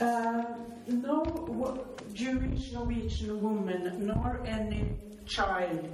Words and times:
Uh, 0.00 0.42
no 0.86 1.86
Jewish 2.14 2.72
Norwegian 2.72 3.40
woman 3.42 4.06
nor 4.06 4.40
any 4.46 4.96
child 5.26 5.88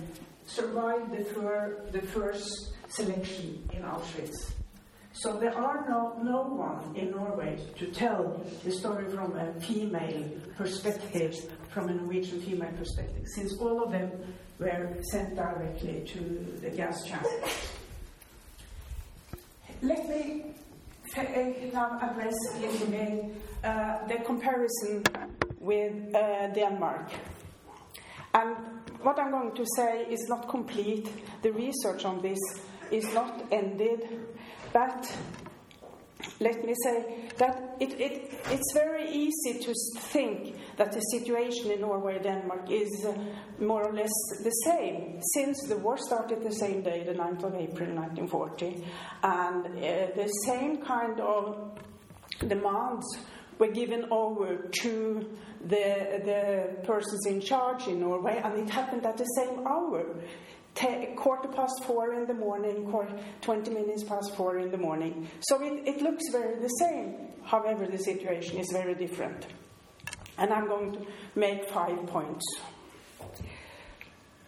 survived 0.46 1.10
the, 1.16 1.24
fir- 1.24 1.86
the 1.90 2.00
first 2.00 2.72
selection 2.88 3.68
in 3.72 3.82
Auschwitz. 3.82 4.52
So 5.12 5.38
there 5.38 5.56
are 5.56 5.86
no, 5.88 6.20
no 6.22 6.42
one 6.42 6.94
in 6.94 7.10
Norway 7.10 7.58
to 7.78 7.86
tell 7.86 8.44
the 8.62 8.70
story 8.70 9.10
from 9.10 9.34
a 9.36 9.52
female 9.60 10.30
perspective, 10.56 11.34
from 11.70 11.88
a 11.88 11.94
Norwegian 11.94 12.40
female 12.42 12.72
perspective, 12.78 13.24
since 13.34 13.56
all 13.58 13.82
of 13.82 13.90
them 13.90 14.10
were 14.58 14.96
sent 15.10 15.34
directly 15.34 16.04
to 16.06 16.58
the 16.60 16.70
gas 16.70 17.02
chamber. 17.04 17.28
Let 19.82 20.08
me 20.08 20.54
uh, 21.18 21.72
now 21.72 21.98
address 22.00 22.34
a 22.54 22.60
little 22.60 22.86
bit 22.88 23.24
uh, 23.64 24.06
the 24.06 24.16
comparison 24.24 25.02
with 25.60 26.14
uh, 26.14 26.48
Denmark. 26.48 27.10
And 28.34 28.56
what 29.02 29.18
I'm 29.18 29.30
going 29.30 29.54
to 29.54 29.64
say 29.76 30.06
is 30.10 30.26
not 30.28 30.48
complete. 30.48 31.08
The 31.42 31.52
research 31.52 32.04
on 32.04 32.20
this 32.20 32.38
is 32.90 33.04
not 33.14 33.44
ended, 33.50 34.02
but 34.72 35.10
let 36.40 36.64
me 36.64 36.74
say 36.84 37.28
that 37.38 37.76
it, 37.80 38.00
it, 38.00 38.30
it's 38.50 38.72
very 38.74 39.10
easy 39.10 39.58
to 39.60 39.74
think 40.00 40.56
that 40.76 40.92
the 40.92 41.00
situation 41.00 41.70
in 41.70 41.80
Norway 41.80 42.18
Denmark 42.22 42.70
is 42.70 43.06
uh, 43.06 43.14
more 43.62 43.88
or 43.88 43.92
less 43.92 44.12
the 44.42 44.50
same 44.64 45.20
since 45.34 45.62
the 45.68 45.76
war 45.78 45.96
started 45.96 46.42
the 46.42 46.52
same 46.52 46.82
day, 46.82 47.04
the 47.04 47.14
9th 47.14 47.44
of 47.44 47.54
April 47.54 47.90
1940, 47.94 48.84
and 49.22 49.66
uh, 49.66 50.14
the 50.14 50.28
same 50.44 50.78
kind 50.82 51.20
of 51.20 51.78
demands 52.46 53.06
were 53.58 53.68
given 53.68 54.04
over 54.10 54.68
to 54.82 55.36
the, 55.64 56.20
the 56.24 56.82
persons 56.84 57.26
in 57.26 57.40
charge 57.40 57.86
in 57.88 58.00
Norway, 58.00 58.40
and 58.44 58.58
it 58.58 58.70
happened 58.70 59.06
at 59.06 59.16
the 59.16 59.24
same 59.24 59.66
hour. 59.66 60.04
Te- 60.76 61.14
quarter 61.16 61.48
past 61.48 61.84
four 61.84 62.14
in 62.14 62.26
the 62.26 62.34
morning, 62.34 62.88
quarter, 62.90 63.18
20 63.40 63.70
minutes 63.70 64.04
past 64.04 64.36
four 64.36 64.58
in 64.58 64.70
the 64.70 64.78
morning. 64.78 65.28
So 65.40 65.60
it, 65.62 65.88
it 65.88 66.02
looks 66.02 66.22
very 66.30 66.60
the 66.60 66.68
same. 66.68 67.14
However, 67.42 67.86
the 67.86 67.98
situation 67.98 68.58
is 68.58 68.68
very 68.72 68.94
different. 68.94 69.46
And 70.38 70.52
I'm 70.52 70.68
going 70.68 70.92
to 70.92 71.06
make 71.34 71.68
five 71.70 72.06
points. 72.06 72.44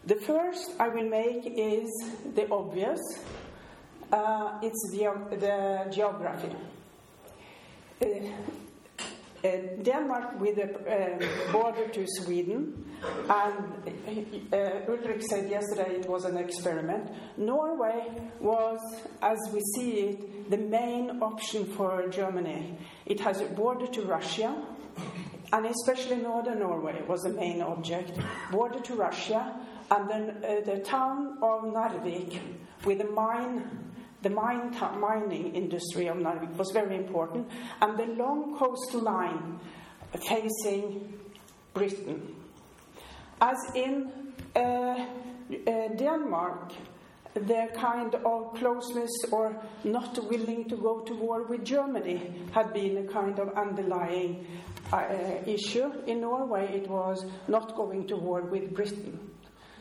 The 0.05 0.17
first 0.17 0.73
I 0.79 0.89
will 0.89 1.09
make 1.09 1.45
is 1.57 1.89
the 2.35 2.47
obvious 2.51 3.01
uh, 4.13 4.59
it's 4.63 4.91
the, 4.91 5.37
the 5.37 5.91
geography. 5.91 6.55
Uh, 8.01 8.07
uh, 9.45 9.51
Denmark 9.83 10.41
with 10.41 10.59
a 10.59 10.71
uh, 10.73 11.53
border 11.53 11.89
to 11.89 12.07
Sweden, 12.07 12.88
and 13.03 14.53
uh, 14.53 14.91
Ulrich 14.91 15.23
said 15.25 15.51
yesterday 15.51 15.97
it 15.97 16.09
was 16.09 16.25
an 16.25 16.37
experiment. 16.37 17.11
Norway 17.37 18.07
was, 18.41 18.79
as 19.23 19.39
we 19.53 19.61
see 19.75 19.91
it, 20.01 20.51
the 20.51 20.57
main 20.57 21.23
option 21.23 21.65
for 21.65 22.09
Germany. 22.09 22.77
It 23.07 23.21
has 23.21 23.41
a 23.41 23.47
border 23.47 23.87
to 23.87 24.03
Russia, 24.03 24.55
and 25.53 25.67
especially 25.67 26.17
northern 26.17 26.59
Norway 26.61 27.03
was 27.07 27.23
the 27.23 27.31
main 27.31 27.63
object. 27.63 28.19
Border 28.51 28.81
to 28.81 28.95
Russia, 28.95 29.55
and 29.91 30.11
then 30.11 30.31
uh, 30.45 30.61
the 30.65 30.81
town 30.81 31.39
of 31.43 31.63
Narvik 31.65 32.41
with 32.85 33.01
a 33.01 33.11
mine 33.11 33.85
the 34.21 34.31
mine 34.31 34.77
mining 34.99 35.55
industry 35.55 36.09
of 36.09 36.17
Narvik 36.17 36.57
was 36.57 36.73
very 36.73 36.97
important, 36.97 37.49
and 37.81 37.97
the 37.97 38.07
long 38.07 38.59
coastline 38.59 39.61
facing 40.27 41.19
Britain. 41.73 42.35
As 43.41 43.57
in 43.75 44.11
uh, 44.57 44.61
uh, 44.61 45.05
Denmark, 45.97 46.73
their 47.35 47.69
kind 47.69 48.15
of 48.15 48.55
closeness 48.55 49.11
or 49.31 49.57
not 49.85 50.19
willing 50.29 50.69
to 50.69 50.77
go 50.77 51.01
to 51.01 51.15
war 51.15 51.45
with 51.45 51.65
Germany 51.65 52.33
had 52.53 52.73
been 52.73 52.99
a 52.99 53.13
kind 53.13 53.39
of 53.39 53.51
underlying 53.57 54.47
uh, 54.93 55.05
issue. 55.47 55.93
In 56.07 56.21
Norway, 56.23 56.81
it 56.83 56.89
was 56.89 57.25
not 57.47 57.77
going 57.77 58.07
to 58.09 58.17
war 58.17 58.43
with 58.43 58.75
Britain. 58.75 59.21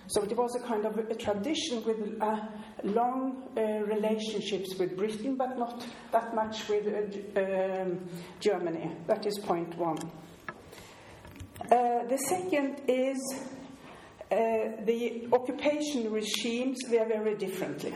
So 0.10 0.24
it 0.24 0.38
was 0.38 0.56
a 0.56 0.66
kind 0.66 0.86
of 0.86 0.98
a 0.98 1.16
tradition 1.16 1.84
with 1.84 2.22
uh, 2.22 2.40
long 2.84 3.44
uh, 3.58 3.62
relationships 3.86 4.76
with 4.80 4.96
Britain, 4.96 5.36
but 5.36 5.58
not 5.58 5.86
that 6.12 6.34
much 6.34 6.70
with 6.70 6.88
uh, 6.88 7.42
um, 7.42 8.08
Germany. 8.40 8.92
That 9.08 9.26
is 9.26 9.38
point 9.40 9.78
one. 9.78 9.98
Uh, 11.70 12.06
the 12.08 12.18
second 12.18 12.82
is 12.88 13.18
uh, 14.32 14.36
the 14.86 15.28
occupation 15.34 16.10
regimes 16.10 16.78
were 16.90 17.06
very 17.06 17.36
differently. 17.36 17.94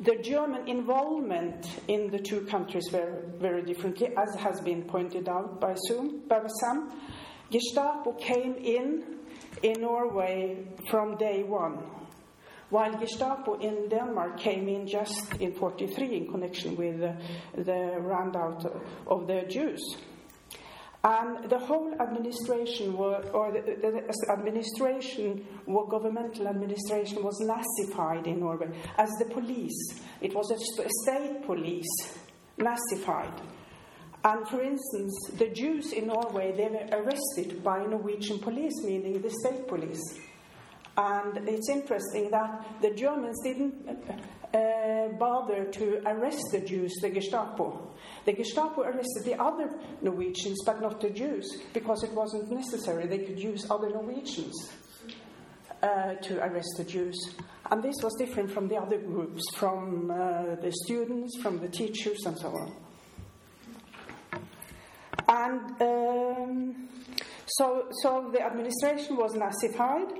The 0.00 0.16
German 0.16 0.66
involvement 0.66 1.64
in 1.86 2.10
the 2.10 2.18
two 2.18 2.40
countries 2.46 2.90
were 2.92 3.22
very 3.38 3.62
differently, 3.62 4.08
as 4.16 4.34
has 4.40 4.60
been 4.60 4.82
pointed 4.82 5.28
out 5.28 5.60
by 5.60 5.76
some. 5.86 6.22
By 6.26 6.40
some. 6.60 7.00
Gestapo 7.52 8.14
came 8.14 8.54
in 8.54 9.18
in 9.62 9.80
Norway 9.80 10.66
from 10.90 11.16
day 11.18 11.44
one, 11.44 11.84
while 12.70 12.98
Gestapo 12.98 13.60
in 13.60 13.88
Denmark 13.90 14.40
came 14.40 14.68
in 14.68 14.88
just 14.88 15.34
in 15.34 15.52
43 15.52 16.16
in 16.16 16.28
connection 16.28 16.74
with 16.74 16.98
the, 16.98 17.14
the 17.54 18.00
roundout 18.00 18.64
of 19.06 19.28
the 19.28 19.42
Jews. 19.48 19.80
And 21.04 21.50
the 21.50 21.58
whole 21.58 21.92
administration, 22.00 22.96
were, 22.96 23.22
or 23.32 23.50
the, 23.50 23.60
the 23.60 24.32
administration, 24.32 25.44
or 25.66 25.88
governmental 25.88 26.46
administration, 26.46 27.24
was 27.24 27.42
Nazified 27.42 28.26
in 28.28 28.38
Norway 28.38 28.68
as 28.98 29.10
the 29.18 29.24
police. 29.24 30.00
It 30.20 30.32
was 30.32 30.48
a, 30.52 30.58
state 31.02 31.44
police, 31.44 32.18
Nazified. 32.56 33.36
And 34.24 34.46
for 34.48 34.62
instance, 34.62 35.30
the 35.36 35.48
Jews 35.48 35.92
in 35.92 36.06
Norway, 36.06 36.52
they 36.52 36.68
were 36.68 37.02
arrested 37.02 37.64
by 37.64 37.84
Norwegian 37.84 38.38
police, 38.38 38.84
meaning 38.84 39.20
the 39.20 39.30
state 39.30 39.66
police. 39.66 40.20
And 40.96 41.48
it's 41.48 41.68
interesting 41.68 42.30
that 42.30 42.64
the 42.80 42.94
Germans 42.94 43.40
didn't 43.42 43.74
uh, 44.54 45.08
bother 45.18 45.64
to 45.64 46.02
arrest 46.06 46.42
the 46.52 46.60
Jews, 46.60 46.92
the 47.00 47.10
Gestapo. 47.10 47.90
The 48.24 48.32
Gestapo 48.32 48.82
arrested 48.82 49.24
the 49.24 49.40
other 49.40 49.70
Norwegians, 50.00 50.62
but 50.64 50.80
not 50.80 51.00
the 51.00 51.10
Jews, 51.10 51.60
because 51.72 52.02
it 52.04 52.12
wasn't 52.12 52.50
necessary. 52.50 53.06
They 53.06 53.18
could 53.18 53.38
use 53.38 53.66
other 53.70 53.88
Norwegians 53.90 54.70
uh, 55.82 56.14
to 56.14 56.44
arrest 56.44 56.74
the 56.76 56.84
Jews. 56.84 57.16
And 57.70 57.82
this 57.82 57.96
was 58.02 58.14
different 58.18 58.50
from 58.50 58.68
the 58.68 58.76
other 58.76 58.98
groups, 58.98 59.42
from 59.54 60.10
uh, 60.10 60.56
the 60.56 60.72
students, 60.84 61.40
from 61.40 61.58
the 61.58 61.68
teachers, 61.68 62.24
and 62.26 62.38
so 62.38 62.48
on. 62.48 62.72
And 65.28 65.80
um, 65.80 66.88
so, 67.46 67.86
so 68.02 68.30
the 68.32 68.42
administration 68.42 69.16
was 69.16 69.34
Nazified. 69.34 70.10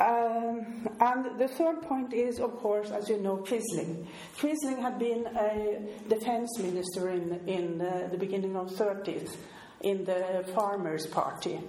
Um, 0.00 0.88
and 0.98 1.38
the 1.38 1.46
third 1.46 1.82
point 1.82 2.14
is, 2.14 2.40
of 2.40 2.56
course, 2.56 2.90
as 2.90 3.10
you 3.10 3.18
know, 3.18 3.36
Quisling. 3.36 4.06
Quisling 4.38 4.80
had 4.80 4.98
been 4.98 5.26
a 5.26 6.08
defense 6.08 6.58
minister 6.58 7.10
in, 7.10 7.38
in 7.46 7.80
uh, 7.82 8.08
the 8.10 8.16
beginning 8.16 8.56
of 8.56 8.70
30s 8.70 9.36
in 9.82 10.04
the 10.04 10.44
Farmers' 10.54 11.06
Party. 11.06 11.60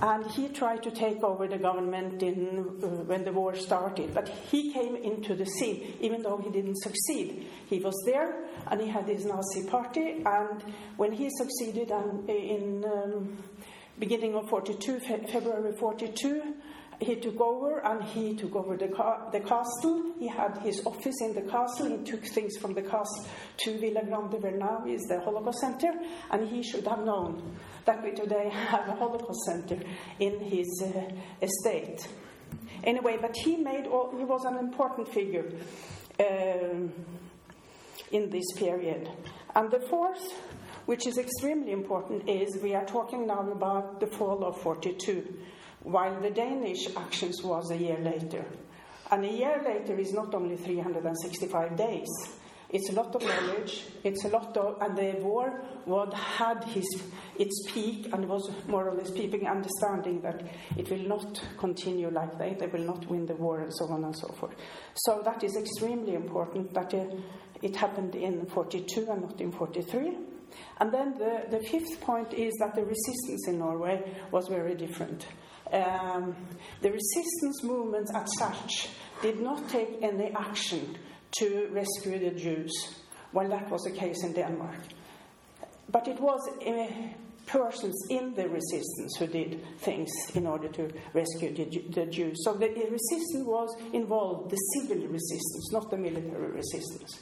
And 0.00 0.26
he 0.26 0.48
tried 0.48 0.82
to 0.84 0.90
take 0.90 1.22
over 1.22 1.46
the 1.46 1.58
government 1.58 2.22
in, 2.22 2.80
uh, 2.82 2.86
when 3.04 3.24
the 3.24 3.32
war 3.32 3.54
started. 3.54 4.12
But 4.12 4.28
he 4.28 4.72
came 4.72 4.96
into 4.96 5.36
the 5.36 5.44
scene, 5.44 5.96
even 6.00 6.22
though 6.22 6.38
he 6.38 6.50
didn't 6.50 6.78
succeed. 6.82 7.46
He 7.68 7.78
was 7.78 7.94
there 8.06 8.44
and 8.68 8.80
he 8.80 8.88
had 8.88 9.06
his 9.06 9.24
Nazi 9.24 9.68
party. 9.68 10.22
And 10.24 10.64
when 10.96 11.12
he 11.12 11.28
succeeded 11.30 11.92
um, 11.92 12.24
in 12.26 12.84
um, 12.84 13.38
beginning 13.98 14.34
of 14.34 14.48
42, 14.48 14.98
Fe- 15.00 15.26
February 15.30 15.76
42, 15.76 16.54
he 17.02 17.16
took 17.16 17.40
over 17.40 17.84
and 17.84 18.02
he 18.02 18.34
took 18.34 18.54
over 18.54 18.76
the, 18.76 18.88
ca- 18.88 19.30
the 19.30 19.40
castle. 19.40 20.12
He 20.18 20.28
had 20.28 20.58
his 20.58 20.84
office 20.86 21.14
in 21.20 21.34
the 21.34 21.42
castle. 21.42 21.96
He 21.98 22.04
took 22.04 22.24
things 22.26 22.56
from 22.56 22.74
the 22.74 22.82
castle 22.82 23.26
to 23.58 23.78
Villa 23.78 24.04
Grande, 24.04 24.42
where 24.42 24.56
now 24.56 24.84
is 24.86 25.02
the 25.02 25.20
Holocaust 25.20 25.58
Center. 25.60 25.92
And 26.30 26.48
he 26.48 26.62
should 26.62 26.86
have 26.86 27.04
known 27.04 27.56
that 27.84 28.02
we 28.02 28.12
today 28.12 28.48
have 28.50 28.88
a 28.88 28.92
Holocaust 28.92 29.40
Center 29.46 29.78
in 30.20 30.40
his 30.40 30.82
uh, 30.84 31.00
estate. 31.40 32.08
Anyway, 32.84 33.18
but 33.20 33.36
he 33.36 33.56
made 33.56 33.86
all, 33.86 34.14
he 34.16 34.24
was 34.24 34.44
an 34.44 34.58
important 34.58 35.08
figure 35.08 35.50
um, 36.20 36.92
in 38.10 38.30
this 38.30 38.52
period. 38.56 39.08
And 39.54 39.70
the 39.70 39.80
fourth, 39.80 40.32
which 40.86 41.06
is 41.06 41.18
extremely 41.18 41.72
important, 41.72 42.28
is 42.28 42.58
we 42.62 42.74
are 42.74 42.84
talking 42.84 43.26
now 43.26 43.50
about 43.50 44.00
the 44.00 44.06
fall 44.06 44.44
of 44.44 44.60
42 44.60 45.26
while 45.82 46.20
the 46.20 46.30
Danish 46.30 46.88
actions 46.96 47.42
was 47.42 47.70
a 47.70 47.76
year 47.76 47.98
later. 47.98 48.44
And 49.10 49.24
a 49.24 49.32
year 49.32 49.62
later 49.64 49.98
is 49.98 50.12
not 50.12 50.34
only 50.34 50.56
365 50.56 51.76
days, 51.76 52.08
It's 52.72 52.88
a 52.88 52.94
lot 52.94 53.14
of 53.14 53.22
knowledge. 53.22 53.84
It's 54.02 54.24
a 54.24 54.28
lot 54.28 54.56
of, 54.56 54.80
and 54.80 54.96
the 54.96 55.20
war 55.22 55.62
what 55.84 56.14
had 56.14 56.64
his 56.64 56.86
its 57.38 57.70
peak 57.70 58.08
and 58.14 58.26
was 58.26 58.50
more 58.66 58.88
or 58.88 58.94
less 58.94 59.10
people 59.10 59.46
understanding 59.46 60.22
that 60.22 60.42
it 60.78 60.88
will 60.90 61.06
not 61.06 61.42
continue 61.58 62.08
like 62.08 62.38
that. 62.38 62.58
They 62.58 62.66
will 62.66 62.86
not 62.86 63.06
win 63.10 63.26
the 63.26 63.34
war 63.34 63.60
and 63.60 63.72
so 63.74 63.88
on 63.88 64.04
and 64.04 64.16
so 64.16 64.28
forth. 64.28 64.54
So 64.94 65.20
that 65.22 65.44
is 65.44 65.54
extremely 65.54 66.14
important 66.14 66.72
that 66.72 66.94
uh, 66.94 67.04
it 67.60 67.76
happened 67.76 68.14
in 68.14 68.46
42 68.46 69.06
and 69.10 69.20
not 69.20 69.38
in 69.38 69.52
43. 69.52 70.16
And 70.80 70.92
then 70.92 71.14
the, 71.18 71.44
the 71.50 71.62
fifth 71.68 72.00
point 72.00 72.32
is 72.32 72.54
that 72.60 72.74
the 72.74 72.84
resistance 72.84 73.48
in 73.48 73.58
Norway 73.58 74.02
was 74.30 74.48
very 74.48 74.74
different. 74.74 75.26
Um, 75.72 76.36
the 76.82 76.90
resistance 76.90 77.62
movements 77.62 78.12
as 78.14 78.28
such 78.38 78.88
did 79.22 79.40
not 79.40 79.68
take 79.70 80.02
any 80.02 80.30
action 80.32 80.98
to 81.38 81.68
rescue 81.70 82.18
the 82.18 82.38
Jews, 82.38 82.72
while 83.32 83.48
that 83.48 83.70
was 83.70 83.82
the 83.82 83.92
case 83.92 84.22
in 84.22 84.34
Denmark. 84.34 84.80
But 85.90 86.08
it 86.08 86.20
was 86.20 86.40
uh, 86.66 86.86
persons 87.46 87.96
in 88.10 88.34
the 88.34 88.48
resistance 88.48 89.16
who 89.18 89.26
did 89.26 89.64
things 89.78 90.10
in 90.34 90.46
order 90.46 90.68
to 90.68 90.90
rescue 91.14 91.54
the, 91.54 91.64
the 91.88 92.06
Jews. 92.06 92.44
So 92.44 92.54
the 92.54 92.68
resistance 92.68 93.46
was 93.46 93.74
involved, 93.92 94.50
the 94.50 94.56
civil 94.56 95.06
resistance, 95.08 95.72
not 95.72 95.90
the 95.90 95.96
military 95.96 96.50
resistance. 96.50 97.20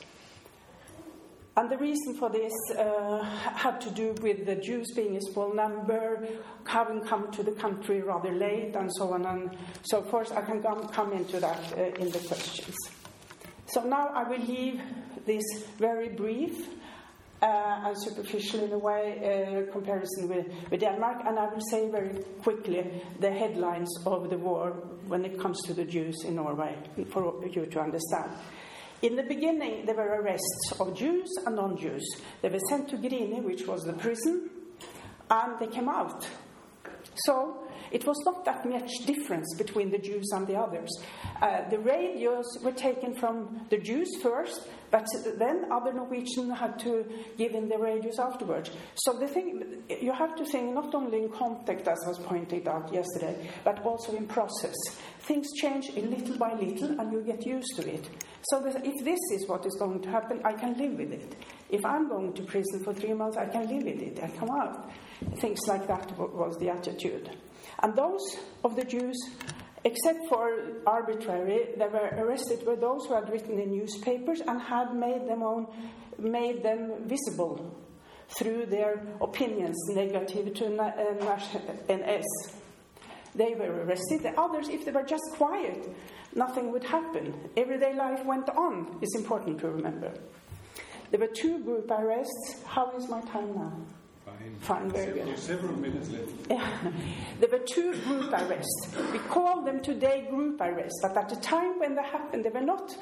And 1.61 1.69
the 1.69 1.77
reason 1.77 2.15
for 2.15 2.31
this 2.31 2.55
uh, 2.75 3.23
had 3.23 3.83
to 3.83 3.91
do 3.91 4.15
with 4.23 4.47
the 4.47 4.57
Jews 4.57 4.87
being 4.97 5.19
a 5.19 5.21
small 5.21 5.53
number, 5.53 6.27
having 6.65 7.03
come 7.03 7.31
to 7.33 7.43
the 7.43 7.53
country 7.53 8.01
rather 8.01 8.33
late, 8.33 8.75
and 8.77 8.91
so 8.97 9.12
on 9.12 9.27
and 9.27 9.55
so 9.83 10.01
forth. 10.01 10.33
I 10.33 10.41
can 10.41 10.62
come, 10.62 11.12
into 11.12 11.39
that 11.39 11.75
uh, 11.77 11.83
in 12.03 12.09
the 12.09 12.19
questions. 12.21 12.75
So 13.67 13.85
now 13.85 14.09
I 14.09 14.27
will 14.27 14.41
leave 14.41 14.81
this 15.27 15.45
very 15.77 16.09
brief 16.09 16.67
uh, 17.43 17.83
and 17.85 17.97
superficial 18.05 18.65
in 18.65 18.73
a 18.73 18.79
way 18.79 19.67
uh, 19.69 19.71
comparison 19.71 20.31
with, 20.31 20.47
with 20.71 20.81
Denmark, 20.81 21.19
and 21.27 21.39
I 21.39 21.45
will 21.45 21.61
say 21.71 21.91
very 21.91 22.25
quickly 22.43 23.03
the 23.19 23.31
headlines 23.31 23.91
of 24.07 24.31
the 24.31 24.39
war 24.39 24.71
when 25.09 25.27
it 25.27 25.39
comes 25.39 25.61
to 25.67 25.75
the 25.75 25.85
Jews 25.85 26.25
in 26.25 26.37
Norway 26.37 26.79
for 27.11 27.47
you 27.47 27.67
to 27.67 27.81
understand. 27.81 28.31
In 29.02 29.17
the 29.17 29.23
beginning, 29.23 29.87
there 29.87 29.94
were 29.94 30.20
arrests 30.20 30.73
of 30.79 30.94
Jews 30.94 31.29
and 31.47 31.56
non 31.56 31.76
Jews. 31.79 32.05
They 32.43 32.50
were 32.50 32.58
sent 32.69 32.91
to 32.91 32.97
Grini, 32.97 33.43
which 33.43 33.67
was 33.67 33.82
the 33.82 33.94
prison, 33.94 34.50
and 35.31 35.58
they 35.58 35.69
came 35.69 35.88
out. 35.88 36.29
So 37.25 37.67
it 37.91 38.06
was 38.06 38.17
not 38.25 38.44
that 38.44 38.69
much 38.69 38.91
difference 39.06 39.55
between 39.56 39.91
the 39.91 39.99
Jews 39.99 40.29
and 40.32 40.47
the 40.47 40.56
others. 40.56 40.91
Uh, 41.41 41.69
the 41.69 41.79
radios 41.79 42.44
were 42.62 42.73
taken 42.73 43.14
from 43.14 43.67
the 43.70 43.79
Jews 43.79 44.08
first, 44.23 44.69
but 44.91 45.06
then 45.38 45.64
other 45.73 45.93
Norwegians 45.93 46.58
had 46.58 46.79
to 46.81 47.05
give 47.37 47.55
in 47.55 47.69
the 47.69 47.79
radios 47.79 48.19
afterwards. 48.19 48.70
So 48.94 49.19
the 49.19 49.29
thing 49.29 49.82
you 49.88 50.12
have 50.12 50.37
to 50.37 50.44
think 50.44 50.75
not 50.75 50.94
only 50.94 51.23
in 51.23 51.31
context, 51.31 51.88
as 51.88 51.99
was 52.06 52.19
pointed 52.19 52.69
out 52.69 52.93
yesterday, 52.93 53.50
but 53.64 53.82
also 53.85 54.14
in 54.14 54.26
process. 54.26 54.76
Things 55.20 55.49
change 55.61 55.91
little 55.97 56.37
by 56.37 56.55
little, 56.55 57.00
and 57.00 57.12
you 57.12 57.23
get 57.23 57.47
used 57.47 57.76
to 57.76 57.88
it. 57.88 58.08
So 58.43 58.65
if 58.67 59.05
this 59.05 59.19
is 59.33 59.47
what 59.47 59.67
is 59.67 59.77
going 59.79 60.01
to 60.03 60.11
happen, 60.11 60.41
I 60.45 60.53
can 60.53 60.77
live 60.79 60.93
with 60.93 61.13
it. 61.13 61.37
If 61.69 61.85
I'm 61.85 62.09
going 62.09 62.33
to 62.35 62.43
prison 62.45 62.83
for 62.83 62.95
three 62.95 63.13
months, 63.13 63.37
I 63.37 63.47
can 63.47 63.69
live 63.69 63.85
with 63.85 64.01
it. 64.01 64.21
I 64.23 64.29
come 64.29 64.51
out. 64.51 64.91
Things 65.39 65.61
like 65.69 65.87
that 65.87 66.17
was 66.19 66.57
the 66.59 66.71
attitude. 66.71 67.31
And 67.83 67.95
those 67.95 68.39
of 68.65 68.77
the 68.77 68.85
Jews, 68.85 69.17
except 69.85 70.19
for 70.29 70.83
arbitrary, 70.87 71.69
that 71.77 71.93
were 71.93 72.25
arrested 72.25 72.67
were 72.67 72.77
those 72.77 73.07
who 73.07 73.15
had 73.15 73.31
written 73.31 73.59
in 73.59 73.73
newspapers 73.73 74.41
and 74.47 74.61
had 74.61 74.95
made 74.95 75.29
them, 75.29 75.43
own, 75.43 75.67
made 76.19 76.63
them 76.63 77.07
visible 77.07 77.77
through 78.39 78.67
their 78.67 79.03
opinions 79.21 79.77
negative 79.91 80.55
to 80.55 80.69
NS. 80.69 82.25
Uh, 82.25 82.51
they 83.35 83.55
were 83.55 83.85
arrested. 83.85 84.23
The 84.23 84.39
others, 84.39 84.69
if 84.69 84.85
they 84.85 84.93
were 84.93 85.05
just 85.05 85.25
quiet, 85.33 85.89
nothing 86.35 86.73
would 86.73 86.85
happen. 86.85 87.35
Everyday 87.56 87.94
life 87.94 88.25
went 88.25 88.49
on, 88.50 88.99
it's 89.00 89.17
important 89.17 89.61
to 89.61 89.71
remember. 89.71 90.12
There 91.11 91.21
were 91.21 91.27
two 91.27 91.59
group 91.65 91.91
arrests. 91.91 92.62
How 92.65 92.91
is 92.97 93.09
my 93.09 93.21
time 93.23 93.55
now? 93.55 93.73
Fine. 94.25 94.56
Fine, 94.61 94.91
very 94.91 95.12
good. 95.12 95.38
Several 95.38 95.75
minutes 95.77 96.09
left. 96.11 96.49
there 97.41 97.49
were 97.50 97.65
two 97.67 97.94
group 98.03 98.32
arrests. 98.32 98.94
We 99.12 99.19
call 99.19 99.62
them 99.65 99.82
today 99.82 100.29
group 100.31 100.61
arrests, 100.61 101.00
but 101.03 101.17
at 101.17 101.29
the 101.29 101.37
time 101.37 101.81
when 101.81 101.97
they 101.97 102.03
happened, 102.03 102.44
they 102.44 102.50
were 102.50 102.61
not 102.61 102.94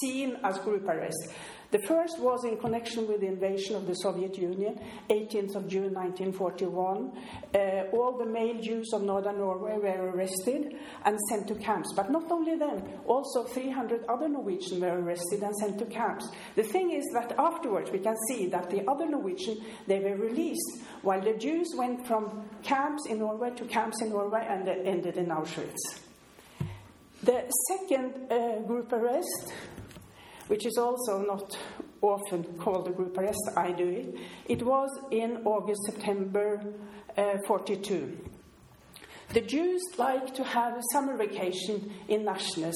seen 0.00 0.38
as 0.42 0.58
group 0.58 0.88
arrests. 0.88 1.28
The 1.74 1.82
first 1.88 2.20
was 2.20 2.44
in 2.44 2.56
connection 2.56 3.08
with 3.08 3.22
the 3.22 3.26
invasion 3.26 3.74
of 3.74 3.88
the 3.88 3.94
Soviet 3.94 4.38
Union, 4.38 4.78
18th 5.10 5.56
of 5.56 5.66
June 5.66 5.92
1941. 5.92 7.10
Uh, 7.52 7.58
all 7.92 8.16
the 8.16 8.24
male 8.24 8.60
Jews 8.62 8.92
of 8.92 9.02
northern 9.02 9.38
Norway 9.38 9.76
were 9.78 10.12
arrested 10.12 10.76
and 11.04 11.18
sent 11.28 11.48
to 11.48 11.56
camps. 11.56 11.92
But 11.96 12.12
not 12.12 12.30
only 12.30 12.56
them, 12.56 12.80
also 13.06 13.42
300 13.42 14.04
other 14.08 14.28
Norwegians 14.28 14.80
were 14.80 15.00
arrested 15.00 15.42
and 15.42 15.52
sent 15.56 15.80
to 15.80 15.86
camps. 15.86 16.30
The 16.54 16.62
thing 16.62 16.92
is 16.92 17.02
that 17.12 17.34
afterwards 17.36 17.90
we 17.90 17.98
can 17.98 18.14
see 18.28 18.46
that 18.50 18.70
the 18.70 18.88
other 18.88 19.08
Norwegians, 19.08 19.58
they 19.88 19.98
were 19.98 20.14
released, 20.14 20.84
while 21.02 21.22
the 21.22 21.34
Jews 21.34 21.74
went 21.76 22.06
from 22.06 22.48
camps 22.62 23.02
in 23.10 23.18
Norway 23.18 23.50
to 23.56 23.64
camps 23.64 24.00
in 24.00 24.10
Norway 24.10 24.46
and 24.48 24.68
ended 24.68 25.16
in 25.16 25.26
Auschwitz. 25.26 26.04
The 27.24 27.50
second 27.68 28.30
uh, 28.30 28.60
group 28.60 28.92
arrest 28.92 29.52
which 30.48 30.66
is 30.66 30.76
also 30.78 31.22
not 31.22 31.56
often 32.00 32.44
called 32.58 32.88
a 32.88 32.92
group 32.92 33.16
arrest. 33.16 33.40
I 33.56 33.72
do 33.72 33.88
it. 33.88 34.14
It 34.46 34.62
was 34.62 34.90
in 35.10 35.42
August, 35.44 35.80
September 35.86 36.62
uh, 37.16 37.38
42. 37.46 38.18
The 39.32 39.40
Jews 39.40 39.82
like 39.98 40.34
to 40.34 40.44
have 40.44 40.74
a 40.74 40.82
summer 40.92 41.16
vacation 41.16 41.92
in 42.08 42.24
Nasjnes, 42.24 42.74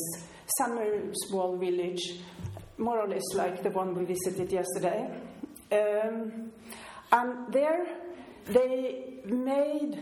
summer 0.58 1.12
small 1.28 1.56
village, 1.56 2.20
more 2.78 3.00
or 3.00 3.08
less 3.08 3.34
like 3.34 3.62
the 3.62 3.70
one 3.70 3.94
we 3.94 4.04
visited 4.04 4.50
yesterday. 4.50 5.10
Um, 5.70 6.52
and 7.12 7.52
there 7.52 7.86
they 8.46 9.20
made, 9.26 9.98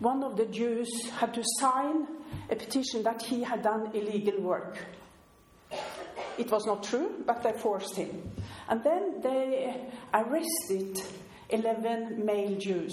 one 0.00 0.24
of 0.24 0.36
the 0.36 0.46
Jews 0.46 0.88
had 1.10 1.32
to 1.34 1.42
sign 1.60 2.06
a 2.50 2.56
petition 2.56 3.02
that 3.04 3.22
he 3.22 3.42
had 3.42 3.62
done 3.62 3.90
illegal 3.94 4.40
work. 4.40 4.78
It 6.38 6.50
was 6.50 6.66
not 6.66 6.82
true, 6.82 7.22
but 7.26 7.42
they 7.42 7.52
forced 7.52 7.96
him. 7.96 8.30
And 8.68 8.82
then 8.82 9.20
they 9.22 9.88
arrested 10.12 11.00
11 11.50 12.24
male 12.24 12.56
Jews. 12.58 12.92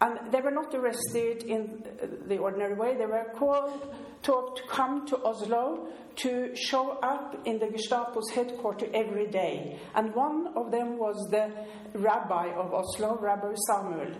And 0.00 0.30
they 0.30 0.42
were 0.42 0.50
not 0.50 0.74
arrested 0.74 1.44
in 1.44 1.82
the 2.28 2.36
ordinary 2.38 2.74
way. 2.74 2.96
They 2.96 3.06
were 3.06 3.32
called 3.34 3.94
to, 4.24 4.54
come 4.68 5.06
to 5.06 5.16
Oslo 5.24 5.88
to 6.16 6.54
show 6.54 6.98
up 7.02 7.36
in 7.46 7.58
the 7.58 7.66
Gestapo's 7.66 8.30
headquarters 8.30 8.90
every 8.92 9.28
day. 9.28 9.78
And 9.94 10.14
one 10.14 10.48
of 10.54 10.70
them 10.70 10.98
was 10.98 11.16
the 11.30 11.50
rabbi 11.98 12.48
of 12.54 12.74
Oslo, 12.74 13.18
Rabbi 13.18 13.54
Samuel. 13.68 14.12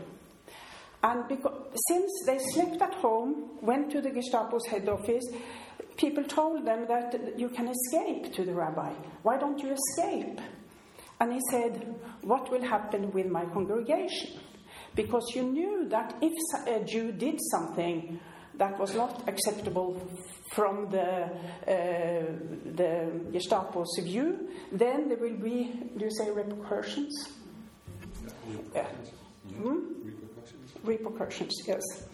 And 1.03 1.29
because, 1.29 1.53
since 1.89 2.11
they 2.27 2.39
slept 2.55 2.81
at 2.81 2.95
home, 2.95 3.59
went 3.61 3.91
to 3.93 4.01
the 4.01 4.11
Gestapo's 4.11 4.67
head 4.67 4.89
office, 4.89 5.25
people 5.97 6.25
told 6.25 6.67
them 6.67 6.87
that 6.89 7.39
you 7.39 7.49
can 7.49 7.69
escape 7.69 8.35
to 8.35 8.45
the 8.45 8.55
rabbi. 8.55 8.93
Why 9.23 9.39
don't 9.39 9.59
you 9.59 9.75
escape? 9.75 10.41
And 11.21 11.33
he 11.33 11.41
said, 11.51 11.95
What 12.23 12.51
will 12.51 12.63
happen 12.63 13.11
with 13.13 13.27
my 13.27 13.45
congregation? 13.47 14.39
Because 14.95 15.25
you 15.35 15.43
knew 15.43 15.89
that 15.89 16.15
if 16.21 16.33
a 16.67 16.85
Jew 16.85 17.13
did 17.13 17.39
something 17.51 18.19
that 18.55 18.79
was 18.79 18.95
not 18.95 19.29
acceptable 19.29 20.01
from 20.53 20.91
the, 20.91 21.25
uh, 21.25 22.25
the 22.75 23.11
Gestapo's 23.33 23.99
view, 24.03 24.49
then 24.73 25.09
there 25.09 25.19
will 25.19 25.37
be, 25.37 25.73
do 25.97 26.05
you 26.05 26.11
say 26.11 26.31
repercussions? 26.31 27.29
Yeah. 28.75 28.87
Hmm? 29.55 29.79
Repercussions. 30.03 30.73
Repercussions, 30.85 31.55
yes. 31.67 32.06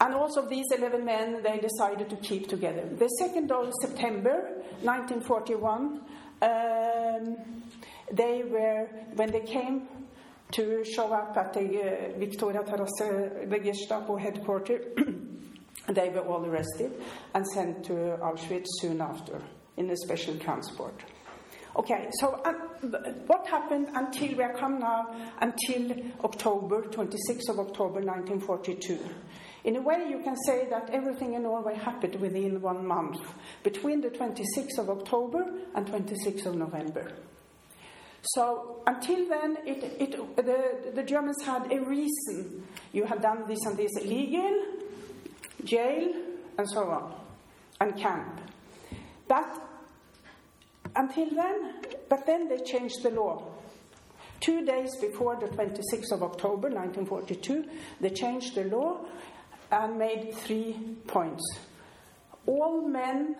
And 0.00 0.14
also 0.14 0.46
these 0.46 0.66
11 0.76 1.04
men, 1.04 1.42
they 1.42 1.58
decided 1.58 2.10
to 2.10 2.16
keep 2.16 2.48
together. 2.48 2.86
The 2.86 3.10
2nd 3.22 3.50
of 3.50 3.72
September 3.80 4.62
1941, 4.82 6.00
um, 6.42 7.36
they 8.12 8.42
were, 8.44 8.88
when 9.14 9.30
they 9.32 9.40
came 9.40 9.88
to 10.52 10.84
show 10.84 11.12
up 11.12 11.36
at 11.36 11.54
the 11.54 11.60
uh, 11.60 12.18
Victoria 12.18 12.62
Terrasse, 12.62 13.48
the 13.48 13.58
Gestapo 13.58 14.16
headquarters, 14.16 14.84
they 15.88 16.10
were 16.10 16.20
all 16.20 16.44
arrested 16.44 16.92
and 17.34 17.46
sent 17.48 17.84
to 17.84 17.92
Auschwitz 18.22 18.66
soon 18.80 19.00
after 19.00 19.40
in 19.78 19.90
a 19.90 19.96
special 19.96 20.36
transport. 20.36 21.02
Okay, 21.76 22.08
so 22.20 22.40
uh, 22.44 22.52
what 23.26 23.46
happened 23.46 23.88
until 23.94 24.34
we 24.34 24.44
come 24.58 24.78
now 24.78 25.14
until 25.40 25.94
October, 26.24 26.82
26th 26.82 27.50
of 27.50 27.58
October 27.58 28.00
1942? 28.00 28.98
In 29.66 29.74
a 29.74 29.82
way, 29.82 30.06
you 30.08 30.20
can 30.20 30.36
say 30.46 30.68
that 30.70 30.90
everything 30.90 31.34
in 31.34 31.42
Norway 31.42 31.74
happened 31.74 32.14
within 32.20 32.62
one 32.62 32.86
month, 32.86 33.18
between 33.64 34.00
the 34.00 34.10
26th 34.10 34.78
of 34.78 34.88
October 34.88 35.44
and 35.74 35.84
26th 35.84 36.46
of 36.46 36.54
November. 36.54 37.10
So 38.22 38.82
until 38.86 39.28
then, 39.28 39.56
it, 39.66 39.82
it, 40.00 40.36
the, 40.36 40.92
the 40.94 41.02
Germans 41.02 41.42
had 41.44 41.72
a 41.72 41.80
reason. 41.80 42.64
You 42.92 43.06
had 43.06 43.20
done 43.20 43.44
this 43.48 43.58
and 43.66 43.76
this 43.76 43.90
illegal, 44.00 44.66
jail, 45.64 46.12
and 46.58 46.70
so 46.70 46.84
on, 46.88 47.12
and 47.80 47.96
camp. 47.96 48.40
But 49.26 49.60
until 50.94 51.28
then, 51.30 51.74
but 52.08 52.24
then 52.24 52.48
they 52.48 52.58
changed 52.58 53.02
the 53.02 53.10
law. 53.10 53.42
Two 54.38 54.64
days 54.64 54.94
before 55.00 55.34
the 55.36 55.46
26th 55.46 56.12
of 56.12 56.22
October 56.22 56.68
1942, 56.68 57.64
they 58.00 58.10
changed 58.10 58.54
the 58.54 58.64
law 58.64 59.00
and 59.70 59.98
made 59.98 60.34
three 60.34 60.76
points. 61.06 61.42
All 62.46 62.86
men 62.88 63.36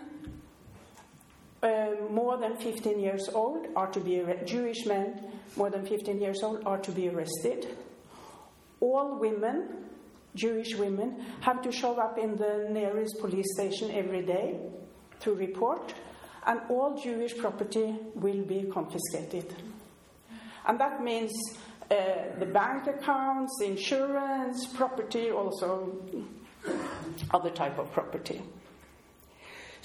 uh, 1.63 1.87
more 2.09 2.37
than 2.37 2.57
15 2.57 2.99
years 2.99 3.29
old 3.33 3.67
are 3.75 3.87
to 3.87 3.99
be 3.99 4.23
Jewish 4.45 4.85
men 4.85 5.37
more 5.55 5.69
than 5.71 5.85
15 5.85 6.21
years 6.21 6.43
old 6.43 6.63
are 6.65 6.77
to 6.77 6.91
be 6.91 7.09
arrested. 7.09 7.75
All 8.79 9.17
women, 9.19 9.85
Jewish 10.35 10.75
women, 10.75 11.25
have 11.41 11.61
to 11.63 11.71
show 11.71 11.99
up 11.99 12.17
in 12.17 12.35
the 12.35 12.67
nearest 12.69 13.17
police 13.19 13.47
station 13.55 13.89
every 13.91 14.23
day 14.23 14.59
to 15.21 15.33
report, 15.33 15.95
and 16.45 16.59
all 16.69 16.99
Jewish 17.01 17.35
property 17.37 17.95
will 18.13 18.43
be 18.43 18.69
confiscated. 18.71 19.55
And 20.67 20.79
that 20.79 21.01
means 21.01 21.31
uh, 21.89 22.39
the 22.39 22.45
bank 22.45 22.87
accounts, 22.87 23.61
insurance, 23.63 24.67
property, 24.73 25.31
also 25.31 25.97
other 27.31 27.49
type 27.49 27.79
of 27.79 27.91
property. 27.91 28.41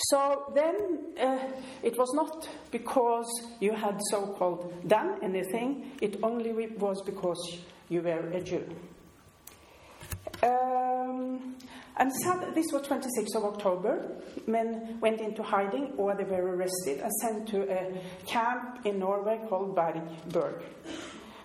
So 0.09 0.53
then 0.55 1.15
uh, 1.21 1.39
it 1.83 1.97
was 1.97 2.13
not 2.15 2.49
because 2.71 3.29
you 3.61 3.73
had 3.73 4.01
so 4.11 4.35
called 4.39 4.89
done 4.89 5.19
anything, 5.23 5.93
it 6.01 6.19
only 6.23 6.53
was 6.53 7.01
because 7.03 7.61
you 7.89 8.03
were 8.03 8.29
a 8.31 8.41
Jew. 8.41 8.65
Um, 10.43 11.57
and 11.97 12.11
this 12.55 12.67
was 12.73 12.83
26th 12.83 13.37
of 13.37 13.45
October. 13.45 14.17
Men 14.47 14.99
went 15.01 15.21
into 15.21 15.43
hiding 15.43 15.93
or 15.97 16.17
they 16.17 16.25
were 16.25 16.57
arrested 16.57 17.01
and 17.01 17.13
sent 17.21 17.49
to 17.51 17.71
a 17.71 18.03
camp 18.27 18.81
in 18.85 18.99
Norway 18.99 19.41
called 19.49 19.77
Berg. 19.77 20.63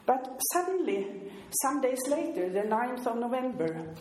But 0.07 0.39
suddenly, 0.53 1.05
some 1.61 1.81
days 1.81 1.99
later, 2.07 2.49
the 2.49 2.61
9th 2.61 3.05
of 3.07 3.17
November, 3.17 3.93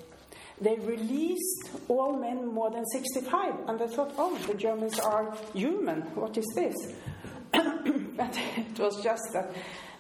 they 0.61 0.77
released 0.77 1.71
all 1.89 2.17
men 2.19 2.47
more 2.47 2.71
than 2.71 2.87
65, 2.87 3.69
and 3.69 3.79
they 3.79 3.89
thought, 3.89 4.15
oh, 4.17 4.39
the 4.47 4.55
Germans 4.55 5.01
are 5.01 5.37
human. 5.53 6.03
What 6.15 6.39
is 6.39 6.47
this? 6.55 6.75
but 7.53 8.39
it 8.57 8.79
was 8.79 9.03
just 9.03 9.33
that 9.33 9.53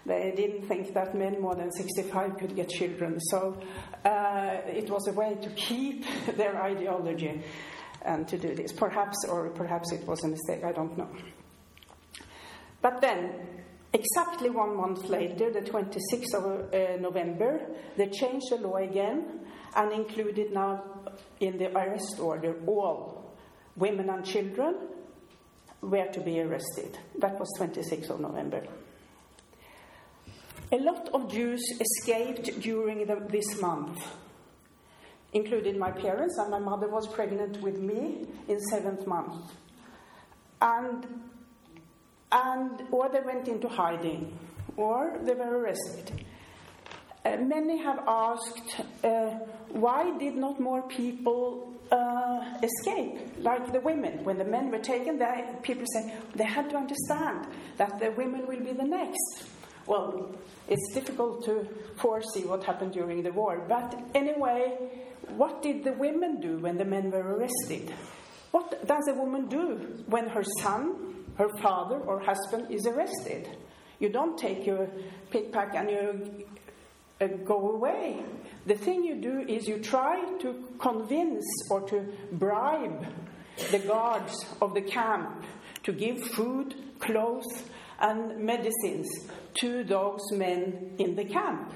they 0.06 0.32
didn't 0.36 0.68
think 0.68 0.94
that 0.94 1.16
men 1.16 1.40
more 1.40 1.56
than 1.56 1.72
65 1.72 2.38
could 2.38 2.54
get 2.54 2.68
children. 2.68 3.18
So 3.18 3.60
uh, 4.04 4.60
it 4.68 4.88
was 4.88 5.08
a 5.08 5.12
way 5.12 5.36
to 5.42 5.50
keep 5.50 6.04
their 6.36 6.56
ideology 6.62 7.42
and 8.02 8.28
to 8.28 8.38
do 8.38 8.54
this. 8.54 8.70
Perhaps, 8.70 9.24
or 9.28 9.50
perhaps 9.50 9.90
it 9.92 10.06
was 10.06 10.22
a 10.22 10.28
mistake, 10.28 10.62
I 10.62 10.70
don't 10.70 10.96
know. 10.96 11.08
But 12.80 13.00
then, 13.00 13.55
exactly 13.96 14.50
one 14.50 14.76
month 14.76 15.08
later, 15.08 15.50
the 15.50 15.60
26th 15.60 16.34
of 16.34 16.44
uh, 16.44 17.00
November, 17.00 17.60
they 17.96 18.08
changed 18.08 18.46
the 18.50 18.56
law 18.56 18.76
again 18.76 19.40
and 19.74 19.92
included 19.92 20.52
now 20.52 20.82
in 21.40 21.58
the 21.58 21.70
arrest 21.76 22.18
order 22.20 22.54
all 22.66 23.16
women 23.76 24.08
and 24.10 24.24
children 24.24 24.74
were 25.82 26.06
to 26.06 26.20
be 26.20 26.40
arrested. 26.40 26.98
That 27.18 27.38
was 27.38 27.48
26th 27.58 28.10
of 28.10 28.20
November. 28.20 28.66
A 30.72 30.78
lot 30.78 31.08
of 31.12 31.30
Jews 31.30 31.62
escaped 31.80 32.60
during 32.60 33.06
the, 33.06 33.16
this 33.30 33.60
month, 33.60 34.02
including 35.32 35.78
my 35.78 35.92
parents, 35.92 36.36
and 36.38 36.50
my 36.50 36.58
mother 36.58 36.88
was 36.88 37.06
pregnant 37.06 37.60
with 37.60 37.78
me 37.78 38.26
in 38.48 38.60
seventh 38.60 39.06
month. 39.06 39.52
And, 40.60 41.06
and 42.32 42.82
or 42.90 43.08
they 43.08 43.20
went 43.20 43.48
into 43.48 43.68
hiding, 43.68 44.38
or 44.76 45.18
they 45.22 45.34
were 45.34 45.58
arrested. 45.58 46.24
Uh, 47.24 47.36
many 47.38 47.78
have 47.78 48.00
asked 48.06 48.80
uh, 49.02 49.30
why 49.70 50.16
did 50.18 50.36
not 50.36 50.60
more 50.60 50.82
people 50.82 51.74
uh, 51.90 52.58
escape, 52.62 53.18
like 53.38 53.72
the 53.72 53.80
women? 53.80 54.22
When 54.24 54.38
the 54.38 54.44
men 54.44 54.70
were 54.70 54.78
taken, 54.78 55.18
they, 55.18 55.44
people 55.62 55.84
say 55.92 56.14
they 56.34 56.44
had 56.44 56.70
to 56.70 56.76
understand 56.76 57.48
that 57.78 57.98
the 57.98 58.12
women 58.12 58.46
will 58.46 58.60
be 58.60 58.72
the 58.72 58.84
next. 58.84 59.48
Well, 59.86 60.34
it's 60.68 60.94
difficult 60.94 61.44
to 61.44 61.66
foresee 61.96 62.44
what 62.44 62.64
happened 62.64 62.92
during 62.92 63.22
the 63.22 63.32
war, 63.32 63.64
but 63.68 63.94
anyway, 64.14 64.76
what 65.36 65.62
did 65.62 65.84
the 65.84 65.92
women 65.92 66.40
do 66.40 66.58
when 66.58 66.76
the 66.76 66.84
men 66.84 67.10
were 67.10 67.36
arrested? 67.36 67.92
What 68.50 68.86
does 68.86 69.08
a 69.08 69.14
woman 69.14 69.48
do 69.48 70.02
when 70.06 70.28
her 70.28 70.44
son, 70.62 71.05
her 71.38 71.48
father, 71.60 71.96
or 71.98 72.20
husband 72.20 72.70
is 72.70 72.86
arrested? 72.86 73.48
You 73.98 74.10
don't 74.10 74.38
take 74.38 74.66
your 74.66 74.88
pickpack 75.30 75.74
and 75.74 75.90
you 75.90 76.46
uh, 77.20 77.26
go 77.44 77.70
away. 77.70 78.22
The 78.66 78.74
thing 78.74 79.04
you 79.04 79.16
do 79.16 79.40
is 79.40 79.66
you 79.66 79.78
try 79.78 80.22
to 80.40 80.68
convince 80.78 81.44
or 81.70 81.80
to 81.88 82.04
bribe 82.32 83.06
the 83.70 83.78
guards 83.78 84.44
of 84.60 84.74
the 84.74 84.82
camp 84.82 85.44
to 85.84 85.92
give 85.92 86.20
food, 86.20 86.74
clothes, 86.98 87.64
and 88.00 88.38
medicines 88.38 89.08
to 89.60 89.84
those 89.84 90.20
men 90.32 90.94
in 90.98 91.14
the 91.14 91.24
camp. 91.24 91.72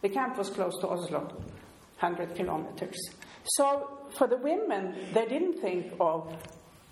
The 0.00 0.08
camp 0.08 0.38
was 0.38 0.48
close 0.48 0.78
to 0.80 0.88
Oslo, 0.88 1.24
100 2.00 2.34
kilometers. 2.34 2.96
So 3.44 4.08
for 4.16 4.26
the 4.26 4.36
women, 4.36 4.94
they 5.12 5.26
didn't 5.26 5.60
think 5.60 5.92
of 6.00 6.34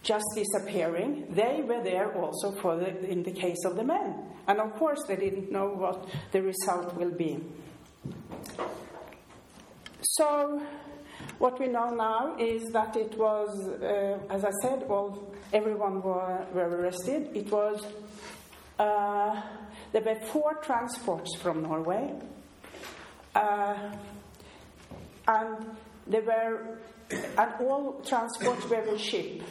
just 0.02 0.25
disappearing. 0.35 1.26
They 1.30 1.62
were 1.62 1.83
there 1.83 2.12
also 2.14 2.52
for 2.52 2.76
the, 2.76 3.04
in 3.09 3.23
the 3.23 3.33
case 3.33 3.64
of 3.64 3.76
the 3.76 3.85
men. 3.85 4.14
And 4.47 4.59
of 4.61 4.75
course, 4.75 5.00
they 5.07 5.16
didn't 5.16 5.52
know 5.52 5.66
what 5.66 6.09
the 6.33 6.42
result 6.42 6.95
will 6.97 7.12
be. 7.12 7.38
So, 10.02 10.62
what 11.38 11.61
we 11.61 11.69
know 11.69 11.90
now 11.90 12.37
is 12.38 12.62
that 12.73 12.97
it 12.97 13.16
was, 13.19 13.49
uh, 13.83 14.19
as 14.30 14.45
I 14.45 14.50
said, 14.62 14.85
all 14.88 15.35
everyone 15.52 16.02
were, 16.02 16.47
were 16.52 16.69
arrested. 16.69 17.30
It 17.35 17.50
was 17.50 17.85
uh, 18.78 19.42
there 19.92 20.02
were 20.02 20.19
four 20.26 20.54
transports 20.62 21.37
from 21.37 21.62
Norway, 21.62 22.14
uh, 23.35 23.92
and 25.28 25.76
there 26.07 26.23
were 26.23 26.78
and 27.11 27.52
all 27.61 28.00
transports 28.07 28.66
were 28.71 28.97
ship. 28.97 29.42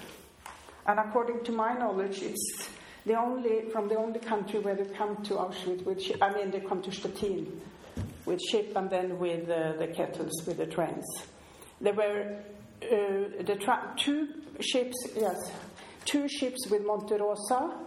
And 0.85 0.99
according 0.99 1.43
to 1.45 1.51
my 1.51 1.73
knowledge, 1.73 2.21
it's 2.21 2.69
the 3.05 3.15
only 3.19 3.69
from 3.71 3.87
the 3.87 3.95
only 3.95 4.19
country 4.19 4.59
where 4.59 4.75
they 4.75 4.85
come 4.85 5.23
to 5.23 5.35
Auschwitz. 5.35 6.15
I 6.21 6.33
mean, 6.33 6.51
they 6.51 6.59
come 6.59 6.81
to 6.81 6.91
Stettin 6.91 7.61
with 8.25 8.41
ship 8.41 8.73
and 8.75 8.89
then 8.89 9.17
with 9.19 9.49
uh, 9.49 9.73
the 9.77 9.87
kettles, 9.87 10.31
with 10.45 10.57
the 10.57 10.67
trains. 10.67 11.05
There 11.81 11.93
were 11.93 12.39
uh, 12.83 13.43
the 13.43 13.57
tra- 13.59 13.93
two 13.97 14.27
ships, 14.59 14.95
yes, 15.15 15.35
two 16.05 16.27
ships 16.27 16.67
with 16.69 16.85
Monte 16.85 17.15
Rosa, 17.15 17.77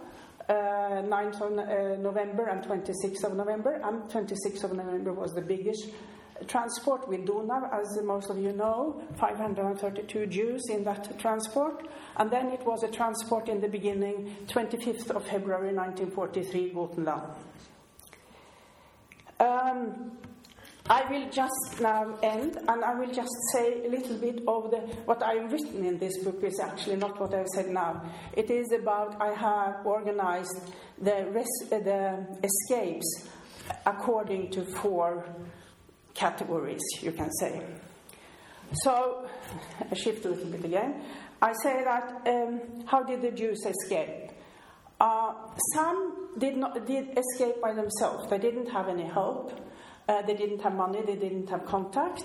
uh, 0.49 0.53
9th 0.53 1.41
of 1.41 1.57
uh, 1.57 2.01
November 2.01 2.47
and 2.47 2.63
26th 2.63 3.23
of 3.23 3.35
November, 3.35 3.79
and 3.83 4.03
26th 4.09 4.63
of 4.63 4.73
November 4.73 5.13
was 5.13 5.31
the 5.33 5.41
biggest 5.41 5.89
transport 6.47 7.07
with 7.07 7.25
Donau, 7.25 7.69
as 7.71 8.01
most 8.03 8.29
of 8.29 8.37
you 8.37 8.51
know, 8.51 9.01
532 9.19 10.27
Jews 10.27 10.61
in 10.69 10.83
that 10.83 11.19
transport. 11.19 11.87
And 12.17 12.29
then 12.29 12.51
it 12.51 12.65
was 12.65 12.83
a 12.83 12.91
transport 12.91 13.49
in 13.49 13.61
the 13.61 13.67
beginning, 13.67 14.35
25th 14.47 15.11
of 15.11 15.25
February 15.27 15.73
1943, 15.73 16.71
Gotenland. 16.73 17.35
Um, 19.39 20.11
I 20.89 21.09
will 21.09 21.29
just 21.29 21.79
now 21.79 22.17
end, 22.21 22.57
and 22.67 22.83
I 22.83 22.93
will 22.93 23.11
just 23.11 23.31
say 23.53 23.85
a 23.85 23.89
little 23.89 24.17
bit 24.17 24.43
of 24.47 24.69
the 24.69 24.79
what 25.05 25.23
I've 25.23 25.51
written 25.51 25.85
in 25.85 25.97
this 25.97 26.17
book 26.23 26.43
is 26.43 26.59
actually 26.59 26.97
not 26.97 27.17
what 27.19 27.33
I've 27.33 27.47
said 27.55 27.69
now. 27.69 28.03
It 28.33 28.51
is 28.51 28.69
about 28.73 29.21
I 29.21 29.33
have 29.33 29.85
organized 29.85 30.73
the 31.01 31.25
res- 31.31 31.69
the 31.69 32.27
escapes 32.43 33.29
according 33.85 34.51
to 34.51 34.65
four 34.65 35.25
categories, 36.13 36.81
you 37.01 37.11
can 37.11 37.31
say. 37.39 37.61
So, 38.83 39.27
I 39.91 39.93
shift 39.95 40.25
a 40.25 40.29
little 40.29 40.49
bit 40.49 40.65
again. 40.65 41.03
I 41.41 41.53
say 41.61 41.83
that 41.83 42.27
um, 42.27 42.85
how 42.85 43.03
did 43.03 43.21
the 43.21 43.31
Jews 43.31 43.65
escape? 43.65 44.31
Uh, 44.99 45.33
some 45.73 46.29
did 46.37 46.55
not 46.57 46.85
did 46.85 47.17
escape 47.17 47.61
by 47.61 47.73
themselves. 47.73 48.29
They 48.29 48.37
didn't 48.37 48.69
have 48.71 48.87
any 48.87 49.05
help. 49.05 49.51
Uh, 50.07 50.21
they 50.21 50.35
didn't 50.35 50.61
have 50.61 50.73
money, 50.73 51.01
they 51.05 51.15
didn't 51.15 51.49
have 51.49 51.65
contact. 51.65 52.23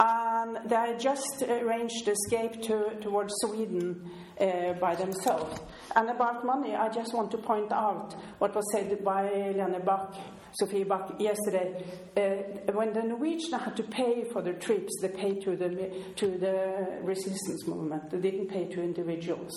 and 0.00 0.58
they 0.68 0.96
just 0.98 1.42
arranged 1.42 2.08
escape 2.08 2.60
to, 2.62 2.98
towards 3.00 3.32
Sweden 3.42 4.10
uh, 4.40 4.72
by 4.74 4.94
themselves. 4.96 5.60
And 5.94 6.10
about 6.10 6.44
money, 6.44 6.74
I 6.74 6.88
just 6.88 7.14
want 7.14 7.30
to 7.32 7.38
point 7.38 7.70
out 7.70 8.14
what 8.38 8.54
was 8.54 8.64
said 8.72 9.04
by 9.04 9.30
Lene 9.30 9.80
Bak, 9.84 10.14
Sofie 10.60 10.86
Bak 10.86 11.18
yesterday. 11.18 11.84
Uh, 12.16 12.72
when 12.72 12.92
the 12.92 13.02
Norwegians 13.02 13.52
had 13.52 13.76
to 13.76 13.82
pay 13.82 14.24
for 14.32 14.42
their 14.42 14.54
trips, 14.54 14.92
they 15.00 15.08
paid 15.08 15.42
to 15.42 15.56
the, 15.56 15.90
to 16.16 16.26
the 16.38 16.98
resistance 17.02 17.66
movement. 17.66 18.10
They 18.10 18.18
didn't 18.18 18.48
pay 18.48 18.66
to 18.66 18.82
individuals. 18.82 19.52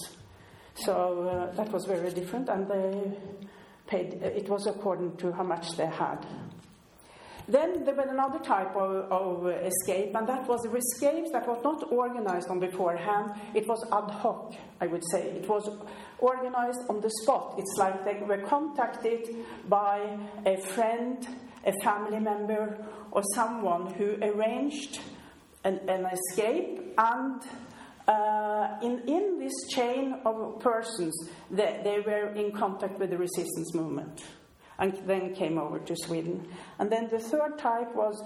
So 0.75 1.51
uh, 1.51 1.55
that 1.55 1.71
was 1.71 1.85
very 1.85 2.11
different, 2.11 2.49
and 2.49 2.67
they 2.67 3.17
paid, 3.87 4.13
it 4.21 4.49
was 4.49 4.67
according 4.67 5.17
to 5.17 5.31
how 5.31 5.43
much 5.43 5.77
they 5.77 5.85
had. 5.87 6.25
Then 7.47 7.83
there 7.85 7.93
was 7.93 8.07
another 8.09 8.39
type 8.39 8.75
of, 8.75 9.11
of 9.11 9.47
escape, 9.47 10.15
and 10.15 10.27
that 10.27 10.47
was 10.47 10.65
escapes 10.65 11.31
that 11.31 11.47
was 11.47 11.63
not 11.63 11.91
organized 11.91 12.49
on 12.49 12.59
beforehand. 12.59 13.33
It 13.53 13.67
was 13.67 13.85
ad 13.91 14.09
hoc, 14.09 14.55
I 14.81 14.87
would 14.87 15.03
say. 15.11 15.29
It 15.29 15.47
was 15.47 15.69
organized 16.19 16.79
on 16.89 17.01
the 17.01 17.09
spot. 17.21 17.55
It's 17.57 17.75
like 17.77 18.05
they 18.05 18.21
were 18.25 18.41
contacted 18.43 19.35
by 19.67 20.17
a 20.45 20.57
friend, 20.57 21.27
a 21.65 21.73
family 21.83 22.19
member, 22.19 22.85
or 23.11 23.21
someone 23.33 23.93
who 23.93 24.17
arranged 24.21 24.99
an, 25.63 25.79
an 25.87 26.05
escape 26.05 26.93
and 26.97 27.41
uh, 28.07 28.77
in, 28.83 29.01
in 29.07 29.39
this 29.39 29.53
chain 29.69 30.15
of 30.25 30.59
persons, 30.59 31.29
they, 31.49 31.81
they 31.83 31.99
were 32.05 32.27
in 32.35 32.51
contact 32.51 32.99
with 32.99 33.09
the 33.09 33.17
resistance 33.17 33.73
movement 33.73 34.23
and 34.77 34.95
then 35.07 35.33
came 35.33 35.57
over 35.57 35.79
to 35.79 35.95
Sweden. 35.95 36.47
And 36.79 36.91
then 36.91 37.07
the 37.09 37.19
third 37.19 37.57
type 37.57 37.95
was 37.95 38.21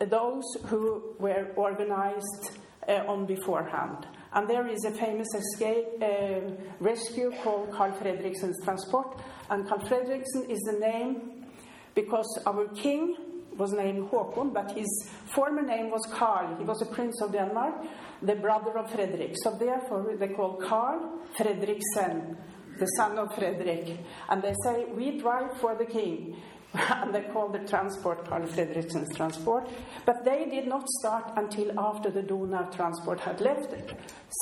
those 0.00 0.44
who 0.66 1.14
were 1.18 1.48
organized 1.56 2.58
uh, 2.88 3.04
on 3.06 3.24
beforehand. 3.26 4.06
And 4.32 4.48
there 4.48 4.66
is 4.66 4.84
a 4.84 4.90
famous 4.90 5.28
escape 5.34 5.86
uh, 6.02 6.40
rescue 6.80 7.32
called 7.42 7.72
Carl 7.72 7.92
Fredriksen's 7.92 8.62
Transport. 8.64 9.20
And 9.50 9.66
Carl 9.68 9.80
Fredriksen 9.80 10.50
is 10.50 10.60
the 10.60 10.78
name 10.80 11.46
because 11.94 12.26
our 12.46 12.68
king 12.74 13.16
was 13.56 13.72
named 13.72 14.10
Håkon, 14.10 14.52
but 14.52 14.72
his 14.72 15.10
former 15.34 15.62
name 15.62 15.90
was 15.90 16.06
Carl. 16.12 16.56
He 16.58 16.64
was 16.64 16.82
a 16.82 16.86
prince 16.86 17.22
of 17.22 17.32
Denmark, 17.32 17.86
the 18.22 18.34
brother 18.34 18.76
of 18.78 18.90
Frederick. 18.90 19.34
So 19.42 19.56
therefore 19.58 20.14
they 20.18 20.28
call 20.28 20.56
Carl 20.56 21.20
Fredriksen 21.38 22.36
the 22.78 22.86
son 22.96 23.18
of 23.18 23.34
Frederick. 23.34 23.98
And 24.28 24.42
they 24.42 24.54
say, 24.64 24.86
We 24.94 25.18
drive 25.18 25.58
for 25.60 25.76
the 25.76 25.86
king. 25.86 26.36
and 26.74 27.14
they 27.14 27.22
called 27.22 27.54
the 27.54 27.66
transport 27.66 28.26
Carl 28.26 28.46
Fredriksen's 28.46 29.14
transport. 29.16 29.68
But 30.04 30.24
they 30.24 30.46
did 30.50 30.66
not 30.66 30.86
start 31.00 31.32
until 31.36 31.78
after 31.78 32.10
the 32.10 32.22
Donau 32.22 32.70
transport 32.74 33.20
had 33.20 33.40
left, 33.40 33.74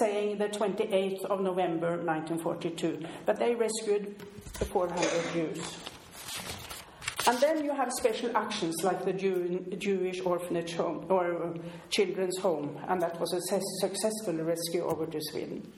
saying 0.01 0.39
the 0.39 0.49
28th 0.49 1.25
of 1.27 1.41
November 1.41 1.97
1942. 2.03 3.05
But 3.27 3.39
they 3.39 3.55
rescued 3.55 4.17
the 4.59 4.65
400 4.65 5.33
Jews. 5.33 5.77
And 7.27 7.39
then 7.39 7.65
you 7.65 7.75
have 7.75 7.91
special 7.91 8.37
actions 8.37 8.75
like 8.83 9.05
the 9.05 9.13
Jew, 9.13 9.65
Jewish 9.79 10.21
orphanage 10.21 10.75
home 10.75 11.07
or 11.09 11.55
children's 11.89 12.39
home, 12.39 12.79
and 12.87 13.01
that 13.01 13.19
was 13.19 13.33
a 13.33 13.41
successful 13.81 14.35
rescue 14.45 14.85
over 14.85 15.07
to 15.07 15.19
Sweden. 15.31 15.73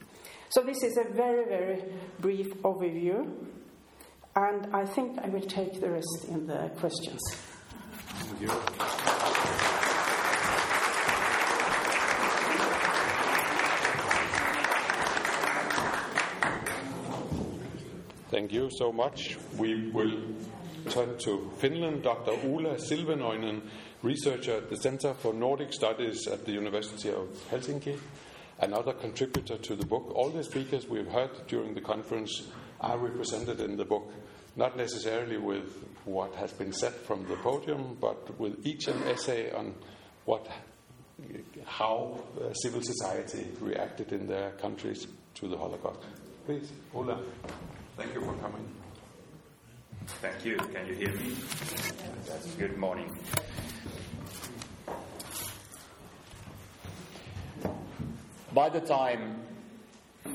So, 0.49 0.61
this 0.61 0.83
is 0.83 0.97
a 0.97 1.13
very, 1.13 1.45
very 1.45 1.83
brief 2.19 2.47
overview, 2.63 3.33
and 4.37 4.67
I 4.71 4.85
think 4.85 5.17
I 5.17 5.29
will 5.29 5.41
take 5.41 5.81
the 5.81 5.89
rest 5.89 6.25
in 6.29 6.45
the 6.45 6.69
questions. 6.77 7.19
Thank 8.07 8.41
you. 8.41 8.49
Thank 18.29 18.53
you 18.53 18.69
so 18.77 18.91
much. 18.91 19.37
We 19.57 19.89
will 19.89 20.21
turn 20.91 21.17
to 21.19 21.51
Finland. 21.57 22.03
Dr. 22.03 22.33
Oula 22.45 22.75
Silvennoinen, 22.75 23.61
researcher 24.03 24.57
at 24.57 24.69
the 24.69 24.77
Center 24.77 25.15
for 25.15 25.33
Nordic 25.33 25.73
Studies 25.73 26.27
at 26.27 26.45
the 26.45 26.51
University 26.51 27.09
of 27.09 27.27
Helsinki 27.49 27.97
another 28.59 28.93
contributor 28.93 29.57
to 29.57 29.75
the 29.75 29.85
book. 29.85 30.11
All 30.15 30.29
the 30.29 30.43
speakers 30.43 30.87
we've 30.87 31.07
heard 31.07 31.29
during 31.47 31.73
the 31.73 31.81
conference 31.81 32.47
are 32.81 32.97
represented 32.97 33.59
in 33.59 33.77
the 33.77 33.85
book, 33.85 34.11
not 34.55 34.77
necessarily 34.77 35.37
with 35.37 35.85
what 36.05 36.33
has 36.35 36.53
been 36.53 36.71
said 36.73 36.93
from 36.93 37.27
the 37.27 37.35
podium, 37.37 37.97
but 37.99 38.39
with 38.39 38.65
each 38.65 38.87
an 38.87 39.01
essay 39.03 39.51
on 39.51 39.73
what, 40.25 40.47
how 41.65 42.19
uh, 42.39 42.53
civil 42.53 42.81
society 42.81 43.47
reacted 43.61 44.11
in 44.13 44.27
their 44.27 44.51
countries 44.51 45.07
to 45.35 45.47
the 45.47 45.57
Holocaust. 45.57 45.99
Please, 46.45 46.71
Oula, 46.95 47.19
thank 47.97 48.13
you 48.13 48.21
for 48.21 48.33
coming. 48.35 48.65
Thank 50.21 50.45
you. 50.45 50.57
Can 50.57 50.87
you 50.87 50.93
hear 50.93 51.11
me? 51.13 51.35
Good 52.57 52.77
morning. 52.77 53.11
By 58.53 58.69
the 58.69 58.79
time 58.79 59.46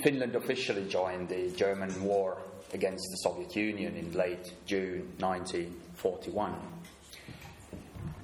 Finland 0.02 0.34
officially 0.34 0.88
joined 0.88 1.28
the 1.28 1.50
German 1.50 2.02
war 2.02 2.42
against 2.72 3.04
the 3.10 3.16
Soviet 3.18 3.54
Union 3.54 3.94
in 3.94 4.12
late 4.12 4.52
June 4.66 5.12
1941, 5.18 6.54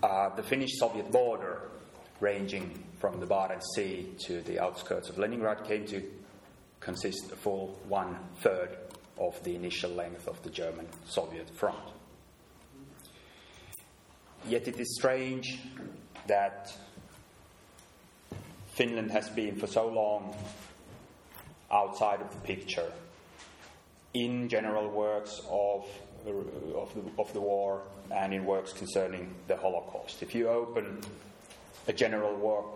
uh, 0.03 0.29
the 0.35 0.43
Finnish 0.43 0.77
Soviet 0.79 1.11
border, 1.12 1.71
ranging 2.21 2.85
from 2.99 3.21
the 3.21 3.27
Barents 3.27 3.62
Sea 3.77 4.12
to 4.27 4.41
the 4.43 4.59
outskirts 4.59 5.09
of 5.09 5.19
Leningrad, 5.19 5.64
came 5.64 5.87
to 5.87 6.03
consist 6.81 7.31
a 7.31 7.37
full 7.37 7.79
one 7.88 8.17
third 8.38 8.77
of 9.17 9.43
the 9.45 9.55
initial 9.55 9.91
length 9.91 10.27
of 10.27 10.43
the 10.43 10.51
German 10.51 10.87
Soviet 11.07 11.49
front. 11.51 11.79
Yet 14.49 14.67
it 14.67 14.81
is 14.81 14.97
strange 14.97 15.59
that 16.27 16.73
Finland 18.75 19.11
has 19.12 19.29
been 19.31 19.57
for 19.57 19.67
so 19.67 19.88
long 19.88 20.35
outside 21.70 22.20
of 22.20 22.31
the 22.33 22.40
picture 22.40 22.90
in 24.14 24.48
general 24.48 24.88
works 24.88 25.40
of, 25.50 25.87
of, 26.26 26.94
the, 26.94 27.02
of 27.22 27.33
the 27.33 27.40
war 27.40 27.83
and 28.11 28.33
in 28.33 28.44
works 28.44 28.72
concerning 28.72 29.35
the 29.46 29.57
Holocaust. 29.57 30.22
If 30.22 30.35
you 30.35 30.48
open 30.48 31.00
a 31.87 31.92
general 31.92 32.37
work 32.37 32.66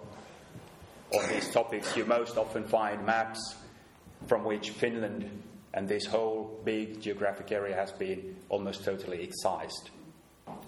on 1.15 1.29
these 1.29 1.49
topics, 1.51 1.97
you 1.97 2.05
most 2.05 2.37
often 2.37 2.65
find 2.65 3.05
maps 3.05 3.57
from 4.27 4.45
which 4.45 4.71
Finland 4.71 5.43
and 5.75 5.89
this 5.89 6.05
whole 6.05 6.61
big 6.65 7.01
geographic 7.01 7.51
area 7.51 7.75
has 7.75 7.93
been 7.93 8.37
almost 8.51 8.85
totally 8.85 9.23
excised. 9.23 9.91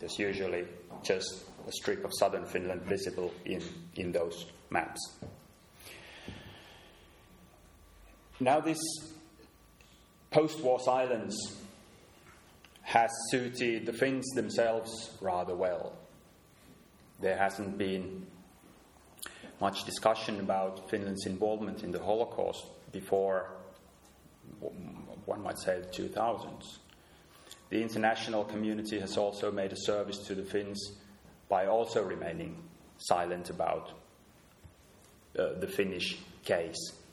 There's 0.00 0.18
usually 0.18 0.64
just 1.02 1.44
a 1.68 1.72
strip 1.72 2.04
of 2.04 2.10
southern 2.18 2.44
Finland 2.46 2.82
visible 2.82 3.32
in, 3.44 3.62
in 3.96 4.12
those 4.12 4.46
maps. 4.70 5.00
Now, 8.44 8.60
this 8.60 8.78
post 10.30 10.62
war 10.62 10.78
silence 10.78 11.56
has 12.82 13.10
suited 13.30 13.86
the 13.86 13.94
Finns 13.94 14.28
themselves 14.34 15.16
rather 15.22 15.56
well. 15.56 15.94
There 17.22 17.38
hasn't 17.38 17.78
been 17.78 18.26
much 19.62 19.84
discussion 19.84 20.40
about 20.40 20.90
Finland's 20.90 21.24
involvement 21.24 21.84
in 21.84 21.90
the 21.90 22.00
Holocaust 22.00 22.66
before, 22.92 23.50
one 25.24 25.42
might 25.42 25.58
say, 25.58 25.80
the 25.80 26.02
2000s. 26.02 26.80
The 27.70 27.80
international 27.80 28.44
community 28.44 29.00
has 29.00 29.16
also 29.16 29.50
made 29.50 29.72
a 29.72 29.78
service 29.78 30.18
to 30.26 30.34
the 30.34 30.44
Finns 30.44 30.98
by 31.48 31.64
also 31.64 32.02
remaining 32.02 32.62
silent 32.98 33.48
about 33.48 33.92
uh, 35.38 35.54
the 35.60 35.66
Finnish 35.66 36.18
case. 36.44 37.03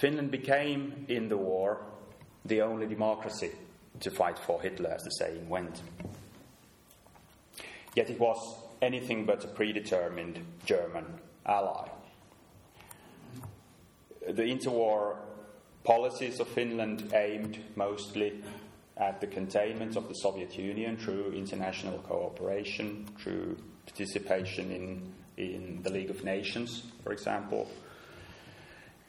Finland 0.00 0.30
became, 0.30 1.04
in 1.08 1.28
the 1.28 1.36
war, 1.36 1.82
the 2.46 2.62
only 2.62 2.86
democracy 2.86 3.50
to 4.00 4.10
fight 4.10 4.38
for 4.38 4.58
Hitler, 4.62 4.88
as 4.88 5.02
the 5.02 5.10
saying 5.10 5.46
went. 5.46 5.82
Yet 7.94 8.08
it 8.08 8.18
was 8.18 8.38
anything 8.80 9.26
but 9.26 9.44
a 9.44 9.48
predetermined 9.48 10.42
German 10.64 11.04
ally. 11.44 11.86
The 14.26 14.42
interwar 14.42 15.16
policies 15.84 16.40
of 16.40 16.48
Finland 16.48 17.12
aimed 17.12 17.58
mostly 17.76 18.42
at 18.96 19.20
the 19.20 19.26
containment 19.26 19.96
of 19.96 20.08
the 20.08 20.14
Soviet 20.14 20.56
Union 20.56 20.96
through 20.96 21.32
international 21.32 21.98
cooperation, 21.98 23.06
through 23.18 23.58
participation 23.84 24.70
in, 24.72 25.12
in 25.36 25.82
the 25.82 25.90
League 25.90 26.10
of 26.10 26.24
Nations, 26.24 26.84
for 27.04 27.12
example. 27.12 27.70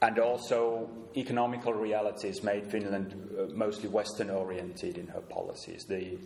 And 0.03 0.17
also, 0.17 0.89
economical 1.15 1.73
realities 1.73 2.41
made 2.41 2.65
Finland 2.71 3.13
uh, 3.37 3.53
mostly 3.53 3.87
Western 3.87 4.31
oriented 4.31 4.97
in 4.97 5.05
her 5.07 5.21
policies. 5.21 5.85
The 5.85 6.17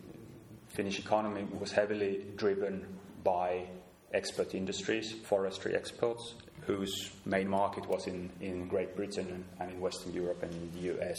Finnish 0.69 0.99
economy 0.99 1.45
was 1.59 1.73
heavily 1.73 2.25
driven 2.37 2.85
by 3.23 3.65
export 4.13 4.55
industries, 4.55 5.11
forestry 5.11 5.75
exports, 5.75 6.35
whose 6.61 7.11
main 7.25 7.49
market 7.49 7.85
was 7.87 8.07
in, 8.07 8.29
in 8.39 8.67
Great 8.69 8.95
Britain 8.95 9.27
and, 9.29 9.43
and 9.59 9.71
in 9.71 9.81
Western 9.81 10.13
Europe 10.13 10.41
and 10.43 10.53
in 10.53 10.71
the 10.73 10.95
US. 10.95 11.17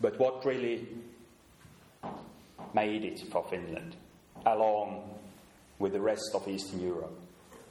But 0.00 0.16
what 0.20 0.44
really 0.44 0.86
made 2.72 3.04
it 3.04 3.20
for 3.32 3.44
Finland, 3.50 3.96
along 4.46 5.10
with 5.80 5.92
the 5.92 6.00
rest 6.00 6.30
of 6.34 6.46
Eastern 6.46 6.80
Europe, 6.80 7.18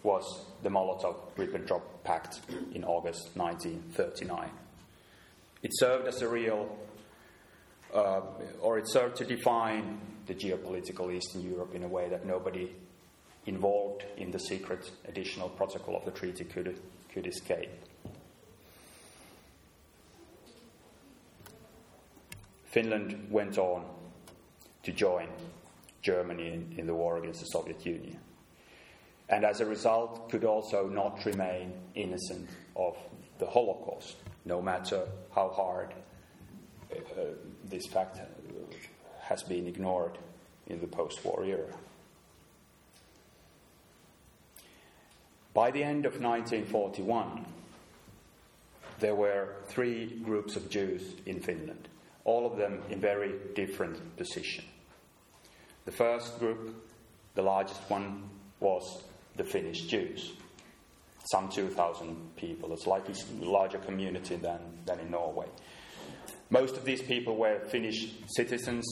was 0.04 0.46
the 0.64 0.70
Molotov 0.70 1.16
Ribbentrop 1.38 1.82
Pact 2.04 2.42
in 2.74 2.84
August 2.84 3.32
1939. 3.36 4.50
It 5.64 5.72
served 5.74 6.08
as 6.08 6.22
a 6.22 6.28
real, 6.28 6.78
uh, 7.94 8.22
or 8.62 8.78
it 8.78 8.90
served 8.90 9.18
to 9.18 9.26
define 9.26 10.00
the 10.28 10.36
geopolitical 10.36 11.14
Eastern 11.14 11.42
Europe 11.42 11.74
in 11.74 11.84
a 11.84 11.88
way 11.88 12.10
that 12.10 12.26
nobody 12.26 12.70
involved 13.46 14.04
in 14.18 14.30
the 14.32 14.40
secret 14.40 14.92
additional 15.08 15.50
protocol 15.50 15.96
of 15.96 16.06
the 16.06 16.12
treaty 16.12 16.44
could, 16.44 16.80
could 17.14 17.26
escape. 17.26 17.70
Finland 22.66 23.28
went 23.32 23.58
on 23.58 23.86
to 24.84 24.92
join 24.92 25.28
Germany 26.02 26.54
in, 26.54 26.76
in, 26.78 26.86
the 26.86 26.94
war 26.94 27.18
against 27.18 27.40
the 27.40 27.48
Soviet 27.48 27.86
Union. 27.86 28.20
And 29.30 29.44
as 29.44 29.60
a 29.60 29.66
result, 29.66 30.30
could 30.30 30.46
also 30.46 30.88
not 30.88 31.26
remain 31.26 31.74
innocent 31.96 32.50
of 32.76 32.96
the 33.40 33.46
Holocaust, 33.46 34.16
no 34.46 34.62
matter 34.62 35.06
how 35.36 35.50
hard 35.50 35.94
uh, 36.92 37.22
this 37.66 37.86
fact 37.88 38.20
has 39.22 39.44
been 39.44 39.68
ignored 39.68 40.18
in 40.68 40.80
the 40.80 40.88
post 40.88 41.24
war 41.26 41.44
era. 41.44 41.74
By 45.54 45.72
the 45.72 45.84
end 45.84 46.06
of 46.06 46.22
1941, 46.22 47.46
there 49.00 49.16
were 49.16 49.56
three 49.66 50.20
groups 50.24 50.56
of 50.56 50.70
Jews 50.70 51.16
in 51.26 51.40
Finland, 51.40 51.88
all 52.26 52.46
of 52.46 52.58
them 52.58 52.82
in 52.90 53.02
very 53.02 53.34
different 53.56 54.16
positions. 54.18 54.68
The 55.86 55.92
first 55.92 56.40
group, 56.40 56.76
the 57.36 57.42
largest 57.42 57.82
one, 57.90 58.30
was 58.60 59.04
the 59.38 59.44
Finnish 59.44 59.82
Jews, 59.82 60.34
some 61.32 61.50
2,000 61.50 62.36
people, 62.36 62.74
a 62.74 62.78
slightly 62.78 63.14
larger 63.40 63.78
community 63.80 64.36
than, 64.36 64.60
than 64.86 65.00
in 65.00 65.12
Norway. 65.12 65.48
Most 66.50 66.78
of 66.78 66.86
these 66.86 67.02
people 67.02 67.36
were 67.36 67.60
Finnish 67.68 68.14
citizens, 68.28 68.86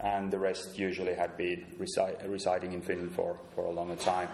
and 0.00 0.30
the 0.30 0.38
rest 0.38 0.78
usually 0.78 1.14
had 1.14 1.36
been 1.36 1.64
resi- 1.78 2.28
residing 2.28 2.72
in 2.72 2.82
Finland 2.82 3.12
for, 3.12 3.38
for 3.54 3.64
a 3.64 3.70
longer 3.70 3.96
time. 3.96 4.28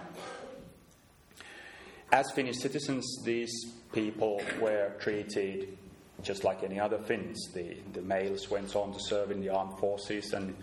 As 2.10 2.30
Finnish 2.32 2.58
citizens, 2.58 3.04
these 3.24 3.52
people 3.92 4.40
were 4.60 4.92
treated 5.00 5.78
just 6.22 6.44
like 6.44 6.62
any 6.62 6.78
other 6.78 6.98
Finns. 6.98 7.52
The, 7.52 7.76
the 7.92 8.02
males 8.02 8.50
went 8.50 8.74
on 8.76 8.92
to 8.92 9.00
serve 9.00 9.30
in 9.30 9.40
the 9.40 9.48
armed 9.50 9.78
forces, 9.78 10.32
and 10.32 10.54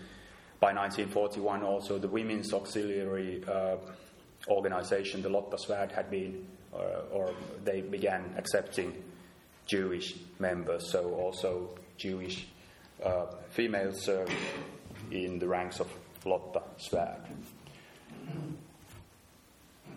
by 0.60 0.74
1941, 0.74 1.64
also 1.64 1.98
the 1.98 2.08
women's 2.08 2.54
auxiliary 2.54 3.44
uh, 3.48 3.78
organization, 4.48 5.22
the 5.22 5.30
Lotta 5.30 5.58
Svärd, 5.58 5.92
had 5.92 6.10
been, 6.10 6.46
uh, 6.74 7.12
or 7.12 7.34
they 7.64 7.82
began 7.82 8.34
accepting 8.38 9.04
Jewish 9.66 10.16
members, 10.40 10.92
so 10.92 11.14
also 11.14 11.78
Jewish 11.98 12.48
uh, 13.04 13.26
females 13.50 14.04
served 14.04 14.34
in 15.12 15.40
the 15.40 15.48
ranks 15.48 15.80
of 15.80 15.88
Lotta 16.26 16.62
Svärd. 16.78 17.22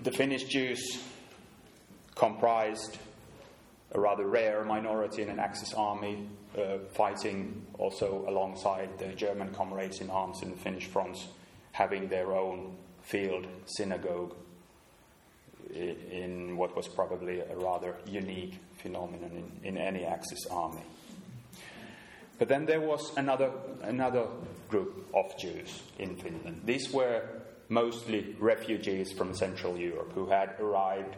The 0.02 0.12
Finnish 0.12 0.44
Jews 0.44 1.02
comprised 2.14 2.98
a 3.92 4.00
rather 4.00 4.26
rare 4.26 4.64
minority 4.64 5.22
in 5.22 5.28
an 5.28 5.38
Axis 5.38 5.74
army, 5.74 6.26
uh, 6.56 6.78
fighting 6.92 7.64
also 7.78 8.24
alongside 8.26 8.98
the 8.98 9.08
German 9.08 9.52
comrades 9.54 10.00
in 10.00 10.10
arms 10.10 10.42
in 10.42 10.50
the 10.50 10.56
Finnish 10.56 10.86
fronts, 10.86 11.28
having 11.72 12.08
their 12.08 12.32
own 12.32 12.76
field 13.02 13.46
synagogue 13.66 14.34
in 15.74 16.56
what 16.56 16.76
was 16.76 16.88
probably 16.88 17.40
a 17.40 17.56
rather 17.56 17.96
unique 18.06 18.58
phenomenon 18.78 19.30
in, 19.62 19.68
in 19.68 19.78
any 19.78 20.04
Axis 20.04 20.46
army. 20.50 20.82
But 22.38 22.48
then 22.48 22.66
there 22.66 22.80
was 22.80 23.16
another, 23.16 23.50
another 23.82 24.26
group 24.68 25.08
of 25.14 25.38
Jews 25.38 25.82
in 25.98 26.16
Finland. 26.16 26.62
These 26.64 26.92
were 26.92 27.22
mostly 27.68 28.36
refugees 28.38 29.12
from 29.12 29.34
Central 29.34 29.76
Europe 29.76 30.12
who 30.14 30.26
had 30.26 30.58
arrived 30.60 31.16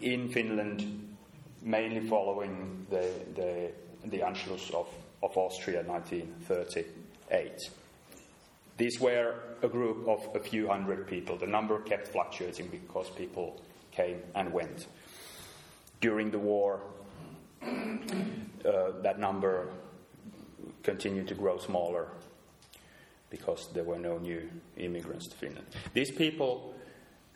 in 0.00 0.28
Finland, 0.30 1.16
mainly 1.62 2.08
following 2.08 2.86
the, 2.90 3.10
the, 3.34 3.70
the 4.06 4.18
Anschluss 4.18 4.70
of, 4.72 4.88
of 5.22 5.36
Austria 5.36 5.80
in 5.80 5.86
1938. 5.86 7.70
These 8.78 9.00
were 9.00 9.34
a 9.60 9.68
group 9.68 10.06
of 10.08 10.36
a 10.36 10.40
few 10.40 10.68
hundred 10.68 11.08
people. 11.08 11.36
The 11.36 11.48
number 11.48 11.80
kept 11.80 12.08
fluctuating 12.08 12.68
because 12.68 13.10
people 13.10 13.60
came 13.90 14.22
and 14.36 14.52
went. 14.52 14.86
During 16.00 16.30
the 16.30 16.38
war, 16.38 16.80
uh, 17.60 18.92
that 19.02 19.18
number 19.18 19.68
continued 20.84 21.26
to 21.28 21.34
grow 21.34 21.58
smaller 21.58 22.08
because 23.30 23.68
there 23.74 23.84
were 23.84 23.98
no 23.98 24.18
new 24.18 24.48
immigrants 24.76 25.28
to 25.28 25.36
Finland. 25.36 25.66
These 25.92 26.12
people 26.12 26.74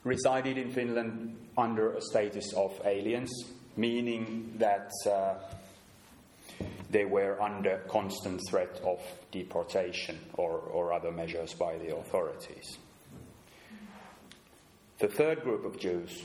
resided 0.04 0.56
in 0.56 0.70
Finland 0.70 1.36
under 1.58 1.94
a 1.94 2.00
status 2.00 2.52
of 2.54 2.80
aliens, 2.84 3.30
meaning 3.76 4.54
that 4.58 4.90
uh, 5.06 5.34
they 6.90 7.04
were 7.04 7.40
under 7.40 7.78
constant 7.88 8.40
threat 8.48 8.80
of 8.84 9.00
deportation 9.30 10.18
or, 10.34 10.58
or 10.58 10.92
other 10.92 11.10
measures 11.10 11.54
by 11.54 11.76
the 11.78 11.96
authorities. 11.96 12.78
The 14.98 15.08
third 15.08 15.42
group 15.42 15.64
of 15.64 15.78
Jews 15.78 16.22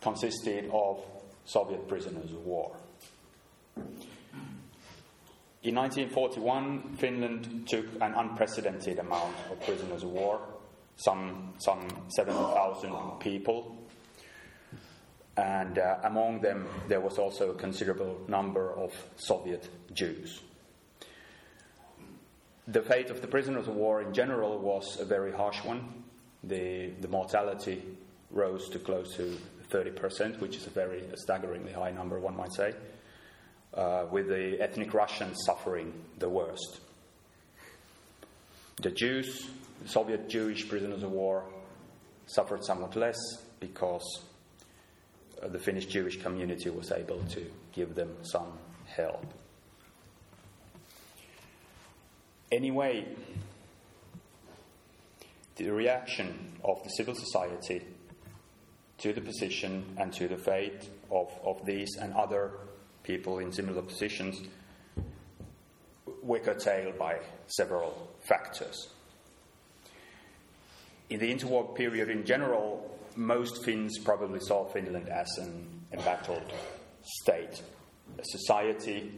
consisted 0.00 0.70
of 0.72 1.02
Soviet 1.44 1.88
prisoners 1.88 2.30
of 2.30 2.44
war. 2.44 2.76
In 5.62 5.74
1941, 5.74 6.96
Finland 6.96 7.68
took 7.68 7.86
an 8.00 8.14
unprecedented 8.14 8.98
amount 8.98 9.34
of 9.50 9.60
prisoners 9.64 10.02
of 10.02 10.10
war 10.10 10.40
some, 11.00 11.54
some 11.58 11.88
7,000 12.08 12.92
people. 13.20 13.76
And 15.36 15.78
uh, 15.78 15.98
among 16.04 16.40
them, 16.40 16.66
there 16.88 17.00
was 17.00 17.18
also 17.18 17.50
a 17.50 17.54
considerable 17.54 18.20
number 18.28 18.72
of 18.72 18.92
Soviet 19.16 19.68
Jews. 19.94 20.40
The 22.68 22.82
fate 22.82 23.10
of 23.10 23.20
the 23.20 23.26
prisoners 23.26 23.66
of 23.68 23.74
war 23.74 24.02
in 24.02 24.12
general 24.12 24.58
was 24.58 24.98
a 25.00 25.04
very 25.04 25.32
harsh 25.32 25.64
one. 25.64 26.04
The, 26.44 26.90
the 27.00 27.08
mortality 27.08 27.82
rose 28.30 28.68
to 28.70 28.78
close 28.78 29.16
to 29.16 29.36
30%, 29.70 30.40
which 30.40 30.56
is 30.56 30.66
a 30.66 30.70
very 30.70 31.00
a 31.00 31.16
staggeringly 31.16 31.72
high 31.72 31.90
number, 31.90 32.18
one 32.18 32.36
might 32.36 32.52
say, 32.52 32.74
uh, 33.74 34.06
with 34.10 34.28
the 34.28 34.60
ethnic 34.60 34.92
Russians 34.94 35.38
suffering 35.44 35.92
the 36.18 36.28
worst. 36.28 36.80
The 38.82 38.90
Jews 38.90 39.48
Soviet 39.86 40.28
Jewish 40.28 40.68
prisoners 40.68 41.02
of 41.02 41.10
war 41.10 41.44
suffered 42.26 42.64
somewhat 42.64 42.96
less 42.96 43.18
because 43.58 44.22
the 45.48 45.58
Finnish 45.58 45.86
Jewish 45.86 46.20
community 46.20 46.70
was 46.70 46.92
able 46.92 47.22
to 47.30 47.44
give 47.72 47.94
them 47.94 48.14
some 48.22 48.52
help. 48.86 49.24
Anyway, 52.52 53.06
the 55.56 55.70
reaction 55.70 56.52
of 56.64 56.82
the 56.82 56.90
civil 56.90 57.14
society 57.14 57.82
to 58.98 59.12
the 59.12 59.20
position 59.20 59.84
and 59.98 60.12
to 60.12 60.28
the 60.28 60.36
fate 60.36 60.88
of, 61.10 61.32
of 61.44 61.64
these 61.64 61.96
and 62.00 62.12
other 62.14 62.52
people 63.02 63.38
in 63.38 63.52
similar 63.52 63.82
positions 63.82 64.40
were 66.22 66.40
curtailed 66.40 66.98
by 66.98 67.18
several 67.46 68.08
factors 68.20 68.88
in 71.10 71.18
the 71.18 71.34
interwar 71.34 71.74
period 71.74 72.08
in 72.08 72.24
general, 72.24 72.98
most 73.16 73.64
Finns 73.64 73.98
probably 73.98 74.40
saw 74.40 74.64
Finland 74.66 75.08
as 75.08 75.28
an 75.38 75.82
embattled 75.92 76.52
state, 77.02 77.62
a 78.18 78.24
society 78.24 79.12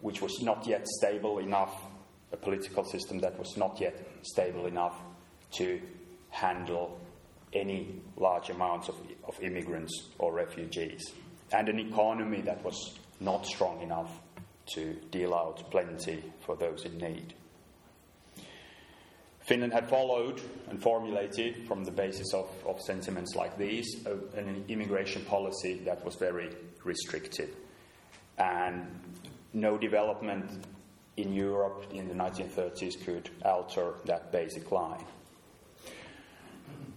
which 0.00 0.22
was 0.22 0.40
not 0.42 0.66
yet 0.66 0.86
stable 0.86 1.38
enough, 1.38 1.74
a 2.32 2.36
political 2.36 2.84
system 2.84 3.18
that 3.20 3.38
was 3.38 3.56
not 3.56 3.80
yet 3.80 3.96
stable 4.22 4.66
enough 4.66 4.96
to 5.52 5.80
handle 6.30 7.00
any 7.52 8.00
large 8.16 8.50
amounts 8.50 8.88
of, 8.88 8.96
of 9.26 9.40
immigrants 9.42 10.10
or 10.18 10.32
refugees, 10.32 11.12
and 11.52 11.68
an 11.68 11.78
economy 11.78 12.40
that 12.42 12.62
was 12.64 12.98
not 13.20 13.46
strong 13.46 13.80
enough 13.82 14.10
to 14.66 14.94
deal 15.10 15.34
out 15.34 15.70
plenty 15.70 16.22
for 16.40 16.56
those 16.56 16.84
in 16.84 16.98
need. 16.98 17.34
Finland 19.48 19.72
had 19.72 19.88
followed 19.88 20.42
and 20.68 20.80
formulated, 20.82 21.66
from 21.66 21.82
the 21.82 21.90
basis 21.90 22.34
of, 22.34 22.50
of 22.66 22.78
sentiments 22.82 23.34
like 23.34 23.56
these, 23.56 24.04
a, 24.04 24.12
an 24.38 24.62
immigration 24.68 25.24
policy 25.24 25.80
that 25.86 26.04
was 26.04 26.16
very 26.16 26.50
restrictive. 26.84 27.48
And 28.36 28.86
no 29.54 29.78
development 29.78 30.66
in 31.16 31.32
Europe 31.32 31.86
in 31.94 32.08
the 32.08 32.14
1930s 32.14 33.02
could 33.02 33.30
alter 33.42 33.94
that 34.04 34.30
basic 34.30 34.70
line. 34.70 35.02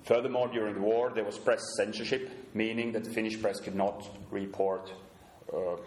Furthermore, 0.04 0.50
during 0.50 0.76
the 0.76 0.82
war, 0.82 1.10
there 1.10 1.24
was 1.24 1.38
press 1.38 1.62
censorship, 1.78 2.30
meaning 2.54 2.92
that 2.92 3.06
the 3.06 3.12
Finnish 3.12 3.42
press 3.42 3.62
could 3.62 3.76
not 3.76 4.06
report 4.30 4.92
uh, 5.54 5.78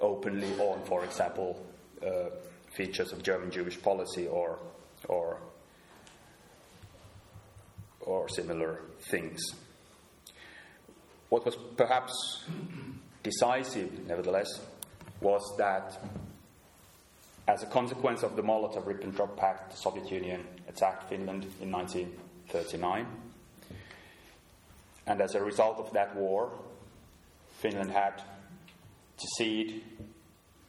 openly 0.00 0.58
on, 0.58 0.82
for 0.86 1.04
example, 1.04 1.62
uh, 2.02 2.30
features 2.74 3.12
of 3.12 3.22
German 3.22 3.50
Jewish 3.50 3.80
policy 3.80 4.26
or 4.26 4.58
or, 5.08 5.38
or 8.00 8.28
similar 8.28 8.80
things. 9.10 9.40
What 11.28 11.44
was 11.44 11.56
perhaps 11.76 12.44
decisive, 13.22 14.06
nevertheless, 14.06 14.48
was 15.20 15.42
that 15.58 15.98
as 17.48 17.62
a 17.62 17.66
consequence 17.66 18.22
of 18.22 18.36
the 18.36 18.42
Molotov 18.42 18.84
Ribbentrop 18.84 19.36
Pact, 19.36 19.72
the 19.72 19.76
Soviet 19.76 20.10
Union 20.10 20.44
attacked 20.68 21.08
Finland 21.08 21.44
in 21.60 21.72
1939. 21.72 23.06
And 25.06 25.20
as 25.20 25.34
a 25.34 25.42
result 25.42 25.78
of 25.78 25.92
that 25.92 26.14
war, 26.14 26.52
Finland 27.58 27.90
had 27.90 28.18
to 28.18 29.26
cede 29.36 29.82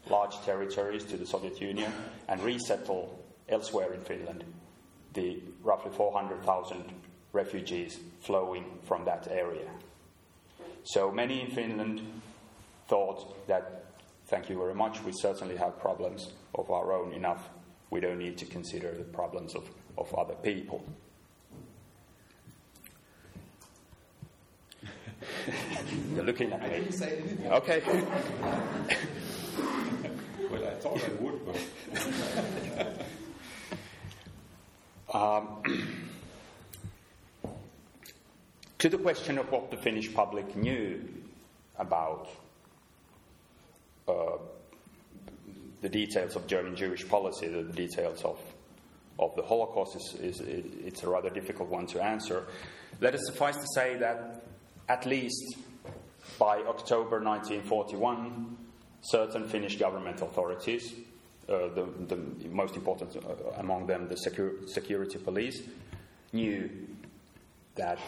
large 0.10 0.36
territories 0.42 1.04
to 1.06 1.18
the 1.18 1.26
Soviet 1.26 1.62
Union 1.62 1.92
and 2.28 2.42
resettle 2.42 3.23
elsewhere 3.50 3.94
in 3.94 4.02
Finland, 4.02 4.44
the 5.14 5.40
roughly 5.64 5.92
400,000 5.92 6.92
refugees 7.34 8.00
flowing 8.22 8.66
from 8.84 9.06
that 9.06 9.28
area. 9.30 9.70
So 10.84 11.12
many 11.12 11.42
in 11.42 11.52
Finland 11.52 12.02
thought 12.88 13.48
that, 13.48 13.86
thank 14.28 14.50
you 14.50 14.58
very 14.58 14.76
much, 14.76 15.02
we 15.04 15.12
certainly 15.14 15.56
have 15.58 15.80
problems 15.80 16.32
of 16.56 16.70
our 16.72 16.92
own 16.94 17.14
enough. 17.14 17.50
We 17.90 18.00
don't 18.00 18.20
need 18.20 18.38
to 18.40 18.46
consider 18.46 18.92
the 18.92 19.04
problems 19.04 19.56
of, 19.56 19.70
of 19.98 20.14
other 20.14 20.36
people. 20.36 20.84
You're 26.14 26.26
looking 26.26 26.52
at 26.52 26.62
me. 26.62 26.88
Okay. 27.48 27.82
well, 30.52 30.68
I 30.68 30.74
thought 30.76 31.02
I 31.04 31.10
would, 31.22 31.46
but. 31.46 31.56
Um, 35.14 35.62
to 38.80 38.90
the 38.90 38.98
question 38.98 39.38
of 39.38 39.52
what 39.52 39.70
the 39.70 39.78
Finnish 39.78 40.12
public 40.12 40.56
knew 40.56 41.08
about 41.78 42.30
uh, 44.08 44.38
the 45.82 45.90
details 45.90 46.36
of 46.36 46.48
German 46.48 46.76
Jewish 46.76 47.08
policy, 47.08 47.48
the 47.48 47.62
details 47.62 48.24
of, 48.24 48.40
of 49.20 49.36
the 49.36 49.44
Holocaust, 49.44 49.96
is, 49.96 50.16
is, 50.20 50.42
it's 50.42 51.04
a 51.04 51.10
rather 51.10 51.30
difficult 51.30 51.70
one 51.70 51.86
to 51.88 52.04
answer. 52.04 52.48
Let 53.00 53.14
it 53.14 53.22
suffice 53.22 53.58
to 53.58 53.68
say 53.76 53.98
that 53.98 54.44
at 54.90 55.06
least 55.06 55.58
by 56.40 56.58
October 56.62 57.22
1941, 57.22 58.58
certain 59.02 59.48
Finnish 59.48 59.78
government 59.78 60.22
authorities 60.22 60.94
the, 61.48 61.88
the, 62.08 62.50
most 62.50 62.76
important 62.76 63.16
uh, 63.16 63.50
among 63.58 63.88
them, 63.88 64.08
the 64.08 64.16
secur- 64.16 64.68
security 64.70 65.18
police, 65.18 65.62
knew 66.32 66.70
that 67.76 68.00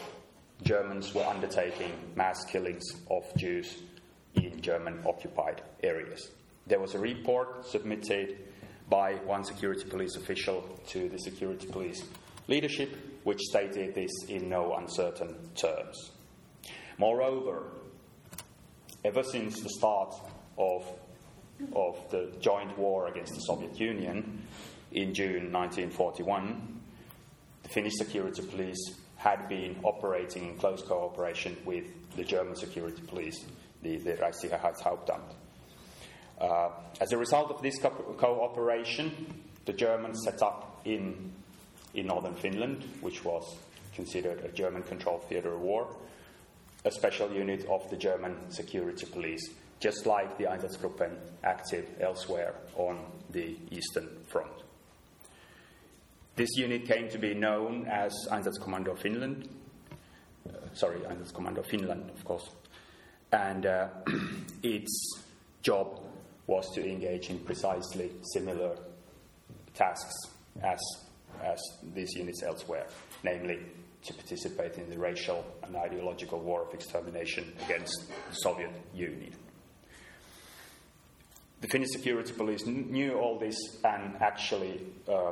Germans 0.63 1.13
were 1.13 1.23
undertaking 1.23 1.91
mass 2.15 2.43
killings 2.45 2.83
of 3.11 3.23
Jews 3.35 3.77
in 4.35 4.61
German 4.61 4.99
occupied 5.05 5.61
areas. 5.83 6.31
There 6.67 6.79
was 6.79 6.95
a 6.95 6.99
report 6.99 7.65
submitted 7.67 8.37
by 8.89 9.15
one 9.25 9.43
security 9.43 9.85
police 9.85 10.15
official 10.15 10.61
to 10.87 11.09
the 11.09 11.17
security 11.19 11.67
police 11.67 12.03
leadership, 12.47 12.95
which 13.23 13.39
stated 13.39 13.95
this 13.95 14.11
in 14.29 14.49
no 14.49 14.75
uncertain 14.75 15.35
terms. 15.55 16.11
Moreover, 16.97 17.71
ever 19.03 19.23
since 19.23 19.59
the 19.61 19.69
start 19.69 20.13
of 20.57 20.87
of 21.73 21.97
the 22.11 22.31
joint 22.39 22.77
war 22.77 23.07
against 23.07 23.33
the 23.33 23.41
Soviet 23.41 23.79
Union 23.79 24.41
in 24.91 25.13
June 25.13 25.51
1941, 25.51 26.81
the 27.63 27.69
Finnish 27.69 27.93
security 27.95 28.41
police 28.41 28.95
had 29.17 29.47
been 29.49 29.77
operating 29.83 30.49
in 30.49 30.57
close 30.57 30.81
cooperation 30.81 31.57
with 31.65 31.85
the 32.15 32.23
German 32.23 32.55
security 32.55 33.01
police, 33.07 33.45
the, 33.81 33.97
the 33.97 34.13
Reichssicherheitshauptamt. 34.13 35.33
Uh, 36.39 36.69
as 36.99 37.11
a 37.11 37.17
result 37.17 37.49
of 37.51 37.61
this 37.61 37.79
co- 37.79 38.15
cooperation, 38.17 39.43
the 39.65 39.73
Germans 39.73 40.21
set 40.23 40.41
up 40.41 40.81
in, 40.85 41.31
in 41.93 42.07
northern 42.07 42.35
Finland, 42.35 42.83
which 43.01 43.23
was 43.23 43.57
considered 43.95 44.43
a 44.43 44.49
German 44.49 44.83
controlled 44.83 45.27
theater 45.27 45.53
of 45.53 45.61
war, 45.61 45.95
a 46.83 46.91
special 46.91 47.31
unit 47.31 47.65
of 47.67 47.89
the 47.89 47.97
German 47.97 48.51
security 48.51 49.05
police 49.05 49.49
just 49.79 50.05
like 50.05 50.37
the 50.37 50.45
Einsatzgruppen 50.45 51.15
active 51.43 51.85
elsewhere 51.99 52.55
on 52.75 52.99
the 53.31 53.57
Eastern 53.71 54.09
Front. 54.27 54.51
This 56.35 56.49
unit 56.57 56.85
came 56.85 57.09
to 57.09 57.17
be 57.17 57.33
known 57.33 57.87
as 57.87 58.11
Einsatzkommando 58.29 58.97
Finland. 58.97 59.47
Uh, 60.47 60.51
sorry, 60.73 60.99
Einsatzkommando 60.99 61.65
Finland, 61.65 62.09
of 62.09 62.25
course. 62.25 62.49
And 63.31 63.65
uh, 63.65 63.87
its 64.63 65.21
job 65.61 66.01
was 66.47 66.69
to 66.75 66.85
engage 66.85 67.29
in 67.29 67.39
precisely 67.39 68.11
similar 68.33 68.77
tasks 69.73 70.13
as, 70.61 70.79
as 71.43 71.59
these 71.93 72.13
units 72.15 72.43
elsewhere, 72.43 72.85
namely 73.23 73.59
to 74.03 74.13
participate 74.13 74.77
in 74.77 74.89
the 74.89 74.97
racial 74.97 75.43
and 75.63 75.75
ideological 75.75 76.39
war 76.39 76.63
of 76.67 76.73
extermination 76.73 77.51
against 77.65 78.07
the 78.29 78.35
Soviet 78.35 78.71
Union. 78.93 79.33
The 81.61 81.67
Finnish 81.67 81.89
security 81.91 82.33
police 82.33 82.65
knew 82.65 83.13
all 83.13 83.39
this 83.39 83.57
and 83.83 84.15
actually 84.21 84.81
uh, 85.07 85.31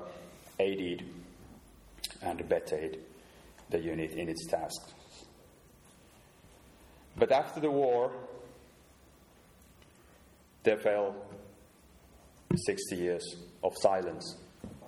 aided 0.60 1.04
and 2.22 2.40
abetted 2.40 3.00
the 3.70 3.80
unit 3.80 4.12
in 4.12 4.30
its 4.30 4.46
tasks. 4.48 4.94
But 7.18 7.32
after 7.32 7.60
the 7.60 7.70
war, 7.70 8.12
there 10.64 10.78
fell 10.78 11.16
60 12.56 12.96
years 12.96 13.36
of 13.64 13.78
silence 13.78 14.38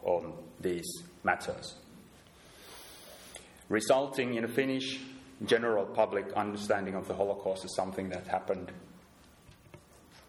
on 0.04 0.34
these 0.60 0.86
matters, 1.24 1.76
resulting 3.70 4.36
in 4.36 4.46
a 4.46 4.48
Finnish 4.48 5.00
general 5.46 5.86
public 5.86 6.32
understanding 6.34 6.96
of 6.96 7.08
the 7.08 7.14
Holocaust 7.14 7.66
as 7.66 7.76
something 7.76 8.10
that 8.10 8.28
happened 8.28 8.72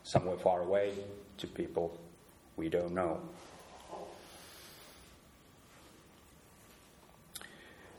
somewhere 0.06 0.36
far 0.38 0.62
away 0.62 0.92
to 1.36 1.48
people 1.48 1.98
we 2.56 2.68
don't 2.68 2.94
know. 2.94 3.20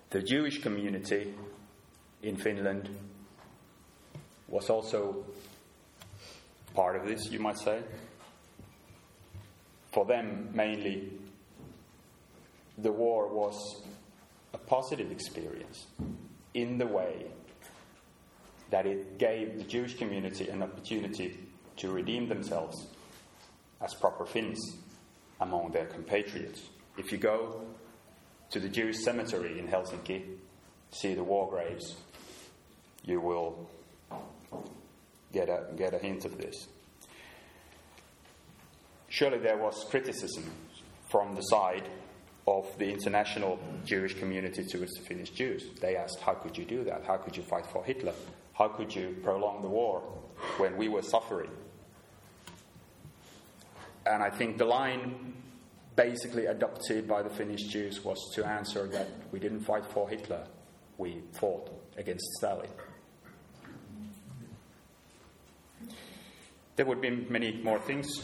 The 0.09 0.21
Jewish 0.21 0.61
community 0.61 1.33
in 2.23 2.37
Finland 2.37 2.89
was 4.47 4.69
also 4.69 5.25
part 6.73 6.95
of 6.95 7.05
this, 7.05 7.29
you 7.29 7.39
might 7.39 7.59
say. 7.59 7.81
For 9.91 10.05
them, 10.05 10.49
mainly, 10.53 11.11
the 12.77 12.91
war 12.91 13.27
was 13.27 13.81
a 14.53 14.57
positive 14.57 15.11
experience 15.11 15.87
in 16.53 16.77
the 16.77 16.87
way 16.87 17.25
that 18.69 18.85
it 18.85 19.17
gave 19.17 19.57
the 19.57 19.65
Jewish 19.65 19.97
community 19.97 20.47
an 20.47 20.63
opportunity 20.63 21.46
to 21.77 21.91
redeem 21.91 22.27
themselves 22.27 22.87
as 23.81 23.93
proper 23.93 24.25
Finns 24.25 24.59
among 25.39 25.71
their 25.71 25.85
compatriots. 25.85 26.61
If 26.97 27.11
you 27.11 27.17
go 27.17 27.61
to 28.51 28.59
the 28.59 28.69
Jewish 28.69 28.97
cemetery 29.03 29.59
in 29.59 29.67
Helsinki, 29.67 30.23
see 30.91 31.13
the 31.13 31.23
war 31.23 31.49
graves, 31.49 31.95
you 33.03 33.21
will 33.21 33.69
get 35.31 35.49
a, 35.49 35.65
get 35.75 35.93
a 35.93 35.99
hint 35.99 36.25
of 36.25 36.37
this. 36.37 36.67
Surely 39.09 39.37
there 39.39 39.57
was 39.57 39.85
criticism 39.89 40.51
from 41.09 41.35
the 41.35 41.41
side 41.41 41.87
of 42.47 42.65
the 42.77 42.89
international 42.89 43.59
Jewish 43.85 44.13
community 44.13 44.65
towards 44.65 44.93
the 44.93 45.05
Finnish 45.05 45.31
Jews. 45.31 45.65
They 45.81 45.95
asked, 45.95 46.19
How 46.21 46.33
could 46.33 46.57
you 46.57 46.65
do 46.65 46.83
that? 46.85 47.03
How 47.05 47.17
could 47.17 47.35
you 47.35 47.43
fight 47.43 47.65
for 47.65 47.83
Hitler? 47.83 48.13
How 48.53 48.69
could 48.69 48.93
you 48.95 49.15
prolong 49.21 49.61
the 49.61 49.67
war 49.67 50.01
when 50.57 50.77
we 50.77 50.87
were 50.87 51.01
suffering? 51.01 51.51
And 54.09 54.23
I 54.23 54.29
think 54.29 54.57
the 54.57 54.65
line 54.65 55.33
basically 55.95 56.45
adopted 56.45 57.07
by 57.07 57.23
the 57.23 57.29
Finnish 57.29 57.63
Jews 57.63 58.03
was 58.03 58.17
to 58.35 58.45
answer 58.45 58.87
that 58.87 59.07
we 59.31 59.39
didn't 59.39 59.61
fight 59.61 59.85
for 59.85 60.07
Hitler, 60.07 60.45
we 60.97 61.21
fought 61.33 61.69
against 61.97 62.25
Stalin. 62.37 62.69
There 66.75 66.85
would 66.85 67.01
be 67.01 67.09
many 67.09 67.59
more 67.63 67.79
things 67.79 68.23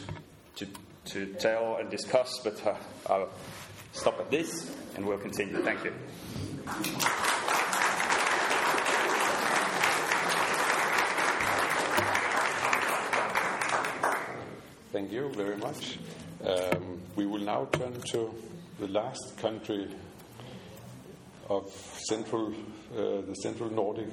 to, 0.58 0.68
to 1.06 1.34
tell 1.34 1.78
and 1.78 1.90
discuss, 1.90 2.40
but 2.44 2.66
uh, 2.66 2.76
I'll 3.10 3.30
stop 3.94 4.20
at 4.20 4.30
this 4.30 4.76
and 4.96 5.06
we'll 5.06 5.18
continue. 5.18 5.58
Thank 5.64 5.84
you. 5.84 5.94
Thank 14.94 15.12
you 15.12 15.30
very 15.30 15.58
much. 15.58 15.98
Um, 16.46 17.02
we 17.16 17.26
will 17.26 17.40
now 17.40 17.66
turn 17.72 18.00
to 18.12 18.32
the 18.80 18.88
last 18.90 19.36
country 19.38 19.88
of 21.50 21.66
central, 22.08 22.54
uh, 22.96 23.22
the 23.22 23.34
central 23.42 23.72
Nordic 23.72 24.10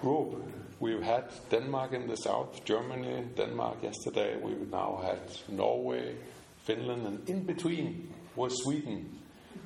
group. 0.00 0.40
We've 0.78 1.02
had 1.02 1.24
Denmark 1.50 1.94
in 1.94 2.06
the 2.06 2.14
south, 2.14 2.64
Germany, 2.64 3.24
Denmark 3.36 3.82
yesterday. 3.82 4.36
We've 4.40 4.70
now 4.70 5.00
had 5.02 5.18
Norway, 5.48 6.14
Finland, 6.58 7.04
and 7.04 7.28
in 7.28 7.42
between 7.42 8.14
was 8.36 8.62
Sweden, 8.62 9.18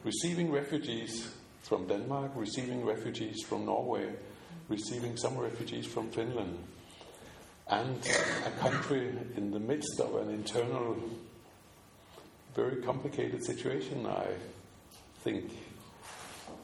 receiving 0.02 0.50
refugees 0.50 1.30
from 1.60 1.88
Denmark, 1.88 2.32
receiving 2.36 2.86
refugees 2.86 3.42
from 3.46 3.66
Norway, 3.66 4.14
receiving 4.70 5.18
some 5.18 5.36
refugees 5.36 5.84
from 5.84 6.08
Finland 6.10 6.56
and 7.68 8.08
a 8.46 8.50
country 8.60 9.12
in 9.36 9.50
the 9.50 9.58
midst 9.58 10.00
of 10.00 10.14
an 10.16 10.30
internal, 10.30 10.96
very 12.54 12.76
complicated 12.82 13.44
situation, 13.44 14.06
I 14.06 14.26
think. 15.22 15.50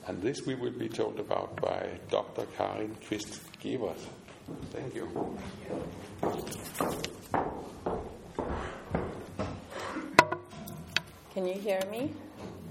And 0.07 0.23
this 0.23 0.43
we 0.47 0.55
will 0.55 0.73
be 0.73 0.89
told 0.89 1.19
about 1.19 1.61
by 1.61 1.99
Dr. 2.09 2.47
Karin 2.57 2.97
Kvist 3.09 3.41
Gevert. 3.61 3.99
Thank 4.71 4.95
you. 4.95 5.39
Can 11.35 11.47
you 11.47 11.55
hear 11.55 11.81
me? 11.91 12.13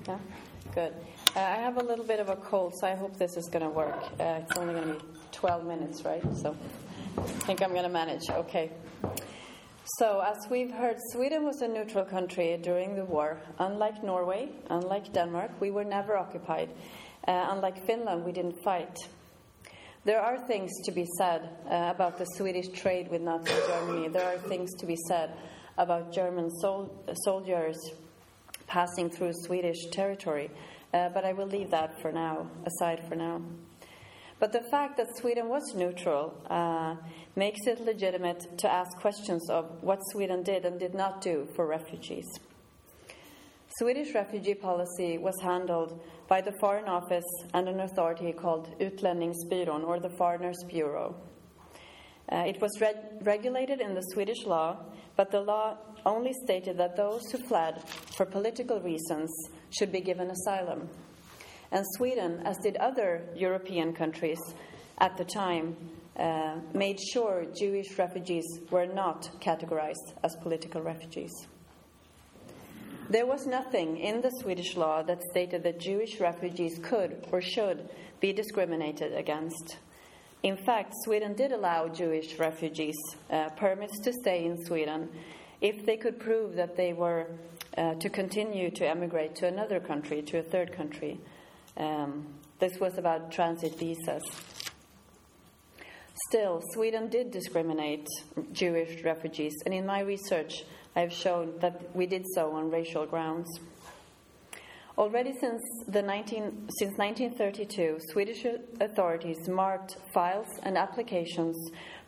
Yeah? 0.07 0.17
Good. 0.73 0.93
Uh, 1.35 1.39
I 1.39 1.55
have 1.55 1.77
a 1.77 1.83
little 1.83 2.05
bit 2.05 2.19
of 2.19 2.29
a 2.29 2.35
cold, 2.35 2.75
so 2.75 2.87
I 2.87 2.95
hope 2.95 3.17
this 3.17 3.35
is 3.35 3.47
going 3.47 3.63
to 3.63 3.69
work. 3.69 4.03
Uh, 4.19 4.41
it's 4.41 4.57
only 4.57 4.73
going 4.73 4.87
to 4.87 4.93
be 4.93 5.05
12 5.31 5.65
minutes, 5.65 6.03
right? 6.03 6.21
So 6.35 6.55
I 7.17 7.21
think 7.45 7.61
I'm 7.61 7.71
going 7.71 7.83
to 7.83 7.89
manage. 7.89 8.29
Okay. 8.29 8.71
So, 9.97 10.21
as 10.21 10.37
we've 10.49 10.71
heard, 10.71 10.97
Sweden 11.11 11.43
was 11.43 11.61
a 11.61 11.67
neutral 11.67 12.05
country 12.05 12.57
during 12.61 12.95
the 12.95 13.03
war. 13.03 13.41
Unlike 13.59 14.03
Norway, 14.03 14.49
unlike 14.69 15.11
Denmark, 15.11 15.51
we 15.59 15.71
were 15.71 15.83
never 15.83 16.17
occupied. 16.17 16.69
Uh, 17.27 17.47
unlike 17.51 17.85
Finland, 17.85 18.23
we 18.23 18.31
didn't 18.31 18.61
fight. 18.63 18.95
There 20.03 20.21
are 20.21 20.39
things 20.47 20.71
to 20.85 20.91
be 20.91 21.05
said 21.17 21.49
uh, 21.69 21.91
about 21.93 22.17
the 22.17 22.25
Swedish 22.25 22.69
trade 22.69 23.09
with 23.11 23.21
Nazi 23.21 23.53
Germany. 23.67 24.07
There 24.07 24.27
are 24.27 24.37
things 24.37 24.73
to 24.79 24.85
be 24.85 24.95
said 25.07 25.33
about 25.77 26.13
German 26.13 26.49
sol- 26.61 26.91
soldiers 27.25 27.77
passing 28.67 29.09
through 29.09 29.33
Swedish 29.33 29.87
territory. 29.91 30.49
Uh, 30.93 31.09
but 31.09 31.23
I 31.23 31.33
will 31.33 31.47
leave 31.47 31.71
that 31.71 32.01
for 32.01 32.11
now, 32.11 32.49
aside 32.65 33.07
for 33.07 33.15
now. 33.15 33.41
But 34.41 34.53
the 34.53 34.63
fact 34.71 34.97
that 34.97 35.15
Sweden 35.17 35.49
was 35.49 35.75
neutral 35.75 36.33
uh, 36.49 36.95
makes 37.35 37.59
it 37.67 37.79
legitimate 37.79 38.57
to 38.57 38.73
ask 38.73 38.97
questions 38.97 39.47
of 39.51 39.83
what 39.83 39.99
Sweden 40.11 40.41
did 40.41 40.65
and 40.65 40.79
did 40.79 40.95
not 40.95 41.21
do 41.21 41.47
for 41.55 41.67
refugees. 41.67 42.25
Swedish 43.77 44.15
refugee 44.15 44.55
policy 44.55 45.19
was 45.19 45.39
handled 45.43 46.01
by 46.27 46.41
the 46.41 46.53
Foreign 46.59 46.87
Office 46.87 47.31
and 47.53 47.69
an 47.69 47.81
authority 47.81 48.31
called 48.31 48.67
Utlänningsbyrån, 48.79 49.85
or 49.85 49.99
the 49.99 50.09
Foreigners 50.17 50.57
Bureau. 50.67 51.15
Uh, 52.31 52.37
it 52.37 52.59
was 52.59 52.71
reg- 52.81 52.95
regulated 53.21 53.79
in 53.79 53.93
the 53.93 54.01
Swedish 54.11 54.43
law, 54.47 54.75
but 55.17 55.29
the 55.29 55.39
law 55.39 55.77
only 56.03 56.33
stated 56.45 56.79
that 56.79 56.95
those 56.95 57.21
who 57.31 57.37
fled 57.37 57.87
for 58.17 58.25
political 58.25 58.81
reasons 58.81 59.29
should 59.69 59.91
be 59.91 60.01
given 60.01 60.31
asylum. 60.31 60.89
And 61.71 61.85
Sweden, 61.95 62.41
as 62.45 62.57
did 62.57 62.75
other 62.77 63.23
European 63.35 63.93
countries 63.93 64.39
at 64.99 65.17
the 65.17 65.25
time, 65.25 65.75
uh, 66.17 66.57
made 66.73 66.99
sure 66.99 67.45
Jewish 67.57 67.97
refugees 67.97 68.45
were 68.69 68.85
not 68.85 69.29
categorized 69.39 70.13
as 70.23 70.35
political 70.37 70.81
refugees. 70.81 71.31
There 73.09 73.25
was 73.25 73.45
nothing 73.45 73.97
in 73.97 74.21
the 74.21 74.31
Swedish 74.41 74.75
law 74.75 75.01
that 75.03 75.21
stated 75.31 75.63
that 75.63 75.79
Jewish 75.79 76.19
refugees 76.19 76.79
could 76.81 77.25
or 77.31 77.41
should 77.41 77.89
be 78.19 78.31
discriminated 78.31 79.13
against. 79.13 79.77
In 80.43 80.57
fact, 80.57 80.93
Sweden 81.03 81.33
did 81.33 81.51
allow 81.51 81.87
Jewish 81.87 82.39
refugees 82.39 82.97
uh, 83.29 83.49
permits 83.49 83.99
to 83.99 84.13
stay 84.13 84.45
in 84.45 84.63
Sweden 84.65 85.09
if 85.59 85.85
they 85.85 85.97
could 85.97 86.19
prove 86.19 86.55
that 86.55 86.75
they 86.75 86.93
were 86.93 87.27
uh, 87.77 87.95
to 87.95 88.09
continue 88.09 88.71
to 88.71 88.87
emigrate 88.87 89.35
to 89.35 89.47
another 89.47 89.79
country, 89.79 90.21
to 90.23 90.39
a 90.39 90.43
third 90.43 90.73
country. 90.73 91.19
Um, 91.77 92.27
this 92.59 92.79
was 92.79 92.97
about 92.97 93.31
transit 93.31 93.77
visas. 93.77 94.23
Still, 96.27 96.61
Sweden 96.73 97.09
did 97.09 97.31
discriminate 97.31 98.07
Jewish 98.51 99.03
refugees, 99.03 99.53
and 99.65 99.73
in 99.73 99.85
my 99.85 100.01
research, 100.01 100.63
I've 100.95 101.11
shown 101.11 101.57
that 101.59 101.95
we 101.95 102.05
did 102.05 102.25
so 102.35 102.51
on 102.51 102.69
racial 102.69 103.05
grounds. 103.05 103.47
Already 104.97 105.33
since, 105.39 105.61
the 105.87 106.01
19, 106.01 106.69
since 106.79 106.97
1932, 106.97 107.97
Swedish 108.11 108.45
authorities 108.79 109.47
marked 109.47 109.97
files 110.13 110.47
and 110.63 110.77
applications 110.77 111.55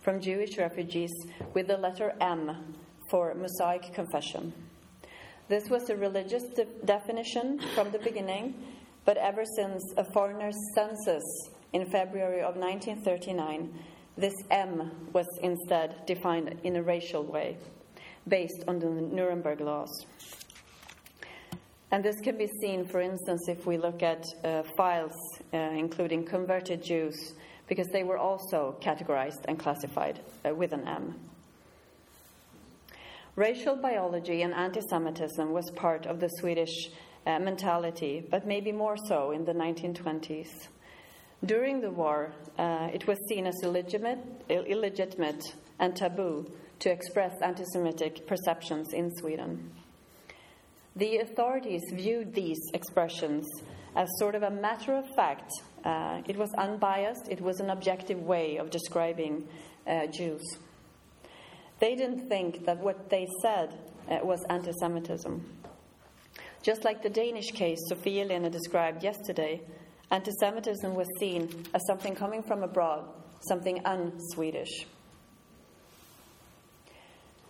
from 0.02 0.19
Jewish 0.19 0.58
refugees 0.58 1.12
with 1.54 1.67
the 1.67 1.78
letter 1.78 2.13
M 2.19 2.76
for 3.10 3.34
Mosaic 3.36 3.93
confession. 3.93 4.54
This 5.47 5.69
was 5.69 5.89
a 5.89 5.95
religious 5.95 6.43
de- 6.56 6.65
definition 6.86 7.60
from 7.73 7.91
the 7.91 7.99
beginning 7.99 8.54
but 9.06 9.18
ever 9.18 9.44
since 9.46 9.84
a 9.98 10.04
foreigner's 10.04 10.56
census 10.76 11.24
in 11.74 11.86
February 11.89 12.42
of 12.42 12.56
1939, 12.56 13.74
this 14.18 14.34
M 14.52 14.92
was 15.12 15.26
instead 15.42 16.06
defined 16.06 16.60
in 16.63 16.76
a 16.76 16.84
racial 16.84 17.24
way, 17.24 17.58
based 18.28 18.63
on 18.68 18.80
the 18.80 18.88
Nuremberg 18.88 19.60
laws. 19.60 20.06
And 21.92 22.04
this 22.04 22.20
can 22.22 22.38
be 22.38 22.48
seen, 22.62 22.86
for 22.86 23.02
instance, 23.02 23.48
if 23.48 23.66
we 23.66 23.78
look 23.78 24.02
at 24.02 24.26
uh, 24.44 24.63
files 24.78 25.13
uh, 25.54 25.58
including 25.58 26.26
converted 26.26 26.84
Jews, 26.84 27.34
because 27.68 27.88
they 27.88 28.04
were 28.04 28.18
also 28.18 28.76
categorized 28.82 29.46
and 29.48 29.60
classified 29.60 30.20
uh, 30.46 30.54
with 30.54 30.74
an 30.74 30.88
M. 30.88 31.16
Racial 33.36 33.76
biology 33.76 34.44
and 34.44 34.54
anti 34.54 34.82
Semitism 34.82 35.52
was 35.52 35.72
part 35.72 36.06
of 36.06 36.20
the 36.20 36.30
Swedish 36.39 36.89
uh, 37.26 37.40
mentality, 37.40 38.24
but 38.30 38.46
maybe 38.46 38.72
more 38.72 38.98
so 39.08 39.32
in 39.32 39.46
the 39.46 39.54
1920s. 39.54 40.68
During 41.46 41.82
the 41.82 41.92
war, 41.92 42.34
uh, 42.58 42.90
it 42.94 43.06
was 43.06 43.18
seen 43.28 43.48
as 43.48 43.56
illegitimate, 43.64 44.20
illegitimate 44.50 45.44
and 45.80 45.96
taboo 45.96 46.46
to 46.80 46.90
express 46.90 47.34
anti 47.42 47.64
Semitic 47.66 48.26
perceptions 48.28 48.94
in 48.94 49.12
Sweden. 49.16 49.72
The 50.96 51.18
authorities 51.18 51.82
viewed 51.92 52.34
these 52.34 52.60
expressions 52.74 53.46
as 53.96 54.08
sort 54.20 54.36
of 54.36 54.44
a 54.44 54.50
matter 54.50 54.94
of 54.94 55.06
fact. 55.16 55.52
Uh, 55.84 56.22
it 56.28 56.38
was 56.38 56.50
unbiased, 56.58 57.28
it 57.30 57.42
was 57.42 57.60
an 57.60 57.70
objective 57.70 58.22
way 58.22 58.58
of 58.58 58.70
describing 58.70 59.48
uh, 59.88 60.08
Jews. 60.08 60.42
They 61.80 61.96
didn't 61.96 62.30
think 62.30 62.66
that 62.66 62.78
what 62.78 63.10
they 63.10 63.28
said 63.42 63.74
uh, 64.10 64.20
was 64.24 64.40
anti 64.50 64.72
Semitism. 64.80 65.44
Just 66.63 66.86
like 66.86 67.04
the 67.04 67.10
Danish 67.10 67.52
case 67.52 67.80
Sofie 67.91 68.26
Lene 68.26 68.49
described 68.49 69.04
yesterday, 69.04 69.62
anti 70.12 70.32
Semitism 70.39 70.95
was 70.95 71.10
seen 71.19 71.49
as 71.73 71.86
something 71.86 72.15
coming 72.15 72.41
from 72.41 72.63
abroad, 72.63 73.04
something 73.42 73.85
un 73.85 74.13
Swedish. 74.31 74.88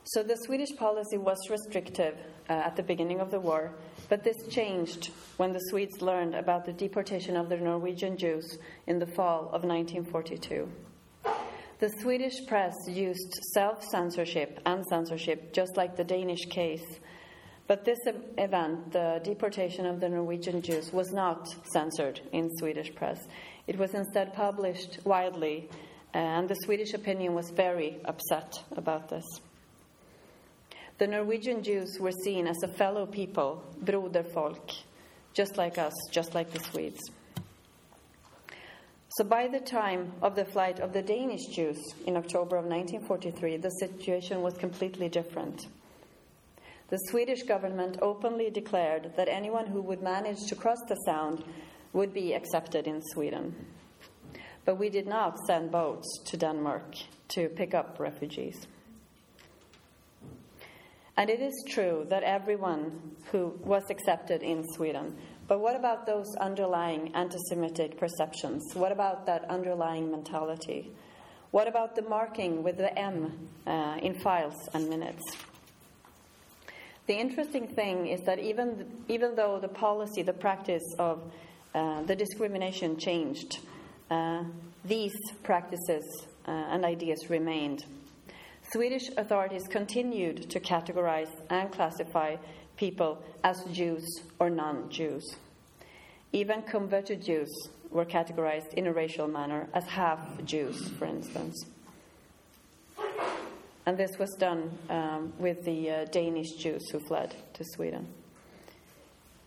So 0.05 0.23
the 0.23 0.35
Swedish 0.35 0.75
policy 0.75 1.19
was 1.19 1.38
restrictive 1.51 2.17
uh, 2.49 2.53
at 2.53 2.75
the 2.75 2.81
beginning 2.81 3.19
of 3.19 3.29
the 3.29 3.39
war, 3.39 3.75
but 4.09 4.23
this 4.23 4.47
changed 4.49 5.11
when 5.38 5.53
the 5.53 5.61
Swedes 5.69 6.01
learned 6.01 6.33
about 6.33 6.65
the 6.65 6.73
deportation 6.73 7.38
of 7.38 7.49
the 7.49 7.57
Norwegian 7.57 8.17
Jews 8.17 8.57
in 8.88 8.97
the 8.97 9.07
fall 9.07 9.45
of 9.53 9.63
1942. 9.63 10.67
The 11.79 11.89
Swedish 12.01 12.45
press 12.47 12.73
used 12.88 13.33
self 13.53 13.83
censorship 13.83 14.59
and 14.65 14.83
censorship, 14.88 15.53
just 15.53 15.77
like 15.77 15.95
the 15.95 16.03
Danish 16.03 16.45
case, 16.49 16.99
but 17.68 17.86
this 17.86 17.99
event, 18.38 18.91
the 18.91 19.22
deportation 19.24 19.86
of 19.86 19.99
the 19.99 20.09
Norwegian 20.09 20.61
Jews, 20.61 20.91
was 20.91 21.11
not 21.11 21.47
censored 21.72 22.20
in 22.32 22.49
Swedish 22.57 22.93
press. 22.93 23.20
It 23.68 23.78
was 23.78 23.93
instead 23.93 24.34
published 24.34 24.99
widely, 25.05 25.70
and 26.14 26.49
the 26.49 26.55
Swedish 26.66 26.93
opinion 26.93 27.34
was 27.34 27.49
very 27.51 27.99
upset 28.05 28.64
about 28.76 29.09
this. 29.09 29.26
The 30.97 31.07
Norwegian 31.07 31.64
Jews 31.64 31.97
were 31.99 32.11
seen 32.11 32.47
as 32.47 32.61
a 32.64 32.68
fellow 32.68 33.05
people, 33.05 33.64
broderfolk, 33.84 34.76
just 35.34 35.57
like 35.57 35.78
us, 35.78 35.93
just 36.11 36.36
like 36.36 36.51
the 36.51 36.59
Swedes. 36.59 37.01
So 39.18 39.24
by 39.24 39.47
the 39.47 39.59
time 39.59 40.11
of 40.22 40.36
the 40.36 40.45
flight 40.45 40.80
of 40.80 40.91
the 40.91 41.01
Danish 41.01 41.45
Jews 41.55 41.78
in 42.05 42.18
October 42.18 42.57
of 42.57 42.66
1943, 42.66 43.57
the 43.57 43.70
situation 43.70 44.41
was 44.41 44.55
completely 44.55 45.07
different. 45.07 45.68
The 46.89 46.97
Swedish 47.09 47.43
government 47.43 47.97
openly 48.01 48.49
declared 48.49 49.13
that 49.15 49.29
anyone 49.29 49.67
who 49.67 49.81
would 49.81 50.01
manage 50.01 50.45
to 50.47 50.55
cross 50.55 50.81
the 50.88 50.95
Sound 51.05 51.43
would 51.93 52.13
be 52.13 52.34
accepted 52.34 52.88
in 52.88 53.01
Sweden. 53.13 53.55
But 54.65 54.79
we 54.79 54.89
did 54.89 55.07
not 55.07 55.39
send 55.47 55.71
boats 55.71 56.07
to 56.25 56.38
Denmark 56.38 56.95
to 57.29 57.49
pick 57.49 57.73
up 57.73 57.99
refugees. 57.99 58.67
And 61.15 61.29
it 61.29 61.41
is 61.41 61.53
true 61.69 62.05
that 62.09 62.23
everyone 62.23 63.15
who 63.31 63.59
was 63.63 63.84
accepted 63.89 64.41
in 64.41 64.63
Sweden. 64.73 65.15
But 65.47 65.59
what 65.59 65.75
about 65.75 66.05
those 66.05 66.25
underlying 66.39 67.13
anti 67.13 67.38
Semitic 67.49 67.97
perceptions? 67.97 68.63
What 68.73 68.91
about 68.91 69.25
that 69.27 69.45
underlying 69.49 70.09
mentality? 70.09 70.91
What 71.51 71.67
about 71.67 71.95
the 71.95 72.01
marking 72.01 72.63
with 72.63 72.77
the 72.77 72.97
M 72.97 73.49
uh, 73.67 73.97
in 74.01 74.15
files 74.15 74.55
and 74.73 74.89
minutes? 74.89 75.21
The 77.05 77.13
interesting 77.15 77.67
thing 77.67 78.07
is 78.07 78.21
that 78.21 78.39
even, 78.39 78.89
even 79.09 79.35
though 79.35 79.59
the 79.59 79.67
policy, 79.67 80.21
the 80.21 80.33
practice 80.33 80.83
of 80.97 81.21
uh, 81.75 82.03
the 82.03 82.15
discrimination 82.15 82.97
changed, 82.97 83.59
uh, 84.09 84.43
these 84.85 85.13
practices 85.43 86.03
uh, 86.47 86.51
and 86.51 86.85
ideas 86.85 87.29
remained. 87.29 87.83
Swedish 88.71 89.09
authorities 89.17 89.63
continued 89.69 90.49
to 90.49 90.59
categorize 90.59 91.29
and 91.49 91.71
classify 91.71 92.37
people 92.77 93.21
as 93.43 93.61
Jews 93.71 94.21
or 94.39 94.49
non 94.49 94.89
Jews. 94.89 95.35
Even 96.31 96.61
converted 96.61 97.21
Jews 97.21 97.51
were 97.91 98.05
categorized 98.05 98.73
in 98.73 98.87
a 98.87 98.93
racial 98.93 99.27
manner 99.27 99.67
as 99.73 99.85
half 99.85 100.19
Jews, 100.45 100.89
for 100.97 101.05
instance. 101.05 101.65
And 103.86 103.97
this 103.97 104.17
was 104.17 104.29
done 104.39 104.71
um, 104.89 105.34
with 105.38 105.63
the 105.65 105.89
uh, 105.89 106.05
Danish 106.05 106.51
Jews 106.53 106.89
who 106.89 106.99
fled 106.99 107.36
to 107.53 107.63
Sweden. 107.65 108.07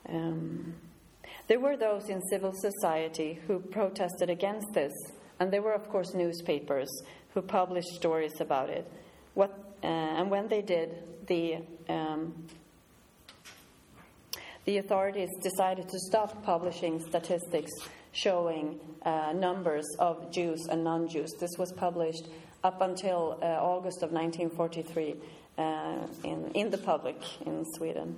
Um, 0.08 0.74
there 1.48 1.60
were 1.60 1.76
those 1.76 2.08
in 2.08 2.20
civil 2.28 2.52
society 2.54 3.38
who 3.46 3.60
protested 3.60 4.28
against 4.28 4.66
this, 4.74 4.92
and 5.40 5.52
there 5.52 5.62
were, 5.62 5.72
of 5.72 5.88
course, 5.88 6.12
newspapers 6.12 6.88
who 7.34 7.42
published 7.42 7.88
stories 7.88 8.40
about 8.40 8.68
it. 8.68 8.90
What, 9.34 9.50
uh, 9.82 9.86
and 9.86 10.30
when 10.30 10.48
they 10.48 10.62
did, 10.62 10.90
the, 11.26 11.58
um, 11.88 12.46
the 14.64 14.78
authorities 14.78 15.30
decided 15.42 15.88
to 15.88 15.98
stop 15.98 16.42
publishing 16.42 17.00
statistics 17.00 17.70
showing 18.12 18.80
uh, 19.04 19.32
numbers 19.34 19.86
of 19.98 20.32
Jews 20.32 20.66
and 20.70 20.82
non 20.82 21.08
Jews. 21.08 21.32
This 21.38 21.56
was 21.58 21.72
published 21.72 22.26
up 22.66 22.80
until 22.80 23.38
uh, 23.40 23.46
August 23.46 24.02
of 24.02 24.10
1943 24.10 25.14
uh, 25.56 26.06
in, 26.24 26.50
in 26.54 26.68
the 26.68 26.78
public 26.78 27.16
in 27.46 27.64
Sweden. 27.76 28.16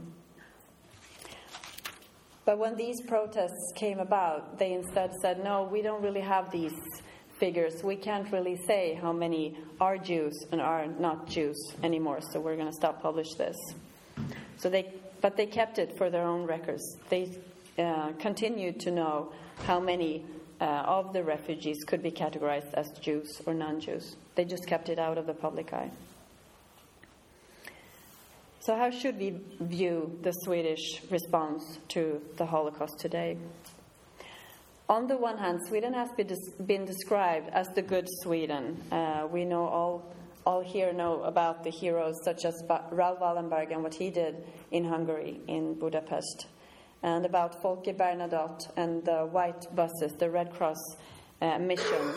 But 2.47 2.59
when 2.59 2.75
these 2.75 3.03
protests 3.03 3.73
came 3.77 3.99
about, 3.99 4.59
they 4.59 4.73
instead 4.73 5.13
said, 5.21 5.45
no, 5.45 5.65
we 5.71 5.83
don't 5.83 6.03
really 6.03 6.23
have 6.23 6.51
these 6.51 6.73
figures. 7.39 7.85
We 7.85 7.97
can't 7.97 8.33
really 8.33 8.59
say 8.67 8.99
how 9.03 9.13
many 9.13 9.59
are 9.83 9.99
Jews 9.99 10.47
and 10.51 10.63
are 10.63 10.87
not 10.87 11.29
Jews 11.29 11.59
anymore, 11.83 12.21
so 12.33 12.41
we're 12.41 12.57
going 12.57 12.71
to 12.71 12.81
stop 12.83 13.03
publish 13.03 13.35
this. 13.35 13.57
So 14.57 14.71
they, 14.71 14.95
but 15.21 15.37
they 15.37 15.45
kept 15.45 15.79
it 15.79 15.99
for 15.99 16.09
their 16.09 16.25
own 16.25 16.47
records. 16.47 16.97
They 17.11 17.39
uh, 17.79 18.13
continued 18.19 18.81
to 18.81 18.93
know 18.93 19.31
how 19.65 19.79
many 19.79 20.25
uh, 20.59 20.65
of 20.65 21.13
the 21.13 21.23
refugees 21.23 21.85
could 21.85 22.03
be 22.03 22.11
categorized 22.11 22.73
as 22.73 22.91
Jews 23.03 23.43
or 23.45 23.53
non-Jews. 23.53 24.17
They 24.39 24.45
just 24.45 24.69
kept 24.69 24.89
it 24.89 25.01
out 25.01 25.19
of 25.19 25.27
the 25.27 25.35
public 25.35 25.73
eye. 25.73 25.91
So, 28.61 28.77
how 28.77 28.89
should 28.89 29.19
we 29.19 29.41
view 29.59 30.17
the 30.23 30.31
Swedish 30.31 31.03
response 31.11 31.81
to 31.89 32.23
the 32.37 32.47
Holocaust 32.47 33.01
today? 33.01 33.37
On 34.89 35.09
the 35.09 35.17
one 35.17 35.39
hand, 35.39 35.59
Sweden 35.67 35.93
has 35.93 36.11
been 36.65 36.85
described 36.85 37.49
as 37.53 37.67
the 37.75 37.83
good 37.83 38.07
Sweden. 38.23 38.81
Uh, 38.93 39.27
we 39.29 39.45
know 39.45 39.67
all, 39.67 40.15
all 40.47 40.63
here 40.63 40.93
know 40.93 41.25
about 41.25 41.65
the 41.65 41.71
heroes 41.71 42.15
such 42.23 42.45
as 42.45 42.63
Raoul 42.93 43.17
Wallenberg 43.17 43.73
and 43.73 43.83
what 43.83 43.95
he 43.95 44.09
did 44.09 44.37
in 44.71 44.85
Hungary, 44.85 45.41
in 45.49 45.75
Budapest, 45.75 46.47
and 47.03 47.27
about 47.27 47.61
Folke 47.61 47.87
Bernadotte 47.87 48.71
and 48.77 49.05
the 49.05 49.27
white 49.27 49.67
buses, 49.75 50.13
the 50.13 50.31
Red 50.31 50.53
Cross 50.53 50.79
uh, 51.41 51.59
mission, 51.59 52.13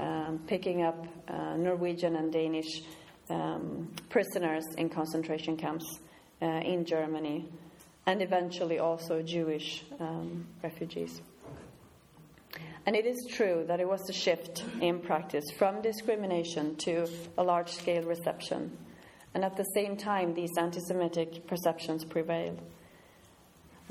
um, 0.00 0.40
picking 0.46 0.82
up 0.82 1.06
uh, 1.28 1.56
Norwegian 1.56 2.16
and 2.16 2.32
Danish 2.32 2.82
um, 3.30 3.88
prisoners 4.08 4.64
in 4.76 4.88
concentration 4.88 5.56
camps 5.56 6.00
uh, 6.42 6.46
in 6.46 6.84
Germany, 6.84 7.48
and 8.06 8.22
eventually 8.22 8.78
also 8.78 9.22
Jewish 9.22 9.84
um, 9.98 10.46
refugees. 10.62 11.20
And 12.86 12.94
it 12.94 13.04
is 13.04 13.16
true 13.28 13.64
that 13.66 13.80
it 13.80 13.88
was 13.88 14.08
a 14.08 14.12
shift 14.12 14.62
in 14.80 15.00
practice 15.00 15.44
from 15.58 15.82
discrimination 15.82 16.76
to 16.76 17.08
a 17.36 17.42
large 17.42 17.72
scale 17.72 18.04
reception. 18.04 18.76
And 19.34 19.44
at 19.44 19.56
the 19.56 19.64
same 19.74 19.96
time, 19.96 20.34
these 20.34 20.52
anti 20.56 20.80
Semitic 20.80 21.46
perceptions 21.48 22.04
prevailed. 22.04 22.62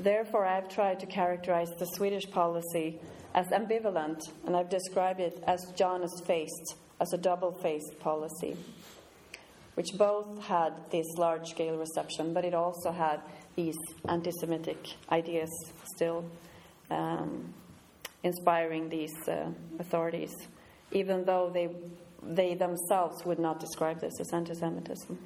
Therefore, 0.00 0.46
I've 0.46 0.68
tried 0.68 1.00
to 1.00 1.06
characterize 1.06 1.68
the 1.78 1.86
Swedish 1.86 2.28
policy 2.30 2.98
as 3.36 3.46
ambivalent, 3.48 4.18
and 4.46 4.56
I've 4.56 4.68
described 4.68 5.20
it 5.20 5.40
as 5.46 5.60
Janus 5.76 6.20
faced, 6.26 6.74
as 7.00 7.12
a 7.12 7.18
double 7.18 7.52
faced 7.52 8.00
policy, 8.00 8.56
which 9.74 9.90
both 9.96 10.42
had 10.42 10.72
this 10.90 11.06
large 11.16 11.46
scale 11.50 11.76
reception, 11.76 12.32
but 12.32 12.44
it 12.44 12.54
also 12.54 12.90
had 12.90 13.20
these 13.54 13.76
anti 14.08 14.32
Semitic 14.32 14.78
ideas 15.12 15.50
still. 15.94 16.24
Um, 16.90 17.54
inspiring 18.26 18.88
these 18.88 19.16
uh, 19.28 19.48
authorities, 19.78 20.34
even 20.92 21.24
though 21.24 21.50
they, 21.52 21.68
they 22.22 22.54
themselves 22.54 23.24
would 23.24 23.38
not 23.38 23.60
describe 23.60 24.00
this 24.00 24.20
as 24.20 24.32
anti 24.32 24.54
Semitism. 24.54 25.18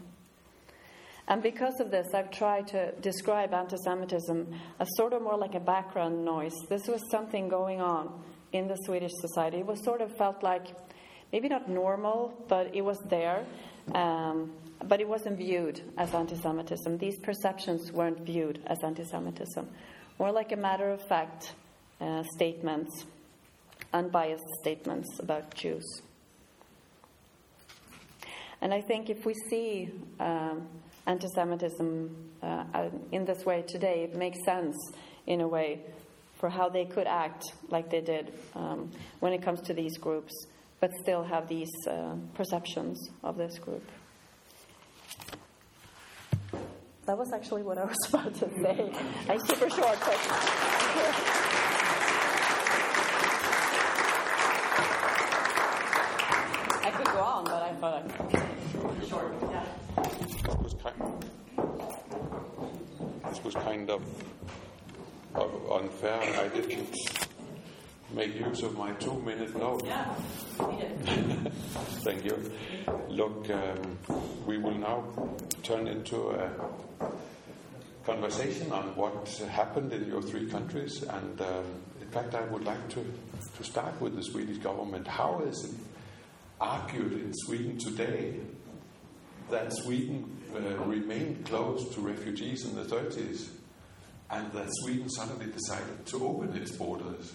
And 1.30 1.44
because 1.44 1.78
of 1.78 1.92
this, 1.92 2.08
I've 2.12 2.32
tried 2.32 2.66
to 2.68 2.90
describe 3.00 3.54
anti 3.54 3.76
Semitism 3.84 4.52
as 4.80 4.88
sort 4.96 5.12
of 5.12 5.22
more 5.22 5.36
like 5.36 5.54
a 5.54 5.60
background 5.60 6.24
noise. 6.24 6.52
This 6.68 6.88
was 6.88 7.00
something 7.08 7.48
going 7.48 7.80
on 7.80 8.20
in 8.52 8.66
the 8.66 8.74
Swedish 8.84 9.12
society. 9.20 9.58
It 9.58 9.66
was 9.66 9.82
sort 9.84 10.00
of 10.00 10.14
felt 10.16 10.42
like 10.42 10.66
maybe 11.32 11.48
not 11.48 11.70
normal, 11.70 12.34
but 12.48 12.74
it 12.74 12.82
was 12.82 12.98
there. 13.08 13.44
Um, 13.94 14.50
but 14.82 15.00
it 15.00 15.06
wasn't 15.06 15.38
viewed 15.38 15.80
as 15.96 16.12
anti 16.14 16.34
Semitism. 16.34 16.98
These 16.98 17.20
perceptions 17.20 17.92
weren't 17.92 18.26
viewed 18.26 18.60
as 18.66 18.78
anti 18.82 19.04
Semitism. 19.04 19.68
More 20.18 20.32
like 20.32 20.50
a 20.50 20.56
matter 20.56 20.90
of 20.90 21.00
fact 21.06 21.54
uh, 22.00 22.24
statements, 22.34 23.04
unbiased 23.92 24.42
statements 24.60 25.08
about 25.20 25.54
Jews. 25.54 26.02
And 28.60 28.74
I 28.74 28.80
think 28.80 29.08
if 29.08 29.24
we 29.24 29.34
see 29.48 29.90
um, 30.18 30.66
anti 31.10 31.26
Semitism 31.34 32.16
uh, 32.40 32.88
in 33.10 33.24
this 33.24 33.44
way 33.44 33.62
today, 33.62 34.08
makes 34.14 34.38
sense 34.44 34.76
in 35.26 35.40
a 35.40 35.48
way 35.48 35.80
for 36.38 36.48
how 36.48 36.68
they 36.68 36.84
could 36.84 37.06
act 37.06 37.42
like 37.68 37.90
they 37.90 38.00
did 38.00 38.32
um, 38.54 38.90
when 39.18 39.32
it 39.32 39.42
comes 39.42 39.60
to 39.62 39.74
these 39.74 39.98
groups, 39.98 40.32
but 40.78 40.90
still 41.02 41.24
have 41.24 41.48
these 41.48 41.72
uh, 41.88 42.14
perceptions 42.34 43.10
of 43.24 43.36
this 43.36 43.58
group. 43.58 43.82
That 47.06 47.18
was 47.18 47.32
actually 47.34 47.64
what 47.64 47.76
I 47.76 47.84
was 47.84 47.96
about 48.08 48.34
to 48.36 48.48
say. 48.62 48.92
I 49.28 49.36
super 49.38 49.68
short. 49.68 49.98
but 57.80 58.04
short. 59.08 59.32
Yeah. 59.40 59.49
This 59.49 59.49
was 59.49 59.49
kind. 60.82 61.24
This 63.28 63.44
was 63.44 63.54
kind 63.54 63.90
of, 63.90 64.02
of 65.34 65.72
unfair. 65.72 66.20
I 66.20 66.48
didn't 66.48 66.96
make 68.12 68.34
use 68.34 68.62
of 68.62 68.76
my 68.76 68.92
two-minute 68.92 69.56
note. 69.56 69.84
Yeah, 69.84 70.14
Thank 72.04 72.24
you. 72.24 72.50
Look, 73.08 73.48
um, 73.50 73.98
we 74.46 74.58
will 74.58 74.78
now 74.78 75.04
turn 75.62 75.86
into 75.86 76.30
a 76.30 76.50
conversation 78.04 78.72
on 78.72 78.96
what 78.96 79.28
happened 79.50 79.92
in 79.92 80.08
your 80.08 80.22
three 80.22 80.48
countries, 80.48 81.02
and 81.02 81.40
um, 81.40 81.64
in 82.00 82.08
fact, 82.08 82.34
I 82.34 82.42
would 82.46 82.64
like 82.64 82.88
to 82.90 83.04
to 83.56 83.64
start 83.64 84.00
with 84.00 84.16
the 84.16 84.22
Swedish 84.22 84.58
government. 84.58 85.06
How 85.06 85.40
is 85.40 85.64
it 85.64 85.76
argued 86.60 87.12
in 87.12 87.32
Sweden 87.34 87.78
today 87.78 88.40
that 89.50 89.72
Sweden 89.72 90.36
uh, 90.54 90.60
remained 90.84 91.44
closed 91.46 91.92
to 91.94 92.00
refugees 92.00 92.64
in 92.64 92.74
the 92.74 92.84
30s, 92.84 93.48
and 94.30 94.50
that 94.52 94.68
Sweden 94.82 95.08
suddenly 95.10 95.46
decided 95.46 96.06
to 96.06 96.26
open 96.26 96.56
its 96.56 96.72
borders. 96.72 97.32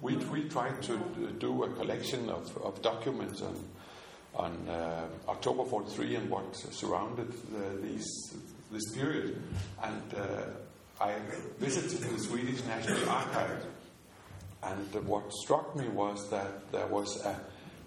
We, 0.00 0.16
we 0.16 0.48
tried 0.48 0.82
to 0.82 0.98
do 1.38 1.62
a 1.64 1.68
collection 1.70 2.28
of, 2.28 2.56
of 2.58 2.82
documents 2.82 3.42
on, 3.42 3.64
on 4.34 4.68
uh, 4.68 5.06
October 5.28 5.64
43 5.64 6.16
and 6.16 6.30
what 6.30 6.56
surrounded 6.56 7.30
uh, 7.30 7.80
these, 7.80 8.34
this 8.72 8.92
period, 8.92 9.40
and 9.82 10.14
uh, 10.14 10.42
I 11.00 11.14
visited 11.58 12.00
the 12.00 12.18
Swedish 12.18 12.64
National 12.64 13.08
Archive. 13.08 13.66
And 14.64 15.06
what 15.06 15.32
struck 15.32 15.74
me 15.74 15.88
was 15.88 16.30
that 16.30 16.70
there 16.70 16.86
was 16.86 17.24
a 17.24 17.40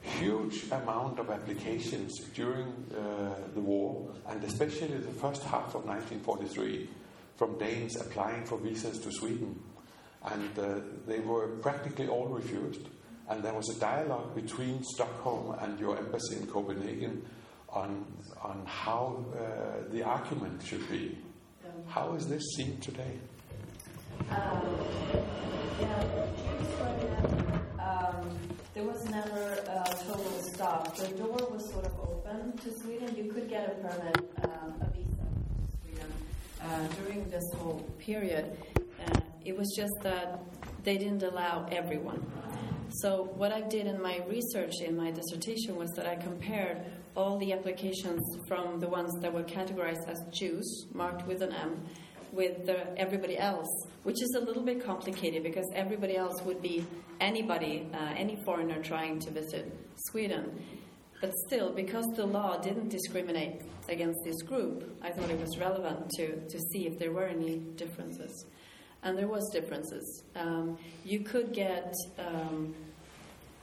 huge 0.05 0.71
amount 0.71 1.19
of 1.19 1.29
applications 1.29 2.19
during 2.33 2.67
uh, 2.95 3.35
the 3.53 3.59
war, 3.59 4.13
and 4.27 4.43
especially 4.43 4.97
the 4.97 5.11
first 5.11 5.43
half 5.43 5.75
of 5.75 5.85
1943, 5.85 6.89
from 7.35 7.57
Danes 7.57 7.95
applying 7.99 8.45
for 8.45 8.57
visas 8.57 8.99
to 8.99 9.11
Sweden. 9.11 9.59
And 10.23 10.57
uh, 10.57 10.79
they 11.05 11.19
were 11.19 11.47
practically 11.57 12.07
all 12.07 12.27
refused. 12.27 12.87
And 13.29 13.43
there 13.43 13.53
was 13.53 13.69
a 13.69 13.79
dialogue 13.79 14.35
between 14.35 14.83
Stockholm 14.83 15.57
and 15.59 15.79
your 15.79 15.97
embassy 15.97 16.37
in 16.37 16.47
Copenhagen 16.47 17.25
on, 17.69 18.05
on 18.41 18.63
how 18.65 19.25
uh, 19.33 19.91
the 19.91 20.03
argument 20.03 20.63
should 20.63 20.87
be. 20.89 21.17
How 21.87 22.13
is 22.15 22.27
this 22.27 22.43
seen 22.55 22.79
today? 22.79 23.19
Um, 24.31 24.61
yeah, 25.79 26.25
there 28.75 28.83
was 28.83 29.09
never 29.09 29.53
a 29.53 29.95
total 30.05 30.41
stop. 30.53 30.97
The 30.97 31.07
door 31.15 31.37
was 31.49 31.71
sort 31.71 31.85
of 31.85 31.97
open 31.97 32.57
to 32.57 32.71
Sweden. 32.81 33.15
You 33.15 33.31
could 33.31 33.49
get 33.49 33.71
a 33.71 33.75
permit, 33.75 34.17
um, 34.43 34.75
a 34.81 34.89
visa 34.91 35.15
to 35.15 35.77
Sweden 35.81 36.11
uh, 36.61 36.85
during 36.99 37.29
this 37.29 37.45
whole 37.55 37.79
period. 37.99 38.57
Uh, 38.77 39.21
it 39.45 39.57
was 39.57 39.73
just 39.77 39.93
that 40.03 40.43
they 40.83 40.97
didn't 40.97 41.23
allow 41.23 41.65
everyone. 41.71 42.21
So, 42.89 43.29
what 43.35 43.53
I 43.53 43.61
did 43.61 43.87
in 43.87 44.01
my 44.01 44.19
research 44.27 44.73
in 44.81 44.97
my 44.97 45.09
dissertation 45.09 45.77
was 45.77 45.89
that 45.91 46.05
I 46.05 46.15
compared 46.15 46.85
all 47.15 47.37
the 47.39 47.53
applications 47.53 48.21
from 48.45 48.81
the 48.81 48.89
ones 48.89 49.11
that 49.21 49.33
were 49.33 49.43
categorized 49.43 50.07
as 50.09 50.19
Jews, 50.31 50.85
marked 50.93 51.25
with 51.25 51.41
an 51.41 51.53
M, 51.53 51.81
with 52.35 52.65
the, 52.65 52.99
everybody 52.99 53.37
else, 53.37 53.69
which 54.03 54.21
is 54.21 54.35
a 54.37 54.43
little 54.43 54.63
bit 54.63 54.83
complicated 54.83 55.43
because 55.43 55.65
everybody 55.73 56.15
else 56.15 56.41
would 56.43 56.61
be 56.61 56.85
anybody, 57.19 57.87
uh, 57.93 58.13
any 58.17 58.35
foreigner 58.43 58.81
trying 58.83 59.19
to 59.19 59.31
visit 59.31 59.71
Sweden. 60.09 60.63
But 61.21 61.31
still, 61.47 61.71
because 61.71 62.05
the 62.15 62.25
law 62.25 62.57
didn't 62.57 62.89
discriminate 62.89 63.61
against 63.87 64.19
this 64.25 64.41
group, 64.41 64.97
I 65.01 65.11
thought 65.11 65.29
it 65.29 65.39
was 65.39 65.57
relevant 65.57 66.09
to, 66.17 66.39
to 66.47 66.59
see 66.71 66.87
if 66.87 66.99
there 66.99 67.13
were 67.13 67.27
any 67.27 67.57
differences. 67.77 68.45
And 69.01 69.17
there 69.17 69.27
was 69.27 69.49
differences. 69.53 70.23
Um, 70.35 70.77
you 71.03 71.21
could 71.21 71.53
get 71.53 71.93
um, 72.19 72.75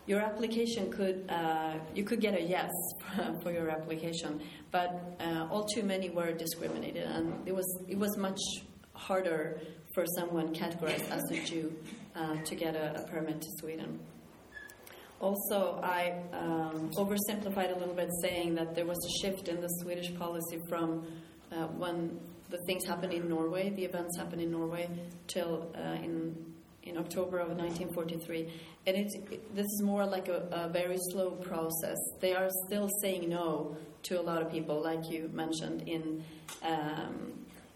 your 0.06 0.20
application 0.20 0.90
could 0.90 1.24
uh, 1.28 1.74
you 1.94 2.04
could 2.04 2.20
get 2.20 2.34
a 2.34 2.42
yes 2.42 2.70
for 3.42 3.52
your 3.52 3.70
application, 3.70 4.40
but 4.70 5.16
uh, 5.20 5.46
all 5.50 5.64
too 5.64 5.82
many 5.82 6.10
were 6.10 6.32
discriminated, 6.32 7.04
and 7.04 7.32
it 7.46 7.54
was 7.54 7.66
it 7.88 7.98
was 7.98 8.16
much 8.16 8.40
harder 8.94 9.60
for 9.94 10.04
someone 10.18 10.54
categorized 10.54 11.08
as 11.10 11.22
a 11.30 11.44
Jew 11.44 11.72
uh, 12.16 12.36
to 12.44 12.54
get 12.54 12.74
a, 12.74 13.00
a, 13.00 13.08
permit 13.08 13.40
to 13.40 13.48
Sweden. 13.58 13.98
Also, 15.20 15.80
I 15.82 16.22
um, 16.32 16.90
oversimplified 16.96 17.74
a 17.74 17.78
little 17.78 17.94
bit, 17.94 18.10
saying 18.22 18.54
that 18.56 18.74
there 18.74 18.86
was 18.86 18.98
a 18.98 19.26
shift 19.26 19.48
in 19.48 19.60
the 19.60 19.68
Swedish 19.82 20.14
policy 20.16 20.58
from 20.68 21.06
uh, 21.52 21.66
when 21.78 22.18
the 22.50 22.58
things 22.66 22.84
happened 22.86 23.12
in 23.12 23.28
Norway, 23.28 23.70
the 23.70 23.84
events 23.84 24.18
happened 24.18 24.42
in 24.42 24.50
Norway, 24.50 24.88
till 25.26 25.72
uh, 25.76 26.02
in 26.02 26.51
in 26.84 26.98
October 26.98 27.38
of 27.38 27.48
1943. 27.48 28.52
And 28.86 28.96
it, 28.96 29.54
this 29.54 29.66
is 29.66 29.82
more 29.82 30.04
like 30.06 30.28
a, 30.28 30.48
a, 30.50 30.68
very 30.68 30.98
slow 31.10 31.30
process. 31.30 31.98
They 32.20 32.34
are 32.34 32.48
still 32.66 32.88
saying 33.00 33.28
no 33.28 33.76
to 34.04 34.20
a 34.20 34.22
lot 34.22 34.42
of 34.42 34.50
people, 34.50 34.82
like 34.82 35.08
you 35.10 35.30
mentioned 35.32 35.88
in 35.88 36.24
um, 36.62 37.32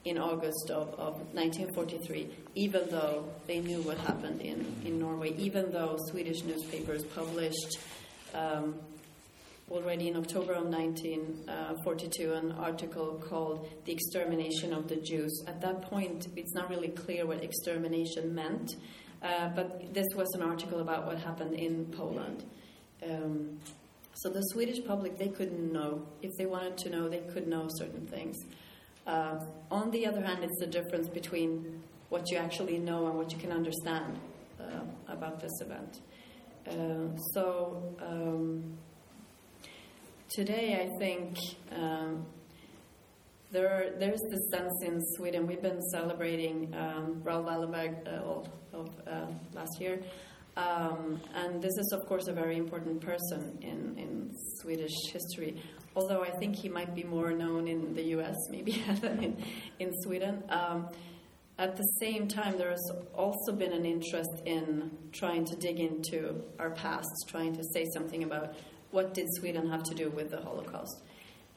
in 0.07 0.19
August 0.19 0.71
of, 0.71 0.89
of 0.95 1.15
1943, 1.35 2.29
even 2.55 2.89
though 2.91 3.29
they 3.49 3.59
knew 3.59 3.83
what 3.83 3.99
happened 3.99 4.41
in, 4.41 4.65
in 4.85 5.01
Norway, 5.01 5.35
even 5.37 5.73
though 5.73 5.97
Swedish 6.11 6.45
newspapers 6.45 7.03
published 7.03 7.79
um, 8.33 8.77
already 9.71 10.09
in 10.09 10.17
October 10.17 10.53
of 10.53 10.67
1942 10.67 12.33
an 12.35 12.53
article 12.53 13.21
called 13.29 13.69
The 13.85 13.93
Extermination 13.93 14.73
of 14.73 14.89
the 14.89 14.97
Jews. 14.97 15.43
At 15.49 15.61
that 15.61 15.83
point, 15.83 16.29
it's 16.37 16.55
not 16.55 16.71
really 16.71 16.89
clear 16.89 17.27
what 17.27 17.43
extermination 17.43 18.35
meant, 18.35 18.77
uh, 19.23 19.49
but 19.49 19.93
this 19.93 20.07
was 20.15 20.29
an 20.35 20.43
article 20.43 20.81
about 20.81 21.07
what 21.07 21.19
happened 21.19 21.55
in 21.55 21.87
Poland. 21.87 22.45
Um, 23.03 23.59
so 24.15 24.31
the 24.31 24.43
Swedish 24.53 24.85
public, 24.85 25.19
they 25.19 25.29
couldn't 25.29 25.73
know. 25.73 26.07
If 26.23 26.31
they 26.39 26.47
wanted 26.47 26.79
to 26.79 26.91
know, 26.91 27.09
they 27.09 27.23
could 27.33 27.49
know 27.49 27.67
certain 27.69 28.07
things. 28.07 28.37
Uh, 29.07 29.39
on 29.71 29.91
the 29.91 30.07
other 30.07 30.23
hand, 30.23 30.45
it's 30.45 30.59
the 30.61 30.67
difference 30.67 31.09
between 31.09 31.83
what 32.09 32.31
you 32.31 32.39
actually 32.39 32.79
know 32.79 33.07
and 33.09 33.17
what 33.17 33.33
you 33.33 33.39
can 33.39 33.51
understand 33.51 34.19
uh, 34.61 34.81
about 35.09 35.41
this 35.41 35.61
event. 35.61 36.01
Uh, 36.69 37.17
so, 37.35 37.97
um, 38.01 38.79
today, 40.29 40.81
I 40.83 40.99
think 40.99 41.37
um, 41.73 42.27
there 43.53 43.69
are, 43.69 43.99
there's 43.99 44.21
this 44.31 44.51
sense 44.51 44.73
in 44.83 45.01
Sweden. 45.17 45.47
We've 45.47 45.63
been 45.63 45.83
celebrating 45.93 46.75
um, 46.75 47.23
Raoul 47.23 47.45
Wallenberg 47.45 48.07
uh, 48.07 48.77
of 48.77 48.89
uh, 49.07 49.27
last 49.55 49.81
year. 49.81 50.01
Um, 50.57 51.21
and 51.35 51.63
this 51.63 51.77
is, 51.77 51.93
of 51.93 52.07
course, 52.07 52.29
a 52.29 52.33
very 52.33 52.57
important 52.57 53.01
person 53.01 53.59
in, 53.61 53.99
in 53.99 54.31
Swedish 54.61 54.95
history. 55.13 55.63
Although 55.95 56.23
I 56.23 56.31
think 56.31 56.57
he 56.57 56.69
might 56.69 56.95
be 56.95 57.05
more 57.05 57.33
known 57.33 57.69
in 57.69 57.95
the 57.95 58.03
US, 58.19 58.37
maybe, 58.51 58.73
than 59.01 59.23
in, 59.23 59.45
in 59.79 59.91
Sweden. 60.03 60.43
Um, 60.49 60.89
at 61.59 61.77
the 61.77 61.85
same 62.01 62.29
time, 62.29 62.59
there 62.59 62.71
has 62.71 62.93
also 63.15 63.53
been 63.53 63.73
an 63.73 63.87
interest 63.87 64.43
in 64.45 64.91
trying 65.13 65.47
to 65.47 65.57
dig 65.57 65.81
into 65.81 66.43
our 66.59 66.71
past, 66.71 67.09
trying 67.29 67.55
to 67.55 67.63
say 67.73 67.87
something 67.95 68.25
about 68.25 68.55
what 68.97 69.13
did 69.13 69.27
Sweden 69.39 69.69
have 69.69 69.83
to 69.83 69.95
do 69.95 70.09
with 70.09 70.31
the 70.31 70.41
Holocaust. 70.41 71.03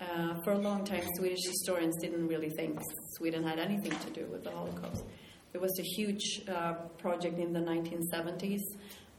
Uh, 0.01 0.33
for 0.43 0.51
a 0.51 0.57
long 0.57 0.83
time, 0.83 1.03
Swedish 1.15 1.43
historians 1.47 1.95
didn't 2.01 2.27
really 2.27 2.49
think 2.49 2.77
Sweden 3.15 3.43
had 3.43 3.59
anything 3.59 3.95
to 4.05 4.09
do 4.09 4.25
with 4.25 4.43
the 4.43 4.51
Holocaust. 4.51 5.05
There 5.53 5.61
was 5.61 5.79
a 5.79 5.83
huge 5.95 6.41
uh, 6.49 6.73
project 6.97 7.39
in 7.39 7.53
the 7.53 7.61
1970s 7.61 8.59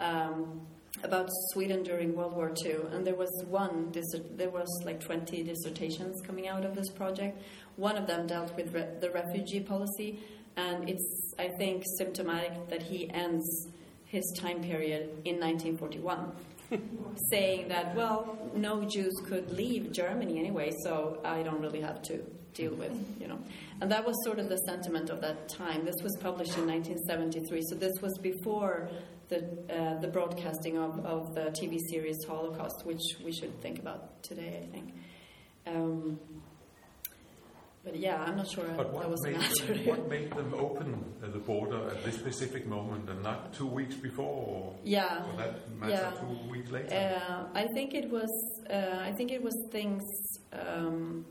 um, 0.00 0.60
about 1.02 1.30
Sweden 1.52 1.82
during 1.82 2.14
World 2.14 2.34
War 2.34 2.52
II, 2.62 2.76
and 2.92 3.06
there 3.06 3.14
was 3.14 3.32
one. 3.48 3.90
There 4.36 4.50
was 4.50 4.68
like 4.84 5.00
20 5.00 5.42
dissertations 5.42 6.20
coming 6.20 6.46
out 6.46 6.66
of 6.66 6.74
this 6.74 6.90
project. 6.90 7.42
One 7.76 7.96
of 7.96 8.06
them 8.06 8.26
dealt 8.26 8.54
with 8.54 8.74
re- 8.74 8.96
the 9.00 9.10
refugee 9.10 9.60
policy, 9.60 10.20
and 10.56 10.90
it's 10.90 11.34
I 11.38 11.48
think 11.56 11.84
symptomatic 11.96 12.68
that 12.68 12.82
he 12.82 13.08
ends 13.10 13.46
his 14.04 14.24
time 14.38 14.60
period 14.60 15.08
in 15.24 15.40
1941 15.40 16.32
saying 17.30 17.68
that, 17.68 17.94
well, 17.94 18.38
no 18.54 18.84
Jews 18.84 19.14
could 19.26 19.50
leave 19.50 19.92
Germany 19.92 20.38
anyway, 20.38 20.72
so 20.84 21.20
I 21.24 21.42
don't 21.42 21.60
really 21.60 21.80
have 21.80 22.02
to 22.02 22.18
deal 22.54 22.74
with, 22.74 22.92
you 23.20 23.28
know. 23.28 23.38
And 23.80 23.90
that 23.90 24.04
was 24.04 24.14
sort 24.24 24.38
of 24.38 24.48
the 24.48 24.58
sentiment 24.58 25.10
of 25.10 25.20
that 25.20 25.48
time. 25.48 25.84
This 25.84 25.96
was 26.02 26.16
published 26.20 26.56
in 26.58 26.66
1973, 26.66 27.62
so 27.70 27.76
this 27.76 28.00
was 28.02 28.16
before 28.18 28.88
the, 29.28 29.38
uh, 29.70 30.00
the 30.00 30.08
broadcasting 30.08 30.76
of, 30.76 31.04
of 31.06 31.34
the 31.34 31.52
TV 31.52 31.78
series 31.90 32.16
Holocaust, 32.26 32.84
which 32.84 33.02
we 33.24 33.32
should 33.32 33.58
think 33.60 33.78
about 33.78 34.22
today, 34.22 34.66
I 34.68 34.72
think. 34.72 34.94
Um, 35.66 36.18
but 37.85 37.97
yeah, 37.97 38.22
I'm 38.22 38.37
not 38.37 38.51
sure 38.51 38.64
but 38.76 38.93
what 38.93 39.09
was 39.09 39.20
made 39.24 39.37
them, 39.37 39.87
what 39.87 40.09
made 40.09 40.31
them 40.31 40.53
open 40.55 41.03
the 41.22 41.39
border 41.39 41.89
at 41.89 42.05
this 42.05 42.16
specific 42.16 42.66
moment 42.66 43.09
and 43.09 43.22
not 43.22 43.55
two 43.55 43.66
weeks 43.66 43.95
before? 43.95 44.26
Or, 44.26 44.74
yeah. 44.85 45.22
That 45.39 45.70
matter 45.78 45.93
yeah. 45.93 46.11
two 46.11 46.51
weeks 46.51 46.70
later? 46.70 46.95
Uh, 46.95 47.59
I 47.59 47.66
think 47.74 47.95
it 47.95 48.11
was. 48.11 48.31
Uh, 48.68 48.99
I 49.01 49.12
think 49.12 49.33
it 49.33 49.43
was 49.43 49.55
things 49.70 50.03
um, 50.53 51.24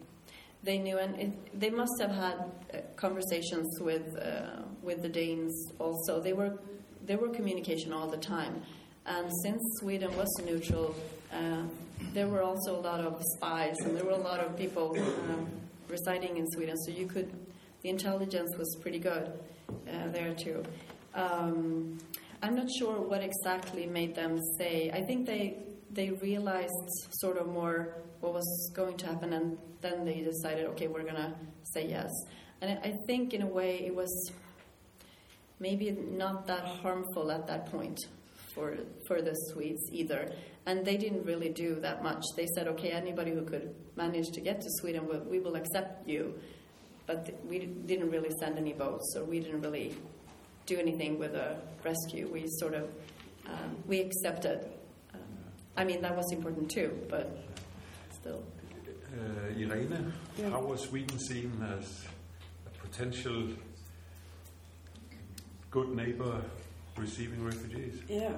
they 0.64 0.80
knew, 0.80 0.98
and 0.98 1.20
it, 1.20 1.60
they 1.60 1.70
must 1.70 1.94
have 2.02 2.12
had 2.12 2.34
uh, 2.74 2.78
conversations 2.96 3.80
with 3.80 4.18
uh, 4.18 4.64
with 4.82 5.04
the 5.04 5.10
Danes. 5.10 5.54
Also, 5.78 6.20
they 6.20 6.34
were 6.34 6.58
there 7.06 7.18
were 7.18 7.30
communication 7.30 7.94
all 7.94 8.08
the 8.08 8.18
time, 8.18 8.64
and 9.06 9.30
since 9.44 9.62
Sweden 9.80 10.16
was 10.18 10.30
neutral. 10.44 10.96
Uh, 11.32 11.64
there 12.14 12.28
were 12.28 12.42
also 12.42 12.80
a 12.80 12.82
lot 12.82 13.02
of 13.02 13.22
spies, 13.36 13.76
and 13.82 13.96
there 13.96 14.06
were 14.06 14.12
a 14.12 14.18
lot 14.18 14.40
of 14.40 14.58
people 14.58 14.98
um, 15.30 15.48
residing 15.90 16.38
in 16.38 16.50
Sweden, 16.52 16.78
so 16.78 16.92
you 16.92 17.06
could, 17.06 17.32
the 17.82 17.90
intelligence 17.90 18.56
was 18.58 18.78
pretty 18.82 19.00
good 19.00 19.32
uh, 19.70 20.08
there 20.12 20.34
too. 20.34 20.64
Um, 21.14 21.98
I'm 22.42 22.56
not 22.56 22.68
sure 22.78 23.02
what 23.02 23.22
exactly 23.22 23.86
made 23.86 24.16
them 24.16 24.40
say. 24.58 24.92
I 24.92 25.02
think 25.02 25.26
they 25.26 25.58
they 25.92 26.12
realized 26.12 26.88
sort 27.10 27.38
of 27.38 27.48
more 27.48 27.96
what 28.22 28.34
was 28.34 28.72
going 28.76 28.96
to 28.98 29.08
happen, 29.08 29.34
and 29.34 29.58
then 29.82 30.06
they 30.06 30.22
decided, 30.22 30.66
okay, 30.68 30.88
we're 30.88 31.04
gonna 31.04 31.36
say 31.74 31.88
yes. 31.88 32.10
And 32.62 32.80
I 32.84 32.94
think 33.08 33.34
in 33.34 33.42
a 33.42 33.48
way 33.48 33.86
it 33.86 33.96
was 33.96 34.32
maybe 35.60 35.92
not 35.92 36.48
that 36.48 36.66
harmful 36.66 37.32
at 37.32 37.48
that 37.48 37.72
point 37.72 38.00
for 38.54 38.78
for 39.08 39.22
the 39.22 39.34
Swedes 39.52 39.84
either. 39.92 40.32
And 40.70 40.86
they 40.86 40.98
didn't 40.98 41.26
really 41.26 41.50
do 41.50 41.80
that 41.80 42.04
much. 42.04 42.24
They 42.36 42.46
said, 42.54 42.68
okay, 42.68 42.92
anybody 42.92 43.32
who 43.32 43.42
could 43.42 43.74
manage 43.96 44.28
to 44.34 44.40
get 44.40 44.62
to 44.62 44.68
Sweden, 44.80 45.08
we, 45.10 45.18
we 45.18 45.40
will 45.40 45.56
accept 45.56 46.08
you. 46.08 46.36
But 47.08 47.26
th- 47.26 47.38
we 47.50 47.58
didn't 47.58 48.12
really 48.12 48.30
send 48.40 48.56
any 48.60 48.74
boats, 48.74 49.12
so 49.16 49.24
we 49.24 49.40
didn't 49.40 49.62
really 49.62 49.96
do 50.68 50.78
anything 50.78 51.18
with 51.18 51.34
a 51.34 51.58
rescue. 51.84 52.30
We 52.32 52.46
sort 52.60 52.76
of 52.76 52.84
um, 53.48 53.78
we 53.88 54.00
accepted. 54.00 54.60
Um, 55.16 55.22
I 55.76 55.86
mean, 55.86 56.04
that 56.04 56.16
was 56.16 56.32
important 56.32 56.70
too, 56.70 56.96
but 57.10 57.36
still. 58.12 58.44
Uh, 59.12 59.60
Irene, 59.60 60.14
how 60.52 60.62
was 60.62 60.82
Sweden 60.82 61.18
seen 61.18 61.52
as 61.80 62.06
a 62.68 62.88
potential 62.88 63.48
good 65.72 65.90
neighbor 65.96 66.44
receiving 66.96 67.44
refugees? 67.44 68.04
Yeah. 68.08 68.34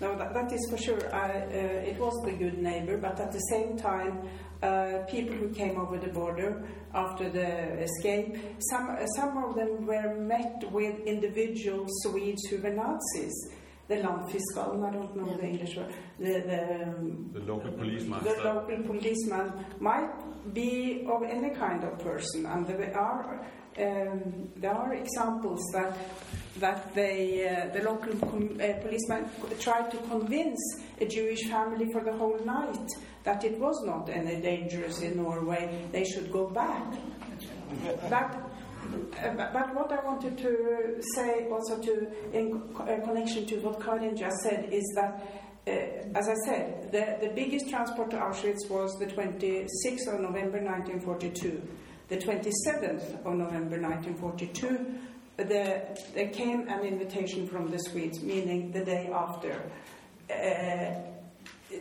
No, 0.00 0.16
that, 0.16 0.32
that 0.34 0.52
is 0.52 0.66
for 0.70 0.78
sure. 0.78 1.14
I, 1.14 1.42
uh, 1.42 1.90
it 1.90 1.98
was 1.98 2.14
the 2.24 2.32
good 2.32 2.58
neighbor, 2.58 2.96
but 2.96 3.20
at 3.20 3.32
the 3.32 3.38
same 3.50 3.76
time, 3.76 4.28
uh, 4.62 5.04
people 5.08 5.34
who 5.34 5.50
came 5.50 5.78
over 5.78 5.98
the 5.98 6.08
border 6.08 6.66
after 6.94 7.30
the 7.30 7.82
escape, 7.82 8.36
some, 8.70 8.96
some 9.16 9.44
of 9.44 9.54
them 9.54 9.86
were 9.86 10.14
met 10.14 10.62
with 10.70 11.00
individual 11.06 11.86
Swedes 12.02 12.46
who 12.48 12.58
were 12.58 12.70
Nazis. 12.70 13.50
The 13.90 13.96
landfiskalen, 13.96 14.80
I 14.88 14.92
don't 14.96 15.16
know 15.16 15.36
the 15.36 15.46
English 15.52 15.76
word. 15.76 15.92
The, 16.20 16.32
the, 16.50 16.60
um, 16.84 17.30
The 17.34 17.40
local 17.52 17.72
policeman. 17.72 18.18
the 18.22 18.36
local 18.44 18.82
policeman 18.90 19.46
might 19.80 20.12
be 20.54 21.04
of 21.12 21.20
any 21.36 21.50
kind 21.64 21.82
of 21.82 21.98
person, 21.98 22.46
and 22.46 22.66
there 22.68 22.96
are 22.96 23.40
um, 23.86 24.48
there 24.62 24.74
are 24.82 24.92
examples 24.94 25.60
that 25.72 25.94
that 26.60 26.94
they 26.94 27.48
uh, 27.48 27.72
the 27.76 27.82
local 27.90 28.12
uh, 28.12 28.74
policeman 28.84 29.22
tried 29.58 29.90
to 29.90 29.96
convince 30.12 30.60
a 31.00 31.06
Jewish 31.06 31.42
family 31.54 31.86
for 31.92 32.02
the 32.04 32.12
whole 32.20 32.38
night 32.44 32.88
that 33.24 33.42
it 33.44 33.58
was 33.58 33.76
not 33.86 34.08
any 34.08 34.40
dangerous 34.40 35.02
in 35.02 35.16
Norway; 35.16 35.62
they 35.90 36.04
should 36.04 36.30
go 36.30 36.46
back. 36.62 36.86
But 38.08 38.49
but 39.36 39.52
but 39.52 39.74
what 39.74 39.92
I 39.92 40.04
wanted 40.04 40.38
to 40.38 41.00
say 41.14 41.48
also 41.50 41.78
to 41.78 42.08
in 42.32 42.62
uh, 42.78 42.84
connection 43.04 43.46
to 43.46 43.56
what 43.60 43.82
Karin 43.82 44.16
just 44.16 44.36
said 44.42 44.72
is 44.72 44.84
that 44.96 45.22
uh, 45.66 45.70
as 46.14 46.28
I 46.28 46.34
said, 46.46 46.90
the, 46.90 47.26
the 47.26 47.32
biggest 47.34 47.68
transport 47.68 48.10
to 48.10 48.16
Auschwitz 48.16 48.68
was 48.70 48.92
the 48.98 49.06
26th 49.06 50.12
of 50.12 50.20
November 50.20 50.58
1942. 50.62 51.62
The 52.08 52.16
27th 52.16 53.24
of 53.24 53.34
November 53.34 53.80
1942, 53.80 54.98
the, 55.36 55.98
there 56.14 56.28
came 56.30 56.66
an 56.68 56.80
invitation 56.80 57.46
from 57.46 57.70
the 57.70 57.78
Swedes, 57.78 58.20
meaning 58.20 58.72
the 58.72 58.84
day 58.84 59.10
after, 59.12 59.62
uh, 60.28 60.94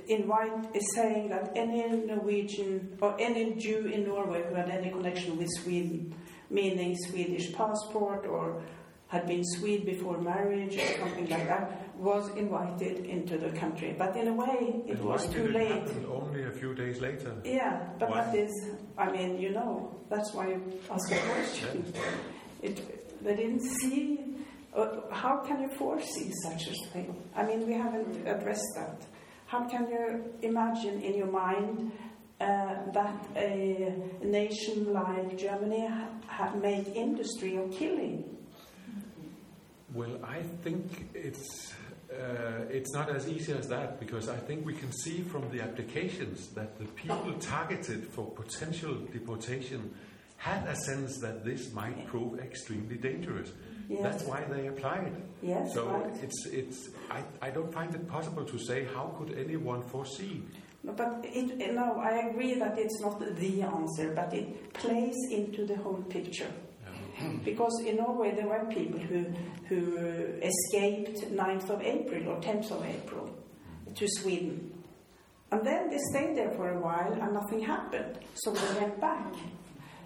invite, 0.08 0.84
saying 0.96 1.30
that 1.30 1.52
any 1.56 1.82
Norwegian 2.06 2.98
or 3.02 3.16
any 3.20 3.56
Jew 3.56 3.88
in 3.88 4.06
Norway 4.06 4.44
who 4.48 4.56
had 4.56 4.70
any 4.70 4.92
connection 4.92 5.38
with 5.38 5.48
Sweden, 5.62 6.14
meaning 6.50 6.96
Swedish 7.08 7.54
passport 7.54 8.26
or 8.26 8.62
had 9.08 9.26
been 9.28 9.44
Swede 9.44 9.86
before 9.86 10.20
marriage 10.22 10.76
or 10.78 11.00
something 11.00 11.28
like 11.30 11.48
that, 11.48 11.98
was 11.98 12.30
invited 12.38 13.06
into 13.06 13.38
the 13.38 13.50
country. 13.58 13.96
But 13.98 14.16
in 14.16 14.28
a 14.28 14.34
way, 14.34 14.84
it 14.88 14.98
And 14.98 15.04
was 15.04 15.26
too 15.28 15.48
did 15.48 15.56
it 15.56 15.88
late. 15.88 16.06
only 16.08 16.44
a 16.44 16.52
few 16.52 16.76
days 16.76 17.02
later? 17.02 17.36
Yeah, 17.44 17.90
but 17.98 18.10
Why? 18.10 18.24
that 18.24 18.36
is, 18.36 18.52
I 18.98 19.12
mean, 19.12 19.40
you 19.40 19.50
know, 19.52 19.96
that's 20.10 20.32
why 20.34 20.50
you 20.50 20.80
ask 20.92 21.12
a 21.12 21.18
question. 21.18 21.92
It, 22.62 23.24
they 23.24 23.36
didn't 23.38 23.62
see. 23.62 24.20
Uh, 24.76 25.02
how 25.12 25.38
can 25.48 25.62
you 25.62 25.70
foresee 25.78 26.30
such 26.44 26.68
a 26.68 26.74
thing? 26.92 27.16
I 27.36 27.44
mean, 27.44 27.66
we 27.66 27.74
haven't 27.74 28.28
addressed 28.28 28.72
that. 28.76 29.06
How 29.48 29.64
can 29.68 29.88
you 29.90 30.34
imagine 30.42 31.02
in 31.02 31.16
your 31.16 31.32
mind 31.32 31.92
that 32.40 33.26
a 33.36 33.94
nation 34.24 34.94
like 34.94 35.38
Germany 35.38 35.88
ha- 35.88 36.10
ha- 36.28 36.56
made 36.56 36.88
industry 36.96 37.58
of 37.58 37.72
killing? 37.72 38.24
Well, 39.94 40.20
I 40.24 40.42
think 40.64 41.08
it's 41.14 41.74
uh, 42.12 42.66
it's 42.70 42.92
not 42.94 43.10
as 43.10 43.28
easy 43.28 43.54
as 43.54 43.68
that 43.68 44.00
because 44.00 44.30
I 44.30 44.38
think 44.38 44.66
we 44.66 44.74
can 44.74 44.92
see 44.92 45.22
from 45.22 45.50
the 45.52 45.62
applications 45.62 46.48
that 46.50 46.78
the 46.80 46.86
people 46.86 47.34
targeted 47.40 48.08
for 48.08 48.26
potential 48.32 48.96
deportation 49.12 49.94
had 50.38 50.66
a 50.68 50.76
sense 50.76 51.20
that 51.20 51.44
this 51.44 51.72
might 51.74 52.08
prove 52.08 52.40
extremely 52.40 52.96
dangerous. 52.96 53.52
Yes. 53.90 54.02
That's 54.04 54.24
why 54.24 54.44
they 54.50 54.68
applied. 54.68 55.12
Yes, 55.42 55.74
So 55.74 55.88
right. 55.88 56.24
it's 56.24 56.46
it's 56.48 56.90
I, 57.10 57.24
I 57.42 57.50
don't 57.50 57.74
find 57.74 57.94
it 57.94 58.08
possible 58.08 58.46
to 58.46 58.58
say 58.60 58.86
how 58.94 59.14
could 59.18 59.38
anyone 59.38 59.82
foresee. 59.90 60.44
But 60.96 61.22
it, 61.24 61.74
no, 61.74 62.00
I 62.00 62.30
agree 62.30 62.56
that 62.56 62.78
it's 62.78 63.02
not 63.02 63.20
the 63.20 63.62
answer, 63.62 64.14
but 64.16 64.34
it 64.34 64.74
plays 64.74 65.16
into 65.32 65.66
the 65.66 65.78
whole 65.78 66.04
picture. 66.10 66.52
Because 67.44 67.82
in 67.86 67.98
Norway 67.98 68.34
there 68.34 68.48
were 68.48 68.66
people 68.70 69.00
who, 69.00 69.26
who 69.68 69.98
escaped 70.42 71.32
9th 71.32 71.70
of 71.70 71.82
April 71.82 72.30
or 72.30 72.40
10th 72.40 72.72
of 72.72 72.86
April 72.86 73.30
to 73.96 74.08
Sweden. 74.08 74.72
And 75.52 75.66
then 75.66 75.90
they 75.90 75.98
stayed 76.12 76.38
there 76.38 76.52
for 76.52 76.70
a 76.70 76.80
while 76.80 77.12
and 77.12 77.34
nothing 77.34 77.62
happened, 77.62 78.20
so 78.36 78.52
they 78.52 78.80
went 78.80 79.02
back. 79.02 79.34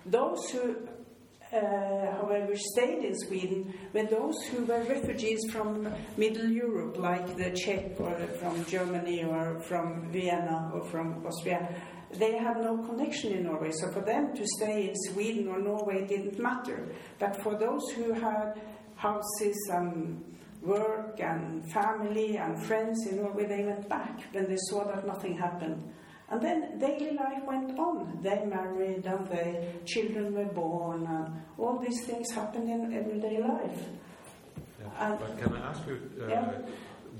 Those 0.05 0.49
who, 0.49 0.75
uh, 1.54 2.18
however, 2.18 2.56
stayed 2.56 3.04
in 3.06 3.16
Sweden 3.16 3.74
were 3.93 4.06
those 4.06 4.41
who 4.45 4.66
were 4.66 4.84
refugees 4.84 5.39
from 5.51 5.88
Middle 6.18 6.49
Europe, 6.49 6.97
like 6.97 7.38
the 7.38 7.51
Czech 7.51 7.99
or 7.99 8.16
from 8.39 8.66
Germany 8.66 9.24
or 9.24 9.60
from 9.62 10.12
Vienna 10.12 10.72
or 10.74 10.84
from 10.86 11.26
Austria. 11.26 11.70
They 12.12 12.38
had 12.38 12.58
no 12.58 12.78
connection 12.78 13.34
in 13.34 13.43
Norway, 13.43 13.72
so 13.72 13.91
for 13.91 14.01
them 14.01 14.36
to 14.36 14.45
stay 14.58 14.89
in 14.89 14.95
Sweden 15.12 15.47
or 15.47 15.60
Norway 15.60 16.06
didn't 16.08 16.39
matter. 16.39 16.89
But 17.20 17.41
for 17.41 17.58
those 17.58 17.89
who 17.95 18.14
had 18.14 18.62
houses 18.95 19.70
and 19.72 20.24
work 20.62 21.20
and 21.20 21.72
family 21.72 22.38
and 22.38 22.64
friends 22.64 23.06
in 23.08 23.18
Norway, 23.18 23.45
they 23.45 23.64
went 23.64 23.89
back 23.89 24.22
when 24.32 24.47
they 24.47 24.58
saw 24.70 24.86
that 24.86 25.06
nothing 25.06 25.38
happened. 25.38 25.93
And 26.34 26.41
then 26.41 26.79
daily 26.79 27.11
life 27.11 27.43
went 27.45 27.77
on. 27.77 28.17
They 28.23 28.43
married 28.45 29.05
and 29.05 29.27
their 29.27 29.71
children 29.86 30.34
were 30.34 30.51
born, 30.51 31.05
and 31.05 31.27
all 31.59 31.77
these 31.77 32.03
things 32.07 32.31
happened 32.31 32.67
in 32.69 32.91
everyday 32.91 33.38
life. 33.39 33.79
Yeah. 34.79 34.88
And- 35.11 35.19
but 35.19 35.38
can 35.38 35.53
I 35.53 35.69
ask 35.69 35.86
you, 35.88 35.97
uh, 36.23 36.27
Yeah. 36.27 36.51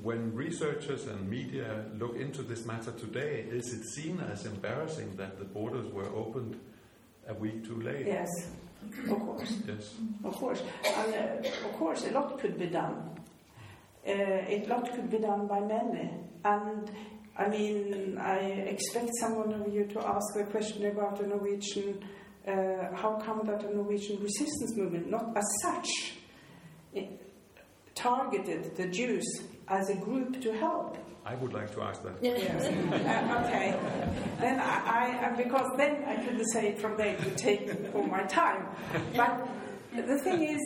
when 0.02 0.34
researchers 0.34 1.06
and 1.06 1.30
media 1.30 1.86
look 2.00 2.16
into 2.16 2.42
this 2.42 2.66
matter 2.66 2.92
today, 2.92 3.46
is 3.52 3.72
it 3.72 3.84
seen 3.96 4.20
as 4.20 4.48
embarrassing 4.48 5.16
that 5.18 5.38
the 5.38 5.46
borders 5.46 5.88
were 5.94 6.10
opened 6.16 6.60
a 7.28 7.36
week 7.36 7.64
too 7.64 7.80
late? 7.82 8.08
Yes, 8.08 8.32
of 9.12 9.20
course. 9.20 9.62
Yes. 9.68 9.96
Of 10.24 10.36
course, 10.38 10.64
and 10.98 11.14
uh, 11.14 11.68
of 11.68 11.74
course, 11.78 12.08
a 12.08 12.12
lot 12.12 12.40
could 12.40 12.58
be 12.58 12.66
done. 12.68 13.12
Uh, 14.08 14.12
a 14.56 14.66
lot 14.68 14.92
could 14.92 15.10
be 15.12 15.20
done 15.20 15.46
by 15.46 15.60
many, 15.60 16.10
and 16.44 16.90
I 17.38 17.48
mean, 17.50 18.18
I 18.20 18.38
expect 18.40 19.10
someone 19.20 19.54
of 19.54 19.74
you 19.74 19.86
to 19.86 20.08
ask 20.08 20.26
the 20.36 20.44
question 20.46 20.86
about 20.86 21.18
the 21.20 21.28
Norwegian. 21.28 22.04
Uh, 22.48 22.94
how 22.96 23.16
come 23.24 23.42
that 23.46 23.62
the 23.62 23.70
Norwegian 23.74 24.22
resistance 24.22 24.76
movement, 24.76 25.10
not 25.10 25.36
as 25.36 25.46
such, 25.62 25.88
it 26.94 27.10
targeted 27.96 28.76
the 28.76 28.88
Jews 28.88 29.26
as 29.68 29.90
a 29.90 29.96
group 29.96 30.42
to 30.42 30.54
help? 30.54 30.98
I 31.26 31.36
would 31.36 31.54
like 31.54 31.74
to 31.74 31.82
ask 31.82 32.04
that. 32.04 32.14
Yes. 32.22 32.66
Uh, 32.66 33.44
okay. 33.46 33.80
Then 34.40 34.60
I, 34.60 35.30
I, 35.32 35.36
because 35.38 35.72
then 35.78 36.04
I 36.06 36.18
couldn't 36.18 36.46
say 36.52 36.68
it 36.68 36.80
from 36.80 36.98
there 36.98 37.16
to 37.16 37.30
take 37.36 37.72
all 37.96 38.04
my 38.04 38.24
time. 38.24 38.68
But 39.16 39.48
the 39.96 40.20
thing 40.20 40.44
is, 40.44 40.60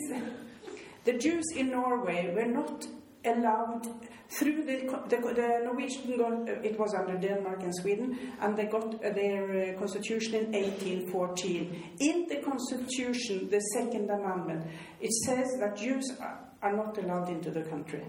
the 1.04 1.16
Jews 1.16 1.44
in 1.54 1.70
Norway 1.70 2.34
were 2.34 2.44
not 2.50 2.86
allowed 3.24 3.86
through 4.30 4.64
the, 4.64 4.86
the, 5.08 5.16
the 5.16 5.60
Norwegian, 5.64 6.18
got, 6.18 6.48
it 6.64 6.78
was 6.78 6.94
under 6.94 7.16
Denmark 7.16 7.62
and 7.62 7.74
Sweden, 7.74 8.18
and 8.40 8.56
they 8.56 8.66
got 8.66 9.00
their 9.00 9.74
uh, 9.74 9.78
constitution 9.78 10.34
in 10.34 10.52
1814. 10.52 11.94
In 12.00 12.26
the 12.28 12.36
constitution, 12.36 13.48
the 13.50 13.60
Second 13.74 14.10
Amendment, 14.10 14.66
it 15.00 15.12
says 15.24 15.48
that 15.60 15.76
Jews 15.76 16.04
are, 16.20 16.38
are 16.62 16.76
not 16.76 16.98
allowed 16.98 17.30
into 17.30 17.50
the 17.50 17.62
country. 17.62 18.04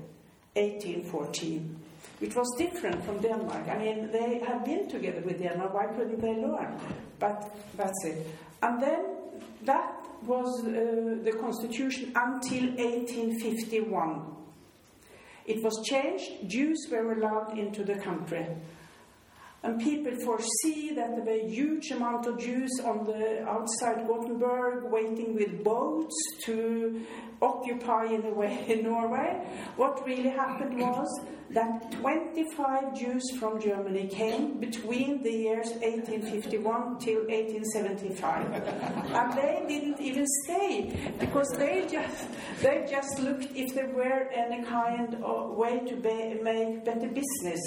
1814 0.55 1.79
which 2.19 2.35
was 2.35 2.47
different 2.57 3.03
from 3.05 3.19
Denmark. 3.19 3.67
I 3.69 3.77
mean, 3.77 4.11
they 4.11 4.39
had 4.45 4.65
been 4.65 4.89
together 4.89 5.21
with 5.21 5.39
Denmark, 5.39 5.73
why 5.73 5.85
couldn't 5.87 6.19
they 6.19 6.35
learn? 6.35 6.77
But 7.17 7.55
that's 7.77 8.05
it. 8.05 8.27
And 8.61 8.81
then 8.81 9.05
that 9.63 9.99
was 10.25 10.65
uh, 10.65 11.23
the 11.23 11.31
constitution 11.39 12.11
until 12.15 12.63
1851. 12.75 14.38
It 15.49 15.63
was 15.63 15.81
changed, 15.83 16.47
Jews 16.47 16.87
were 16.91 17.11
allowed 17.11 17.57
into 17.57 17.83
the 17.83 17.95
country. 17.95 18.45
And 19.61 19.79
people 19.81 20.15
foresee 20.23 20.93
that 20.95 21.15
there 21.15 21.25
were 21.25 21.41
a 21.41 21.49
huge 21.49 21.91
amount 21.91 22.25
of 22.25 22.39
Jews 22.39 22.71
on 22.85 23.05
the 23.05 23.43
outside 23.43 24.07
Gothenburg 24.07 24.85
waiting 24.91 25.35
with 25.35 25.63
boats 25.63 26.15
to 26.45 27.05
occupy 27.41 28.05
in 28.05 28.25
a 28.25 28.33
way 28.33 28.65
in 28.67 28.83
Norway. 28.83 29.45
What 29.75 30.05
really 30.05 30.29
happened 30.29 30.79
was 30.79 31.07
that 31.51 31.91
25 31.93 32.97
Jews 32.97 33.23
from 33.39 33.59
Germany 33.59 34.07
came 34.07 34.59
between 34.59 35.23
the 35.23 35.31
years 35.31 35.67
1851 35.81 36.99
till 36.99 37.25
1875, 37.27 38.53
and 39.11 39.33
they 39.33 39.65
didn't 39.67 39.99
even 39.99 40.25
stay 40.43 41.13
because 41.19 41.49
they 41.57 41.87
just 41.89 42.27
they 42.61 42.85
just 42.89 43.19
looked 43.19 43.47
if 43.55 43.73
there 43.73 43.89
were 43.89 44.29
any 44.31 44.63
kind 44.63 45.15
of 45.23 45.57
way 45.57 45.79
to 45.79 45.95
be, 45.95 46.39
make 46.41 46.85
better 46.85 47.07
business 47.07 47.61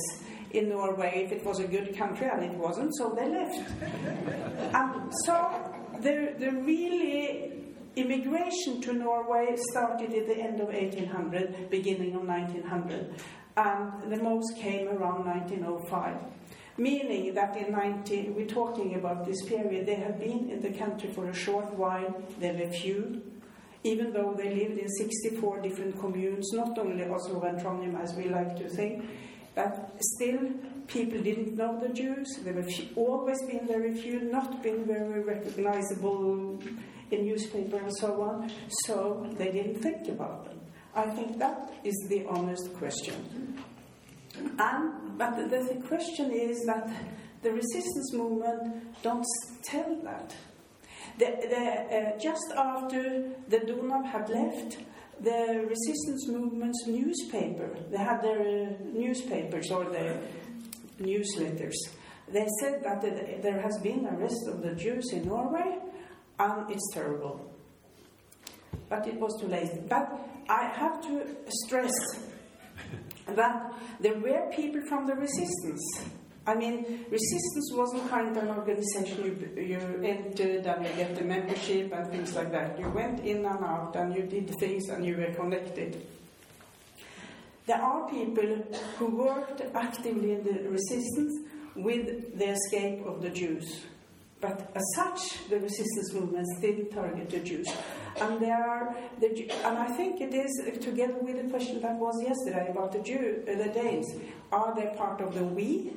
in 0.53 0.68
Norway 0.68 1.24
if 1.24 1.32
it 1.32 1.44
was 1.44 1.61
a 1.61 1.66
good 1.66 1.96
country, 1.96 2.28
and 2.32 2.42
it 2.42 2.57
wasn't, 2.57 2.94
so 2.96 3.14
they 3.16 3.28
left. 3.28 3.70
and 3.80 4.74
um, 4.74 5.11
so 5.24 5.72
the, 6.00 6.34
the 6.38 6.50
really 6.50 7.53
immigration 7.96 8.80
to 8.80 8.92
Norway 8.92 9.57
started 9.70 10.12
at 10.14 10.26
the 10.26 10.36
end 10.36 10.61
of 10.61 10.68
1800, 10.68 11.70
beginning 11.70 12.14
of 12.14 12.26
1900, 12.26 13.14
and 13.57 14.12
the 14.12 14.22
most 14.22 14.57
came 14.57 14.88
around 14.88 15.26
1905. 15.26 16.16
Meaning 16.78 17.34
that 17.34 17.55
in 17.57 17.70
19, 17.70 18.34
we're 18.34 18.46
talking 18.46 18.94
about 18.94 19.26
this 19.26 19.44
period, 19.44 19.84
they 19.84 19.96
have 19.96 20.18
been 20.18 20.48
in 20.48 20.61
the 20.61 20.72
country 20.72 21.11
for 21.12 21.28
a 21.28 21.34
short 21.34 21.72
while, 21.74 22.22
they 22.40 22.53
were 22.53 22.70
few, 22.70 23.20
even 23.84 24.12
though 24.12 24.34
they 24.36 24.55
lived 24.55 24.78
in 24.78 24.88
64 24.88 25.61
different 25.61 25.98
communes, 26.00 26.50
not 26.55 26.78
only 26.78 27.05
Oslo 27.05 27.42
and 27.42 27.59
Trondheim 27.59 28.00
as 28.00 28.14
we 28.14 28.28
like 28.28 28.57
to 28.57 28.68
think, 28.70 29.05
but 29.55 29.94
still 30.00 30.38
people 30.86 31.20
didn't 31.20 31.57
know 31.57 31.78
the 31.80 31.92
Jews. 31.92 32.38
There 32.42 32.55
were 32.55 32.62
few, 32.62 32.88
always 32.96 33.38
been 33.42 33.66
very 33.66 33.94
few, 33.94 34.20
not 34.20 34.62
been 34.62 34.84
very 34.84 35.22
recognizable 35.22 36.59
in 37.11 37.26
newspaper 37.26 37.76
and 37.76 37.94
so 37.96 38.22
on, 38.22 38.50
so 38.86 39.26
they 39.36 39.53
didn't 39.53 39.80
think 39.82 40.09
about 40.09 40.46
them. 40.46 40.61
I 40.94 41.07
think 41.11 41.38
that 41.38 41.72
is 41.84 41.94
the 42.09 42.26
honest 42.26 42.72
question. 42.74 43.59
And, 44.59 45.18
but 45.18 45.36
the, 45.36 45.59
the 45.59 45.82
question 45.86 46.30
is 46.30 46.64
that 46.66 46.88
the 47.42 47.53
resistance 47.53 48.12
movement 48.14 49.03
don't 49.03 49.26
tell 49.62 49.96
that. 50.05 50.34
The, 51.18 51.26
the, 51.50 51.96
uh, 51.96 52.18
just 52.18 52.53
after 52.57 53.30
the 53.48 53.59
Donau 53.59 54.03
had 54.05 54.30
left, 54.30 54.78
the 55.22 55.66
resistance 55.68 56.28
movement's 56.28 56.86
newspaper, 56.86 57.70
they 57.90 57.98
had 57.98 58.22
their 58.22 58.40
uh, 58.40 58.72
newspapers 58.92 59.70
or 59.70 59.84
their 59.84 60.20
newsletters. 61.00 61.74
They 62.28 62.46
said 62.60 62.82
that 62.84 63.02
there 63.42 63.60
has 63.60 63.78
been 63.82 64.06
arrest 64.06 64.48
of 64.48 64.62
the 64.62 64.74
Jews 64.74 65.12
in 65.12 65.26
Norway, 65.26 65.78
and 66.38 66.70
it's 66.70 66.94
terrible. 66.94 67.52
But 68.88 69.06
it 69.06 69.18
was 69.20 69.40
too 69.40 69.48
late. 69.48 69.88
But 69.88 70.08
I 70.48 70.64
have 70.74 71.00
to 71.02 71.26
stress 71.48 71.92
that 73.26 73.72
there 74.00 74.18
were 74.18 74.50
people 74.54 74.82
from 74.88 75.06
the 75.06 75.14
resistance. 75.14 76.04
I 76.47 76.55
mean, 76.55 77.07
resistance 77.09 77.72
wasn't 77.72 78.11
kind 78.11 78.36
of 78.36 78.43
an 78.43 78.49
organization 78.51 79.24
you, 79.24 79.62
you 79.62 79.78
entered 80.03 80.66
and 80.66 80.84
you 80.84 80.93
get 80.95 81.14
the 81.14 81.24
membership 81.24 81.93
and 81.93 82.11
things 82.11 82.34
like 82.34 82.51
that. 82.51 82.78
You 82.78 82.88
went 82.88 83.20
in 83.20 83.45
and 83.47 83.64
out 83.64 83.95
and 83.95 84.14
you 84.14 84.22
did 84.22 84.51
things 84.59 84.88
and 84.88 85.05
you 85.07 85.16
were 85.16 85.32
connected. 85.34 86.05
There 87.66 87.80
are 87.80 88.11
people 88.11 88.64
who 88.99 89.16
worked 89.16 89.62
actively 89.74 90.32
in 90.32 90.43
the 90.43 90.68
resistance 90.68 91.49
with 91.76 92.36
the 92.36 92.51
escape 92.51 93.07
of 93.07 93.22
the 93.22 93.30
Jews. 93.30 93.86
But 94.40 94.72
as 94.74 94.82
such, 94.97 95.49
the 95.49 95.61
resistance 95.61 96.12
movement 96.12 96.49
still 96.59 96.84
target 96.86 97.30
the 97.30 97.38
Jews. 97.38 97.68
And 98.20 98.40
there 98.40 98.68
are 98.68 98.97
the, 99.20 99.49
and 99.64 99.78
I 99.78 99.86
think 99.97 100.20
it 100.20 100.34
is 100.34 100.51
together 100.80 101.18
with 101.20 101.40
the 101.40 101.49
question 101.49 101.80
that 101.80 101.97
was 101.97 102.20
yesterday 102.20 102.68
about 102.68 102.90
the 102.90 102.99
Jew, 102.99 103.45
uh, 103.47 103.55
the 103.55 103.68
Danes. 103.68 104.07
Are 104.51 104.74
they 104.74 104.93
part 104.97 105.20
of 105.20 105.32
the 105.36 105.45
we? 105.45 105.93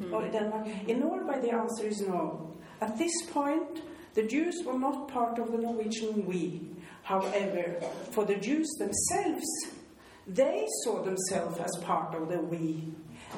Mm-hmm. 0.00 0.14
Or 0.14 0.28
Denmark? 0.28 0.66
In 0.86 1.00
Norway, 1.00 1.40
the 1.40 1.52
answer 1.52 1.86
is 1.86 2.00
no. 2.00 2.56
At 2.80 2.96
this 2.98 3.12
point, 3.30 3.82
the 4.14 4.22
Jews 4.22 4.62
were 4.64 4.78
not 4.78 5.08
part 5.08 5.38
of 5.38 5.50
the 5.52 5.58
Norwegian 5.58 6.26
we. 6.26 6.68
However, 7.02 7.80
for 8.10 8.24
the 8.24 8.36
Jews 8.36 8.68
themselves, 8.78 9.46
they 10.26 10.66
saw 10.84 11.02
themselves 11.02 11.58
as 11.58 11.70
part 11.82 12.14
of 12.14 12.28
the 12.28 12.38
we. 12.38 12.92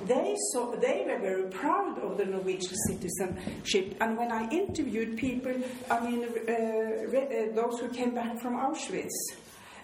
They, 0.06 0.36
saw, 0.52 0.74
they 0.76 1.04
were 1.06 1.18
very 1.18 1.50
proud 1.50 1.98
of 1.98 2.16
the 2.16 2.24
Norwegian 2.24 2.76
citizenship. 2.86 3.96
And 4.00 4.16
when 4.16 4.30
I 4.32 4.48
interviewed 4.50 5.16
people, 5.16 5.54
I 5.90 6.00
mean, 6.00 6.24
uh, 6.24 6.52
uh, 6.52 7.54
those 7.54 7.80
who 7.80 7.88
came 7.88 8.14
back 8.14 8.40
from 8.40 8.54
Auschwitz, 8.54 9.08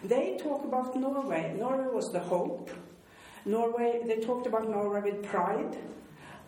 they 0.05 0.37
talk 0.39 0.65
about 0.65 0.97
Norway. 0.97 1.55
Norway 1.59 1.93
was 1.93 2.11
the 2.13 2.21
hope. 2.21 2.71
Norway, 3.45 4.03
they 4.07 4.21
talked 4.21 4.47
about 4.47 4.69
Norway 4.69 5.01
with 5.11 5.25
pride. 5.25 5.77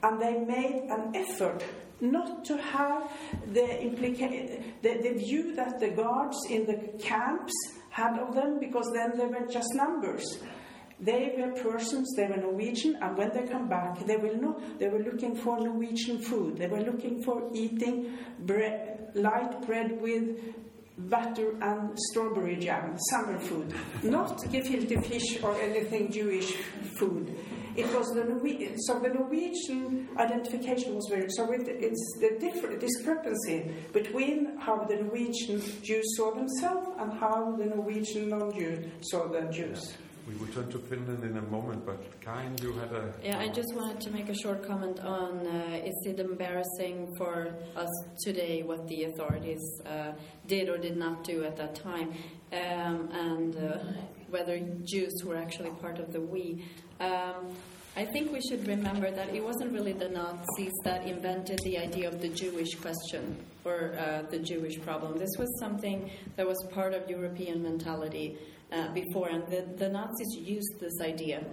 And 0.03 0.21
they 0.21 0.39
made 0.39 0.87
an 0.91 1.15
effort 1.15 1.65
not 2.01 2.45
to 2.45 2.57
have 2.57 3.11
the, 3.53 3.61
implica- 3.61 4.63
the, 4.83 4.99
the 5.03 5.15
view 5.19 5.55
that 5.57 5.81
the 5.81 5.91
guards 5.91 6.37
in 6.49 6.67
the 6.67 6.99
camps 7.03 7.53
had 7.91 8.19
of 8.19 8.35
them, 8.35 8.59
because 8.61 8.89
then 8.95 9.19
they 9.19 9.27
were 9.27 9.47
just 9.47 9.69
numbers. 9.75 10.25
They 11.01 11.35
were 11.39 11.53
persons, 11.53 12.13
they 12.17 12.27
were 12.27 12.37
Norwegian, 12.37 12.97
and 13.01 13.17
when 13.17 13.31
they 13.33 13.43
come 13.43 13.69
back, 13.69 14.05
they 14.07 14.17
will 14.17 14.37
know 14.37 14.61
they 14.79 14.89
were 14.89 14.99
looking 15.01 15.35
for 15.37 15.59
Norwegian 15.59 16.21
food. 16.21 16.59
They 16.59 16.67
were 16.67 16.81
looking 16.81 17.23
for 17.23 17.51
eating 17.55 18.19
light 19.15 19.67
bread 19.67 20.01
with 20.01 20.55
butter 20.99 21.57
and 21.61 21.97
strawberry 22.11 22.57
jam, 22.57 22.97
summer 23.11 23.39
food, 23.39 23.73
not 24.03 24.39
gefilte 24.53 25.05
fish 25.07 25.43
or 25.43 25.55
anything 25.61 26.11
Jewish 26.11 26.55
food. 26.97 27.37
It 27.79 27.87
was 27.95 28.09
the 28.09 28.25
Norwegian, 28.25 28.77
so 28.87 28.99
the 28.99 29.11
Norwegian 29.11 30.09
identification 30.19 30.97
was 30.97 31.07
very. 31.09 31.29
So 31.31 31.53
it, 31.53 31.63
it's 31.69 32.07
the 32.21 32.37
different 32.41 32.81
discrepancy 32.81 33.71
between 33.93 34.59
how 34.59 34.85
the 34.91 34.97
Norwegian 34.97 35.63
Jews 35.83 36.07
saw 36.17 36.35
themselves 36.35 36.89
and 36.99 37.13
how 37.13 37.55
the 37.57 37.67
Norwegian 37.67 38.31
non-Jews 38.31 38.85
saw 39.03 39.29
the 39.29 39.43
Jews. 39.53 39.97
We 40.29 40.35
will 40.35 40.49
turn 40.49 40.69
to 40.73 40.79
Finland 40.79 41.23
in 41.23 41.37
a 41.39 41.43
moment, 41.43 41.87
but 41.87 42.01
Karin, 42.21 42.55
you 42.61 42.73
had 42.73 42.93
a. 42.93 43.15
Yeah, 43.23 43.39
I 43.39 43.49
just 43.49 43.73
wanted 43.77 44.01
to 44.01 44.11
make 44.11 44.29
a 44.29 44.35
short 44.35 44.67
comment 44.67 44.99
on 45.01 45.47
uh, 45.47 45.81
is 45.91 45.95
it 46.05 46.19
embarrassing 46.19 47.15
for 47.17 47.55
us 47.77 47.93
today 48.25 48.63
what 48.65 48.89
the 48.89 49.05
authorities 49.05 49.65
uh, 49.87 50.13
did 50.49 50.69
or 50.69 50.79
did 50.79 50.97
not 50.97 51.23
do 51.23 51.45
at 51.45 51.57
that 51.57 51.77
time, 51.77 52.13
um, 52.53 53.09
and 53.13 53.57
uh, 53.57 53.79
whether 54.29 54.59
Jews 54.85 55.15
were 55.25 55.37
actually 55.37 55.71
part 55.71 55.99
of 56.01 56.13
the 56.13 56.21
we. 56.21 56.65
Um, 57.01 57.55
I 57.97 58.05
think 58.05 58.33
we 58.33 58.41
should 58.41 58.67
remember 58.69 59.11
that 59.11 59.35
it 59.35 59.43
wasn't 59.43 59.73
really 59.73 59.93
the 59.93 60.09
Nazis 60.09 60.73
that 60.85 61.05
invented 61.07 61.59
the 61.65 61.79
idea 61.79 62.09
of 62.09 62.21
the 62.21 62.29
Jewish 62.29 62.77
question 62.77 63.37
or 63.65 63.95
uh, 63.99 64.23
the 64.31 64.39
Jewish 64.39 64.81
problem. 64.81 65.19
This 65.19 65.35
was 65.39 65.49
something 65.59 66.11
that 66.37 66.47
was 66.47 66.57
part 66.71 66.95
of 66.95 67.11
European 67.11 67.63
mentality 67.63 68.39
uh, 68.71 68.93
before, 68.93 69.29
and 69.29 69.47
the, 69.49 69.67
the, 69.77 69.89
Nazis 69.89 70.29
used 70.37 70.79
this 70.79 71.01
idea. 71.01 71.45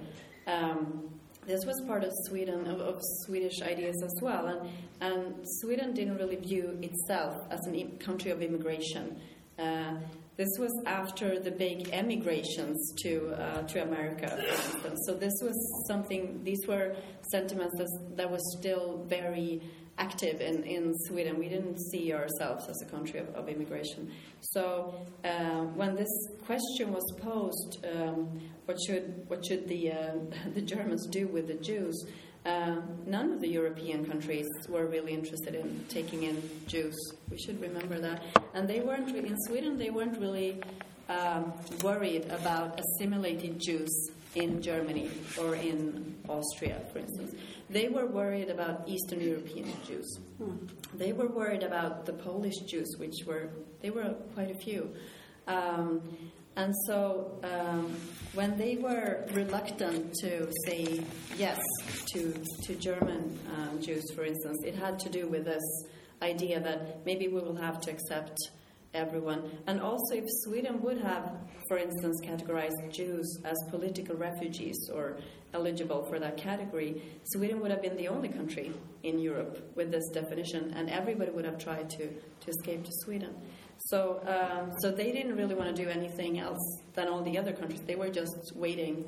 Um, 0.48 1.10
this 1.48 1.66
was 1.66 1.82
part 1.88 2.04
of 2.04 2.12
Sweden, 2.28 2.68
of, 2.68 2.80
of, 2.82 3.00
Swedish 3.26 3.62
ideas 3.62 3.96
as 4.04 4.22
well, 4.22 4.48
and, 4.48 4.70
and 5.02 5.36
Sweden 5.62 5.94
didn't 5.94 6.18
really 6.18 6.36
view 6.36 6.78
itself 6.82 7.36
as 7.50 7.60
a 7.68 7.84
country 8.04 8.32
of 8.32 8.42
immigration. 8.42 9.20
Uh, 9.58 9.96
this 10.38 10.50
was 10.60 10.72
after 10.86 11.40
the 11.40 11.52
big 11.52 11.90
emigrations 11.94 12.94
to 13.04 13.30
uh, 13.32 13.62
to 13.64 13.84
America, 13.84 14.28
for 14.28 14.62
instance. 14.62 15.00
So 15.08 15.14
this 15.14 15.34
was 15.42 15.86
something. 15.88 16.42
These 16.44 16.68
were 16.68 16.96
sentiments 17.32 17.76
that, 17.78 18.18
that 18.18 18.30
was 18.30 18.42
still 18.58 19.06
very 19.08 19.62
active 19.98 20.42
in, 20.42 20.64
in 20.64 20.94
Sweden. 21.08 21.40
We 21.40 21.48
didn't 21.48 21.80
see 21.90 22.14
ourselves 22.14 22.68
as 22.68 22.82
a 22.82 22.86
country 22.86 23.20
of, 23.20 23.30
of 23.30 23.48
immigration. 23.48 24.12
So 24.42 25.08
uh, 25.24 25.62
when 25.74 25.96
this 25.96 26.12
question 26.46 26.92
was 26.92 27.04
posed, 27.22 27.86
um, 27.86 28.42
what 28.66 28.78
should 28.86 29.24
what 29.28 29.46
should 29.46 29.68
the 29.68 29.92
uh, 29.92 30.16
the 30.54 30.62
Germans 30.62 31.08
do 31.08 31.28
with 31.28 31.48
the 31.48 31.56
Jews? 31.56 32.06
Uh, 32.46 32.76
none 33.08 33.34
of 33.34 33.42
the 33.42 33.48
European 33.48 34.06
countries 34.06 34.48
were 34.70 34.86
really 34.86 35.14
interested 35.14 35.56
in 35.56 35.84
taking 35.90 36.24
in 36.24 36.42
Jews. 36.68 36.96
We 37.32 37.38
should 37.38 37.60
remember 37.60 38.00
that. 38.00 38.24
And 38.54 38.68
they 38.68 38.82
weren't 38.82 39.08
really, 39.08 39.30
in 39.30 39.38
Sweden. 39.48 39.80
They 39.80 39.90
weren't 39.90 40.20
really 40.20 40.62
um, 41.10 41.54
worried 41.84 42.26
about 42.30 42.80
assimilating 42.80 43.58
Jews 43.60 43.92
in 44.36 44.62
Germany 44.62 45.10
or 45.40 45.56
in 45.56 46.16
Austria, 46.28 46.82
for 46.92 47.00
instance. 47.00 47.34
They 47.70 47.90
were 47.90 48.06
worried 48.06 48.50
about 48.50 48.88
Eastern 48.88 49.22
European 49.22 49.72
Jews. 49.88 50.20
Hmm. 50.38 50.68
They 50.94 51.14
were 51.14 51.28
worried 51.28 51.64
about 51.64 52.06
the 52.06 52.14
Polish 52.14 52.60
Jews, 52.68 52.96
which 52.98 53.26
were 53.26 53.50
they 53.82 53.90
were 53.90 54.14
quite 54.34 54.52
a 54.52 54.58
few. 54.60 54.94
Um, 55.48 56.02
and 56.56 56.74
so 56.88 57.40
um, 57.44 57.96
when 58.34 58.58
they 58.58 58.76
were 58.78 59.26
reluctant 59.32 60.14
to 60.22 60.50
say 60.66 61.04
yes 61.38 61.60
to, 62.14 62.34
to 62.64 62.76
German 62.76 63.38
um, 63.56 63.82
Jews, 63.82 64.04
for 64.16 64.26
instance, 64.26 64.60
it 64.66 64.76
had 64.76 65.00
to 65.00 65.10
do 65.10 65.28
with 65.28 65.46
this 65.46 65.64
idea 66.22 66.60
that 66.60 67.06
maybe 67.06 67.28
we 67.28 67.42
will 67.42 67.56
have 67.56 67.80
to 67.82 67.92
accept 67.92 68.38
everyone. 68.94 69.52
And 69.68 69.82
also, 69.82 70.16
if 70.16 70.24
Sweden 70.44 70.82
would 70.82 71.00
have, 71.00 71.38
for 71.68 71.78
instance, 71.78 72.22
categorized 72.24 72.92
Jews 72.92 73.40
as 73.44 73.58
political 73.70 74.16
refugees 74.16 74.78
or 74.94 75.18
eligible 75.54 76.04
for 76.06 76.20
that 76.20 76.38
category, 76.38 77.02
Sweden 77.34 77.60
would 77.62 77.72
have 77.72 77.82
been 77.82 77.98
the 77.98 78.08
only 78.08 78.30
country 78.30 78.74
in 79.04 79.20
Europe 79.20 79.72
with 79.76 79.92
this 79.92 80.08
definition, 80.14 80.74
and 80.76 80.90
everybody 80.90 81.32
would 81.32 81.46
have 81.46 81.58
tried 81.58 81.90
to, 81.92 82.08
to 82.08 82.50
escape 82.50 82.84
to 82.84 82.92
Sweden. 83.04 83.36
So, 83.86 84.20
um, 84.26 84.72
so 84.80 84.92
they 84.92 85.12
didn't 85.12 85.36
really 85.36 85.54
want 85.54 85.76
to 85.76 85.84
do 85.84 85.90
anything 85.90 86.40
else 86.40 86.82
than 86.94 87.08
all 87.08 87.22
the 87.22 87.38
other 87.38 87.54
countries. 87.54 87.82
They 87.86 87.96
were 87.96 88.10
just 88.10 88.54
waiting. 88.56 89.06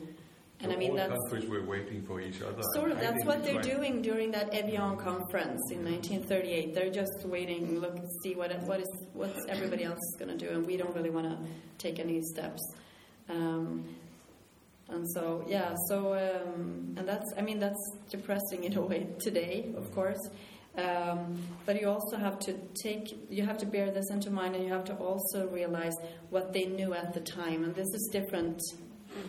And 0.60 0.72
so 0.72 0.76
I 0.76 0.80
mean, 0.80 0.92
all 0.92 0.98
that's 0.98 1.14
countries 1.30 1.50
were 1.50 1.64
waiting 1.64 2.04
for 2.04 2.22
each 2.22 2.42
other. 2.42 2.62
sort 2.76 2.92
of 2.92 3.00
that's 3.00 3.24
what 3.26 3.44
they're 3.44 3.62
doing 3.62 4.04
during 4.04 4.32
that 4.32 4.54
Evian 4.54 4.98
conference 4.98 5.62
in 5.72 5.84
1938. 5.84 6.76
They're 6.76 6.92
just 6.92 7.26
waiting, 7.26 7.80
look, 7.80 7.98
see 8.24 8.36
what 8.36 8.52
what 8.64 8.80
is 8.82 9.06
what's 9.14 9.46
everybody 9.50 9.84
else 9.84 10.00
is 10.00 10.16
going 10.20 10.38
to 10.38 10.46
do, 10.46 10.52
and 10.54 10.66
we 10.66 10.78
don't 10.78 10.96
really 10.96 11.12
want 11.12 11.28
to 11.28 11.38
take 11.80 12.00
any 12.00 12.22
steps. 12.22 12.62
Um, 13.30 13.84
and 14.90 15.06
so, 15.12 15.44
yeah, 15.48 15.74
so 15.90 16.14
um, 16.14 16.94
and 16.98 17.08
that's 17.08 17.34
I 17.36 17.42
mean 17.42 17.60
that's 17.60 17.92
depressing 18.10 18.64
in 18.64 18.78
a 18.78 18.82
way 18.82 19.08
today, 19.20 19.74
of 19.76 19.92
course. 19.94 20.30
Um, 20.78 21.42
but 21.66 21.82
you 21.82 21.90
also 21.90 22.18
have 22.18 22.38
to 22.40 22.54
take, 22.84 23.18
you 23.32 23.44
have 23.44 23.58
to 23.60 23.66
bear 23.66 23.90
this 23.90 24.12
into 24.12 24.30
mind, 24.30 24.56
and 24.56 24.64
you 24.64 24.72
have 24.72 24.86
to 24.86 24.96
also 24.96 25.48
realize 25.48 25.96
what 26.30 26.54
they 26.54 26.66
knew 26.66 26.94
at 26.94 27.14
the 27.14 27.22
time. 27.22 27.64
And 27.64 27.74
this 27.74 27.88
is 27.88 28.10
different 28.12 28.62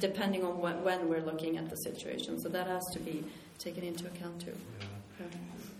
depending 0.01 0.45
on 0.45 0.61
when, 0.61 1.09
we're 1.09 1.23
looking 1.23 1.57
at 1.57 1.71
the 1.71 1.77
situation. 1.77 2.39
So 2.41 2.49
that 2.51 2.67
has 2.67 2.85
to 2.93 2.99
be 3.01 3.25
taken 3.59 3.85
into 3.85 4.07
account 4.07 4.41
too. 4.41 4.55
Yeah. 4.81 5.27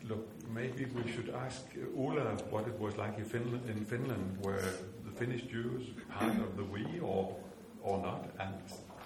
Look, 0.09 0.27
maybe 0.49 0.87
we 0.87 1.11
should 1.13 1.31
ask 1.31 1.63
Oula 1.97 2.41
what 2.51 2.67
it 2.67 2.79
was 2.81 2.97
like 2.97 3.19
in 3.19 3.25
Finland. 3.25 3.69
In 3.69 3.85
Finland, 3.85 4.39
were 4.43 4.63
the 5.05 5.11
Finnish 5.11 5.43
Jews 5.43 5.89
part 6.09 6.33
of 6.33 6.57
the 6.57 6.65
we 6.65 6.99
or 7.01 7.37
or 7.83 7.99
not? 7.99 8.25
And 8.41 8.55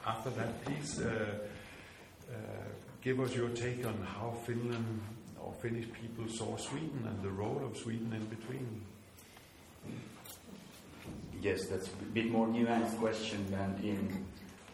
after 0.07 0.31
that, 0.31 0.65
please 0.65 1.01
uh, 1.01 1.09
uh, 2.31 2.35
give 3.03 3.19
us 3.21 3.35
your 3.35 3.49
take 3.49 3.85
on 3.85 3.99
how 4.05 4.31
Finland 4.47 5.01
or 5.45 5.53
Finnish 5.61 5.87
people 6.01 6.29
saw 6.29 6.57
Sweden 6.57 7.07
and 7.07 7.23
the 7.23 7.31
role 7.31 7.63
of 7.65 7.77
Sweden 7.77 8.13
in 8.13 8.25
between. 8.27 8.83
Yes, 11.41 11.67
that's 11.67 11.89
a 11.89 12.05
bit 12.15 12.31
more 12.31 12.47
nuanced 12.47 12.97
question 12.99 13.45
than 13.51 13.81
in, 13.83 14.25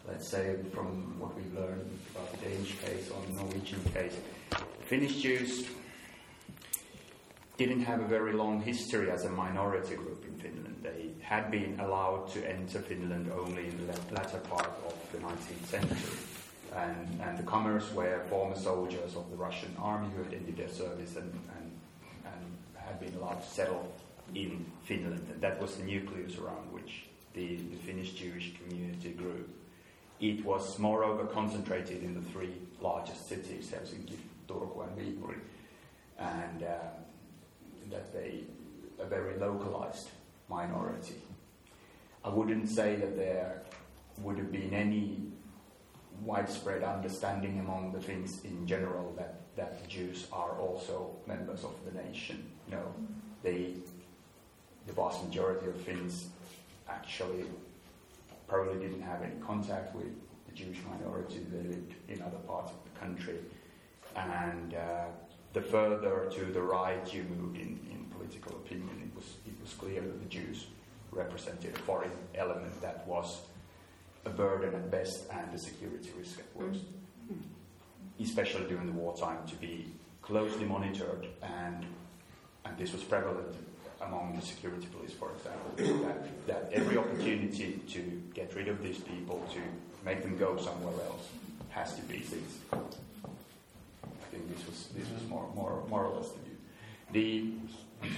let's 0.06 0.28
say, 0.28 0.56
from 0.74 1.18
what 1.18 1.34
we've 1.34 1.54
learned 1.54 1.98
about 2.14 2.30
the 2.32 2.48
Danish 2.48 2.78
case 2.80 3.10
or 3.10 3.22
the 3.26 3.42
Norwegian 3.42 3.82
case. 3.94 4.16
Finnish 4.84 5.22
Jews 5.22 5.66
didn't 7.56 7.80
have 7.80 8.00
a 8.00 8.06
very 8.06 8.34
long 8.34 8.60
history 8.60 9.10
as 9.10 9.24
a 9.24 9.30
minority 9.30 9.96
group 9.96 10.24
in 10.24 10.34
Finland. 10.38 10.76
They 10.82 11.10
had 11.22 11.50
been 11.50 11.80
allowed 11.80 12.30
to 12.32 12.48
enter 12.48 12.80
Finland 12.80 13.32
only 13.32 13.66
in 13.68 13.86
the 13.86 14.14
latter 14.14 14.38
part 14.38 14.70
of 14.86 14.94
the 15.12 15.18
19th 15.18 15.66
century. 15.66 16.37
And, 16.76 17.20
and 17.22 17.38
the 17.38 17.42
comers 17.42 17.92
were 17.92 18.22
former 18.28 18.56
soldiers 18.56 19.16
of 19.16 19.30
the 19.30 19.36
Russian 19.36 19.74
army 19.78 20.08
who 20.14 20.22
had 20.22 20.34
ended 20.34 20.56
their 20.56 20.68
service 20.68 21.16
and, 21.16 21.32
and, 21.56 21.72
and 22.24 22.56
had 22.76 23.00
been 23.00 23.14
allowed 23.14 23.42
to 23.42 23.48
settle 23.48 23.92
in 24.34 24.66
Finland. 24.84 25.26
And 25.32 25.40
that 25.40 25.60
was 25.60 25.76
the 25.76 25.84
nucleus 25.84 26.38
around 26.38 26.72
which 26.72 27.06
the, 27.34 27.56
the 27.56 27.76
Finnish 27.76 28.12
Jewish 28.12 28.52
community 28.62 29.10
grew. 29.10 29.44
It 30.20 30.44
was 30.44 30.78
moreover 30.78 31.24
concentrated 31.26 32.02
in 32.02 32.14
the 32.14 32.30
three 32.32 32.54
largest 32.80 33.28
cities, 33.28 33.70
Helsinki, 33.70 34.16
Turku, 34.48 34.86
and 34.86 34.98
Viipuri. 34.98 35.38
And 36.18 36.64
uh, 36.64 36.76
that 37.90 38.12
they 38.12 38.42
a 39.00 39.06
very 39.06 39.38
localized 39.38 40.08
minority. 40.48 41.14
I 42.24 42.30
wouldn't 42.30 42.68
say 42.68 42.96
that 42.96 43.16
there 43.16 43.62
would 44.22 44.38
have 44.38 44.50
been 44.50 44.74
any 44.74 45.18
widespread 46.22 46.82
understanding 46.82 47.60
among 47.60 47.92
the 47.92 48.00
Finns 48.00 48.44
in 48.44 48.66
general 48.66 49.14
that, 49.16 49.40
that 49.56 49.88
Jews 49.88 50.26
are 50.32 50.52
also 50.58 51.16
members 51.26 51.64
of 51.64 51.74
the 51.84 52.02
nation. 52.02 52.50
No, 52.70 52.82
they, 53.42 53.74
the 54.86 54.92
vast 54.92 55.24
majority 55.24 55.66
of 55.66 55.76
Finns 55.80 56.28
actually 56.88 57.44
probably 58.46 58.78
didn't 58.80 59.02
have 59.02 59.22
any 59.22 59.36
contact 59.46 59.94
with 59.94 60.12
the 60.48 60.54
Jewish 60.54 60.78
minority. 60.90 61.40
that 61.50 61.68
lived 61.68 61.94
in 62.08 62.22
other 62.22 62.38
parts 62.46 62.72
of 62.72 62.78
the 62.84 62.98
country. 62.98 63.38
And 64.16 64.74
uh, 64.74 65.04
the 65.52 65.60
further 65.60 66.28
to 66.30 66.44
the 66.46 66.62
right 66.62 67.12
you 67.12 67.24
moved 67.24 67.56
in, 67.56 67.78
in 67.90 68.06
political 68.10 68.56
opinion, 68.56 68.90
it 69.02 69.14
was, 69.14 69.36
it 69.46 69.54
was 69.62 69.72
clear 69.74 70.00
that 70.00 70.20
the 70.20 70.28
Jews 70.28 70.66
represented 71.10 71.74
a 71.74 71.78
foreign 71.78 72.10
element 72.34 72.80
that 72.82 73.06
was 73.06 73.38
a 74.24 74.30
burden 74.30 74.74
at 74.74 74.90
best 74.90 75.24
and 75.30 75.54
a 75.54 75.58
security 75.58 76.10
risk 76.18 76.38
at 76.38 76.54
mm. 76.54 76.66
worst. 76.66 76.84
Mm. 77.32 77.42
Especially 78.20 78.66
during 78.66 78.86
the 78.86 78.92
wartime, 78.92 79.46
to 79.46 79.56
be 79.56 79.86
closely 80.22 80.64
monitored, 80.64 81.26
and, 81.42 81.86
and 82.64 82.76
this 82.76 82.92
was 82.92 83.02
prevalent 83.02 83.54
among 84.00 84.36
the 84.38 84.44
security 84.44 84.86
police, 84.86 85.12
for 85.12 85.30
example, 85.32 86.06
that, 86.06 86.46
that 86.46 86.70
every 86.72 86.96
opportunity 86.96 87.80
to 87.88 88.22
get 88.34 88.54
rid 88.54 88.68
of 88.68 88.82
these 88.82 88.98
people, 88.98 89.44
to 89.52 89.60
make 90.04 90.22
them 90.22 90.36
go 90.36 90.56
somewhere 90.56 90.94
else, 91.06 91.28
has 91.70 91.94
to 91.94 92.02
be 92.02 92.20
seized. 92.20 92.58
I 92.72 92.76
think 94.30 94.48
this 94.54 94.66
was 94.66 94.88
this 94.96 95.08
was 95.10 95.28
more 95.28 95.48
more 95.54 95.82
more 95.88 96.04
or 96.04 96.16
less 96.18 96.30
the 96.30 96.38
view. 96.40 96.56
The 97.12 98.10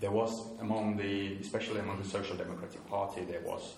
there 0.00 0.10
was 0.10 0.42
among 0.60 0.96
the 0.96 1.36
especially 1.40 1.80
among 1.80 2.02
the 2.02 2.08
Social 2.08 2.36
Democratic 2.36 2.86
Party 2.88 3.22
there 3.22 3.40
was 3.40 3.74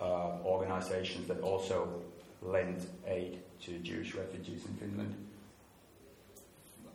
uh, 0.00 0.38
organizations 0.44 1.26
that 1.28 1.40
also 1.40 2.02
lent 2.42 2.86
aid 3.06 3.40
to 3.62 3.78
Jewish 3.78 4.14
refugees 4.14 4.64
in 4.64 4.74
Finland. 4.74 5.14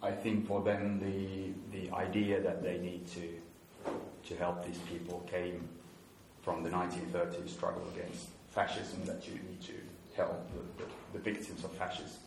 I 0.02 0.12
think 0.12 0.48
for 0.48 0.62
them 0.62 1.00
the 1.00 1.54
the 1.78 1.92
idea 1.92 2.42
that 2.42 2.64
they 2.64 2.78
need 2.78 3.08
to 3.08 3.28
to 4.28 4.36
help 4.36 4.66
these 4.66 4.80
people 4.92 5.20
came 5.30 5.68
from 6.42 6.64
the 6.64 6.70
1930s 6.70 7.50
struggle 7.50 7.84
against 7.96 8.28
fascism 8.52 9.06
that 9.06 9.28
you 9.28 9.34
need 9.34 9.62
to 9.62 9.74
help 10.16 10.48
the, 10.54 10.84
the, 10.84 10.90
the 11.14 11.20
victims 11.20 11.64
of 11.64 11.72
fascism 11.72 12.24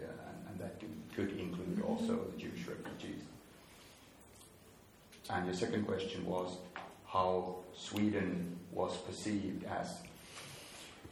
yeah, 0.00 0.06
and, 0.06 0.38
and 0.50 0.60
that 0.60 0.80
could 1.14 1.38
include 1.38 1.82
also 1.86 2.24
the 2.30 2.38
Jewish 2.38 2.66
refugees. 2.66 3.22
And 5.30 5.46
your 5.46 5.54
second 5.54 5.86
question 5.86 6.24
was 6.24 6.56
how 7.06 7.56
Sweden 7.76 8.57
was 8.72 8.96
perceived 8.98 9.64
as. 9.64 9.98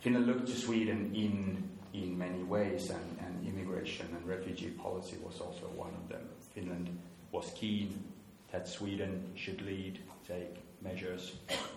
Finland 0.00 0.26
looked 0.26 0.46
to 0.46 0.54
Sweden 0.54 1.12
in, 1.14 1.68
in 1.92 2.16
many 2.16 2.42
ways, 2.42 2.90
and, 2.90 3.18
and 3.24 3.48
immigration 3.48 4.06
and 4.14 4.26
refugee 4.26 4.70
policy 4.70 5.16
was 5.24 5.40
also 5.40 5.66
one 5.74 5.94
of 5.94 6.08
them. 6.08 6.28
Finland 6.54 6.98
was 7.32 7.50
keen 7.54 8.04
that 8.52 8.68
Sweden 8.68 9.32
should 9.34 9.60
lead, 9.62 9.98
take 10.26 10.56
measures, 10.82 11.32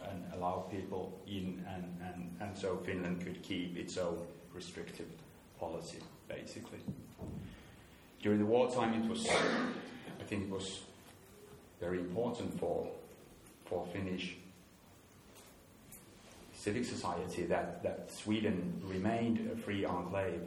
and 0.09 0.23
allow 0.35 0.65
people 0.69 1.19
in, 1.27 1.65
and, 1.67 1.85
and, 2.03 2.35
and 2.41 2.57
so 2.57 2.77
Finland 2.85 3.23
could 3.23 3.41
keep 3.41 3.77
its 3.77 3.97
own 3.97 4.19
restrictive 4.53 5.07
policy, 5.59 5.99
basically. 6.27 6.79
During 8.21 8.39
the 8.39 8.45
wartime, 8.45 9.01
it 9.01 9.09
was, 9.09 9.27
I 9.27 10.23
think, 10.25 10.43
it 10.43 10.49
was 10.49 10.81
very 11.79 11.99
important 11.99 12.59
for 12.59 12.87
for 13.69 13.85
Finnish 13.93 14.35
civic 16.59 16.83
society 16.83 17.43
that, 17.43 17.81
that 17.83 18.11
Sweden 18.11 18.81
remained 18.83 19.49
a 19.51 19.55
free 19.55 19.85
enclave 19.85 20.41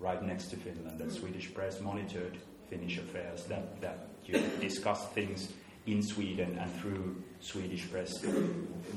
right 0.00 0.20
next 0.22 0.46
to 0.46 0.56
Finland, 0.56 0.98
that 0.98 1.12
Swedish 1.12 1.54
press 1.54 1.80
monitored 1.80 2.36
Finnish 2.68 2.98
affairs, 2.98 3.44
that, 3.44 3.80
that 3.80 4.08
you 4.24 4.34
could 4.34 4.60
discuss 4.60 5.06
things 5.10 5.52
in 5.86 6.02
Sweden 6.02 6.58
and 6.60 6.74
through 6.80 7.22
Swedish 7.40 7.88
press 7.90 8.18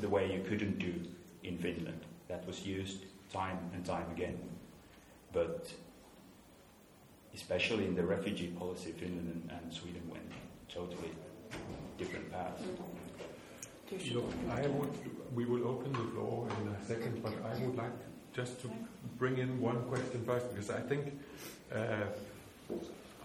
the 0.02 0.10
way 0.10 0.34
you 0.34 0.42
couldn't 0.50 0.80
do 0.80 0.94
in 1.44 1.58
Finland. 1.60 2.02
That 2.30 2.46
was 2.48 2.66
used 2.66 3.04
time 3.32 3.60
and 3.74 3.86
time 3.86 4.10
again. 4.12 4.40
But 5.34 5.72
especially 7.36 7.86
in 7.86 7.96
the 7.96 8.04
refugee 8.04 8.48
policy, 8.48 8.92
Finland 8.92 9.50
and, 9.50 9.52
and 9.52 9.74
Sweden 9.74 10.10
went 10.10 10.32
totally 10.68 11.12
different 12.00 12.32
paths. 12.32 12.64
Look, 14.14 14.32
I 14.52 14.68
would, 14.68 14.94
we 15.34 15.46
will 15.46 15.68
open 15.68 15.92
the 15.94 16.12
floor 16.12 16.48
in 16.62 16.68
a 16.68 16.86
second, 16.86 17.24
but 17.24 17.34
I 17.46 17.58
would 17.66 17.76
like 17.76 17.92
just 18.34 18.62
to 18.62 18.70
bring 19.18 19.38
in 19.38 19.62
one 19.62 19.82
question 19.84 20.24
first, 20.26 20.50
because 20.54 20.70
I 20.70 20.82
think 20.82 21.18
uh, 21.74 22.06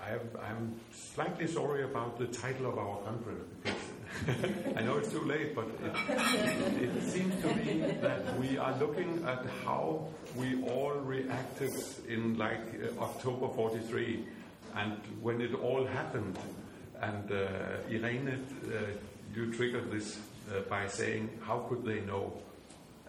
I 0.00 0.12
I'm 0.48 0.78
slightly 0.92 1.46
sorry 1.46 1.82
about 1.82 2.18
the 2.18 2.26
title 2.26 2.66
of 2.66 2.78
our 2.78 2.98
conference, 2.98 3.44
I 4.76 4.82
know 4.82 4.98
it's 4.98 5.10
too 5.10 5.24
late, 5.24 5.54
but 5.54 5.66
it, 5.82 6.96
it, 6.96 7.02
seems 7.02 7.40
to 7.42 7.54
me 7.54 7.80
that 8.00 8.38
we 8.38 8.58
are 8.58 8.76
looking 8.78 9.24
at 9.26 9.44
how 9.64 10.08
we 10.36 10.62
all 10.64 10.92
reacted 10.92 11.72
in 12.08 12.36
like 12.36 12.60
uh, 12.82 13.02
October 13.02 13.48
43 13.54 14.24
and 14.76 14.92
when 15.20 15.40
it 15.40 15.54
all 15.54 15.84
happened. 15.86 16.38
And 17.00 17.32
uh, 17.32 17.46
Irene, 17.90 18.28
uh, 18.28 18.78
you 19.34 19.52
triggered 19.52 19.90
this 19.90 20.18
uh, 20.48 20.60
by 20.68 20.86
saying, 20.86 21.28
how 21.42 21.58
could 21.68 21.84
they 21.84 22.00
know? 22.00 22.32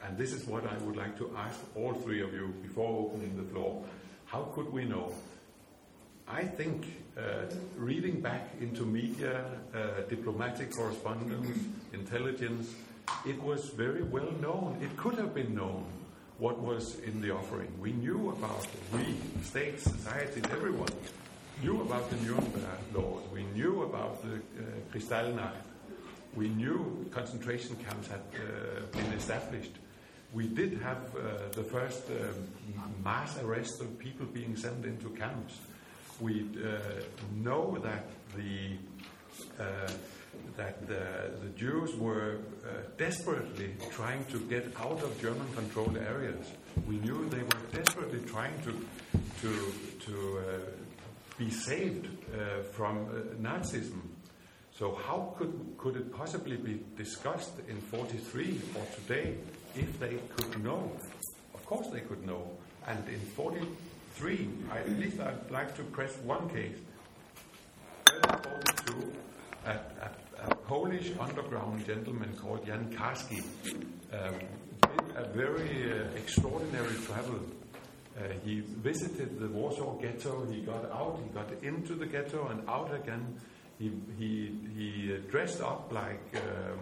And 0.03 0.17
this 0.17 0.33
is 0.33 0.45
what 0.47 0.65
I 0.65 0.77
would 0.83 0.95
like 0.95 1.17
to 1.19 1.31
ask 1.37 1.59
all 1.75 1.93
three 1.93 2.21
of 2.21 2.33
you 2.33 2.53
before 2.61 3.05
opening 3.05 3.37
the 3.37 3.43
floor. 3.43 3.83
How 4.25 4.43
could 4.53 4.71
we 4.71 4.85
know? 4.85 5.13
I 6.27 6.43
think 6.43 6.85
uh, 7.17 7.53
reading 7.75 8.21
back 8.21 8.49
into 8.61 8.85
media, 8.85 9.43
uh, 9.75 10.01
diplomatic 10.09 10.71
correspondence, 10.71 11.57
intelligence, 11.93 12.73
it 13.25 13.41
was 13.43 13.69
very 13.69 14.03
well 14.03 14.31
known. 14.41 14.79
It 14.81 14.95
could 14.97 15.15
have 15.15 15.33
been 15.33 15.53
known 15.53 15.83
what 16.37 16.59
was 16.59 16.99
in 16.99 17.21
the 17.21 17.31
offering. 17.31 17.71
We 17.79 17.91
knew 17.91 18.29
about 18.29 18.63
it. 18.63 18.97
we, 18.97 19.43
states, 19.43 19.83
societies, 19.83 20.43
everyone 20.51 20.89
knew 21.61 21.81
about 21.81 22.09
the 22.09 22.15
Nuremberg 22.17 22.79
laws. 22.95 23.21
We 23.33 23.43
knew 23.53 23.83
about 23.83 24.23
the 24.23 24.35
uh, 24.35 24.61
Kristallnacht. 24.91 25.70
We 26.35 26.49
knew 26.49 27.05
concentration 27.11 27.75
camps 27.77 28.07
had 28.07 28.21
uh, 28.35 28.85
been 28.91 29.13
established. 29.13 29.73
We 30.33 30.47
did 30.47 30.81
have 30.81 31.13
uh, 31.15 31.49
the 31.51 31.63
first 31.63 32.03
um, 32.09 33.03
mass 33.03 33.37
arrest 33.41 33.81
of 33.81 33.99
people 33.99 34.25
being 34.25 34.55
sent 34.55 34.85
into 34.85 35.09
camps 35.09 35.59
we 36.21 36.45
uh, 36.63 36.77
know 37.35 37.77
that 37.83 38.05
the 38.35 38.77
that 40.55 40.87
the, 40.87 41.31
the, 41.43 41.49
Jews 41.55 41.95
were 41.95 42.37
uh, 42.63 42.69
desperately 42.97 43.75
trying 43.91 44.23
to 44.25 44.39
get 44.39 44.65
out 44.79 45.01
of 45.03 45.19
German-controlled 45.21 45.97
areas. 45.97 46.51
We 46.87 46.97
knew 46.97 47.27
they 47.29 47.43
were 47.43 47.65
desperately 47.71 48.21
trying 48.21 48.57
to 48.63 48.73
to 49.41 49.73
to 50.05 50.39
uh, 50.39 50.43
be 51.37 51.49
saved 51.49 52.07
uh, 52.07 52.63
from 52.71 53.07
Nazism. 53.41 54.01
So 54.81 54.97
how 55.07 55.35
could 55.37 55.53
could 55.77 55.95
it 55.95 56.11
possibly 56.11 56.57
be 56.57 56.79
discussed 56.97 57.53
in 57.69 57.79
43 57.81 58.59
or 58.73 58.85
today 58.95 59.35
if 59.75 59.99
they 59.99 60.17
could 60.35 60.63
know? 60.63 60.91
Of 61.53 61.63
course 61.67 61.85
they 61.93 61.99
could 61.99 62.25
know. 62.25 62.49
And 62.87 63.07
in 63.07 63.19
43, 63.19 64.49
I, 64.71 64.79
at 64.79 64.89
least 64.97 65.19
I'd 65.19 65.51
like 65.51 65.75
to 65.75 65.83
press 65.83 66.17
one 66.23 66.49
case. 66.49 66.77
42, 68.07 69.13
a, 69.67 69.69
a, 69.69 70.49
a, 70.49 70.55
Polish 70.65 71.11
underground 71.19 71.85
gentleman 71.85 72.35
called 72.41 72.65
Jan 72.65 72.91
Karski 72.91 73.43
um, 74.11 74.33
did 74.81 75.15
a 75.15 75.25
very 75.27 75.93
uh, 75.93 76.17
extraordinary 76.17 76.95
travel. 77.05 77.39
Uh, 78.17 78.23
he 78.43 78.61
visited 78.81 79.39
the 79.39 79.47
Warsaw 79.47 79.93
ghetto, 80.01 80.43
he 80.49 80.61
got 80.61 80.85
out, 80.91 81.19
he 81.23 81.29
got 81.29 81.51
into 81.61 81.93
the 81.93 82.07
ghetto 82.07 82.47
and 82.47 82.67
out 82.67 82.91
again. 82.95 83.39
He, 83.81 83.91
he, 84.19 84.31
he 84.77 85.17
dressed 85.29 85.61
up 85.61 85.91
like 85.91 86.21
um, 86.35 86.79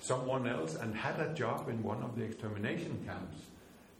someone 0.00 0.48
else 0.48 0.76
and 0.76 0.94
had 0.94 1.20
a 1.20 1.34
job 1.34 1.68
in 1.68 1.82
one 1.82 2.02
of 2.02 2.16
the 2.16 2.24
extermination 2.24 3.02
camps 3.06 3.36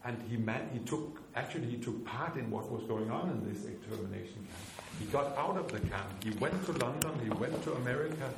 and 0.05 0.17
he, 0.29 0.37
man, 0.37 0.69
he 0.71 0.79
took 0.79 1.21
actually 1.35 1.67
he 1.67 1.77
took 1.77 2.05
part 2.05 2.35
in 2.37 2.49
what 2.49 2.71
was 2.71 2.83
going 2.83 3.11
on 3.11 3.29
in 3.29 3.53
this 3.53 3.65
extermination 3.65 4.45
camp. 4.47 4.87
He 4.99 5.05
got 5.05 5.37
out 5.37 5.57
of 5.57 5.71
the 5.71 5.79
camp. 5.79 6.23
He 6.23 6.31
went 6.31 6.65
to 6.65 6.71
London. 6.73 7.11
He 7.23 7.29
went 7.29 7.61
to 7.63 7.73
America. 7.73 8.29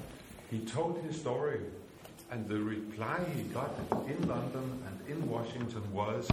He 0.49 0.59
told 0.59 1.01
his 1.03 1.19
story, 1.19 1.61
and 2.31 2.47
the 2.47 2.59
reply 2.59 3.19
he 3.35 3.43
got 3.43 3.71
in 4.07 4.27
London 4.27 4.83
and 4.87 5.09
in 5.09 5.29
Washington 5.29 5.83
was, 5.93 6.27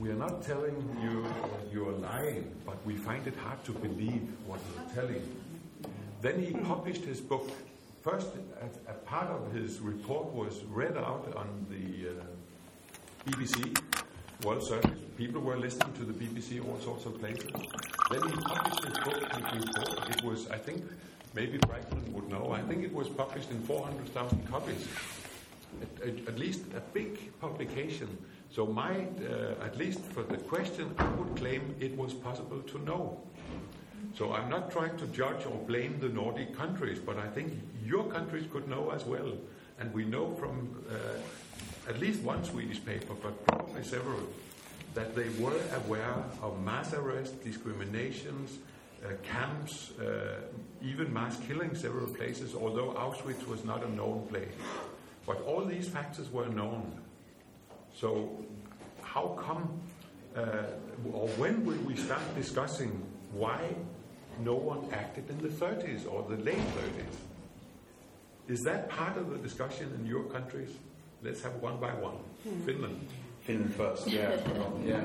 "We 0.00 0.10
are 0.10 0.20
not 0.26 0.42
telling 0.42 0.76
you 1.02 1.26
you 1.72 1.88
are 1.88 1.98
lying, 1.98 2.50
but 2.64 2.84
we 2.86 2.94
find 2.96 3.26
it 3.26 3.36
hard 3.36 3.64
to 3.64 3.72
believe 3.72 4.28
what 4.46 4.60
you're 4.68 4.94
telling." 4.94 5.41
Then 6.22 6.40
he 6.40 6.52
published 6.52 7.04
his 7.04 7.20
book. 7.20 7.50
First, 8.00 8.28
a, 8.60 8.90
a 8.90 8.94
part 8.94 9.26
of 9.26 9.52
his 9.52 9.80
report 9.80 10.32
was 10.32 10.62
read 10.70 10.96
out 10.96 11.32
on 11.36 11.66
the 11.68 12.10
uh, 12.10 12.12
BBC 13.26 13.76
World 14.44 14.62
Service. 14.62 15.00
People 15.16 15.40
were 15.40 15.56
listening 15.56 15.92
to 15.94 16.04
the 16.04 16.12
BBC 16.12 16.64
all 16.64 16.78
sorts 16.78 17.06
of 17.06 17.18
places. 17.18 17.50
Then 18.08 18.22
he 18.22 18.36
published 18.36 18.84
his 18.84 18.98
book, 18.98 19.32
his 19.32 19.66
report. 19.66 20.10
It 20.10 20.24
was, 20.24 20.48
I 20.48 20.58
think, 20.58 20.84
maybe 21.34 21.58
Franklin 21.66 22.12
would 22.12 22.28
know, 22.28 22.52
I 22.52 22.62
think 22.62 22.84
it 22.84 22.94
was 22.94 23.08
published 23.08 23.50
in 23.50 23.60
400,000 23.62 24.48
copies. 24.48 24.86
At, 25.80 26.08
at, 26.08 26.28
at, 26.28 26.38
least 26.38 26.60
a 26.76 26.80
big 26.92 27.36
publication. 27.40 28.16
So 28.50 28.66
my, 28.66 29.06
uh, 29.28 29.64
at 29.64 29.76
least 29.76 30.00
for 30.00 30.22
the 30.22 30.36
question, 30.36 30.94
I 30.98 31.08
would 31.14 31.34
claim 31.36 31.74
it 31.80 31.96
was 31.96 32.14
possible 32.14 32.60
to 32.60 32.78
know. 32.84 33.20
So 34.16 34.32
I'm 34.32 34.50
not 34.50 34.70
trying 34.70 34.96
to 34.98 35.06
judge 35.06 35.46
or 35.46 35.56
blame 35.66 35.98
the 36.00 36.08
Nordic 36.08 36.56
countries, 36.56 36.98
but 36.98 37.18
I 37.18 37.28
think 37.28 37.52
your 37.84 38.04
countries 38.04 38.44
could 38.52 38.68
know 38.68 38.90
as 38.90 39.04
well. 39.04 39.32
And 39.78 39.92
we 39.94 40.04
know 40.04 40.34
from 40.34 40.84
uh, 40.90 41.90
at 41.90 41.98
least 41.98 42.22
one 42.22 42.44
Swedish 42.44 42.84
paper, 42.84 43.14
but 43.22 43.46
probably 43.46 43.82
several, 43.82 44.20
that 44.94 45.14
they 45.14 45.28
were 45.42 45.58
aware 45.76 46.24
of 46.42 46.62
mass 46.62 46.92
arrests, 46.92 47.36
discriminations, 47.36 48.58
uh, 49.04 49.08
camps, 49.22 49.92
uh, 49.98 50.40
even 50.82 51.12
mass 51.12 51.38
killings 51.40 51.80
several 51.80 52.06
places, 52.06 52.54
although 52.54 52.90
Auschwitz 52.92 53.46
was 53.48 53.64
not 53.64 53.82
a 53.82 53.90
known 53.90 54.26
place. 54.28 54.52
But 55.26 55.40
all 55.42 55.64
these 55.64 55.88
factors 55.88 56.30
were 56.30 56.48
known. 56.48 57.00
So, 57.94 58.44
how 59.02 59.38
come, 59.40 59.80
uh, 60.36 60.64
or 61.12 61.28
when 61.38 61.64
will 61.64 61.78
we 61.78 61.96
start 61.96 62.22
discussing 62.36 63.02
why 63.32 63.74
no 64.40 64.54
one 64.54 64.88
acted 64.92 65.28
in 65.30 65.38
the 65.38 65.48
30s 65.48 66.10
or 66.10 66.22
the 66.28 66.42
late 66.42 66.56
30s? 66.56 67.16
Is 68.48 68.60
that 68.62 68.88
part 68.88 69.16
of 69.16 69.30
the 69.30 69.38
discussion 69.38 69.92
in 69.98 70.06
your 70.06 70.24
countries? 70.24 70.70
Let's 71.22 71.42
have 71.42 71.54
one 71.56 71.78
by 71.80 71.94
one. 71.94 72.16
Hmm. 72.42 72.64
Finland. 72.66 73.08
Finland 73.42 73.74
first. 73.74 74.06
Yeah. 74.08 74.36
yeah. 74.84 75.00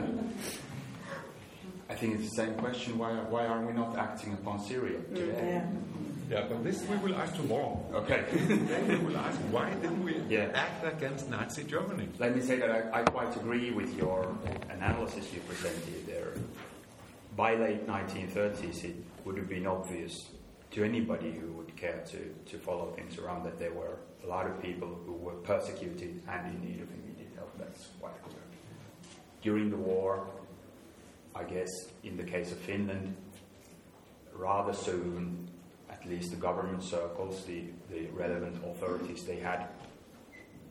I 1.89 1.95
think 1.95 2.15
it's 2.15 2.29
the 2.29 2.35
same 2.35 2.55
question. 2.55 2.97
Why, 2.97 3.11
why 3.29 3.45
are 3.45 3.65
we 3.65 3.73
not 3.73 3.95
acting 3.97 4.33
upon 4.33 4.59
Syria 4.59 4.99
today? 5.13 5.53
Yeah. 5.53 5.65
Yeah, 6.29 6.45
but 6.49 6.61
this 6.61 6.83
we 6.89 6.97
will 6.97 7.15
ask 7.15 7.35
tomorrow. 7.35 7.79
Okay. 7.93 8.25
then 8.31 8.87
we 8.87 8.97
will 8.97 9.17
ask 9.17 9.39
why 9.49 9.69
didn't 9.75 10.03
we 10.03 10.17
yeah. 10.27 10.51
act 10.53 10.83
against 10.85 11.29
Nazi 11.29 11.63
Germany? 11.63 12.09
Let 12.19 12.35
me 12.35 12.41
say 12.41 12.57
that 12.57 12.69
I, 12.69 12.99
I, 12.99 13.03
quite 13.03 13.33
agree 13.37 13.71
with 13.71 13.95
your 13.95 14.35
analysis 14.69 15.31
you 15.33 15.39
presented 15.47 16.05
there. 16.05 16.33
By 17.37 17.53
late 17.53 17.85
1930s, 17.85 18.83
it 18.83 18.95
would 19.23 19.37
have 19.37 19.47
been 19.47 19.67
obvious 19.67 20.31
to 20.71 20.83
anybody 20.83 21.31
who 21.31 21.51
would 21.51 21.77
care 21.77 22.03
to, 22.09 22.51
to 22.51 22.57
follow 22.57 22.91
things 22.95 23.19
around 23.19 23.43
that 23.45 23.59
there 23.59 23.71
were 23.71 23.99
a 24.23 24.27
lot 24.27 24.47
of 24.47 24.59
people 24.59 24.87
who 25.05 25.13
were 25.13 25.33
persecuted 25.33 26.19
and 26.27 26.55
in 26.55 26.61
need 26.67 26.81
of 26.81 26.89
immediate 26.89 27.29
help. 27.35 27.55
That's 27.59 27.89
quite 28.01 28.19
clear. 28.23 28.41
During 29.43 29.69
the 29.69 29.77
war, 29.77 30.27
I 31.35 31.43
guess 31.43 31.69
in 32.03 32.17
the 32.17 32.23
case 32.23 32.51
of 32.51 32.57
Finland, 32.57 33.15
rather 34.33 34.73
soon, 34.73 35.47
at 35.91 36.03
least 36.09 36.31
the 36.31 36.37
government 36.37 36.81
circles, 36.81 37.45
the, 37.45 37.65
the 37.91 38.07
relevant 38.15 38.65
authorities, 38.65 39.25
they 39.25 39.37
had 39.37 39.67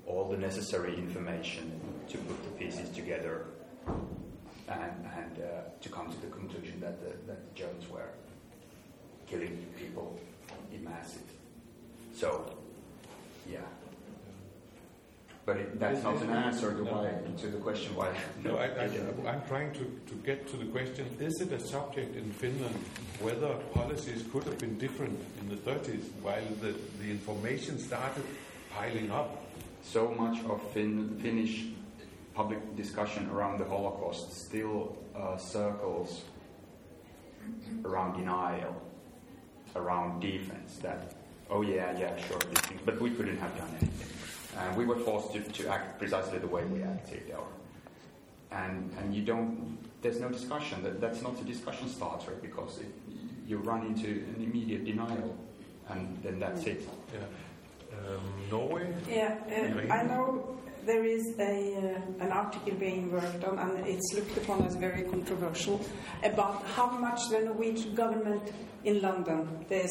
all 0.05 0.29
the 0.29 0.37
necessary 0.37 0.97
information 0.97 1.81
to 2.09 2.19
put 2.19 2.43
the 2.43 2.51
pieces 2.59 2.91
together 2.91 3.47
and, 4.69 5.09
and 5.17 5.45
uh, 5.45 5.61
to 5.81 5.89
come 5.89 6.11
to 6.11 6.21
the 6.21 6.29
conclusion 6.29 6.81
that 6.81 7.01
the, 7.01 7.11
that 7.27 7.55
the 7.55 7.55
Germans 7.55 7.89
were 7.89 8.11
killing 9.27 9.67
people 9.79 10.19
in 10.73 10.85
masses. 10.85 11.23
So 12.14 12.57
yeah. 13.49 13.61
But 15.45 15.59
it, 15.59 15.79
that's 15.79 16.03
not 16.03 16.21
an 16.23 16.31
answer 16.31 16.75
to, 16.75 16.83
why, 16.83 17.09
to 17.39 17.47
the 17.47 17.59
question 17.59 17.95
why. 17.95 18.12
No, 18.43 18.57
I, 18.57 18.67
am 18.67 19.43
trying 19.47 19.73
to, 19.75 19.85
to 20.09 20.14
get 20.25 20.49
to 20.49 20.57
the 20.57 20.64
question 20.64 21.07
is 21.21 21.41
it 21.41 21.53
a 21.53 21.61
subject 21.61 22.17
in 22.17 22.33
Finland 22.33 22.75
whether 23.21 23.55
policies 23.73 24.25
could 24.33 24.43
have 24.45 24.59
been 24.59 24.77
different 24.77 25.17
in 25.41 25.49
the 25.49 25.57
30s 25.57 26.03
while 26.21 26.43
the, 26.61 26.75
the 27.01 27.09
information 27.09 27.79
started 27.79 28.25
piling 28.75 29.12
up? 29.12 29.45
So 29.85 30.11
much 30.19 30.45
of 30.47 30.61
fin- 30.73 31.17
Finnish 31.23 31.67
public 32.37 32.76
discussion 32.76 33.28
around 33.30 33.59
the 33.59 33.64
Holocaust 33.64 34.30
still 34.47 34.95
uh, 35.16 35.39
circles 35.39 36.22
around 37.84 38.18
denial, 38.18 38.76
around 39.74 40.20
defense, 40.20 40.76
that 40.82 41.14
oh 41.49 41.62
yeah, 41.62 41.99
yeah, 41.99 42.14
sure, 42.28 42.41
but 42.84 43.01
we 43.01 43.11
couldn't 43.11 43.39
have 43.39 43.57
done 43.57 43.70
anything. 43.80 44.18
And 44.59 44.76
we 44.76 44.84
were 44.84 44.99
forced 44.99 45.32
to, 45.32 45.41
to 45.41 45.68
act 45.68 45.99
precisely 45.99 46.39
the 46.39 46.47
way 46.47 46.64
we 46.64 46.82
acted. 46.82 47.22
Or, 47.37 47.47
and, 48.53 48.91
and 48.99 49.14
you 49.14 49.22
don't, 49.22 49.78
there's 50.03 50.20
no 50.20 50.28
discussion. 50.28 50.82
That, 50.82 51.01
that's 51.01 51.22
not 51.22 51.41
a 51.41 51.45
discussion 51.45 51.89
starter 51.89 52.32
because 52.41 52.78
it, 52.80 52.87
you 53.47 53.59
run 53.59 53.87
into 53.87 54.09
an 54.09 54.43
immediate 54.43 54.84
denial 54.84 55.37
and 55.91 56.18
then 56.22 56.41
that's 56.41 56.64
it. 56.64 56.89
Yeah. 57.12 57.99
Um, 57.99 58.20
Norway? 58.51 58.95
Yeah, 59.09 59.37
uh, 59.49 59.93
I 59.93 60.03
know 60.03 60.59
there 60.87 61.05
is 61.05 61.34
a, 61.39 61.76
uh, 61.76 62.24
an 62.24 62.32
article 62.32 62.74
being 62.74 63.11
worked 63.11 63.45
on, 63.45 63.59
and 63.59 63.87
it's 63.87 64.14
looked 64.14 64.37
upon 64.37 64.64
as 64.64 64.76
very 64.76 65.03
controversial, 65.03 65.84
about 66.22 66.64
how 66.64 66.87
much 66.87 67.20
the 67.30 67.41
Norwegian 67.41 67.95
government 67.95 68.53
in 68.84 69.03
London, 69.03 69.66
there's 69.68 69.91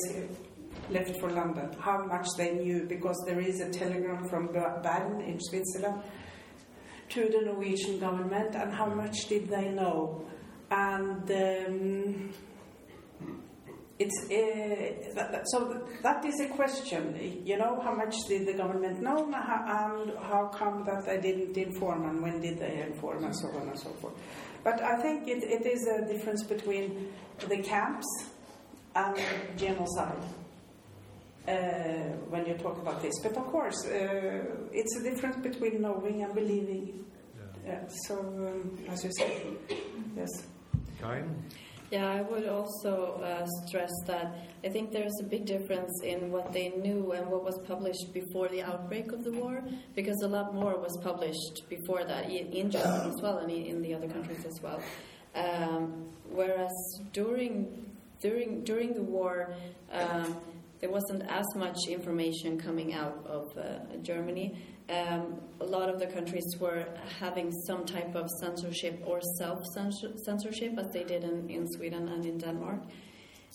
left 0.89 1.19
for 1.19 1.29
London, 1.29 1.69
how 1.79 2.05
much 2.05 2.27
they 2.37 2.53
knew, 2.53 2.85
because 2.85 3.21
there 3.27 3.41
is 3.41 3.59
a 3.59 3.69
telegram 3.69 4.27
from 4.29 4.47
Bern 4.47 5.21
in 5.21 5.39
Switzerland 5.39 6.01
to 7.09 7.29
the 7.29 7.41
Norwegian 7.45 7.99
government, 7.99 8.55
and 8.55 8.73
how 8.73 8.87
much 8.87 9.27
did 9.27 9.49
they 9.49 9.69
know? 9.69 10.25
And 10.71 11.29
um, 11.31 12.33
it's 13.97 14.25
uh, 14.25 15.13
that, 15.15 15.43
so 15.47 15.87
that 16.03 16.25
is 16.25 16.39
a 16.41 16.47
question. 16.49 17.41
You 17.45 17.57
know, 17.57 17.79
how 17.81 17.95
much 17.95 18.13
did 18.27 18.45
the 18.45 18.53
government 18.53 19.01
know, 19.01 19.23
and 19.25 20.11
how 20.19 20.51
come 20.53 20.83
that 20.85 21.05
they 21.05 21.21
didn't 21.21 21.57
inform, 21.57 22.09
and 22.09 22.21
when 22.21 22.41
did 22.41 22.59
they 22.59 22.81
inform, 22.81 23.23
and 23.23 23.35
so 23.35 23.47
on 23.49 23.69
and 23.69 23.79
so 23.79 23.89
forth. 24.01 24.15
But 24.63 24.81
I 24.81 25.01
think 25.01 25.27
it, 25.27 25.43
it 25.43 25.65
is 25.65 25.87
a 25.87 26.05
difference 26.11 26.43
between 26.43 27.13
the 27.47 27.57
camps 27.63 28.05
and 28.95 29.17
genocide. 29.55 30.23
Uh, 31.47 31.53
when 32.29 32.43
you 32.47 32.55
talk 32.55 32.75
about 32.79 33.03
this, 33.03 33.13
but 33.21 33.37
of 33.37 33.45
course, 33.45 33.85
uh, 33.85 34.43
it's 34.73 34.97
a 34.97 35.03
difference 35.03 35.37
between 35.37 35.79
knowing 35.79 36.23
and 36.23 36.33
believing. 36.33 37.05
Yeah. 37.37 37.71
yeah 37.71 37.87
so, 38.07 38.17
um, 38.17 38.79
as 38.89 39.03
you 39.03 39.11
said, 39.15 39.55
yes. 40.17 40.47
Karin? 40.99 41.45
Yeah, 41.91 42.09
I 42.09 42.21
would 42.21 42.47
also 42.47 43.21
uh, 43.23 43.45
stress 43.65 43.91
that 44.07 44.35
I 44.63 44.69
think 44.69 44.91
there 44.91 45.05
is 45.05 45.21
a 45.21 45.23
big 45.23 45.45
difference 45.45 46.01
in 46.03 46.31
what 46.31 46.51
they 46.51 46.69
knew 46.69 47.11
and 47.11 47.27
what 47.27 47.43
was 47.43 47.59
published 47.67 48.11
before 48.11 48.47
the 48.49 48.63
outbreak 48.63 49.11
of 49.11 49.23
the 49.23 49.31
war, 49.31 49.63
because 49.95 50.19
a 50.23 50.27
lot 50.27 50.53
more 50.53 50.79
was 50.79 50.97
published 51.03 51.69
before 51.69 52.03
that 52.03 52.29
in 52.29 52.71
Germany 52.71 53.09
as 53.13 53.21
well 53.21 53.37
and 53.37 53.51
in 53.51 53.81
the 53.81 53.93
other 53.93 54.07
countries 54.07 54.45
as 54.45 54.59
well. 54.61 54.81
Um, 55.35 56.09
whereas 56.29 56.73
during 57.13 57.85
during 58.19 58.63
during 58.63 58.93
the 58.93 59.03
war. 59.03 59.53
Um, 59.91 60.35
there 60.81 60.91
wasn't 60.91 61.23
as 61.31 61.45
much 61.55 61.77
information 61.87 62.59
coming 62.59 62.93
out 62.93 63.25
of 63.25 63.57
uh, 63.57 63.95
Germany. 64.03 64.55
Um, 64.87 65.41
a 65.61 65.65
lot 65.65 65.89
of 65.89 65.99
the 65.99 66.05
countries 66.05 66.55
were 66.59 66.85
having 67.19 67.51
some 67.65 67.85
type 67.85 68.13
of 68.15 68.29
censorship 68.39 69.01
or 69.05 69.19
self 69.39 69.59
censorship, 69.73 70.77
as 70.77 70.91
they 70.93 71.03
did 71.03 71.23
in, 71.23 71.49
in 71.49 71.67
Sweden 71.71 72.07
and 72.09 72.25
in 72.25 72.37
Denmark. 72.37 72.81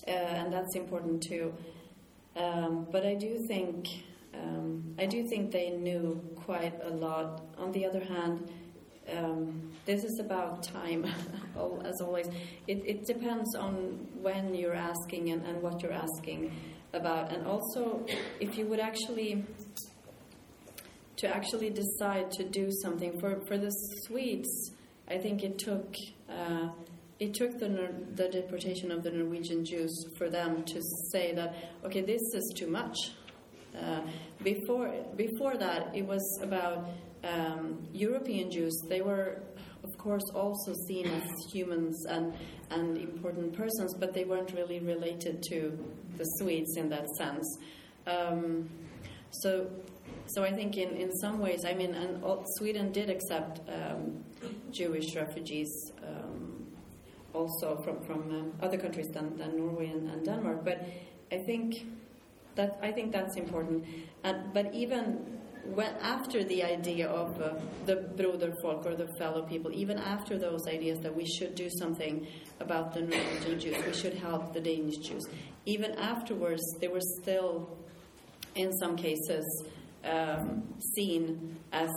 Uh, 0.07 0.11
and 0.11 0.53
that's 0.53 0.75
important 0.75 1.23
too. 1.23 1.55
Um, 2.37 2.87
but 2.91 3.07
I 3.07 3.15
do 3.15 3.45
think 3.47 3.87
um, 4.35 4.95
I 4.99 5.07
do 5.07 5.27
think 5.29 5.51
they 5.51 5.71
knew 5.71 6.21
quite 6.37 6.75
a 6.83 6.91
lot. 6.91 7.43
On 7.59 7.73
the 7.73 7.85
other 7.85 8.05
hand, 8.05 8.51
um, 9.17 9.71
this 9.87 10.05
is 10.05 10.21
about 10.21 10.63
time, 10.63 11.05
as 11.85 12.01
always. 12.01 12.29
It, 12.67 12.83
it, 12.87 13.07
depends 13.07 13.55
on 13.57 14.07
when 14.21 14.55
you're 14.55 14.75
asking 14.75 15.31
and, 15.31 15.45
and 15.45 15.61
what 15.63 15.83
you're 15.83 15.93
asking 15.93 16.53
about, 16.93 17.33
and 17.33 17.47
also 17.47 18.07
if 18.41 18.57
you 18.57 18.67
would 18.67 18.81
actually 18.81 19.45
to 21.21 21.29
actually 21.29 21.71
decide 21.71 22.31
to 22.33 22.45
do 22.45 22.71
something 22.83 23.19
for 23.21 23.41
for 23.47 23.57
the 23.59 23.71
Swedes. 24.05 24.73
I 25.09 25.19
think 25.19 25.43
it 25.43 25.59
took 25.59 25.95
uh, 26.29 26.69
it 27.19 27.35
took 27.35 27.59
the 27.59 27.69
the 28.15 28.29
deportation 28.29 28.91
of 28.91 29.03
the 29.03 29.11
Norwegian 29.11 29.65
Jews 29.65 29.93
for 30.17 30.29
them 30.29 30.65
to 30.65 30.81
say 31.13 31.35
that 31.35 31.55
okay, 31.85 32.03
this 32.03 32.23
is 32.35 32.55
too 32.57 32.69
much. 32.69 32.97
Uh, 33.79 34.01
before 34.43 34.91
before 35.17 35.57
that, 35.57 35.95
it 35.95 36.07
was 36.07 36.25
about 36.43 36.91
um, 37.25 37.87
European 37.93 38.51
Jews. 38.51 38.75
They 38.89 39.03
were 39.03 39.43
of 39.83 39.97
course, 39.99 40.23
also 40.35 40.75
seen 40.87 41.07
as 41.07 41.23
humans 41.53 42.05
and, 42.07 42.35
and 42.71 42.97
important 42.99 43.53
persons, 43.53 43.95
but 43.99 44.13
they 44.13 44.25
weren't 44.25 44.53
really 44.53 44.81
related 44.81 45.43
to 45.51 45.79
the 46.17 46.25
Swedes 46.39 46.77
in 46.77 46.89
that 46.91 47.09
sense. 47.17 47.59
Um, 48.07 48.69
so, 49.31 49.71
so 50.35 50.45
I 50.45 50.53
think 50.53 50.77
in, 50.77 50.91
in 50.97 51.13
some 51.17 51.39
ways, 51.41 51.65
I 51.65 51.75
mean, 51.75 51.95
and 51.95 52.23
Sweden 52.57 52.93
did 52.93 53.11
accept 53.11 53.61
um, 53.69 54.25
Jewish 54.71 55.15
refugees 55.17 55.93
um, 56.07 56.67
also 57.33 57.81
from, 57.83 58.01
from 58.05 58.31
um, 58.31 58.53
other 58.61 58.79
countries 58.79 59.09
than, 59.09 59.37
than 59.37 59.57
Norway 59.57 59.87
and, 59.87 60.09
and, 60.09 60.25
Denmark. 60.25 60.65
But 60.65 60.87
I 61.33 61.39
think 61.47 61.87
that 62.55 62.79
I 62.83 62.93
think 62.93 63.13
that's 63.13 63.37
important. 63.37 63.85
And, 64.25 64.53
but 64.53 64.75
even 64.75 65.39
when, 65.65 65.95
after 66.01 66.43
the 66.45 66.63
idea 66.65 67.09
of 67.09 67.41
uh, 67.41 67.55
the 67.87 67.97
broderfolk 68.17 68.87
or 68.87 68.95
the 68.95 69.09
fellow 69.19 69.43
people, 69.43 69.71
even 69.73 69.99
after 69.99 70.39
those 70.39 70.67
ideas 70.67 70.99
that 71.01 71.15
we 71.15 71.27
should 71.27 71.55
do 71.55 71.69
something 71.79 72.27
about 72.61 72.95
the 72.95 73.03
Norwegian 73.03 73.61
Jews, 73.61 73.85
we 73.87 73.93
should 73.93 74.15
help 74.15 74.53
the 74.53 74.61
Danish 74.61 74.97
Jews, 74.99 75.25
even 75.67 75.93
afterwards, 75.93 76.63
there 76.81 76.91
were 76.91 77.07
still, 77.23 77.77
in 78.55 78.73
some 78.79 78.97
cases, 78.97 79.45
um, 80.05 80.63
seen 80.95 81.57
as, 81.73 81.91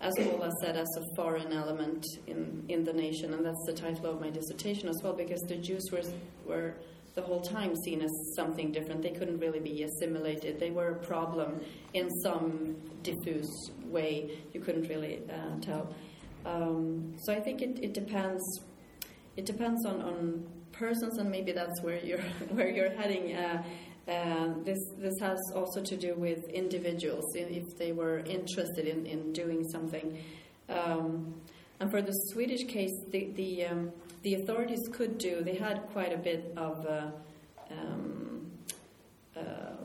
as 0.00 0.14
Oula 0.18 0.50
said, 0.62 0.76
as 0.76 0.88
a 0.96 1.16
foreign 1.16 1.52
element 1.52 2.04
in, 2.26 2.64
in 2.68 2.84
the 2.84 2.92
nation, 2.92 3.34
and 3.34 3.44
that's 3.44 3.64
the 3.66 3.72
title 3.72 4.06
of 4.06 4.20
my 4.20 4.30
dissertation 4.30 4.88
as 4.88 5.00
well, 5.02 5.12
because 5.12 5.40
the 5.48 5.56
Jews 5.56 5.88
were, 5.92 6.02
were 6.46 6.74
the 7.14 7.22
whole 7.22 7.40
time 7.40 7.74
seen 7.84 8.02
as 8.02 8.10
something 8.36 8.72
different. 8.72 9.02
They 9.02 9.10
couldn't 9.10 9.38
really 9.38 9.60
be 9.60 9.82
assimilated. 9.82 10.60
They 10.60 10.70
were 10.70 10.90
a 10.90 10.98
problem 11.06 11.60
in 11.94 12.08
some 12.22 12.76
diffuse 13.02 13.70
way. 13.84 14.38
You 14.52 14.60
couldn't 14.60 14.88
really 14.88 15.22
uh, 15.28 15.60
tell. 15.60 15.94
Um, 16.46 17.14
so 17.24 17.32
I 17.32 17.40
think 17.40 17.62
it, 17.62 17.78
it 17.82 17.94
depends. 17.94 18.42
It 19.36 19.44
depends 19.46 19.84
on, 19.84 20.00
on 20.00 20.46
persons, 20.72 21.18
and 21.18 21.30
maybe 21.30 21.52
that's 21.52 21.82
where 21.82 21.98
you're 21.98 22.18
where 22.50 22.70
you're 22.70 22.90
heading. 22.90 23.34
Uh, 23.34 23.62
uh, 24.10 24.54
this 24.64 24.78
this 24.98 25.14
has 25.20 25.38
also 25.54 25.80
to 25.80 25.96
do 25.96 26.14
with 26.16 26.48
individuals 26.48 27.24
if 27.36 27.78
they 27.78 27.92
were 27.92 28.18
interested 28.20 28.86
in, 28.86 29.06
in 29.06 29.32
doing 29.32 29.62
something. 29.68 30.18
Um, 30.68 31.34
and 31.78 31.90
for 31.90 32.02
the 32.02 32.12
Swedish 32.32 32.64
case, 32.64 32.92
the 33.10 33.30
the 33.34 33.66
um, 33.66 33.92
the 34.22 34.34
authorities 34.34 34.88
could 34.92 35.16
do. 35.18 35.42
They 35.42 35.54
had 35.54 35.82
quite 35.92 36.12
a 36.12 36.18
bit 36.18 36.52
of 36.56 36.84
uh, 36.86 37.10
um, 37.70 38.50
uh, 39.36 39.76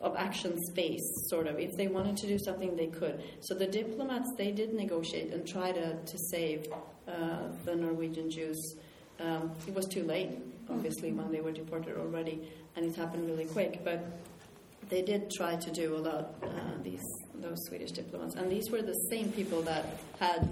of 0.00 0.14
action 0.16 0.56
space, 0.70 1.06
sort 1.28 1.46
of. 1.46 1.58
If 1.58 1.76
they 1.76 1.88
wanted 1.88 2.16
to 2.18 2.26
do 2.26 2.38
something, 2.38 2.76
they 2.76 2.88
could. 2.88 3.22
So 3.40 3.54
the 3.54 3.66
diplomats 3.66 4.30
they 4.36 4.52
did 4.52 4.74
negotiate 4.74 5.32
and 5.32 5.46
try 5.46 5.72
to 5.72 5.94
to 5.94 6.18
save 6.30 6.66
uh, 7.08 7.48
the 7.64 7.76
Norwegian 7.76 8.30
Jews. 8.30 8.76
Um, 9.18 9.52
it 9.66 9.74
was 9.74 9.86
too 9.86 10.04
late, 10.04 10.30
obviously, 10.70 11.12
when 11.12 11.30
they 11.32 11.40
were 11.40 11.52
deported 11.52 11.96
already, 11.96 12.48
and 12.76 12.84
it 12.84 12.96
happened 12.96 13.28
really 13.28 13.46
quick. 13.46 13.82
But 13.84 14.04
they 14.88 15.02
did 15.02 15.30
try 15.30 15.56
to 15.56 15.70
do 15.70 15.96
a 15.96 15.98
lot. 15.98 16.34
Uh, 16.42 16.48
these 16.82 17.04
those 17.34 17.58
Swedish 17.68 17.92
diplomats, 17.92 18.34
and 18.34 18.50
these 18.50 18.70
were 18.70 18.82
the 18.82 18.98
same 19.10 19.32
people 19.32 19.62
that 19.62 19.86
had 20.18 20.48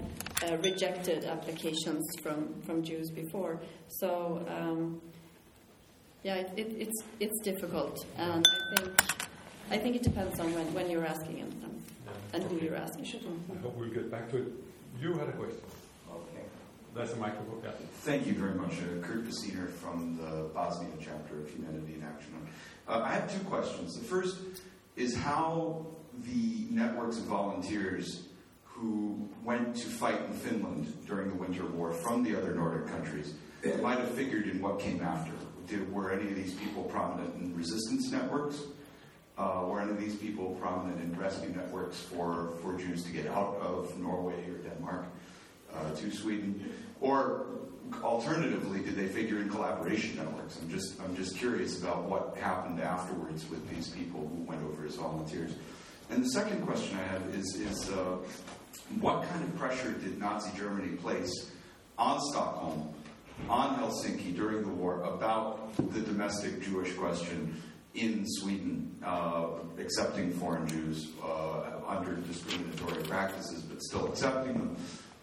uh, 0.47 0.57
rejected 0.57 1.23
applications 1.25 2.03
from, 2.23 2.59
from 2.65 2.83
Jews 2.83 3.11
before. 3.11 3.59
So 3.87 4.43
um, 4.47 5.01
yeah, 6.23 6.35
it, 6.35 6.51
it, 6.57 6.67
it's 6.79 7.03
it's 7.19 7.39
difficult, 7.41 8.05
and 8.17 8.45
I 8.71 8.75
think 8.75 9.01
I 9.71 9.77
think 9.77 9.95
it 9.95 10.03
depends 10.03 10.39
on 10.39 10.53
when, 10.53 10.73
when 10.73 10.89
you're 10.89 11.05
asking 11.05 11.41
and, 11.41 11.83
and 12.33 12.43
who 12.43 12.57
you're 12.57 12.75
asking. 12.75 13.05
I 13.05 13.61
hope 13.61 13.75
we'll 13.77 13.89
get 13.89 14.09
back 14.09 14.29
to 14.31 14.37
it. 14.37 14.47
You 14.99 15.13
had 15.13 15.29
a 15.29 15.33
question. 15.33 15.61
That's 16.99 17.15
microphone. 17.15 17.61
Yeah. 17.63 17.71
Thank 18.01 18.27
you 18.27 18.33
very 18.33 18.55
much, 18.55 18.73
uh, 18.73 19.01
Kurt 19.01 19.23
Bassuener 19.23 19.69
from 19.69 20.17
the 20.17 20.49
Bosnia 20.53 20.91
chapter 20.99 21.39
of 21.39 21.49
Humanity 21.49 21.93
in 21.93 22.03
Action. 22.03 22.33
Uh, 22.89 23.03
I 23.05 23.13
have 23.13 23.33
two 23.33 23.39
questions. 23.45 23.97
The 23.97 24.03
first 24.03 24.35
is 24.97 25.15
how 25.15 25.85
the 26.25 26.67
networks 26.69 27.17
of 27.17 27.23
volunteers 27.23 28.23
who 28.65 29.29
went 29.45 29.77
to 29.77 29.87
fight 29.87 30.19
in 30.27 30.33
Finland 30.33 30.93
during 31.07 31.29
the 31.29 31.35
Winter 31.35 31.65
War 31.67 31.93
from 31.93 32.21
the 32.21 32.35
other 32.35 32.53
Nordic 32.53 32.87
countries 32.87 33.33
might 33.81 33.99
have 33.99 34.11
figured 34.11 34.47
in 34.47 34.61
what 34.61 34.81
came 34.81 35.01
after. 35.01 35.31
Did, 35.67 35.89
were 35.93 36.11
any 36.11 36.29
of 36.29 36.35
these 36.35 36.55
people 36.55 36.83
prominent 36.83 37.33
in 37.35 37.55
resistance 37.55 38.11
networks? 38.11 38.57
Uh, 39.37 39.63
were 39.65 39.79
any 39.79 39.91
of 39.91 39.99
these 40.01 40.17
people 40.17 40.57
prominent 40.59 40.99
in 40.99 41.17
rescue 41.17 41.47
networks 41.55 41.97
for, 41.97 42.55
for 42.61 42.77
Jews 42.77 43.05
to 43.05 43.11
get 43.11 43.27
out 43.27 43.55
of 43.61 43.97
Norway 43.97 44.49
or 44.49 44.57
Denmark 44.57 45.05
uh, 45.73 45.95
to 45.95 46.11
Sweden? 46.11 46.73
Or 47.01 47.45
alternatively, 48.03 48.81
did 48.81 48.95
they 48.95 49.07
figure 49.07 49.39
in 49.39 49.49
collaboration 49.49 50.17
networks? 50.17 50.59
I'm 50.61 50.69
just, 50.69 50.99
I'm 51.01 51.15
just 51.15 51.37
curious 51.37 51.81
about 51.81 52.03
what 52.03 52.37
happened 52.37 52.79
afterwards 52.79 53.49
with 53.49 53.67
these 53.69 53.89
people 53.89 54.27
who 54.27 54.43
went 54.43 54.63
over 54.63 54.85
as 54.85 54.95
volunteers. 54.95 55.51
And 56.09 56.23
the 56.23 56.29
second 56.29 56.65
question 56.65 56.97
I 56.97 57.03
have 57.13 57.35
is, 57.35 57.55
is 57.55 57.89
uh, 57.89 58.17
what 58.99 59.23
kind 59.29 59.43
of 59.43 59.55
pressure 59.57 59.91
did 59.91 60.19
Nazi 60.19 60.51
Germany 60.57 60.95
place 60.97 61.51
on 61.97 62.19
Stockholm, 62.31 62.93
on 63.47 63.77
Helsinki 63.77 64.35
during 64.35 64.63
the 64.63 64.69
war 64.69 65.01
about 65.03 65.75
the 65.93 66.01
domestic 66.01 66.61
Jewish 66.61 66.93
question 66.95 67.61
in 67.95 68.25
Sweden 68.25 68.95
uh, 69.03 69.47
accepting 69.79 70.31
foreign 70.31 70.67
Jews 70.67 71.09
uh, 71.23 71.63
under 71.87 72.15
discriminatory 72.15 73.03
practices, 73.03 73.61
but 73.63 73.81
still 73.81 74.07
accepting 74.07 74.53
them. 74.53 74.75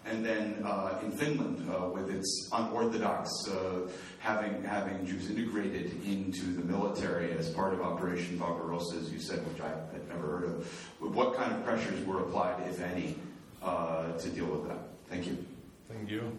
And 0.09 0.25
then 0.25 0.63
uh, 0.65 1.01
in 1.03 1.11
Finland, 1.11 1.69
uh, 1.69 1.89
with 1.89 2.11
its 2.11 2.49
unorthodox 2.53 3.29
uh, 3.49 3.91
having 4.21 4.63
having 4.63 5.05
Jews 5.05 5.29
integrated 5.29 6.01
into 6.05 6.53
the 6.53 6.63
military 6.63 7.33
as 7.33 7.51
part 7.51 7.75
of 7.75 7.81
Operation 7.81 8.39
Barbarossa, 8.39 8.97
as 8.99 9.13
you 9.13 9.19
said, 9.19 9.45
which 9.49 9.61
I 9.61 9.69
had 9.69 10.09
never 10.09 10.27
heard 10.29 10.45
of. 10.45 10.67
What 11.01 11.35
kind 11.35 11.53
of 11.53 11.65
pressures 11.65 12.05
were 12.07 12.21
applied, 12.21 12.69
if 12.69 12.81
any, 12.81 13.17
uh, 13.63 14.13
to 14.13 14.29
deal 14.31 14.47
with 14.47 14.69
that? 14.69 14.79
Thank 15.09 15.27
you. 15.27 15.45
Thank 15.89 16.09
you. 16.11 16.39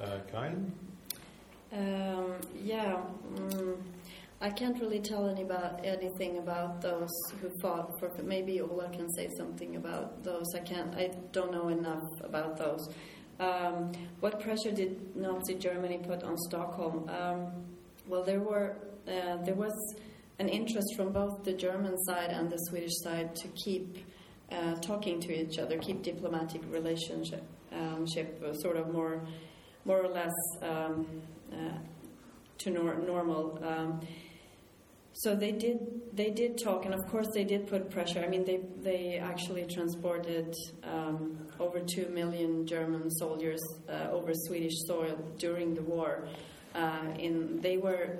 Uh, 0.00 0.18
Karin? 0.30 0.72
Um, 1.72 2.34
yeah, 2.62 2.98
mm, 3.34 3.76
I 4.40 4.50
can't 4.50 4.78
really 4.80 5.00
tell 5.00 5.28
any 5.28 5.42
about, 5.42 5.84
anything 5.84 6.38
about 6.38 6.82
those 6.82 7.10
who 7.40 7.50
fought 7.62 7.98
for. 7.98 8.10
Maybe 8.22 8.58
Oula 8.58 8.90
can 8.90 9.10
say 9.14 9.30
something 9.36 9.76
about 9.76 10.22
those. 10.22 10.44
I 10.54 10.60
can't. 10.60 10.94
I 10.94 11.10
don't 11.32 11.50
know 11.50 11.68
enough 11.68 12.04
about 12.20 12.58
those. 12.58 12.86
Um, 13.40 13.92
what 14.20 14.40
pressure 14.40 14.72
did 14.72 15.16
Nazi 15.16 15.54
Germany 15.54 15.98
put 15.98 16.22
on 16.22 16.36
Stockholm? 16.48 17.08
Um, 17.08 17.50
well, 18.06 18.22
there 18.22 18.40
were 18.40 18.76
uh, 19.08 19.36
there 19.44 19.54
was 19.54 19.72
an 20.38 20.48
interest 20.48 20.94
from 20.96 21.12
both 21.12 21.42
the 21.44 21.52
German 21.52 21.96
side 22.04 22.30
and 22.30 22.50
the 22.50 22.58
Swedish 22.68 22.92
side 23.02 23.34
to 23.36 23.48
keep 23.48 23.98
uh, 24.52 24.74
talking 24.76 25.18
to 25.20 25.32
each 25.32 25.58
other, 25.58 25.78
keep 25.78 26.02
diplomatic 26.02 26.60
relationship, 26.70 27.42
um, 27.72 28.04
uh, 28.04 28.52
sort 28.54 28.76
of 28.76 28.92
more, 28.92 29.26
more 29.84 30.02
or 30.02 30.08
less 30.08 30.32
um, 30.62 31.06
uh, 31.52 31.78
to 32.58 32.70
nor- 32.70 32.98
normal. 32.98 33.58
So 35.20 35.34
they 35.34 35.52
did 35.52 35.78
they 36.12 36.30
did 36.30 36.58
talk, 36.58 36.84
and 36.84 36.92
of 36.92 37.06
course 37.08 37.28
they 37.32 37.44
did 37.44 37.66
put 37.66 37.90
pressure. 37.90 38.20
I 38.20 38.28
mean, 38.28 38.44
they 38.44 38.60
they 38.82 39.16
actually 39.16 39.64
transported 39.64 40.54
um, 40.84 41.38
over 41.58 41.80
two 41.80 42.08
million 42.08 42.66
German 42.66 43.10
soldiers 43.10 43.62
uh, 43.88 44.10
over 44.10 44.32
Swedish 44.46 44.74
soil 44.86 45.16
during 45.38 45.74
the 45.74 45.82
war. 45.82 46.28
Uh, 46.74 47.14
in 47.18 47.58
they 47.62 47.78
were 47.78 48.18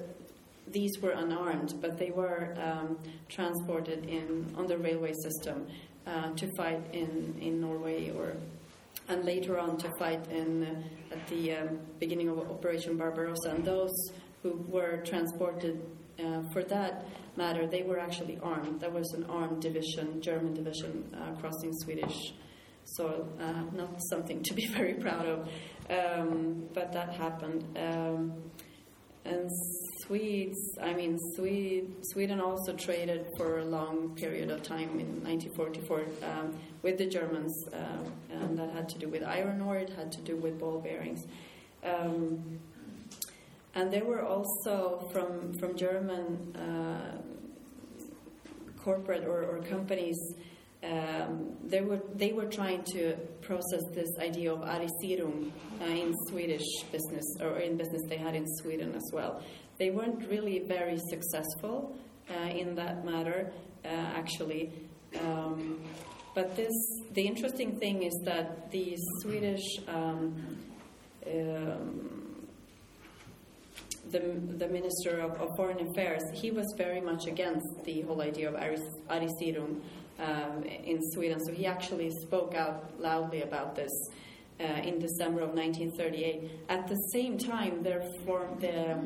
these 0.69 0.99
were 1.03 1.11
unarmed, 1.11 1.75
but 1.83 1.99
they 1.99 2.13
were 2.13 2.57
um, 2.57 2.99
transported 3.29 4.07
in 4.07 4.55
on 4.57 4.67
the 4.67 4.79
railway 4.79 5.13
system 5.23 5.67
uh, 6.07 6.31
to 6.33 6.49
fight 6.57 6.83
in 6.95 7.37
in 7.41 7.61
Norway 7.61 8.11
or. 8.11 8.33
And 9.09 9.25
later 9.25 9.57
on 9.57 9.77
to 9.79 9.89
fight 10.01 10.27
in 10.33 10.65
uh, 10.65 11.15
at 11.15 11.29
the 11.29 11.53
um, 11.53 11.79
beginning 12.01 12.29
of 12.29 12.39
Operation 12.39 12.97
Barbarossa, 12.97 13.51
and 13.51 13.65
those 13.65 13.95
who 14.43 14.65
were 14.69 14.97
transported 15.05 15.81
uh, 16.19 16.43
for 16.53 16.63
that 16.65 17.07
matter, 17.37 17.67
they 17.67 17.83
were 17.83 17.99
actually 17.99 18.39
armed. 18.43 18.81
There 18.81 18.91
was 18.91 19.13
an 19.13 19.25
armed 19.25 19.63
division, 19.63 20.21
German 20.21 20.55
division, 20.55 21.15
uh, 21.15 21.39
crossing 21.41 21.73
Swedish 21.73 22.33
soil. 22.85 23.29
Uh, 23.41 23.65
not 23.73 24.01
something 24.11 24.43
to 24.45 24.55
be 24.55 24.67
very 24.75 24.95
proud 24.95 25.27
of, 25.27 25.49
um, 25.91 26.69
but 26.73 26.93
that 26.93 27.13
happened. 27.13 27.65
Um, 27.77 28.33
and 29.25 29.51
Swedes, 30.03 30.79
I 30.81 30.95
mean, 30.95 31.19
Swede, 31.35 31.97
Sweden 32.13 32.41
also 32.41 32.75
traded 32.75 33.27
for 33.37 33.59
a 33.59 33.65
long 33.65 34.15
period 34.15 34.51
of 34.51 34.63
time 34.63 35.01
in 35.01 35.25
1944 35.25 36.05
um, 36.23 36.57
with 36.83 36.97
the 36.97 37.07
Germans, 37.07 37.53
uh, 37.73 38.09
and 38.31 38.57
that 38.57 38.71
had 38.71 38.89
to 38.91 38.99
do 38.99 39.09
with 39.09 39.25
iron 39.25 39.61
ore, 39.61 39.79
it 39.79 39.91
had 39.91 40.13
to 40.13 40.23
do 40.23 40.37
with 40.37 40.61
ball 40.61 40.81
bearings. 40.81 41.27
Um, 41.83 42.61
and 43.77 43.93
there 43.93 44.05
were 44.05 44.25
also 44.25 45.07
from 45.13 45.53
from 45.61 45.77
German 45.77 46.57
uh, 46.57 47.19
corporate 48.83 49.25
or, 49.25 49.45
or 49.45 49.59
companies. 49.63 50.19
Um, 50.83 51.57
they 51.65 51.83
were 51.83 52.01
they 52.15 52.33
were 52.33 52.47
trying 52.47 52.83
to 52.95 53.17
process 53.43 53.83
this 53.95 54.09
idea 54.19 54.53
of 54.53 54.61
arisierung 54.61 55.51
uh, 55.81 55.85
in 55.85 56.15
Swedish 56.29 56.67
business 56.91 57.27
or 57.41 57.59
in 57.59 57.77
business 57.77 58.03
they 58.09 58.17
had 58.17 58.35
in 58.35 58.47
Sweden 58.61 58.95
as 58.95 59.11
well. 59.13 59.43
They 59.79 59.91
weren't 59.91 60.27
really 60.31 60.61
very 60.67 60.99
successful 61.11 61.97
uh, 62.31 62.49
in 62.49 62.75
that 62.77 63.05
matter, 63.05 63.53
uh, 63.85 63.89
actually. 63.89 64.73
Um, 65.21 65.81
but 66.35 66.57
this 66.57 66.75
the 67.13 67.27
interesting 67.27 67.79
thing 67.79 68.05
is 68.05 68.15
that 68.25 68.71
the 68.71 68.97
Swedish 69.21 69.67
um, 69.87 70.57
um 71.27 72.16
the, 74.11 74.21
the 74.57 74.69
Minister 74.69 75.21
of, 75.21 75.33
of, 75.41 75.49
Foreign 75.57 75.89
Affairs, 75.89 76.23
he 76.33 76.51
was 76.51 76.67
very 76.77 77.01
much 77.01 77.27
against 77.27 77.67
the 77.85 78.03
whole 78.03 78.23
idea 78.23 78.49
of 78.49 78.55
arisierung 78.55 79.81
um, 80.19 80.63
in 80.63 80.99
Sweden. 81.13 81.39
So 81.45 81.53
he 81.53 81.67
actually 81.67 82.11
spoke 82.11 82.55
out 82.55 82.99
loudly 83.01 83.43
about 83.43 83.75
this 83.75 83.91
uh, 84.61 84.65
in 84.65 84.99
December 84.99 85.43
of 85.43 85.55
1938. 85.55 86.51
At 86.69 86.87
the 86.87 86.97
same 87.13 87.37
time, 87.39 87.83
therefore, 87.83 88.49
the, 88.61 88.99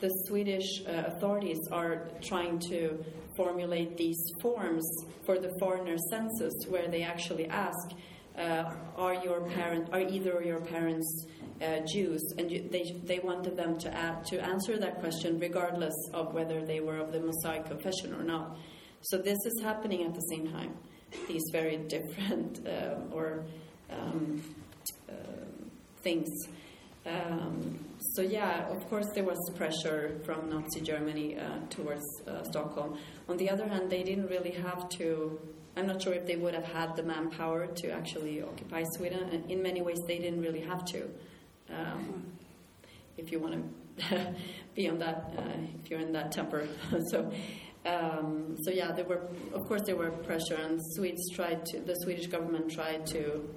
the 0.00 0.08
Swedish 0.26 0.82
uh, 0.86 1.04
authorities 1.06 1.60
are 1.70 2.08
trying 2.22 2.58
to 2.70 3.04
formulate 3.36 3.96
these 3.96 4.22
forms 4.40 4.84
for 5.26 5.38
the 5.38 5.50
foreigner 5.58 5.96
census, 6.10 6.52
where 6.68 6.88
they 6.88 7.02
actually 7.02 7.46
ask, 7.46 7.90
uh, 8.38 8.72
"Are 8.96 9.14
your 9.14 9.48
parent, 9.50 9.88
are 9.92 10.00
either 10.00 10.38
of 10.38 10.44
your 10.44 10.60
parents 10.60 11.26
uh, 11.62 11.80
Jews, 11.86 12.22
and 12.38 12.50
they, 12.50 12.96
they 13.04 13.18
wanted 13.20 13.56
them 13.56 13.78
to, 13.78 13.94
add, 13.94 14.24
to 14.26 14.42
answer 14.42 14.78
that 14.78 15.00
question 15.00 15.38
regardless 15.38 15.94
of 16.12 16.34
whether 16.34 16.64
they 16.64 16.80
were 16.80 16.98
of 16.98 17.12
the 17.12 17.20
Mosaic 17.20 17.66
confession 17.66 18.14
or 18.14 18.22
not. 18.22 18.56
So 19.02 19.18
this 19.18 19.38
is 19.44 19.62
happening 19.62 20.04
at 20.04 20.14
the 20.14 20.20
same 20.20 20.50
time. 20.50 20.74
These 21.28 21.44
very 21.52 21.76
different 21.76 22.66
uh, 22.66 22.96
or 23.12 23.44
um, 23.90 24.42
uh, 25.08 25.12
things. 26.02 26.28
Um, 27.06 27.78
so 27.98 28.22
yeah, 28.22 28.66
of 28.68 28.88
course 28.88 29.06
there 29.14 29.24
was 29.24 29.38
pressure 29.56 30.18
from 30.24 30.48
Nazi 30.48 30.80
Germany 30.80 31.36
uh, 31.36 31.58
towards 31.68 32.04
uh, 32.26 32.42
Stockholm. 32.44 32.98
On 33.28 33.36
the 33.36 33.50
other 33.50 33.68
hand, 33.68 33.90
they 33.90 34.02
didn't 34.02 34.28
really 34.28 34.52
have 34.52 34.88
to. 34.90 35.38
I'm 35.76 35.86
not 35.86 36.00
sure 36.00 36.14
if 36.14 36.26
they 36.26 36.36
would 36.36 36.54
have 36.54 36.64
had 36.64 36.96
the 36.96 37.02
manpower 37.02 37.66
to 37.66 37.90
actually 37.90 38.40
occupy 38.42 38.84
Sweden. 38.96 39.28
And 39.32 39.50
in 39.50 39.62
many 39.62 39.82
ways, 39.82 39.98
they 40.06 40.18
didn't 40.18 40.40
really 40.40 40.60
have 40.60 40.84
to 40.86 41.10
um, 41.76 42.24
if 43.16 43.30
you 43.30 43.38
want 43.38 43.54
to 43.98 44.34
be 44.74 44.88
on 44.88 44.98
that, 44.98 45.32
uh, 45.36 45.42
if 45.82 45.90
you're 45.90 46.00
in 46.00 46.12
that 46.12 46.32
temper. 46.32 46.68
so, 47.10 47.30
um, 47.86 48.56
so 48.62 48.70
yeah, 48.70 48.92
there 48.92 49.04
were, 49.04 49.28
of 49.52 49.62
course, 49.68 49.82
there 49.86 49.96
were 49.96 50.10
pressure, 50.10 50.56
and 50.56 50.80
Swedes 50.94 51.30
tried 51.34 51.64
to, 51.66 51.80
the 51.80 51.94
Swedish 52.02 52.26
government 52.26 52.70
tried 52.70 53.06
to, 53.06 53.48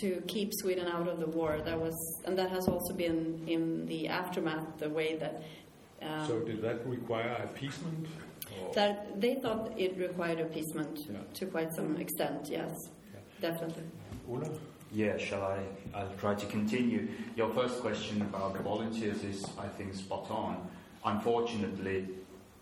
to 0.00 0.22
keep 0.26 0.50
Sweden 0.54 0.86
out 0.86 1.08
of 1.08 1.20
the 1.20 1.26
war. 1.26 1.60
That 1.64 1.80
was, 1.80 1.94
and 2.24 2.36
that 2.38 2.50
has 2.50 2.68
also 2.68 2.94
been 2.94 3.44
in 3.46 3.86
the 3.86 4.08
aftermath, 4.08 4.78
the 4.78 4.90
way 4.90 5.16
that. 5.16 5.42
Um, 6.02 6.26
so 6.26 6.40
did 6.40 6.62
that 6.62 6.86
require 6.86 7.40
appeasement? 7.44 8.06
That 8.74 9.20
they 9.20 9.36
thought 9.36 9.78
it 9.78 9.96
required 9.96 10.40
appeasement 10.40 10.98
yeah. 11.08 11.18
to 11.34 11.46
quite 11.46 11.72
some 11.74 11.96
extent. 11.96 12.48
Yes, 12.50 12.72
yeah. 13.12 13.20
definitely. 13.40 13.84
Oula? 14.28 14.50
Yeah, 14.92 15.18
shall 15.18 15.42
I? 15.42 15.58
I'll 15.94 16.12
try 16.18 16.34
to 16.34 16.46
continue. 16.46 17.08
Your 17.36 17.50
first 17.54 17.80
question 17.80 18.22
about 18.22 18.54
the 18.54 18.62
volunteers 18.62 19.22
is, 19.22 19.44
I 19.58 19.68
think, 19.68 19.94
spot 19.94 20.30
on. 20.30 20.68
Unfortunately, 21.04 22.08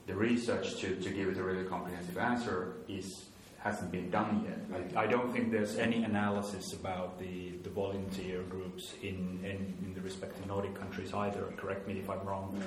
the 0.07 0.15
research 0.15 0.77
to, 0.81 0.97
to 0.97 1.11
give 1.11 1.29
it 1.29 1.39
a 1.39 1.43
really 1.43 1.65
comprehensive 1.65 2.19
answer 2.19 2.75
is 2.89 3.25
hasn't 3.59 3.91
been 3.91 4.09
done 4.11 4.47
yet. 4.47 4.95
I, 4.97 5.05
I 5.05 5.07
don't 5.07 5.33
think 5.33 5.51
there's 5.51 5.79
any 5.79 6.05
analysis 6.05 6.73
about 6.75 7.19
the, 7.19 7.51
the 7.65 7.71
volunteer 7.71 8.43
groups 8.43 8.95
in, 9.03 9.41
in, 9.43 9.75
in 9.85 9.93
the 9.95 10.01
respective 10.01 10.47
Nordic 10.47 10.75
countries 10.75 11.13
either. 11.13 11.53
Correct 11.57 11.87
me 11.89 11.99
if 11.99 12.09
I'm 12.09 12.25
wrong, 12.25 12.63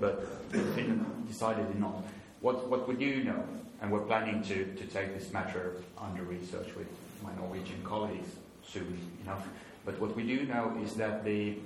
but 0.00 0.26
Finland 0.50 1.28
decidedly 1.28 1.78
not. 1.78 2.02
What, 2.40 2.68
what 2.70 2.88
we 2.88 2.94
do 2.94 3.24
know, 3.24 3.44
and 3.82 3.92
we're 3.92 4.00
planning 4.06 4.42
to, 4.44 4.64
to 4.64 4.84
take 4.86 5.16
this 5.18 5.32
matter 5.32 5.76
under 5.98 6.22
research 6.22 6.74
with 6.74 6.88
my 7.22 7.34
Norwegian 7.34 7.82
colleagues, 7.84 8.36
soon 8.66 8.98
enough. 9.22 9.46
But 9.84 10.00
what 10.00 10.16
we 10.16 10.24
do 10.24 10.44
know 10.46 10.76
is 10.82 10.94
that 10.94 11.24
the, 11.24 11.58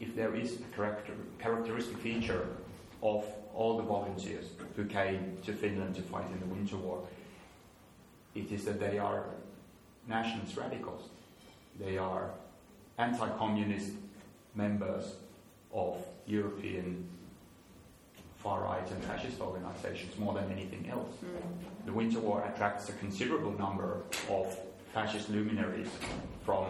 if 0.00 0.14
there 0.16 0.34
is 0.34 0.60
a 0.60 0.76
character, 0.76 1.12
characteristic 1.38 1.98
feature 1.98 2.46
of 3.02 3.24
all 3.54 3.76
the 3.76 3.84
volunteers 3.84 4.46
who 4.76 4.84
came 4.84 5.38
to 5.44 5.52
Finland 5.52 5.94
to 5.96 6.02
fight 6.02 6.26
in 6.32 6.40
the 6.40 6.46
Winter 6.46 6.76
War, 6.76 7.02
it 8.34 8.50
is 8.52 8.64
that 8.64 8.80
they 8.80 8.98
are 8.98 9.24
nationalist 10.06 10.56
radicals. 10.56 11.08
They 11.78 11.98
are 11.98 12.30
anti 12.98 13.28
communist 13.38 13.92
members 14.54 15.14
of 15.72 16.04
European 16.26 17.08
far 18.38 18.62
right 18.62 18.90
and 18.90 19.04
fascist 19.04 19.40
organizations 19.40 20.16
more 20.18 20.34
than 20.34 20.50
anything 20.52 20.88
else. 20.88 21.14
Mm. 21.24 21.86
The 21.86 21.92
Winter 21.92 22.20
War 22.20 22.44
attracts 22.52 22.88
a 22.88 22.92
considerable 22.92 23.52
number 23.52 24.02
of 24.28 24.56
fascist 24.98 25.30
luminaries 25.30 25.90
from 26.44 26.66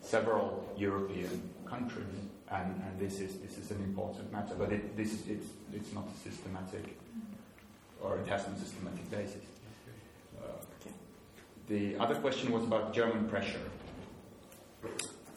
several 0.00 0.46
European 0.76 1.50
countries. 1.68 2.18
and, 2.50 2.70
and 2.86 2.94
this 3.04 3.14
is 3.24 3.32
this 3.44 3.54
is 3.62 3.70
an 3.70 3.80
important 3.90 4.30
matter. 4.36 4.54
But 4.62 4.72
it, 4.76 4.96
this 4.96 5.12
it's 5.34 5.48
it's 5.78 5.92
not 5.98 6.06
a 6.14 6.16
systematic, 6.28 6.86
or 8.02 8.10
it 8.20 8.26
has 8.28 8.46
no 8.46 8.54
systematic 8.64 9.06
basis. 9.10 9.46
Uh, 10.38 10.44
the 11.72 11.96
other 11.98 12.16
question 12.24 12.52
was 12.52 12.62
about 12.70 12.94
German 12.94 13.24
pressure. 13.28 13.66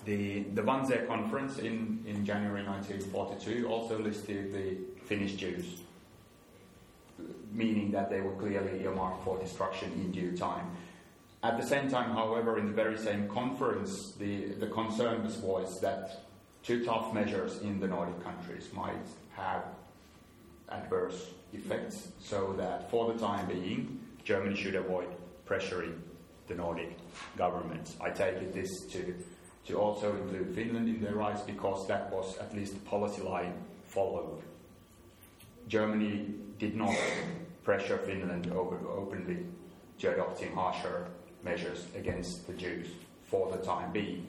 The, 0.05 0.43
the 0.57 0.61
Wannsee 0.61 1.05
conference 1.07 1.57
in, 1.59 1.77
in 2.11 2.25
January 2.25 2.63
1942 2.63 3.67
also 3.67 3.99
listed 3.99 4.53
the 4.53 4.67
Finnish 5.05 5.33
Jews, 5.33 5.65
meaning 7.51 7.91
that 7.91 8.09
they 8.09 8.21
were 8.21 8.35
clearly 8.43 8.83
earmarked 8.83 9.23
for 9.25 9.37
destruction 9.37 9.91
in 10.01 10.11
due 10.11 10.37
time. 10.37 10.67
At 11.43 11.59
the 11.59 11.67
same 11.67 11.89
time, 11.89 12.11
however, 12.11 12.57
in 12.57 12.65
the 12.65 12.73
very 12.73 12.97
same 12.97 13.29
conference, 13.29 14.13
the, 14.13 14.53
the 14.53 14.67
concern 14.67 15.23
was 15.23 15.35
voiced 15.35 15.81
that 15.81 16.25
too 16.63 16.83
tough 16.83 17.13
measures 17.13 17.61
in 17.61 17.79
the 17.79 17.87
Nordic 17.87 18.23
countries 18.23 18.69
might 18.73 19.05
have 19.35 19.63
adverse 20.69 21.29
effects, 21.53 22.09
so 22.19 22.53
that 22.57 22.89
for 22.89 23.13
the 23.13 23.19
time 23.19 23.47
being, 23.47 23.99
Germany 24.23 24.55
should 24.55 24.75
avoid 24.75 25.07
pressuring 25.47 25.93
the 26.47 26.55
Nordic 26.55 26.97
governments. 27.37 27.95
I 28.01 28.09
take 28.09 28.35
it 28.35 28.53
this 28.53 28.85
to 28.91 29.15
to 29.67 29.75
also 29.75 30.15
include 30.15 30.55
Finland 30.55 30.87
in 30.87 31.01
their 31.01 31.15
rights 31.15 31.41
because 31.41 31.87
that 31.87 32.09
was 32.09 32.37
at 32.37 32.55
least 32.55 32.73
the 32.73 32.79
policy 32.89 33.21
line 33.21 33.53
followed. 33.83 34.41
Germany 35.67 36.33
did 36.57 36.73
not 36.75 36.95
pressure 37.65 37.97
Finland 37.97 38.49
over, 38.51 38.79
openly 38.87 39.45
to 39.99 40.13
adopting 40.13 40.53
harsher 40.55 41.07
measures 41.43 41.85
against 41.95 42.47
the 42.47 42.53
Jews 42.53 42.87
for 43.25 43.51
the 43.51 43.57
time 43.57 43.91
being. 43.91 44.25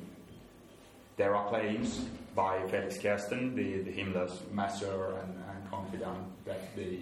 There 1.17 1.35
are 1.35 1.49
claims 1.49 2.07
by 2.35 2.65
Felix 2.69 2.99
Kersten, 2.99 3.57
the, 3.57 3.83
the 3.83 3.91
Himmler's 3.91 4.41
master 4.53 5.15
and, 5.23 5.35
and 5.51 5.71
confidant, 5.71 6.45
that, 6.47 6.77
the, 6.77 7.01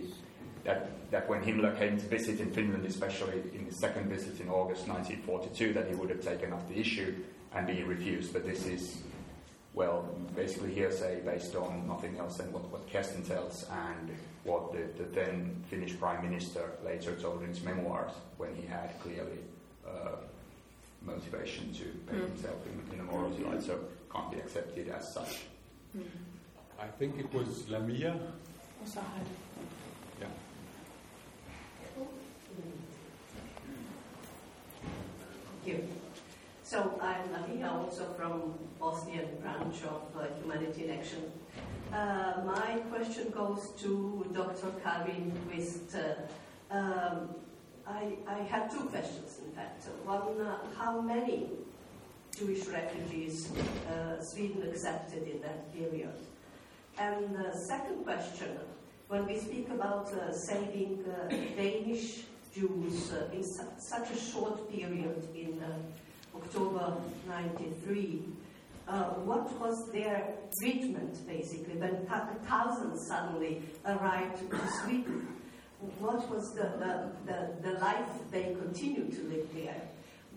that, 0.64 1.10
that 1.10 1.28
when 1.28 1.42
Himmler 1.42 1.78
came 1.78 1.98
to 1.98 2.06
visit 2.06 2.40
in 2.40 2.50
Finland, 2.50 2.86
especially 2.86 3.42
in 3.54 3.66
his 3.66 3.76
second 3.76 4.08
visit 4.08 4.40
in 4.40 4.48
August 4.48 4.88
1942, 4.88 5.74
that 5.74 5.88
he 5.88 5.94
would 5.94 6.08
have 6.08 6.22
taken 6.22 6.52
up 6.54 6.66
the 6.68 6.78
issue 6.78 7.14
and 7.54 7.66
being 7.66 7.86
refused. 7.86 8.32
But 8.32 8.46
this 8.46 8.66
is, 8.66 9.02
well, 9.74 10.08
basically 10.34 10.72
hearsay 10.72 11.20
based 11.20 11.54
on 11.54 11.86
nothing 11.86 12.16
else 12.18 12.38
than 12.38 12.50
what, 12.52 12.70
what 12.70 12.90
Kersten 12.90 13.22
tells 13.22 13.66
and 13.70 14.16
what 14.44 14.72
the, 14.72 15.02
the, 15.02 15.08
then 15.10 15.62
Finnish 15.68 15.98
Prime 15.98 16.22
Minister 16.22 16.70
later 16.84 17.14
told 17.16 17.42
in 17.42 17.48
his 17.48 17.62
memoirs 17.62 18.12
when 18.38 18.54
he 18.54 18.66
had 18.66 18.98
clearly 19.02 19.40
uh, 19.86 20.16
motivation 21.02 21.72
to 21.72 21.84
paint 22.10 22.22
mm. 22.22 22.28
himself 22.28 22.56
in, 22.66 22.94
in, 22.94 23.00
a 23.00 23.04
morality 23.04 23.44
light, 23.44 23.62
so 23.62 23.78
can't 24.12 24.30
be 24.30 24.38
accepted 24.38 24.88
as 24.88 25.12
such. 25.12 25.44
Mm. 25.96 26.04
I 26.80 26.86
think 26.98 27.18
it 27.18 27.32
was 27.32 27.68
Lamia. 27.68 28.16
Yeah. 30.20 30.26
Thank 35.64 35.78
you. 35.78 35.88
So 36.62 36.98
I'm 37.00 37.32
Lamia, 37.32 37.70
also 37.70 38.12
from 38.16 38.54
Bosnian 38.78 39.28
branch 39.40 39.82
of 39.84 40.02
uh, 40.16 40.26
Humanity 40.42 40.84
in 40.84 40.90
Action. 40.90 41.22
Uh, 41.92 42.42
my 42.44 42.80
question 42.90 43.30
goes 43.30 43.70
to 43.80 44.26
Dr. 44.34 44.72
Karin 44.82 45.32
Kvist. 45.48 45.94
Uh, 45.94 46.74
um, 46.74 47.28
I, 47.88 48.16
I, 48.26 48.38
have 48.42 48.72
two 48.72 48.84
questions, 48.86 49.38
in 49.44 49.52
fact. 49.52 49.84
One, 50.04 50.40
uh, 50.40 50.58
how 50.76 51.00
many 51.00 51.48
Jewish 52.36 52.66
refugees 52.66 53.52
uh, 53.88 54.20
Sweden 54.20 54.68
accepted 54.68 55.22
in 55.28 55.40
that 55.42 55.72
period? 55.72 56.14
And 56.98 57.36
the 57.36 57.56
second 57.68 58.04
question, 58.04 58.58
when 59.08 59.26
we 59.26 59.38
speak 59.38 59.68
about 59.70 60.12
uh, 60.12 60.32
saving 60.32 61.04
Danish 61.56 62.22
Jews 62.52 63.12
in 63.32 63.44
su- 63.44 63.72
such 63.78 64.10
a 64.10 64.16
short 64.16 64.68
period 64.70 65.28
in 65.34 65.62
October 66.34 66.96
93, 67.28 68.22
uh, 68.88 69.04
what 69.24 69.52
was 69.60 69.90
their 69.92 70.34
treatment, 70.60 71.26
basically, 71.26 71.76
when 71.76 72.06
thousands 72.48 73.06
suddenly 73.06 73.62
arrived 73.84 74.38
to 74.50 74.58
Sweden? 74.82 75.28
What 75.98 76.28
was 76.30 76.54
the, 76.54 76.62
the, 76.62 77.10
the, 77.26 77.68
the, 77.68 77.78
life 77.78 78.08
they 78.30 78.56
continued 78.58 79.12
to 79.12 79.22
live 79.24 79.46
there? 79.54 79.82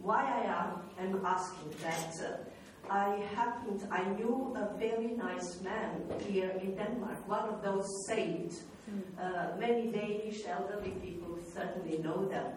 Why 0.01 0.21
I 0.23 0.43
am 0.45 1.15
am 1.15 1.25
asking 1.25 1.73
that, 1.81 2.13
uh, 2.21 2.91
I 2.91 3.23
happened, 3.35 3.87
I 3.89 4.03
knew 4.09 4.53
a 4.55 4.77
very 4.77 5.13
nice 5.15 5.61
man 5.61 6.03
here 6.27 6.51
in 6.61 6.75
Denmark, 6.75 7.27
one 7.27 7.47
of 7.49 7.61
those 7.61 7.87
saved. 8.07 8.55
Hmm. 8.85 8.99
Uh, 9.17 9.57
many 9.59 9.91
Danish 9.91 10.45
elderly 10.45 10.91
people 11.01 11.37
certainly 11.53 11.99
know 11.99 12.27
them. 12.27 12.51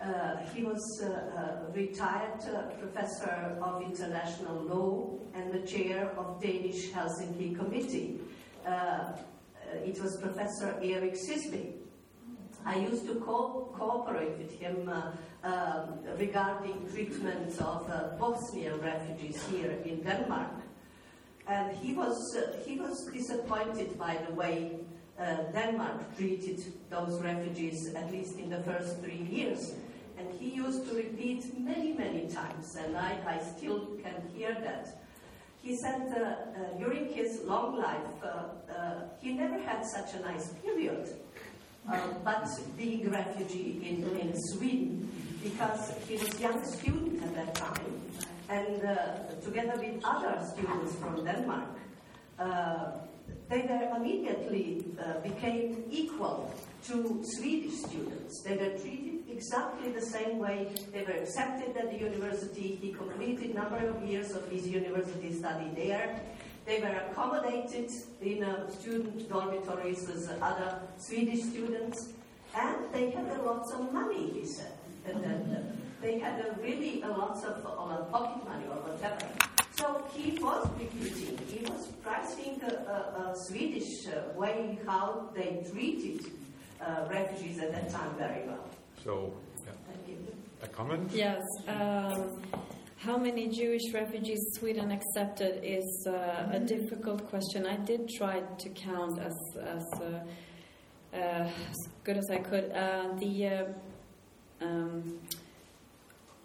Uh, 0.00 0.36
he 0.54 0.62
was 0.62 0.82
a 1.02 1.06
uh, 1.06 1.40
uh, 1.40 1.72
retired 1.72 2.40
professor 2.78 3.56
of 3.62 3.82
international 3.82 4.62
law 4.62 5.18
and 5.34 5.52
the 5.52 5.66
chair 5.66 6.10
of 6.18 6.40
Danish 6.40 6.90
Helsinki 6.90 7.56
Committee. 7.56 8.20
it 9.84 10.00
was 10.02 10.16
Professor 10.20 10.78
Erik 10.82 11.14
Siesby. 11.14 11.85
I 12.66 12.78
used 12.78 13.06
to 13.06 13.14
co- 13.14 13.72
cooperate 13.78 14.36
with 14.38 14.50
him 14.58 14.88
uh, 14.88 15.12
um, 15.46 16.00
regarding 16.18 16.88
treatment 16.92 17.52
of 17.60 17.88
uh, 17.88 18.16
Bosnian 18.18 18.80
refugees 18.80 19.40
here 19.46 19.78
in 19.84 20.02
Denmark. 20.02 20.50
And 21.46 21.76
he 21.76 21.94
was, 21.94 22.18
uh, 22.36 22.58
he 22.66 22.80
was 22.80 23.08
disappointed 23.12 23.96
by 23.96 24.18
the 24.28 24.34
way 24.34 24.80
Denmark 25.54 26.16
treated 26.18 26.62
those 26.90 27.22
refugees, 27.22 27.94
at 27.94 28.12
least 28.12 28.36
in 28.38 28.50
the 28.50 28.62
first 28.64 29.00
three 29.00 29.26
years. 29.30 29.72
And 30.18 30.28
he 30.38 30.50
used 30.50 30.86
to 30.88 30.94
repeat 30.94 31.58
many, 31.58 31.92
many 31.92 32.26
times, 32.26 32.76
and 32.76 32.96
I, 32.96 33.16
I 33.26 33.38
still 33.38 33.96
can 34.02 34.14
hear 34.34 34.54
that. 34.60 35.00
He 35.62 35.76
said 35.76 36.12
uh, 36.12 36.20
uh, 36.20 36.78
during 36.78 37.12
his 37.12 37.40
long 37.44 37.78
life, 37.78 38.16
uh, 38.22 38.26
uh 38.26 38.94
he 39.20 39.32
never 39.32 39.58
had 39.58 39.84
such 39.84 40.14
a 40.14 40.20
nice 40.20 40.48
period, 40.62 41.08
uh, 41.90 41.98
but 42.24 42.48
being 42.76 43.06
a 43.06 43.10
refugee 43.10 43.80
in, 43.84 44.02
in 44.18 44.34
Sweden, 44.52 45.10
because 45.42 45.92
he 46.08 46.16
was 46.16 46.34
a 46.34 46.40
young 46.40 46.64
student 46.64 47.22
at 47.22 47.34
that 47.34 47.54
time, 47.54 48.00
and 48.48 48.84
uh, 48.84 48.96
together 49.44 49.74
with 49.78 50.00
other 50.04 50.44
students 50.52 50.94
from 50.96 51.24
Denmark, 51.24 51.68
they 53.48 53.62
were 53.62 53.96
immediately 53.96 54.84
became 55.22 55.84
equal 55.90 56.52
to 56.86 57.22
Swedish 57.22 57.74
students. 57.78 58.42
They 58.42 58.56
were 58.56 58.76
treated 58.78 59.16
exactly 59.30 59.92
the 59.92 60.02
same 60.02 60.38
way. 60.38 60.68
They 60.92 61.02
were 61.02 61.18
accepted 61.22 61.76
at 61.76 61.90
the 61.90 61.98
university. 61.98 62.78
He 62.80 62.92
completed 62.92 63.54
number 63.54 63.88
of 63.88 64.02
years 64.02 64.32
of 64.32 64.48
his 64.48 64.66
university 64.66 65.32
study 65.32 65.70
there. 65.74 66.20
They 66.66 66.80
were 66.80 66.96
accommodated 67.10 67.90
in 68.20 68.42
uh, 68.42 68.68
student 68.70 69.28
dormitories 69.28 70.08
as 70.10 70.28
other 70.42 70.80
Swedish 70.98 71.44
students. 71.44 72.08
And 72.54 72.76
they 72.92 73.10
had 73.10 73.26
a 73.38 73.42
lot 73.42 73.70
of 73.72 73.92
money, 73.92 74.30
he 74.32 74.44
said. 74.44 74.72
And 75.06 75.22
then, 75.22 75.40
uh, 75.56 75.76
they 76.02 76.18
had 76.18 76.44
a 76.44 76.60
really 76.60 77.02
a 77.02 77.08
lot 77.08 77.36
of 77.44 77.64
uh, 77.64 78.04
pocket 78.10 78.44
money 78.48 78.64
or 78.66 78.76
whatever. 78.88 79.26
So 79.76 80.02
he 80.14 80.38
was 80.42 80.68
recruiting, 80.78 81.38
he 81.48 81.64
was 81.70 81.86
pricing 82.02 82.60
a, 82.62 82.74
a, 82.74 83.30
a 83.30 83.36
Swedish 83.36 84.06
uh, 84.08 84.38
way 84.38 84.78
how 84.86 85.28
they 85.34 85.64
treated 85.70 86.24
uh, 86.80 87.06
refugees 87.10 87.58
at 87.60 87.72
that 87.72 87.90
time 87.90 88.14
very 88.16 88.46
well. 88.46 88.64
So, 89.04 89.32
yeah. 89.64 89.72
Thank 89.86 90.08
you. 90.08 90.16
A 90.62 90.68
comment? 90.68 91.10
Yes. 91.12 91.42
Um, 91.68 92.40
how 92.98 93.18
many 93.18 93.48
Jewish 93.48 93.92
refugees 93.92 94.40
Sweden 94.54 94.90
accepted 94.90 95.60
is 95.62 96.06
uh, 96.06 96.48
a 96.52 96.58
difficult 96.58 97.28
question. 97.28 97.66
I 97.66 97.76
did 97.76 98.08
try 98.08 98.40
to 98.40 98.68
count 98.70 99.18
as 99.20 99.36
as, 99.60 99.84
uh, 100.00 100.20
uh 101.14 101.16
as 101.16 101.88
good 102.04 102.16
as 102.16 102.30
I 102.30 102.38
could. 102.38 102.72
Uh, 102.72 103.14
the 103.18 103.46
uh, 103.46 103.64
um, 104.64 105.20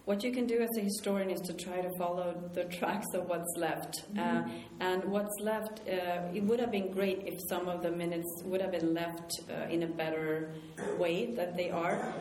what 0.06 0.24
you 0.24 0.32
can 0.32 0.46
do 0.46 0.60
as 0.60 0.70
a 0.78 0.82
historian 0.82 1.30
is 1.30 1.40
to 1.42 1.54
try 1.54 1.80
to 1.80 1.90
follow 1.98 2.36
the 2.54 2.66
tracks 2.66 3.08
of 3.14 3.28
what's 3.28 3.54
left. 3.56 4.04
Mm-hmm. 4.14 4.20
Uh, 4.20 4.52
and 4.80 5.04
what's 5.06 5.40
left, 5.42 5.80
uh, 5.88 6.34
it 6.34 6.44
would 6.44 6.60
have 6.60 6.72
been 6.72 6.92
great 6.92 7.22
if 7.26 7.40
some 7.48 7.70
of 7.70 7.82
the 7.82 7.92
minutes 7.92 8.42
would 8.46 8.62
have 8.62 8.72
been 8.72 8.94
left 8.94 9.40
uh, 9.50 9.70
in 9.70 9.84
a 9.84 9.88
better 9.88 10.52
way 10.98 11.28
that 11.36 11.56
they 11.56 11.70
are. 11.70 12.14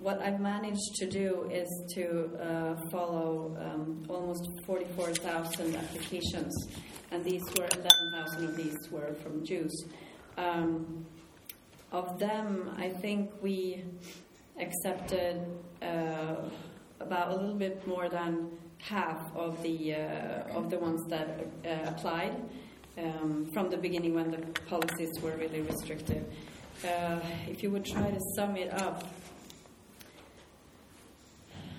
What 0.00 0.22
I've 0.22 0.40
managed 0.40 0.94
to 0.94 1.06
do 1.06 1.46
is 1.52 1.68
to 1.94 2.30
uh, 2.40 2.74
follow 2.90 3.54
um, 3.60 4.02
almost 4.08 4.48
44,000 4.64 5.76
applications, 5.76 6.54
and 7.10 7.22
these 7.22 7.42
were 7.58 7.66
11,000 7.66 8.44
of 8.46 8.56
these 8.56 8.78
were 8.90 9.12
from 9.22 9.44
Jews. 9.44 9.84
Um, 10.38 11.04
of 11.92 12.18
them, 12.18 12.74
I 12.78 12.88
think 12.88 13.30
we 13.42 13.84
accepted 14.58 15.44
uh, 15.82 16.36
about 16.98 17.32
a 17.32 17.34
little 17.34 17.58
bit 17.58 17.86
more 17.86 18.08
than 18.08 18.52
half 18.78 19.20
of 19.36 19.62
the 19.62 19.96
uh, 19.96 20.56
of 20.56 20.70
the 20.70 20.78
ones 20.78 21.02
that 21.10 21.46
uh, 21.66 21.90
applied 21.90 22.42
um, 22.96 23.50
from 23.52 23.68
the 23.68 23.76
beginning 23.76 24.14
when 24.14 24.30
the 24.30 24.38
policies 24.62 25.20
were 25.20 25.36
really 25.36 25.60
restrictive. 25.60 26.24
Uh, 26.82 27.20
if 27.46 27.62
you 27.62 27.70
would 27.70 27.84
try 27.84 28.10
to 28.10 28.20
sum 28.34 28.56
it 28.56 28.72
up, 28.72 29.04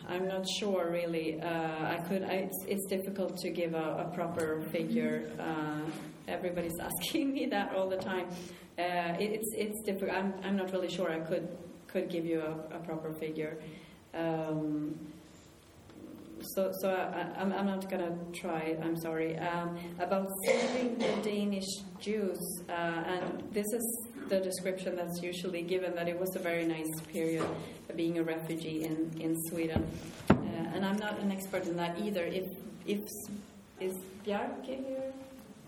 I'm 0.08 0.28
not 0.28 0.46
sure 0.60 0.90
really. 0.92 1.40
Uh, 1.42 1.48
I 1.48 2.04
could. 2.08 2.24
I, 2.24 2.48
it's, 2.48 2.66
it's, 2.68 2.86
difficult 2.88 3.38
to 3.38 3.50
give 3.50 3.74
a, 3.74 4.08
a 4.10 4.16
proper 4.16 4.62
figure. 4.72 5.30
Uh, 5.40 5.90
everybody's 6.28 6.80
asking 6.82 7.34
me 7.34 7.46
that 7.48 7.74
all 7.76 7.90
the 7.90 7.98
time. 7.98 8.28
Uh, 8.78 9.16
it, 9.20 9.32
it's 9.32 9.54
it's 9.56 9.82
difficult. 9.84 10.18
I'm, 10.18 10.34
I'm 10.44 10.58
not 10.58 10.72
really 10.72 10.90
sure. 10.90 11.12
I 11.12 11.20
could 11.20 11.48
could 11.88 12.10
give 12.10 12.26
you 12.26 12.42
a, 12.42 12.76
a 12.76 12.80
proper 12.80 13.14
figure. 13.14 13.58
Um, 14.14 14.96
so, 16.56 16.72
so 16.82 16.90
I, 16.90 17.40
am 17.40 17.52
I'm, 17.52 17.54
I'm 17.54 17.66
not 17.68 17.90
going 17.90 18.04
to 18.04 18.40
try. 18.40 18.76
I'm 18.82 18.98
sorry. 18.98 19.38
Um, 19.38 19.78
about 20.00 20.28
saving 20.46 20.98
the 20.98 21.22
Danish 21.22 21.70
Jews, 22.00 22.40
uh, 22.68 22.72
and 22.72 23.44
this 23.52 23.68
is 23.68 24.08
the 24.30 24.40
description 24.40 24.96
that's 24.96 25.22
usually 25.22 25.62
given 25.62 25.96
that 25.96 26.08
it 26.08 26.20
was 26.20 26.36
a 26.36 26.40
very 26.40 26.66
nice 26.66 27.00
period 27.12 27.46
being 27.96 28.18
a 28.20 28.24
refugee 28.24 28.84
in 28.84 29.12
in 29.20 29.36
Sweden. 29.50 29.86
Uh, 30.30 30.36
and 30.74 30.86
I'm 30.86 30.98
not 30.98 31.20
an 31.20 31.32
expert 31.32 31.66
in 31.66 31.76
that 31.78 32.00
either. 32.00 32.24
If 32.24 32.48
if 32.86 33.02
is 33.80 33.94
Bjarke 34.26 34.86
here 34.88 35.14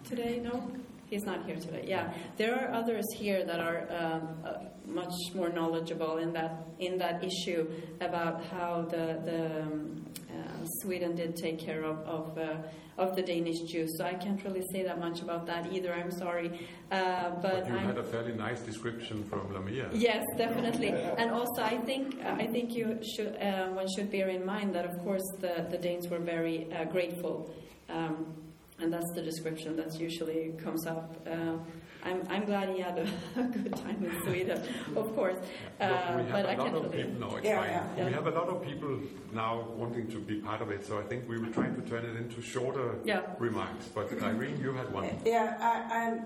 today? 0.05 0.39
No. 0.43 0.71
He's 1.13 1.25
not 1.25 1.45
here 1.45 1.57
today. 1.57 1.85
Yeah, 1.87 2.11
there 2.37 2.55
are 2.59 2.73
others 2.73 3.05
here 3.15 3.45
that 3.45 3.59
are 3.59 3.79
um, 3.99 4.29
uh, 4.43 4.53
much 4.87 5.13
more 5.35 5.49
knowledgeable 5.49 6.17
in 6.17 6.33
that 6.33 6.65
in 6.79 6.97
that 6.97 7.23
issue 7.23 7.69
about 8.01 8.43
how 8.45 8.87
the 8.89 9.05
the 9.29 9.61
um, 9.61 10.03
uh, 10.31 10.65
Sweden 10.81 11.15
did 11.15 11.35
take 11.35 11.59
care 11.59 11.83
of 11.83 11.99
of, 11.99 12.35
uh, 12.35 12.57
of 12.97 13.15
the 13.15 13.21
Danish 13.21 13.59
Jews. 13.71 13.89
So 13.99 14.05
I 14.05 14.15
can't 14.15 14.43
really 14.43 14.63
say 14.73 14.81
that 14.89 14.99
much 14.99 15.21
about 15.21 15.45
that 15.45 15.71
either. 15.71 15.93
I'm 15.93 16.09
sorry, 16.09 16.49
uh, 16.91 17.29
but, 17.29 17.41
but 17.43 17.67
you 17.67 17.75
I'm, 17.75 17.85
had 17.85 17.99
a 17.99 18.03
fairly 18.03 18.33
nice 18.33 18.61
description 18.61 19.23
from 19.23 19.53
Lamia. 19.53 19.89
Yes, 19.93 20.23
definitely. 20.35 20.89
And 21.19 21.29
also, 21.29 21.61
I 21.61 21.77
think 21.89 22.19
I 22.25 22.47
think 22.47 22.73
you 22.73 22.99
should 23.15 23.37
uh, 23.39 23.67
one 23.67 23.87
should 23.95 24.09
bear 24.09 24.29
in 24.29 24.43
mind 24.43 24.73
that 24.73 24.85
of 24.85 24.97
course 25.03 25.27
the 25.41 25.67
the 25.69 25.77
Danes 25.77 26.07
were 26.07 26.23
very 26.35 26.73
uh, 26.73 26.85
grateful. 26.85 27.53
Um, 27.87 28.42
and 28.83 28.91
that's 28.91 29.11
the 29.15 29.21
description 29.21 29.77
that 29.77 29.97
usually 29.99 30.53
comes 30.61 30.85
up. 30.85 31.15
Uh, 31.25 31.57
I'm, 32.03 32.21
I'm 32.29 32.43
glad 32.43 32.67
he 32.75 32.81
had 32.81 32.97
a, 32.97 33.07
a, 33.39 33.43
good 33.57 33.75
time 33.77 34.03
in 34.03 34.21
Sweden, 34.23 34.61
of 34.97 35.15
course. 35.15 35.37
Uh, 35.79 35.87
we 36.17 36.29
have 36.29 36.59
a 36.59 36.63
lot 36.63 36.75
of 36.75 36.91
people 36.91 37.13
now. 37.17 37.37
Yeah, 37.41 37.63
yeah, 37.63 37.87
yeah. 37.97 38.05
We 38.05 38.11
have 38.11 38.27
a 38.27 38.31
lot 38.31 38.49
of 38.49 38.61
people 38.61 38.99
now 39.31 39.69
wanting 39.77 40.09
to 40.11 40.19
be 40.19 40.41
part 40.41 40.61
of 40.61 40.69
it. 40.69 40.85
So 40.85 40.99
I 40.99 41.03
think 41.03 41.29
we 41.29 41.39
were 41.39 41.47
trying 41.47 41.75
to 41.75 41.89
turn 41.89 42.03
it 42.03 42.17
into 42.17 42.41
shorter 42.41 42.99
yeah. 43.05 43.21
remarks. 43.39 43.87
But 43.95 44.11
Irene, 44.21 44.59
you 44.59 44.73
had 44.73 44.91
one. 44.91 45.09
Yeah, 45.25 45.55
I, 45.61 46.19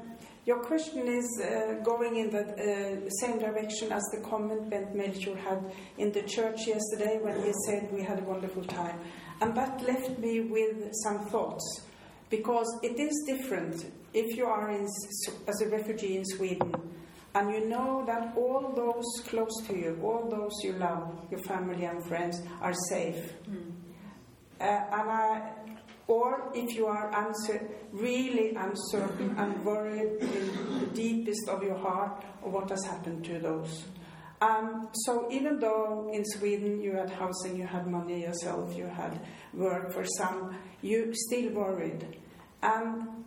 your 0.45 0.59
question 0.63 1.07
is 1.07 1.27
uh, 1.43 1.83
going 1.83 2.15
in 2.15 2.31
the 2.31 2.43
uh, 2.43 3.09
same 3.21 3.37
direction 3.37 3.91
as 3.91 4.01
the 4.13 4.21
comment 4.27 4.67
Bent 4.71 4.95
Melchior 4.95 5.35
had 5.35 5.59
in 5.99 6.11
the 6.11 6.23
church 6.23 6.65
yesterday 6.65 7.19
when 7.21 7.43
he 7.43 7.53
said 7.67 7.91
we 7.93 8.01
had 8.01 8.17
a 8.17 8.23
wonderful 8.23 8.63
time. 8.63 8.99
And 9.41 9.55
that 9.55 9.83
left 9.83 10.17
me 10.17 10.39
with 10.39 10.89
some 11.03 11.19
thoughts 11.27 11.86
because 12.29 12.67
it 12.83 12.99
is 12.99 13.23
different 13.25 13.85
if 14.13 14.35
you 14.35 14.45
are 14.45 14.71
in, 14.71 14.87
as 15.47 15.61
a 15.61 15.69
refugee 15.69 16.17
in 16.17 16.25
Sweden 16.25 16.73
and 17.35 17.51
you 17.51 17.65
know 17.67 18.03
that 18.05 18.33
all 18.35 18.73
those 18.75 19.05
close 19.27 19.55
to 19.67 19.77
you, 19.77 19.99
all 20.03 20.27
those 20.29 20.53
you 20.63 20.73
love, 20.73 21.27
your 21.29 21.39
family 21.41 21.85
and 21.85 22.03
friends, 22.03 22.41
are 22.61 22.73
safe. 22.89 23.31
Mm. 23.49 23.71
Uh, 24.59 24.63
and 24.63 25.09
I, 25.09 25.51
or 26.07 26.51
if 26.55 26.75
you 26.75 26.87
are 26.87 27.11
uncer- 27.11 27.69
really 27.91 28.55
uncertain 28.55 29.35
and 29.37 29.63
worried 29.63 30.19
in 30.19 30.79
the 30.79 30.85
deepest 30.93 31.47
of 31.47 31.61
your 31.61 31.77
heart 31.77 32.23
of 32.43 32.53
what 32.53 32.69
has 32.69 32.83
happened 32.85 33.23
to 33.25 33.39
those. 33.39 33.85
Um, 34.39 34.89
so 34.93 35.27
even 35.31 35.59
though 35.59 36.11
in 36.13 36.23
Sweden 36.23 36.79
you 36.79 36.95
had 36.95 37.09
housing, 37.09 37.57
you 37.57 37.65
had 37.65 37.87
money 37.87 38.21
yourself, 38.21 38.75
you 38.75 38.85
had 38.85 39.19
work 39.53 39.91
for 39.91 40.05
some, 40.17 40.55
you 40.81 41.11
still 41.13 41.53
worried. 41.53 42.19
And 42.61 43.25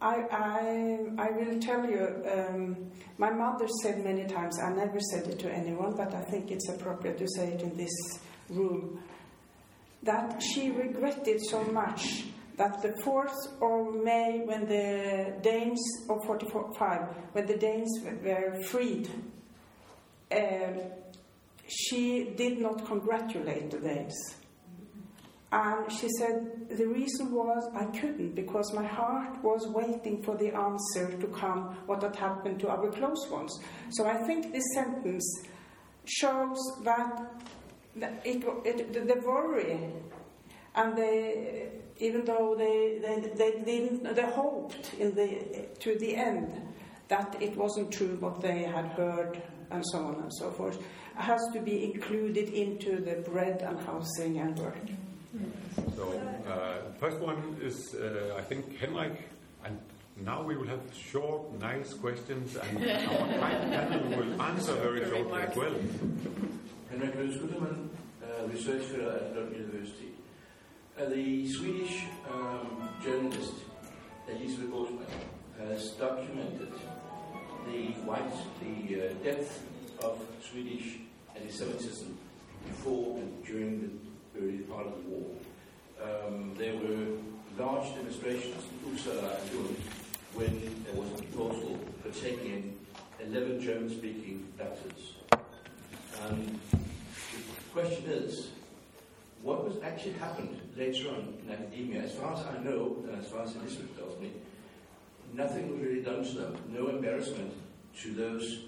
I, 0.00 0.16
I, 0.30 0.98
I 1.18 1.30
will 1.30 1.60
tell 1.60 1.88
you, 1.88 2.24
um, 2.30 2.90
my 3.18 3.30
mother 3.30 3.66
said 3.82 4.04
many 4.04 4.26
times, 4.26 4.58
I 4.60 4.70
never 4.70 4.98
said 5.12 5.26
it 5.26 5.38
to 5.40 5.50
anyone, 5.52 5.94
but 5.96 6.14
I 6.14 6.22
think 6.22 6.50
it's 6.50 6.68
appropriate 6.68 7.18
to 7.18 7.26
say 7.36 7.52
it 7.52 7.62
in 7.62 7.76
this 7.76 8.20
room, 8.48 9.00
that 10.04 10.40
she 10.42 10.70
regretted 10.70 11.40
so 11.48 11.64
much 11.64 12.24
that 12.56 12.82
the 12.82 12.90
4th 13.02 13.32
of 13.60 14.04
May, 14.04 14.42
when 14.44 14.66
the 14.66 15.36
Danes, 15.42 15.80
of 16.08 16.24
45, 16.26 17.00
when 17.32 17.46
the 17.46 17.56
Danes 17.56 17.90
were 18.22 18.60
freed, 18.64 19.08
um, 20.32 20.80
she 21.68 22.32
did 22.36 22.58
not 22.58 22.84
congratulate 22.86 23.70
the 23.70 23.78
Danes. 23.78 24.14
And 25.52 25.92
she 25.92 26.08
said, 26.18 26.68
the 26.70 26.86
reason 26.86 27.30
was 27.30 27.70
I 27.74 27.84
couldn't 27.98 28.34
because 28.34 28.72
my 28.72 28.86
heart 28.86 29.42
was 29.44 29.66
waiting 29.68 30.22
for 30.22 30.34
the 30.34 30.48
answer 30.54 31.14
to 31.18 31.26
come 31.26 31.76
what 31.84 32.02
had 32.02 32.16
happened 32.16 32.58
to 32.60 32.68
our 32.68 32.90
close 32.90 33.28
ones. 33.30 33.60
So 33.90 34.06
I 34.06 34.22
think 34.26 34.50
this 34.52 34.64
sentence 34.74 35.44
shows 36.06 36.58
that 36.84 37.44
it, 38.24 38.42
it, 38.64 38.92
the 38.94 39.20
worry 39.26 39.92
and 40.74 40.98
even 41.98 42.24
though 42.24 42.54
they, 42.56 42.98
they, 43.02 43.30
they 43.34 43.62
didn't, 43.62 44.14
they 44.14 44.22
hoped 44.22 44.94
in 44.94 45.14
the, 45.14 45.66
to 45.80 45.98
the 45.98 46.16
end 46.16 46.62
that 47.08 47.36
it 47.40 47.54
wasn't 47.56 47.92
true 47.92 48.16
what 48.20 48.40
they 48.40 48.62
had 48.62 48.86
heard 48.86 49.42
and 49.72 49.84
so 49.92 49.98
on 49.98 50.14
and 50.16 50.32
so 50.34 50.50
forth, 50.50 50.78
has 51.16 51.40
to 51.52 51.60
be 51.60 51.84
included 51.84 52.48
into 52.50 53.00
the 53.00 53.16
bread 53.30 53.62
and 53.62 53.78
housing 53.80 54.38
and 54.38 54.58
work. 54.58 54.76
So, 55.96 56.20
uh, 56.46 56.92
first 56.98 57.18
one 57.20 57.56
is, 57.62 57.94
uh, 57.94 58.36
I 58.36 58.42
think, 58.42 58.78
Henrik, 58.78 59.28
and 59.64 59.78
now 60.24 60.42
we 60.42 60.56
will 60.56 60.66
have 60.66 60.80
short, 60.94 61.58
nice 61.60 61.94
questions, 61.94 62.56
and 62.56 62.78
our 62.78 63.28
kind 63.40 63.72
panel 63.72 64.18
will 64.18 64.42
answer 64.42 64.74
very 64.74 65.04
shortly 65.08 65.42
as 65.42 65.56
well. 65.56 65.74
Henrik 66.90 67.14
Rødskudemann, 67.16 67.88
uh, 68.22 68.46
research 68.48 68.82
fellow 68.82 69.16
at 69.16 69.34
Lund 69.34 69.56
University. 69.56 70.12
Uh, 70.98 71.06
the 71.06 71.48
Swedish 71.48 72.04
um, 72.30 72.88
journalist 73.02 73.54
Elisabeth 74.28 74.70
Båtsman 74.70 75.06
has 75.58 75.90
documented 75.92 76.72
the 77.66 77.92
white, 78.02 78.32
the 78.60 79.08
uh, 79.08 79.12
depth 79.22 79.62
of 80.02 80.20
Swedish 80.42 80.98
anti-Semitism 81.34 82.16
before 82.66 83.18
and 83.18 83.44
during 83.44 84.00
the 84.34 84.40
early 84.40 84.58
part 84.58 84.86
of 84.86 84.94
the 85.02 85.10
war. 85.10 85.30
Um, 86.02 86.54
there 86.56 86.74
were 86.74 87.18
large 87.58 87.94
demonstrations 87.94 88.64
in 88.84 88.90
Uppsala 88.90 89.40
and 89.40 89.54
Lund 89.54 89.76
when 90.34 90.84
there 90.84 90.94
was 90.94 91.20
a 91.20 91.22
proposal 91.22 91.78
for 92.02 92.10
taking 92.10 92.76
in 93.20 93.32
11 93.32 93.60
German-speaking 93.60 94.52
doctors. 94.58 95.14
And 96.28 96.58
the 96.70 97.72
question 97.72 98.04
is, 98.06 98.48
what 99.42 99.64
was 99.64 99.76
actually 99.82 100.12
happened 100.14 100.60
later 100.76 101.10
on 101.10 101.34
in 101.44 101.52
academia? 101.52 102.02
As 102.02 102.12
far 102.12 102.32
as 102.32 102.46
I 102.46 102.58
know, 102.62 102.96
and 103.08 103.20
as 103.20 103.28
far 103.28 103.42
as 103.42 103.54
Elizabeth 103.56 103.96
tells 103.98 104.18
me, 104.20 104.32
nothing 105.32 105.70
was 105.70 105.80
really 105.80 106.02
done 106.02 106.24
to 106.24 106.32
them. 106.32 106.56
No 106.68 106.88
embarrassment 106.88 107.52
to 108.02 108.12
those 108.12 108.64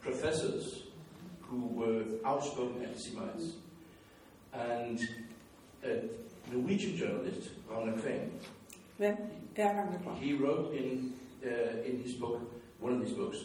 professors 0.00 0.84
who 1.42 1.66
were 1.66 2.04
outspoken 2.24 2.84
anti-Semites. 2.84 3.54
And 4.52 5.00
a 5.84 6.02
Norwegian 6.52 6.96
journalist, 6.96 7.50
Ragnar 7.68 7.94
Kveng, 7.94 8.30
he 10.20 10.34
wrote 10.34 10.74
in, 10.74 11.14
uh, 11.44 11.82
in 11.84 12.02
his 12.02 12.14
book, 12.14 12.40
one 12.80 12.94
of 12.94 13.00
his 13.00 13.12
books, 13.12 13.38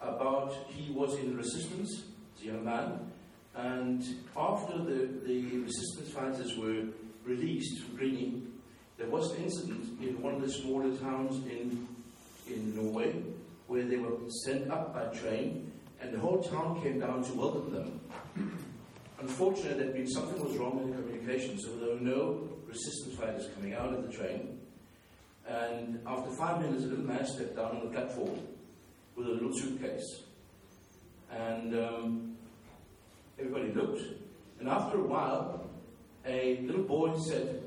about 0.00 0.54
he 0.68 0.92
was 0.92 1.14
in 1.18 1.30
the 1.30 1.36
resistance 1.36 2.04
as 2.36 2.42
a 2.42 2.46
young 2.46 2.64
man, 2.64 3.10
and 3.54 4.02
after 4.36 4.78
the, 4.78 5.08
the 5.26 5.58
resistance 5.58 6.10
fighters 6.10 6.56
were 6.56 6.84
released 7.24 7.82
from 7.82 7.98
Grini, 7.98 8.42
there 8.96 9.08
was 9.08 9.32
an 9.32 9.44
incident 9.44 10.00
in 10.00 10.20
one 10.22 10.34
of 10.34 10.40
the 10.40 10.50
smaller 10.50 10.94
towns 10.96 11.44
in, 11.46 11.86
in 12.46 12.76
Norway 12.76 13.14
where 13.66 13.84
they 13.84 13.96
were 13.96 14.12
sent 14.44 14.70
up 14.70 14.94
by 14.94 15.04
train 15.18 15.72
and 16.00 16.12
the 16.12 16.18
whole 16.18 16.42
town 16.42 16.80
came 16.82 17.00
down 17.00 17.24
to 17.24 17.32
welcome 17.32 17.72
them. 17.72 18.00
Unfortunately, 19.20 19.74
there'd 19.82 19.94
been 19.94 20.08
something 20.08 20.44
was 20.44 20.56
wrong 20.56 20.76
with 20.78 20.94
the 20.94 21.02
communication, 21.02 21.58
so 21.58 21.74
there 21.76 21.94
were 21.94 22.00
no 22.00 22.48
resistance 22.66 23.16
fighters 23.16 23.48
coming 23.54 23.72
out 23.72 23.92
of 23.94 24.06
the 24.06 24.12
train. 24.12 24.60
And 25.48 26.00
after 26.06 26.30
five 26.32 26.60
minutes, 26.60 26.84
a 26.84 26.88
little 26.88 27.04
man 27.04 27.24
stepped 27.26 27.56
down 27.56 27.76
on 27.76 27.80
the 27.84 27.90
platform 27.90 28.38
with 29.16 29.26
a 29.26 29.30
little 29.30 29.52
suitcase. 29.52 30.24
And 31.30 31.74
um, 31.74 32.36
everybody 33.38 33.72
looked, 33.72 34.02
And 34.60 34.68
after 34.68 34.98
a 34.98 35.02
while, 35.02 35.66
a 36.26 36.58
little 36.62 36.82
boy 36.84 37.16
said, 37.18 37.62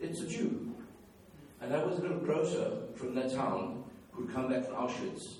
It's 0.00 0.20
a 0.20 0.26
Jew. 0.26 0.74
And 1.60 1.70
that 1.70 1.86
was 1.86 1.98
a 1.98 2.02
little 2.02 2.18
grocer 2.18 2.70
from 2.96 3.14
that 3.16 3.32
town 3.34 3.84
who'd 4.12 4.32
come 4.32 4.48
back 4.48 4.64
from 4.64 4.76
Auschwitz. 4.76 5.34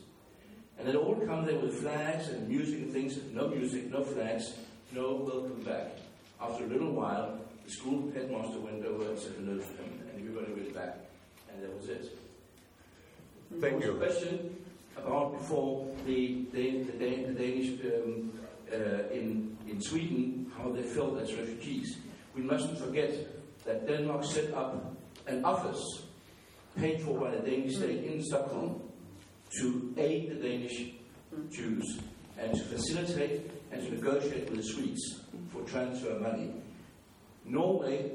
And 0.78 0.86
they'd 0.86 0.96
all 0.96 1.16
come 1.26 1.46
there 1.46 1.58
with 1.58 1.80
flags 1.80 2.28
and 2.28 2.46
music 2.48 2.80
and 2.80 2.92
things. 2.92 3.18
No 3.32 3.48
music, 3.48 3.90
no 3.90 4.04
flags, 4.04 4.54
no 4.92 5.14
welcome 5.14 5.62
back. 5.62 5.98
After 6.40 6.64
a 6.64 6.66
little 6.66 6.92
while, 6.92 7.38
the 7.64 7.70
school 7.70 8.10
headmaster 8.12 8.60
went 8.60 8.84
over 8.84 9.08
and 9.08 9.18
said 9.18 9.32
hello 9.38 9.58
to 9.58 9.64
him, 9.64 10.00
and 10.12 10.28
everybody 10.28 10.52
went 10.52 10.74
back. 10.74 10.96
And 11.52 11.62
that 11.62 11.76
was 11.76 11.88
it. 11.88 12.18
Thank 13.60 13.80
there 13.80 13.90
you. 13.90 13.96
a 13.96 13.98
question 13.98 14.56
about 14.96 15.38
before 15.38 15.86
the, 16.06 16.44
the, 16.52 16.84
the, 16.98 17.24
the 17.24 17.32
Danish 17.32 17.80
um, 17.84 18.32
uh, 18.72 19.08
in, 19.10 19.56
in 19.68 19.80
Sweden, 19.80 20.52
how 20.56 20.70
they 20.70 20.82
felt 20.82 21.18
as 21.18 21.34
refugees. 21.34 21.96
We 22.34 22.42
mustn't 22.42 22.78
forget 22.78 23.12
that 23.64 23.86
Denmark 23.86 24.24
set 24.24 24.52
up 24.54 24.96
an 25.26 25.44
office 25.44 26.02
paid 26.78 27.02
for 27.02 27.18
by 27.18 27.30
the 27.30 27.38
Danish 27.50 27.76
state 27.76 28.04
in 28.04 28.22
Stockholm 28.22 28.80
to 29.60 29.94
aid 29.96 30.30
the 30.30 30.48
Danish 30.48 30.92
Jews 31.50 32.00
and 32.38 32.54
to 32.56 32.64
facilitate 32.64 33.50
and 33.72 33.82
to 33.82 33.94
negotiate 33.94 34.48
with 34.50 34.58
the 34.58 34.62
Swedes 34.62 35.20
for 35.52 35.62
transfer 35.62 36.18
money. 36.18 36.52
Norway, 37.44 38.12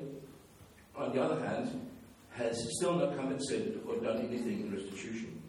on 0.95 1.13
the 1.13 1.21
other 1.21 1.45
hand, 1.45 1.89
has 2.31 2.57
still 2.77 2.95
not 2.95 3.15
compensated 3.15 3.81
or 3.87 3.95
done 3.97 4.17
anything 4.19 4.61
in 4.61 4.73
restitution. 4.73 5.41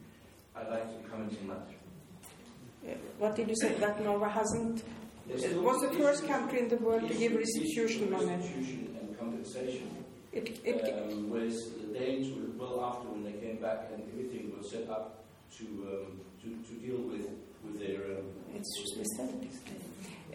I'd 0.54 0.68
like 0.68 1.02
to 1.02 1.08
comment 1.08 1.36
on 1.42 1.48
that. 1.48 2.96
What 3.18 3.34
did 3.34 3.48
you 3.48 3.56
say? 3.56 3.74
That 3.74 4.02
Norway 4.02 4.30
hasn't. 4.30 4.84
It 5.28 5.60
was 5.60 5.80
the 5.82 5.96
first 5.98 6.26
country 6.26 6.60
in 6.60 6.68
the 6.68 6.76
world 6.76 7.08
to 7.08 7.14
give 7.14 7.32
restitution 7.34 8.10
money. 8.10 8.26
Restitution 8.26 8.95
and 9.26 9.44
compensation. 9.44 10.04
It, 10.32 10.60
it, 10.64 10.82
Um, 10.84 11.30
whereas 11.30 11.70
the 11.80 11.98
Danes 11.98 12.28
were 12.36 12.50
well 12.58 12.84
after 12.84 13.08
when 13.08 13.24
they 13.24 13.32
came 13.32 13.56
back 13.56 13.88
and 13.92 14.02
everything 14.12 14.52
was 14.56 14.70
set 14.70 14.88
up 14.90 15.24
to 15.58 15.64
um, 15.64 16.20
to, 16.42 16.48
to 16.68 16.74
deal 16.86 17.00
with 17.10 17.26
with 17.64 17.78
their 17.80 18.18
um, 18.18 18.26
It's 18.54 18.72
just 18.80 18.92
missaid. 19.00 19.46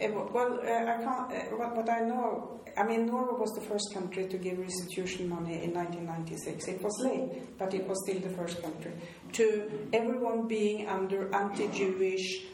Uh, 0.00 0.08
well, 0.32 0.58
uh, 0.58 0.94
I 0.94 0.96
can't. 1.04 1.32
Uh, 1.32 1.56
what, 1.56 1.76
what 1.76 1.88
I 1.88 2.00
know, 2.00 2.60
I 2.76 2.82
mean, 2.82 3.06
Norway 3.06 3.38
was 3.38 3.50
the 3.52 3.64
first 3.68 3.92
country 3.94 4.26
to 4.26 4.38
give 4.38 4.58
restitution 4.58 5.28
money 5.28 5.62
in 5.62 5.72
1996. 5.72 6.66
It 6.68 6.82
was 6.82 6.98
late, 7.04 7.58
but 7.58 7.72
it 7.74 7.86
was 7.86 7.98
still 8.04 8.20
the 8.20 8.34
first 8.34 8.60
country. 8.62 8.92
To 9.34 9.70
everyone 9.92 10.48
being 10.48 10.88
under 10.88 11.32
anti-Jewish 11.34 12.46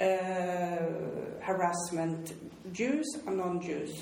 uh, 0.00 0.06
harassment, 1.40 2.32
Jews 2.72 3.06
and 3.26 3.36
non-Jews. 3.36 4.00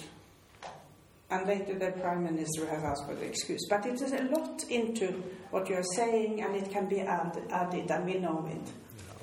And 1.33 1.47
later 1.47 1.79
the 1.79 1.93
prime 1.93 2.25
minister 2.25 2.67
has 2.67 2.85
asked 2.85 3.07
for 3.07 3.15
the 3.15 3.25
excuse. 3.25 3.67
But 3.71 3.87
it 3.87 4.03
is 4.03 4.13
a 4.13 4.25
lot 4.25 4.63
into 4.69 5.07
what 5.51 5.67
you're 5.67 5.89
saying, 5.97 6.43
and 6.43 6.55
it 6.55 6.71
can 6.71 6.87
be 6.91 7.01
add, 7.01 7.41
added, 7.51 7.91
and 7.91 8.05
we 8.05 8.19
know 8.19 8.47
it. 8.51 8.67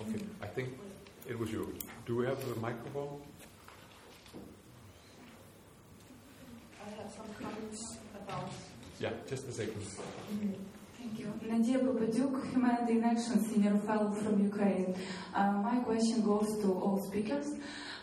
Okay, 0.02 0.26
I 0.42 0.48
think 0.48 0.70
it 1.30 1.38
was 1.38 1.52
you. 1.52 1.72
Do 2.08 2.16
we 2.16 2.26
have 2.26 2.44
the 2.50 2.60
microphone? 2.60 3.22
I 6.84 6.90
have 7.00 7.12
some 7.14 7.30
comments 7.40 8.00
about. 8.16 8.50
Yeah, 9.00 9.12
just 9.30 9.48
a 9.48 9.52
second. 9.52 9.84
Thank 10.98 11.20
you. 11.20 11.32
Nadia 11.44 11.78
Babadyuk, 11.78 12.52
Humanity 12.52 12.94
in 12.94 13.04
Action, 13.04 13.40
Senior 13.40 13.78
Fellow 13.86 14.12
from 14.12 14.44
Ukraine. 14.44 14.96
Uh, 15.36 15.52
my 15.52 15.76
question 15.82 16.24
goes 16.24 16.58
to 16.64 16.74
all 16.74 17.00
speakers. 17.08 17.54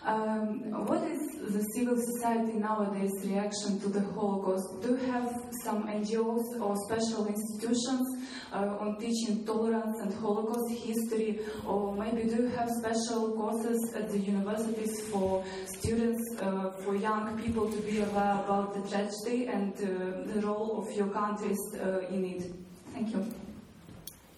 Um, 0.07 0.87
what 0.87 1.03
is 1.03 1.19
the 1.53 1.61
civil 1.75 1.97
society 1.99 2.59
nowadays 2.59 3.11
reaction 3.25 3.81
to 3.81 3.89
the 3.89 4.03
Holocaust? 4.15 4.81
Do 4.81 4.91
you 4.91 5.11
have 5.11 5.29
some 5.65 5.89
NGOs 5.89 6.61
or 6.61 6.77
special 6.87 7.27
institutions 7.27 8.07
uh, 8.53 8.77
on 8.79 9.01
teaching 9.01 9.45
tolerance 9.45 10.01
and 10.01 10.15
Holocaust 10.15 10.71
history, 10.71 11.41
or 11.67 11.97
maybe 11.97 12.23
do 12.23 12.43
you 12.43 12.49
have 12.51 12.71
special 12.71 13.35
courses 13.35 13.95
at 13.97 14.09
the 14.13 14.19
universities 14.19 15.01
for 15.11 15.45
students, 15.81 16.23
uh, 16.41 16.71
for 16.85 16.95
young 16.95 17.37
people 17.43 17.69
to 17.69 17.79
be 17.79 17.99
aware 17.99 18.39
about 18.45 18.75
the 18.75 18.89
tragedy 18.89 19.49
and 19.49 19.75
uh, 19.75 20.33
the 20.33 20.41
role 20.47 20.87
of 20.87 20.97
your 20.97 21.09
countries 21.09 21.59
uh, 21.83 22.15
in 22.15 22.25
it? 22.27 22.53
Thank 22.93 23.13
you. 23.13 23.27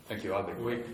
Thank 0.09 0.25
you. 0.25 0.33
I'll 0.33 0.47
be 0.47 0.53
quick. 0.53 0.87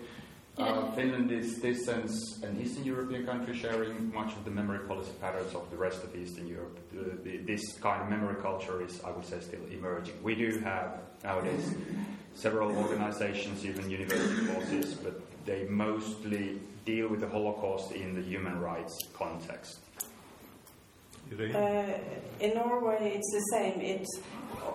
Uh, 0.57 0.89
Finland 0.93 1.33
is 1.33 1.59
this 1.61 1.85
sense 1.85 2.41
an 2.45 2.61
Eastern 2.63 2.85
European 2.85 3.27
country 3.27 3.57
sharing 3.57 4.13
much 4.15 4.33
of 4.35 4.45
the 4.45 4.51
memory 4.51 4.87
policy 4.87 5.11
patterns 5.21 5.53
of 5.53 5.69
the 5.71 5.77
rest 5.77 6.05
of 6.05 6.15
Eastern 6.15 6.47
Europe. 6.47 6.79
The, 6.93 7.17
the, 7.29 7.39
this 7.39 7.73
kind 7.79 8.03
of 8.03 8.09
memory 8.09 8.41
culture 8.41 8.81
is, 8.81 9.01
I 9.03 9.11
would 9.11 9.25
say, 9.25 9.41
still 9.41 9.65
emerging. 9.73 10.15
We 10.23 10.37
do 10.37 10.61
have 10.61 11.01
nowadays 11.25 11.75
several 12.37 12.71
organizations, 12.77 13.65
even 13.67 13.91
university 13.91 14.47
courses, 14.47 14.95
but 14.95 15.21
they 15.45 15.65
mostly 15.65 16.61
deal 16.85 17.09
with 17.09 17.21
the 17.21 17.29
Holocaust 17.29 17.91
in 17.91 18.15
the 18.15 18.23
human 18.23 18.61
rights 18.61 18.97
context. 19.13 19.81
Uh, 21.33 21.99
in 22.39 22.55
Norway, 22.55 23.15
it's 23.17 23.33
the 23.33 23.57
same. 23.57 23.81
It's 23.81 24.21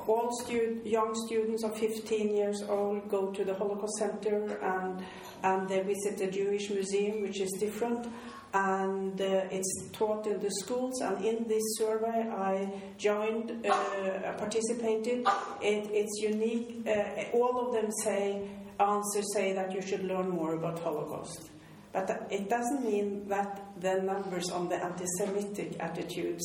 all 0.08 0.30
stu- 0.44 0.82
young 0.84 1.14
students 1.28 1.64
of 1.64 1.78
15 1.78 2.36
years 2.36 2.64
old 2.68 3.08
go 3.08 3.32
to 3.32 3.46
the 3.46 3.54
Holocaust 3.54 3.98
Center 3.98 4.58
and 4.58 5.06
and 5.44 5.68
they 5.68 5.82
visit 5.82 6.18
the 6.18 6.28
Jewish 6.28 6.70
Museum, 6.70 7.22
which 7.22 7.40
is 7.40 7.52
different. 7.60 8.08
And 8.52 9.22
uh, 9.22 9.46
it's 9.52 9.90
taught 9.92 10.26
in 10.26 10.40
the 10.40 10.50
schools. 10.50 11.02
And 11.02 11.24
in 11.24 11.48
this 11.48 11.62
survey, 11.78 12.30
I 12.32 12.72
joined, 12.98 13.66
uh, 13.66 14.34
participated. 14.38 15.28
It, 15.62 15.90
it's 15.92 16.20
unique. 16.22 16.88
Uh, 16.88 17.38
all 17.38 17.68
of 17.68 17.74
them 17.74 17.92
say 18.04 18.48
answers 18.80 19.26
say 19.34 19.54
that 19.54 19.72
you 19.72 19.82
should 19.82 20.04
learn 20.04 20.30
more 20.30 20.56
about 20.56 20.80
Holocaust. 20.80 21.50
But 21.92 22.28
it 22.32 22.50
doesn't 22.50 22.86
mean 22.86 23.28
that 23.30 23.66
the 23.80 24.02
numbers 24.02 24.50
on 24.52 24.70
the 24.70 24.84
anti-Semitic 24.84 25.76
attitudes 25.80 26.44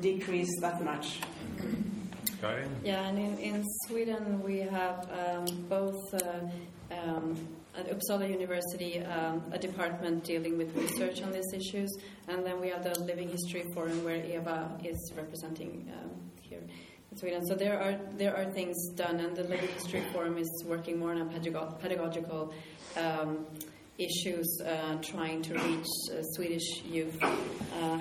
decrease 0.00 0.60
that 0.60 0.84
much. 0.84 1.20
Karin? 2.40 2.70
Yeah, 2.84 3.06
and 3.08 3.18
in, 3.18 3.38
in 3.38 3.64
Sweden 3.86 4.42
we 4.42 4.58
have 4.58 5.08
um, 5.10 5.44
both 5.68 6.14
uh, 6.14 6.40
um, 6.90 7.36
at 7.76 7.88
Uppsala 7.90 8.30
University 8.30 9.00
um, 9.00 9.42
a 9.52 9.58
department 9.58 10.24
dealing 10.24 10.56
with 10.56 10.74
research 10.76 11.22
on 11.22 11.32
these 11.32 11.52
issues, 11.52 11.90
and 12.28 12.44
then 12.44 12.60
we 12.60 12.68
have 12.68 12.84
the 12.84 12.98
Living 13.00 13.28
History 13.28 13.64
Forum 13.74 14.04
where 14.04 14.16
Eva 14.16 14.70
is 14.82 15.12
representing 15.16 15.90
um, 15.92 16.10
here 16.40 16.60
in 17.10 17.18
Sweden. 17.18 17.44
So 17.46 17.54
there 17.54 17.80
are 17.80 17.98
there 18.16 18.36
are 18.36 18.44
things 18.52 18.76
done, 18.94 19.20
and 19.20 19.36
the 19.36 19.44
Living 19.44 19.68
History 19.68 20.02
Forum 20.12 20.38
is 20.38 20.64
working 20.66 20.98
more 20.98 21.10
on 21.10 21.20
a 21.22 21.26
pedago- 21.26 21.78
pedagogical. 21.80 22.52
Um, 22.96 23.46
issues 23.98 24.60
uh, 24.60 24.96
trying 24.96 25.42
to 25.42 25.54
reach 25.54 25.86
uh, 26.12 26.22
Swedish 26.34 26.82
youth 26.84 27.22
uh, 27.22 27.26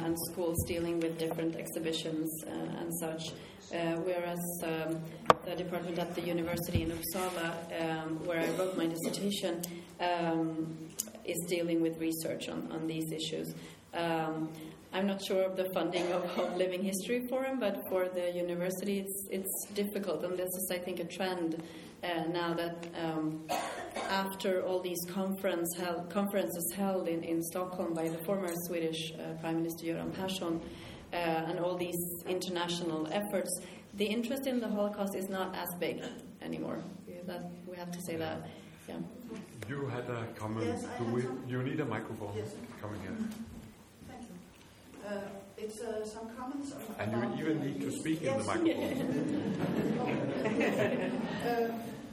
and 0.06 0.18
schools 0.32 0.58
dealing 0.68 1.00
with 1.00 1.18
different 1.18 1.56
exhibitions 1.56 2.30
uh, 2.48 2.80
and 2.80 2.92
such. 3.00 3.32
Uh, 3.74 3.96
whereas 4.02 4.40
um, 4.64 5.02
the 5.46 5.56
department 5.56 5.98
at 5.98 6.14
the 6.14 6.22
university 6.22 6.84
in 6.84 6.92
Uppsala, 6.92 7.82
um, 7.82 8.24
where 8.26 8.40
I 8.40 8.48
wrote 8.58 8.78
my 8.78 8.86
dissertation, 8.86 9.62
um, 10.00 10.78
is 11.26 11.40
dealing 11.48 11.82
with 11.82 11.98
research 12.00 12.50
on, 12.50 12.72
on 12.72 12.86
these 12.88 13.12
issues. 13.12 13.54
Um, 13.94 14.50
I'm 14.92 15.08
not 15.08 15.24
sure 15.26 15.42
of 15.42 15.56
the 15.56 15.68
funding 15.74 16.12
of, 16.12 16.24
of 16.38 16.56
Living 16.56 16.84
History 16.84 17.26
Forum, 17.28 17.60
but 17.60 17.82
for 17.90 18.10
the 18.10 18.32
university, 18.32 19.00
it's 19.00 19.28
it's 19.32 19.68
difficult, 19.74 20.24
and 20.24 20.38
this 20.38 20.50
is, 20.50 20.72
I 20.72 20.78
think, 20.78 21.00
a 21.00 21.06
trend 21.06 21.64
uh, 22.04 22.26
now 22.32 22.54
that 22.54 22.88
um, 23.02 23.46
after 24.10 24.62
all 24.64 24.80
these 24.82 25.00
conference 25.10 25.76
held, 25.78 26.10
conferences 26.10 26.74
held 26.76 27.08
in, 27.08 27.24
in 27.24 27.42
Stockholm 27.44 27.94
by 27.94 28.08
the 28.10 28.18
former 28.26 28.52
Swedish 28.68 29.14
uh, 29.14 29.34
Prime 29.42 29.58
Minister 29.58 29.86
Göran 29.86 30.14
Persson 30.14 30.60
uh, 31.14 31.16
and 31.16 31.60
all 31.60 31.78
these 31.78 31.96
international 32.28 33.08
efforts, 33.12 33.52
the 33.96 34.06
interest 34.06 34.48
in 34.48 34.60
the 34.60 34.68
Holocaust 34.68 35.16
is 35.16 35.30
not 35.30 35.56
as 35.56 35.70
big 35.80 36.02
anymore. 36.42 36.80
Yeah, 37.08 37.16
That, 37.28 37.52
we 37.68 37.78
have 37.78 37.92
to 37.92 38.02
say 38.02 38.16
that. 38.18 38.48
Yeah. 38.88 38.96
You 39.70 39.86
had 39.88 40.10
a 40.10 40.26
comment. 40.36 40.66
Yes, 40.68 40.86
I 40.86 40.98
Do 41.04 41.06
we, 41.14 41.24
you 41.48 41.64
need 41.64 41.80
a 41.80 41.86
microphone 41.86 42.34
Yes. 42.36 42.54
coming 42.82 43.00
here. 43.02 43.16
Thank 44.10 44.24
you. 44.24 44.36
Uh, 45.08 45.22
It's 45.58 45.80
uh, 45.80 46.04
some 46.06 46.28
comments 46.36 46.74
on. 46.74 46.82
And 47.00 47.40
you 47.40 47.46
even 47.46 47.62
need 47.64 47.80
to 47.82 47.92
speak 47.92 48.22
in 48.24 48.38
the 48.38 48.44
microphone. 48.44 48.90
Uh, 51.44 51.68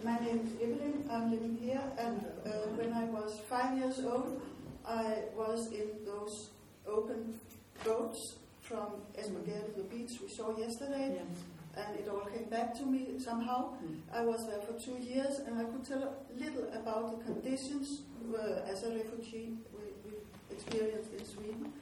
My 0.05 0.19
name 0.19 0.41
is 0.47 0.53
Evelyn. 0.63 1.05
I'm 1.11 1.31
living 1.31 1.57
here, 1.61 1.83
and 1.99 2.25
uh, 2.47 2.51
when 2.79 2.93
I 2.93 3.05
was 3.05 3.41
five 3.49 3.77
years 3.79 3.99
old, 4.01 4.41
I 4.87 5.25
was 5.37 5.71
in 5.73 5.89
those 6.07 6.49
open 6.87 7.39
boats 7.85 8.37
from 8.63 8.87
Esbjerg 9.19 9.67
to 9.75 9.83
the 9.83 9.89
beach 9.89 10.13
we 10.23 10.29
saw 10.29 10.57
yesterday, 10.57 11.17
Yeah. 11.17 11.83
and 11.83 11.99
it 12.01 12.09
all 12.09 12.25
came 12.35 12.49
back 12.49 12.75
to 12.79 12.87
me 12.87 13.19
somehow. 13.19 13.75
Mm. 13.85 14.01
I 14.13 14.23
was 14.25 14.47
there 14.47 14.61
for 14.61 14.73
two 14.81 14.97
years, 15.03 15.41
and 15.41 15.59
I 15.61 15.65
could 15.65 15.85
tell 15.85 16.03
a 16.03 16.15
little 16.43 16.69
about 16.73 17.19
the 17.19 17.25
conditions 17.25 18.01
uh, 18.35 18.73
as 18.73 18.85
a 18.85 18.91
refugee 18.91 19.59
we, 19.77 19.85
we 20.07 20.17
experienced 20.51 21.13
in 21.13 21.25
Sweden. 21.25 21.73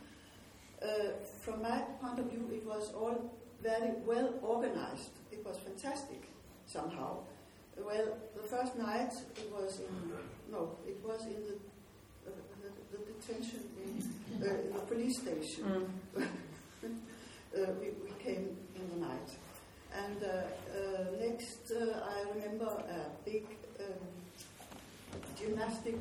uh, 0.83 1.11
from 1.45 1.63
my 1.63 1.79
point 2.01 2.19
of 2.19 2.27
view, 2.31 2.49
it 2.53 2.65
was 2.67 2.93
all 2.95 3.33
very 3.63 3.93
well 4.07 4.35
organized. 4.43 5.11
It 5.33 5.45
was 5.45 5.57
fantastic 5.59 6.23
somehow. 6.67 7.19
Well, 7.85 8.19
the 8.35 8.43
first 8.43 8.77
night 8.77 9.13
it 9.37 9.51
was 9.53 9.81
in 9.81 10.13
no, 10.51 10.77
it 10.87 10.99
was 11.05 11.23
in 11.27 11.43
the 11.49 11.57
uh, 12.27 12.31
the, 12.63 12.97
the, 12.97 13.05
detention 13.13 13.61
in, 13.85 14.03
uh, 14.43 14.55
in, 14.55 14.73
the 14.73 14.81
police 14.81 15.21
station. 15.21 15.91
Mm. 16.17 16.23
uh, 16.25 17.73
we, 17.81 17.89
we 18.05 18.13
came 18.23 18.57
in 18.77 18.89
the 18.91 19.07
night, 19.07 19.31
and 19.95 20.23
uh, 20.23 20.29
uh, 20.29 21.05
next 21.21 21.73
I 21.73 22.25
remember 22.35 22.67
a 22.67 23.25
big 23.25 23.45
um, 23.81 24.09
gymnastic 25.39 25.99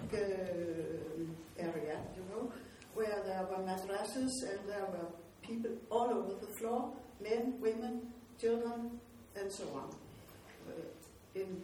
area, 1.58 2.00
you 2.16 2.24
know, 2.32 2.52
where 2.94 3.22
there 3.26 3.46
were 3.50 3.64
mattresses 3.66 4.46
and 4.50 4.60
there 4.68 4.86
were 4.86 5.08
people 5.42 5.72
all 5.90 6.10
over 6.10 6.34
the 6.42 6.54
floor, 6.58 6.92
men, 7.22 7.56
women, 7.60 8.02
children, 8.40 9.00
and 9.40 9.52
so 9.52 9.64
on, 9.76 9.90
uh, 10.68 10.72
in 11.42 11.62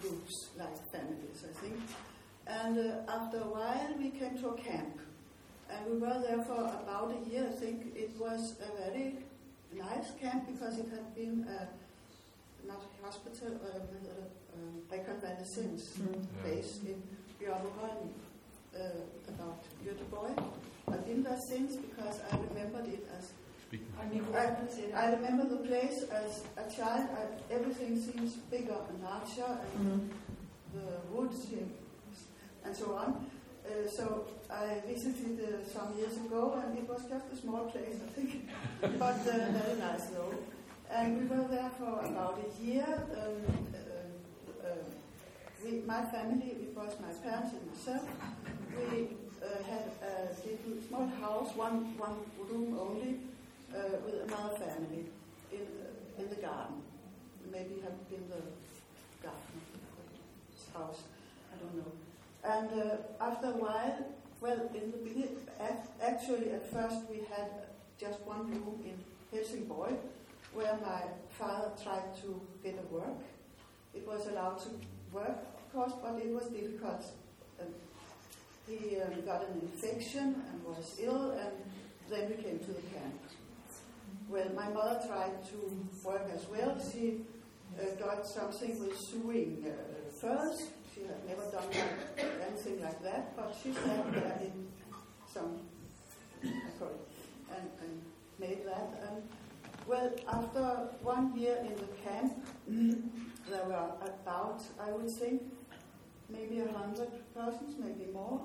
groups 0.00 0.50
like 0.58 0.76
families, 0.90 1.44
I 1.48 1.52
think. 1.60 1.80
And 2.46 2.78
uh, 2.78 3.12
after 3.12 3.38
a 3.38 3.50
while, 3.56 3.94
we 3.98 4.10
came 4.10 4.36
to 4.38 4.48
a 4.48 4.58
camp, 4.58 4.98
and 5.70 5.80
we 5.90 5.98
were 5.98 6.18
there 6.26 6.42
for 6.42 6.60
about 6.82 7.14
a 7.14 7.30
year. 7.30 7.46
I 7.48 7.54
think 7.60 7.94
it 7.94 8.10
was 8.18 8.56
a 8.60 8.70
very 8.82 9.16
nice 9.74 10.10
camp 10.20 10.46
because 10.52 10.78
it 10.78 10.88
had 10.90 11.14
been 11.14 11.46
a, 11.48 11.68
not 12.66 12.82
a 12.82 13.06
hospital, 13.06 13.60
uh, 13.64 13.78
a, 13.78 14.24
a 14.58 14.96
reconvalescence 14.96 15.98
mm. 15.98 16.26
place 16.42 16.80
in 16.84 17.00
Bjørneholm, 17.40 18.10
uh, 18.74 18.80
about 19.28 19.62
Göteborg. 19.84 20.42
I 20.88 20.96
didn't 21.06 21.26
have 21.26 21.40
since 21.48 21.76
because 21.76 22.20
I 22.30 22.36
remembered 22.36 22.88
it 22.88 23.06
as 23.18 23.32
I, 23.74 25.06
I, 25.06 25.12
remember 25.12 25.48
the 25.48 25.62
place 25.68 26.04
as 26.12 26.44
a 26.56 26.70
child. 26.70 27.08
I, 27.16 27.54
everything 27.54 27.98
seems 27.98 28.34
bigger 28.50 28.76
and 28.88 29.02
larger, 29.02 29.58
and 29.76 29.86
mm-hmm. 29.88 30.76
the 30.76 31.16
woods 31.16 31.46
and 32.64 32.76
so 32.76 32.94
on. 32.94 33.26
Uh, 33.64 33.88
so 33.88 34.26
I 34.50 34.82
visited 34.86 35.40
uh, 35.40 35.64
some 35.72 35.96
years 35.96 36.16
ago, 36.16 36.60
and 36.62 36.76
it 36.76 36.88
was 36.88 37.02
just 37.08 37.32
a 37.32 37.36
small 37.36 37.64
place, 37.70 37.96
I 38.04 38.10
think, 38.12 38.48
but 38.98 39.20
uh, 39.20 39.52
very 39.52 39.78
nice 39.78 40.06
though. 40.06 40.34
And 40.90 41.20
we 41.20 41.34
were 41.34 41.48
there 41.48 41.70
for 41.78 42.04
about 42.04 42.40
a 42.44 42.62
year. 42.62 42.86
Um, 42.86 43.40
uh, 43.72 44.68
uh, 44.68 44.74
we, 45.64 45.80
my 45.86 46.02
family, 46.06 46.56
it 46.60 46.76
was 46.76 46.92
my 47.00 47.12
parents 47.26 47.54
and 47.54 47.66
myself. 47.70 48.06
We 48.76 49.08
uh, 49.40 49.62
had 49.62 49.84
a 50.02 50.28
little 50.44 50.82
small 50.88 51.06
house, 51.20 51.56
one 51.56 51.96
one 51.96 52.16
room 52.50 52.78
only, 52.78 53.20
uh, 53.74 53.96
with 54.04 54.22
another 54.26 54.54
family 54.56 55.06
in, 55.50 55.66
in 56.18 56.28
the 56.28 56.36
garden. 56.36 56.82
Maybe 57.50 57.80
have 57.82 58.08
been 58.08 58.24
the 58.28 58.42
garden 59.22 59.60
house, 60.74 61.02
I 61.52 61.58
don't 61.60 61.76
know. 61.76 61.92
And 62.44 62.82
uh, 62.82 63.24
after 63.24 63.48
a 63.48 63.56
while, 63.56 64.06
well, 64.40 64.60
in 64.74 64.90
the 64.90 64.98
beginning, 64.98 65.36
actually 66.02 66.50
at 66.50 66.70
first 66.72 66.96
we 67.10 67.18
had 67.30 67.50
just 68.00 68.20
one 68.22 68.50
room 68.50 68.82
in 68.84 68.98
Helsingborg 69.30 69.94
where 70.52 70.76
my 70.84 71.02
father 71.30 71.70
tried 71.82 72.14
to 72.22 72.40
get 72.62 72.78
a 72.78 72.94
work. 72.94 73.22
It 73.94 74.06
was 74.06 74.26
allowed 74.26 74.58
to 74.60 74.68
work, 75.12 75.38
of 75.56 75.72
course, 75.72 75.92
but 76.02 76.20
it 76.20 76.28
was 76.28 76.46
difficult. 76.46 77.04
Um, 77.60 77.68
he 78.68 79.00
um, 79.00 79.24
got 79.24 79.48
an 79.48 79.60
infection 79.62 80.42
and 80.50 80.64
was 80.64 80.96
ill, 81.00 81.30
and 81.32 81.52
then 82.10 82.28
we 82.28 82.42
came 82.42 82.58
to 82.58 82.72
the 82.72 82.82
camp. 82.92 83.21
Well, 84.32 84.48
my 84.56 84.66
mother 84.70 84.98
tried 85.06 85.44
to 85.50 86.08
work 86.08 86.26
as 86.34 86.46
well. 86.48 86.80
She 86.90 87.20
uh, 87.78 87.84
got 88.02 88.26
something 88.26 88.80
with 88.80 88.98
sewing 88.98 89.62
uh, 89.66 90.10
first. 90.10 90.70
She 90.94 91.02
had 91.02 91.22
never 91.28 91.42
done 91.50 91.68
anything 92.48 92.82
like 92.82 93.02
that, 93.02 93.36
but 93.36 93.54
she 93.62 93.74
sat 93.74 94.10
there 94.10 94.40
in 94.40 94.68
some 95.30 95.58
sorry, 96.78 96.94
and, 97.50 97.68
and 97.82 98.02
made 98.38 98.64
that. 98.64 99.04
And 99.06 99.22
well, 99.86 100.10
after 100.26 100.62
one 101.02 101.38
year 101.38 101.58
in 101.60 101.74
the 101.76 101.92
camp, 102.02 102.32
there 103.50 103.64
were 103.66 103.90
about, 104.00 104.62
I 104.80 104.92
would 104.92 105.10
think, 105.10 105.42
maybe 106.30 106.60
a 106.60 106.72
hundred 106.72 107.10
persons, 107.34 107.76
maybe 107.78 108.10
more. 108.10 108.40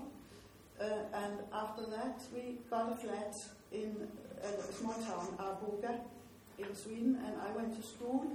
Uh, 0.81 0.83
and 1.13 1.39
after 1.53 1.85
that, 1.85 2.21
we 2.33 2.57
got 2.69 2.91
a 2.91 2.95
flat 2.97 3.33
in 3.71 3.95
a 4.43 4.73
small 4.73 4.93
town, 4.93 5.37
Arboga, 5.39 5.99
in 6.57 6.75
Sweden, 6.75 7.19
and 7.25 7.35
I 7.41 7.55
went 7.55 7.75
to 7.75 7.83
school. 7.85 8.25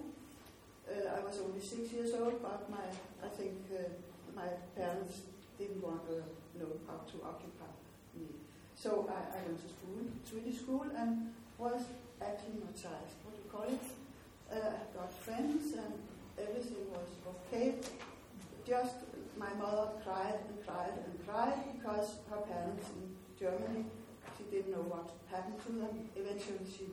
Uh, 0.89 1.17
I 1.17 1.21
was 1.25 1.39
only 1.41 1.61
six 1.61 1.93
years 1.93 2.15
old, 2.15 2.43
but 2.43 2.69
my, 2.71 2.87
I 3.25 3.29
think 3.29 3.55
uh, 3.73 3.83
my 4.35 4.49
parents 4.77 5.23
didn't 5.59 5.83
want 5.83 6.07
to 6.07 6.23
know 6.59 6.73
how 6.87 7.03
to 7.07 7.17
occupy 7.25 7.71
me. 8.15 8.27
So 8.75 9.09
I, 9.11 9.39
I 9.39 9.43
went 9.47 9.59
to 9.63 9.69
school, 9.69 9.99
Swedish 10.25 10.61
school, 10.61 10.87
and 10.97 11.33
was 11.59 11.83
acclimatized, 12.21 13.19
what 13.23 13.35
do 13.35 13.39
you 13.43 13.51
call 13.51 13.67
it? 13.67 13.87
Uh, 14.51 14.75
I 14.75 14.85
got 14.97 15.13
friends, 15.13 15.75
and 15.75 15.95
everything 16.39 16.87
was 16.91 17.09
okay. 17.33 17.75
Just 18.67 18.97
my 19.37 19.53
mother 19.55 19.89
cried 20.05 20.39
and 20.47 20.67
cried 20.67 20.93
and 21.05 21.27
cried 21.27 21.59
because 21.75 22.17
her 22.31 22.43
parents 22.47 22.87
in 22.95 23.17
Germany 23.39 23.87
didn't 24.53 24.71
know 24.77 24.85
what 24.85 25.09
happened 25.33 25.57
to 25.65 25.73
them. 25.81 26.05
Eventually, 26.13 26.61
she 26.69 26.93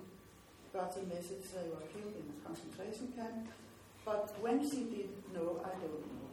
got 0.71 0.95
the 0.95 1.03
message 1.11 1.43
they 1.51 1.67
were 1.67 1.83
killed 1.91 2.15
in 2.15 2.23
a 2.31 2.37
concentration 2.47 3.11
camp. 3.11 3.51
But 4.07 4.31
when 4.39 4.63
she 4.63 4.87
did 4.87 5.11
know, 5.35 5.59
I 5.59 5.75
don't 5.75 5.99
know. 6.07 6.31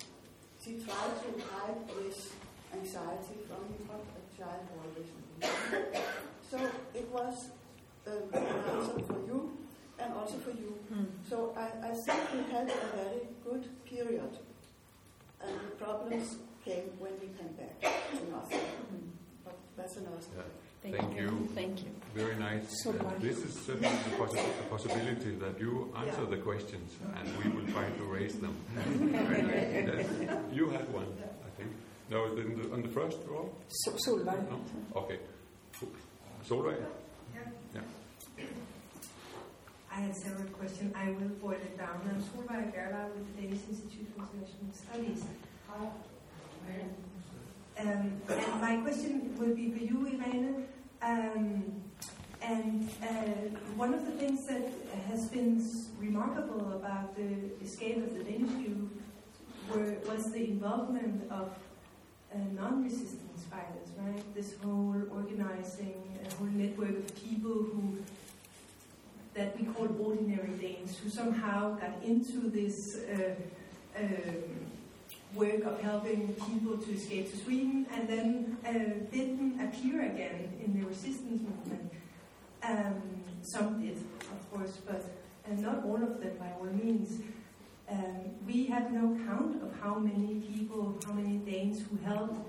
She 0.62 0.78
tried 0.78 1.18
to 1.18 1.30
hide 1.50 1.82
this 1.98 2.30
anxiety 2.70 3.42
from 3.50 3.66
me, 3.66 3.82
but 3.90 4.06
a 4.06 4.22
child 4.38 4.70
always 4.78 5.10
So 6.46 6.58
it 6.94 7.08
was 7.10 7.50
um, 8.06 8.30
an 8.32 8.46
answer 8.70 9.02
for 9.02 9.18
you 9.26 9.58
and 9.98 10.14
also 10.14 10.38
for 10.38 10.50
you. 10.50 10.78
Mm. 10.94 11.06
So 11.28 11.52
I, 11.58 11.90
I 11.90 11.90
think 11.90 12.22
we 12.34 12.52
had 12.52 12.70
a 12.70 12.86
very 12.94 13.26
good 13.42 13.66
period. 13.84 14.38
And 15.42 15.54
the 15.58 15.74
problems 15.84 16.36
came 16.64 16.94
when 16.98 17.12
we 17.20 17.34
came 17.34 17.52
back 17.58 17.80
to 17.82 18.30
nothing. 18.30 18.60
Mm. 18.94 19.10
But 19.44 19.58
that's 19.76 19.96
another 19.96 20.22
story. 20.22 20.54
Yeah. 20.86 20.98
Thank, 20.98 21.08
Thank 21.08 21.20
you. 21.20 21.26
you. 21.26 21.48
Thank 21.54 21.78
you. 21.84 21.90
Very 22.14 22.36
nice. 22.36 22.82
So 22.82 22.90
uh, 22.90 23.10
this 23.18 23.38
is 23.38 23.54
certainly 23.66 23.88
a, 23.88 24.16
possi 24.18 24.38
a, 24.60 24.64
possibility 24.70 25.34
that 25.36 25.60
you 25.60 25.92
answer 25.96 26.22
yeah. 26.22 26.30
the 26.30 26.36
questions 26.38 26.92
and 27.18 27.28
we 27.44 27.50
will 27.50 27.66
try 27.72 27.84
to 27.90 28.04
raise 28.04 28.36
them. 28.36 28.56
yes. 28.72 30.06
You 30.52 30.70
had 30.70 30.90
one, 30.92 31.06
I 31.20 31.50
think. 31.58 31.70
No, 32.10 32.34
the, 32.34 32.72
on 32.72 32.82
the 32.82 32.88
first 32.88 33.18
row? 33.28 33.50
So, 33.68 33.90
Solveig. 33.92 34.48
No? 34.48 34.60
Okay. 34.96 35.18
Solveig? 36.48 36.78
Yeah. 37.34 37.40
yeah. 37.74 38.44
I 39.92 40.00
had 40.00 40.16
several 40.16 40.48
questions. 40.50 40.94
I 40.94 41.10
will 41.10 41.34
boil 41.40 41.52
it 41.52 41.76
down. 41.76 42.00
I'm 42.08 42.22
Solveig 42.22 42.72
Gerlach 42.72 43.14
with 43.14 43.26
the 43.34 43.42
Danish 43.42 43.60
Institute 43.68 44.08
for 44.14 44.22
International 44.22 44.72
Studies. 44.72 45.24
Um, 45.74 45.90
and 47.76 48.20
my 48.60 48.76
question 48.78 49.34
will 49.38 49.54
be 49.54 49.70
for 49.70 49.84
you, 49.84 50.06
Irene. 50.06 50.66
Um, 51.02 51.82
and 52.42 52.88
uh, 53.02 53.06
one 53.76 53.92
of 53.92 54.06
the 54.06 54.12
things 54.12 54.46
that 54.46 54.72
has 55.08 55.28
been 55.28 55.64
remarkable 55.98 56.72
about 56.72 57.16
the 57.16 57.64
escape 57.64 57.98
of 57.98 58.16
the 58.16 58.24
Danish 58.24 58.50
was 60.06 60.32
the 60.32 60.44
involvement 60.44 61.30
of 61.30 61.50
uh, 62.32 62.38
non-resistance 62.54 63.44
fighters, 63.50 63.88
right? 63.98 64.34
This 64.34 64.54
whole 64.62 65.02
organizing, 65.10 66.02
a 66.24 66.34
whole 66.34 66.46
network 66.46 66.90
of 66.90 67.22
people 67.22 67.52
who 67.52 67.98
that 69.34 69.58
we 69.58 69.66
call 69.66 69.88
ordinary 70.00 70.52
Danes, 70.58 70.98
who 70.98 71.10
somehow 71.10 71.74
got 71.76 72.02
into 72.02 72.48
this 72.48 73.00
uh, 73.12 73.34
um, 73.98 74.44
work 75.36 75.64
of 75.64 75.80
helping 75.80 76.34
people 76.34 76.78
to 76.78 76.92
escape 76.92 77.30
to 77.30 77.36
Sweden 77.36 77.86
and 77.92 78.08
then 78.08 78.56
uh, 78.66 78.72
didn't 79.12 79.60
appear 79.60 80.06
again 80.06 80.52
in 80.64 80.78
the 80.78 80.86
resistance 80.86 81.42
movement. 81.42 81.92
Um, 82.62 83.02
some 83.42 83.80
did, 83.80 83.96
of 83.96 84.50
course, 84.50 84.78
but 84.86 85.04
uh, 85.46 85.54
not 85.60 85.84
all 85.84 86.02
of 86.02 86.20
them 86.20 86.36
by 86.38 86.50
all 86.58 86.66
means. 86.72 87.20
Um, 87.88 88.16
we 88.46 88.66
have 88.66 88.90
no 88.90 89.16
count 89.26 89.62
of 89.62 89.72
how 89.80 89.94
many 89.96 90.40
people, 90.40 90.98
how 91.06 91.12
many 91.12 91.36
Danes 91.38 91.82
who 91.82 91.96
helped 92.04 92.40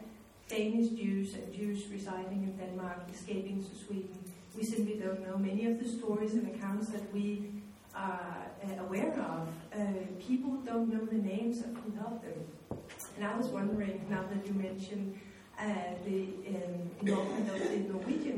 Danish 0.48 0.90
Jews 0.92 1.36
and 1.36 1.54
Jews 1.54 1.84
residing 1.92 2.44
in 2.44 2.58
Denmark 2.58 3.02
escaping 3.14 3.64
to 3.64 3.86
Sweden. 3.86 4.18
We 4.56 4.64
simply 4.64 4.96
don't 4.96 5.22
know. 5.28 5.38
Many 5.38 5.66
of 5.68 5.78
the 5.80 5.88
stories 5.88 6.34
and 6.34 6.48
accounts 6.56 6.90
that 6.90 7.14
we 7.14 7.52
uh, 7.98 8.84
aware 8.84 9.12
of, 9.14 9.48
uh, 9.74 9.84
people 10.20 10.52
don't 10.66 10.94
know 10.94 11.04
the 11.06 11.18
names 11.18 11.60
of 11.62 11.76
who 11.78 11.92
helped 12.00 12.24
them. 12.24 12.80
And 13.16 13.26
I 13.26 13.36
was 13.36 13.48
wondering, 13.48 14.06
now 14.10 14.24
that 14.32 14.46
you 14.46 14.54
mentioned 14.54 15.20
uh, 15.60 15.64
the 16.06 16.28
um, 16.50 16.92
involvement 17.02 17.50
of 17.50 17.70
the 17.72 17.80
Norwegian 17.92 18.38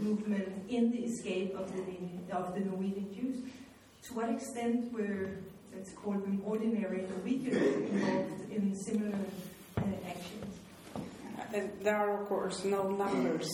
movement 0.00 0.48
in 0.68 0.90
the 0.90 1.04
escape 1.04 1.54
of 1.54 1.70
the, 1.76 2.34
of 2.34 2.54
the 2.54 2.60
Norwegian 2.60 3.14
Jews. 3.14 3.42
To 4.04 4.14
what 4.14 4.30
extent 4.30 4.92
were, 4.92 5.36
let's 5.74 5.92
call 5.92 6.14
them 6.14 6.40
ordinary 6.44 7.02
Norwegians, 7.02 7.90
involved 7.90 8.50
in 8.50 8.74
similar 8.74 9.18
uh, 9.76 9.82
actions? 10.08 10.56
Uh, 10.96 11.68
there 11.82 11.96
are, 11.96 12.22
of 12.22 12.28
course, 12.28 12.64
no 12.64 12.88
numbers. 12.90 13.48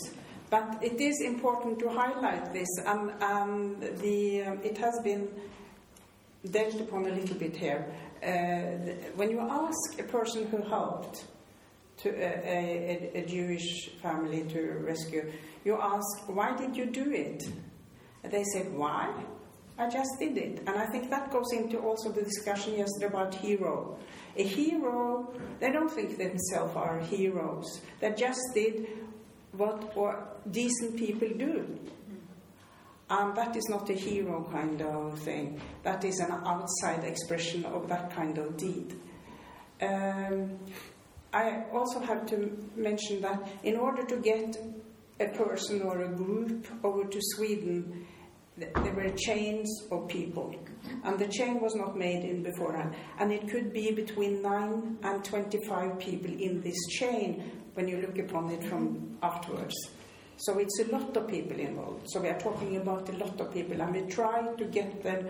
But 0.51 0.79
it 0.83 1.01
is 1.01 1.21
important 1.21 1.79
to 1.81 1.91
highlight 1.91 2.53
this, 2.53 2.69
and, 2.87 3.13
and 3.21 3.83
the, 3.99 4.43
um, 4.45 4.61
it 4.63 4.79
has 4.79 4.99
been 5.05 5.29
dealt 6.51 6.81
upon 6.81 7.07
a 7.07 7.11
little 7.11 7.37
bit 7.37 7.57
here. 7.57 7.87
Uh, 8.23 8.27
the, 8.85 8.97
when 9.17 9.31
you 9.31 9.41
ask 9.41 9.99
a 9.99 10.05
person 10.05 10.47
who 10.47 10.63
helped 10.63 11.25
to 11.99 12.09
a, 12.11 13.13
a, 13.15 13.23
a, 13.23 13.27
Jewish 13.27 13.91
family 14.03 14.45
to 14.45 14.79
rescue, 14.81 15.31
you 15.65 15.77
ask, 15.81 16.07
why 16.27 16.57
did 16.57 16.77
you 16.77 16.87
do 16.87 17.11
it? 17.11 17.43
And 18.23 18.33
they 18.33 18.45
said, 18.55 18.73
why? 18.73 19.13
I 19.77 19.89
just 19.89 20.11
did 20.19 20.37
it. 20.37 20.61
And 20.67 20.71
I 20.71 20.87
think 20.87 21.11
that 21.11 21.31
goes 21.31 21.53
into 21.53 21.79
also 21.79 22.11
the 22.11 22.23
discussion 22.23 22.75
yesterday 22.75 23.07
about 23.07 23.35
hero. 23.35 23.99
A 24.37 24.43
hero, 24.43 25.33
they 25.61 25.71
don't 25.71 25.91
think 25.91 26.19
themselves 26.19 26.75
are 26.75 26.99
heroes. 27.01 27.81
They 28.01 28.13
just 28.13 28.41
did 28.55 28.89
what, 29.53 30.53
decent 30.53 30.97
people 30.97 31.29
do. 31.37 31.79
And 33.11 33.35
that 33.37 33.57
is 33.57 33.67
not 33.71 33.89
a 33.89 33.95
hero 33.95 34.47
kind 34.53 34.83
of 34.83 35.19
thing. 35.21 35.61
That 35.83 36.05
is 36.05 36.19
an 36.21 36.31
outside 36.31 37.05
expression 37.05 37.65
of 37.65 37.89
that 37.89 38.15
kind 38.15 38.37
of 38.37 38.57
deed. 38.57 38.95
Um, 39.81 40.59
I 41.33 41.65
also 41.73 42.01
have 42.01 42.27
to 42.27 42.69
mention 42.77 43.23
that 43.23 43.41
in 43.63 43.77
order 43.77 44.05
to 44.05 44.17
get 44.17 44.57
a 45.21 45.29
person 45.29 45.83
or 45.83 46.03
a 46.03 46.09
group 46.09 46.67
over 46.85 47.05
to 47.05 47.19
Sweden, 47.35 48.07
there 48.57 48.93
were 48.95 49.11
chains 49.17 49.69
of 49.91 50.09
people. 50.09 50.55
And 51.05 51.19
the 51.19 51.29
chain 51.29 51.61
was 51.61 51.75
not 51.75 51.97
made 51.97 52.25
in 52.25 52.43
beforehand. 52.43 52.95
And 53.19 53.33
it 53.33 53.49
could 53.49 53.73
be 53.73 53.93
between 53.93 54.43
9 54.43 54.99
and 55.03 55.25
25 55.25 55.99
people 55.99 56.33
in 56.33 56.61
this 56.61 56.87
chain 56.91 57.63
when 57.79 57.87
you 57.87 57.99
look 57.99 58.19
upon 58.19 58.51
it 58.51 58.65
from 58.65 59.17
afterwards. 59.23 59.77
So 60.37 60.59
it's 60.59 60.81
a 60.81 60.91
lot 60.91 61.17
of 61.17 61.29
people 61.29 61.59
involved. 61.61 62.07
So 62.11 62.21
we 62.21 62.29
are 62.29 62.39
talking 62.39 62.77
about 62.77 63.09
a 63.09 63.13
lot 63.13 63.41
of 63.41 63.55
people, 63.55 63.81
and 63.81 63.95
we 63.95 64.03
try 64.11 64.43
to 64.57 64.65
get 64.65 65.01
them 65.05 65.29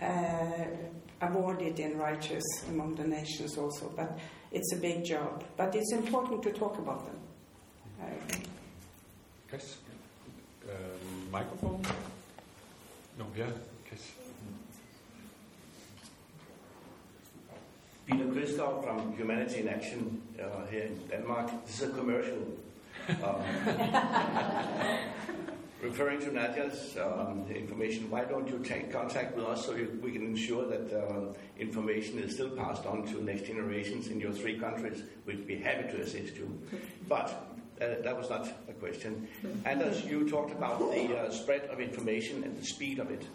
uh, 0.00 1.26
awarded 1.26 1.80
in 1.80 1.98
righteous 1.98 2.44
among 2.68 2.94
the 2.94 3.04
nations 3.04 3.58
also. 3.58 3.92
But 3.96 4.16
it's 4.52 4.72
a 4.74 4.76
big 4.76 5.04
job. 5.04 5.42
But 5.56 5.74
it's 5.74 5.92
important 5.92 6.44
to 6.44 6.52
talk 6.52 6.78
about 6.78 7.04
them. 7.04 7.18
Uh. 8.00 8.36
Um, 10.70 11.30
microphone. 11.32 11.82
No, 13.18 13.26
yeah. 13.36 13.50
Yes. 13.90 14.12
Peter 18.08 18.26
Christoph 18.32 18.82
from 18.82 19.14
Humanity 19.18 19.60
in 19.60 19.68
Action 19.68 20.22
uh, 20.40 20.66
here 20.70 20.84
in 20.84 20.96
Denmark. 21.10 21.50
This 21.66 21.82
is 21.82 21.90
a 21.90 21.92
commercial 21.92 22.38
um, 23.22 23.42
referring 25.82 26.18
to 26.20 26.32
Nadia's 26.32 26.96
um, 26.96 27.44
information, 27.54 28.10
why 28.10 28.24
don't 28.24 28.48
you 28.48 28.60
take 28.60 28.90
contact 28.90 29.36
with 29.36 29.44
us 29.44 29.66
so 29.66 29.74
you, 29.74 30.00
we 30.02 30.10
can 30.12 30.22
ensure 30.24 30.66
that 30.66 30.90
uh, 30.90 31.34
information 31.58 32.18
is 32.18 32.32
still 32.32 32.48
passed 32.50 32.86
on 32.86 33.06
to 33.08 33.22
next 33.22 33.44
generations 33.44 34.08
in 34.08 34.18
your 34.18 34.32
three 34.32 34.58
countries? 34.58 35.02
We'd 35.26 35.46
be 35.46 35.56
happy 35.56 35.90
to 35.94 36.00
assist 36.00 36.36
you. 36.36 36.58
But 37.08 37.28
uh, 37.78 38.02
that 38.02 38.16
was 38.16 38.30
not 38.30 38.48
a 38.68 38.72
question. 38.72 39.28
And 39.66 39.82
as 39.82 40.02
you 40.06 40.26
talked 40.30 40.52
about 40.52 40.78
the 40.78 41.14
uh, 41.14 41.30
spread 41.30 41.64
of 41.64 41.78
information 41.78 42.42
and 42.42 42.58
the 42.58 42.64
speed 42.64 43.00
of 43.00 43.10
it, 43.10 43.26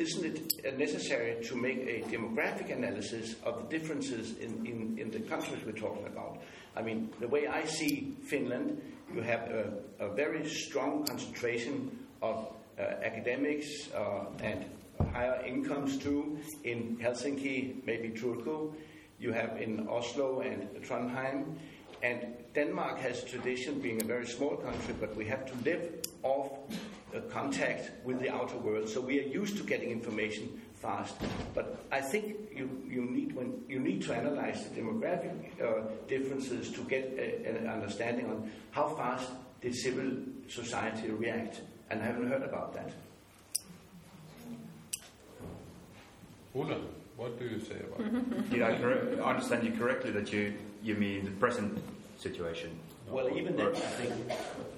isn't 0.00 0.24
it 0.64 0.78
necessary 0.78 1.44
to 1.44 1.54
make 1.54 1.78
a 1.78 2.00
demographic 2.10 2.72
analysis 2.74 3.36
of 3.44 3.58
the 3.60 3.78
differences 3.78 4.38
in, 4.38 4.64
in, 4.66 4.98
in 4.98 5.10
the 5.10 5.20
countries 5.20 5.60
we're 5.64 5.72
talking 5.72 6.06
about? 6.06 6.38
I 6.74 6.82
mean, 6.82 7.10
the 7.20 7.28
way 7.28 7.46
I 7.46 7.66
see 7.66 8.16
Finland, 8.24 8.80
you 9.14 9.20
have 9.20 9.42
a, 9.50 9.72
a 9.98 10.08
very 10.14 10.48
strong 10.48 11.04
concentration 11.04 12.06
of 12.22 12.48
uh, 12.78 12.82
academics 12.82 13.90
uh, 13.94 14.24
and 14.42 14.64
higher 15.12 15.44
incomes 15.44 15.98
too 15.98 16.38
in 16.64 16.96
Helsinki, 16.96 17.84
maybe 17.84 18.08
Turku. 18.08 18.72
You 19.18 19.32
have 19.32 19.60
in 19.60 19.86
Oslo 19.86 20.40
and 20.40 20.68
Trondheim. 20.82 21.56
And 22.02 22.34
Denmark 22.54 22.98
has 23.00 23.22
tradition 23.24 23.80
being 23.80 24.00
a 24.00 24.04
very 24.04 24.26
small 24.26 24.56
country, 24.56 24.94
but 24.98 25.14
we 25.14 25.26
have 25.26 25.44
to 25.44 25.54
live 25.70 26.00
off 26.22 26.50
contact 27.30 27.90
with 28.04 28.20
the 28.20 28.30
outer 28.32 28.56
world. 28.56 28.88
So 28.88 29.00
we 29.00 29.18
are 29.20 29.28
used 29.28 29.56
to 29.58 29.62
getting 29.62 29.90
information 29.90 30.60
fast. 30.74 31.14
But 31.54 31.84
I 31.90 32.00
think 32.00 32.36
you, 32.54 32.82
you, 32.88 33.02
need, 33.04 33.34
when, 33.34 33.62
you 33.68 33.80
need 33.80 34.02
to 34.02 34.14
analyze 34.14 34.68
the 34.68 34.80
demographic 34.80 35.60
uh, 35.60 35.82
differences 36.08 36.72
to 36.72 36.82
get 36.84 37.12
a, 37.18 37.48
an 37.48 37.68
understanding 37.68 38.26
on 38.26 38.50
how 38.70 38.88
fast 38.88 39.28
did 39.60 39.74
civil 39.74 40.10
society 40.48 41.10
react. 41.10 41.60
And 41.90 42.00
I 42.00 42.06
haven't 42.06 42.28
heard 42.28 42.42
about 42.42 42.72
that. 42.74 42.92
Oula, 46.54 46.78
what 47.16 47.38
do 47.38 47.44
you 47.44 47.60
say 47.60 47.76
about 47.86 48.00
it? 48.00 48.50
Did 48.50 48.62
I 48.62 48.72
understand 49.22 49.64
you 49.64 49.72
correctly 49.72 50.10
that 50.12 50.32
you, 50.32 50.54
you 50.82 50.94
mean 50.94 51.24
the 51.24 51.30
present 51.32 51.78
situation? 52.16 52.70
Well, 53.10 53.28
even 53.36 53.56
then, 53.56 53.68
I 53.68 53.72
think, 53.74 54.14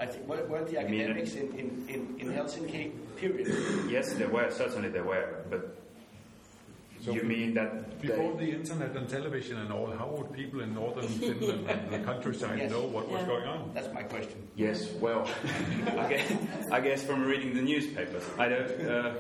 I 0.01 0.07
think 0.07 0.27
were, 0.27 0.45
were 0.47 0.65
the 0.65 0.79
academics 0.79 1.35
in, 1.35 1.49
in, 1.53 1.85
in, 1.89 2.21
in 2.21 2.33
Helsinki, 2.33 2.93
period? 3.17 3.49
Yes, 3.91 4.15
there 4.15 4.29
were, 4.29 4.51
certainly 4.51 4.89
there 4.89 5.05
were, 5.05 5.45
but 5.51 5.77
so 7.05 7.13
you 7.13 7.25
mean 7.25 7.53
that 7.55 8.01
before 8.01 8.37
the 8.37 8.49
internet 8.49 8.97
and 8.97 9.09
television 9.09 9.59
and 9.59 9.73
all, 9.73 9.91
how 9.91 10.07
would 10.07 10.33
people 10.33 10.61
in 10.61 10.73
northern 10.73 11.09
Finland 11.09 11.69
and 11.69 11.91
the 11.91 11.99
countryside 11.99 12.59
yes. 12.61 12.71
know 12.71 12.83
what 12.83 13.09
yeah. 13.09 13.17
was 13.17 13.27
going 13.27 13.49
on? 13.49 13.71
That's 13.75 13.93
my 13.93 14.05
question. 14.05 14.49
Yes, 14.55 14.89
well, 15.01 15.29
I, 15.99 16.09
guess, 16.09 16.33
I 16.71 16.81
guess 16.81 17.03
from 17.03 17.25
reading 17.25 17.55
the 17.55 17.63
newspapers, 17.63 18.23
I 18.39 18.49
don't. 18.49 18.81
Uh, 18.89 19.15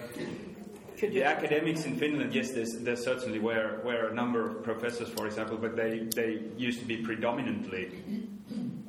the 1.00 1.24
academics 1.24 1.84
in 1.84 1.96
Finland, 1.96 2.32
yes, 2.32 2.52
there 2.52 2.94
certainly 2.94 3.40
were, 3.40 3.80
were 3.84 4.06
a 4.06 4.14
number 4.14 4.46
of 4.46 4.62
professors, 4.62 5.08
for 5.08 5.26
example, 5.26 5.56
but 5.56 5.74
they, 5.74 6.06
they 6.14 6.42
used 6.56 6.78
to 6.78 6.84
be 6.84 6.98
predominantly 6.98 7.90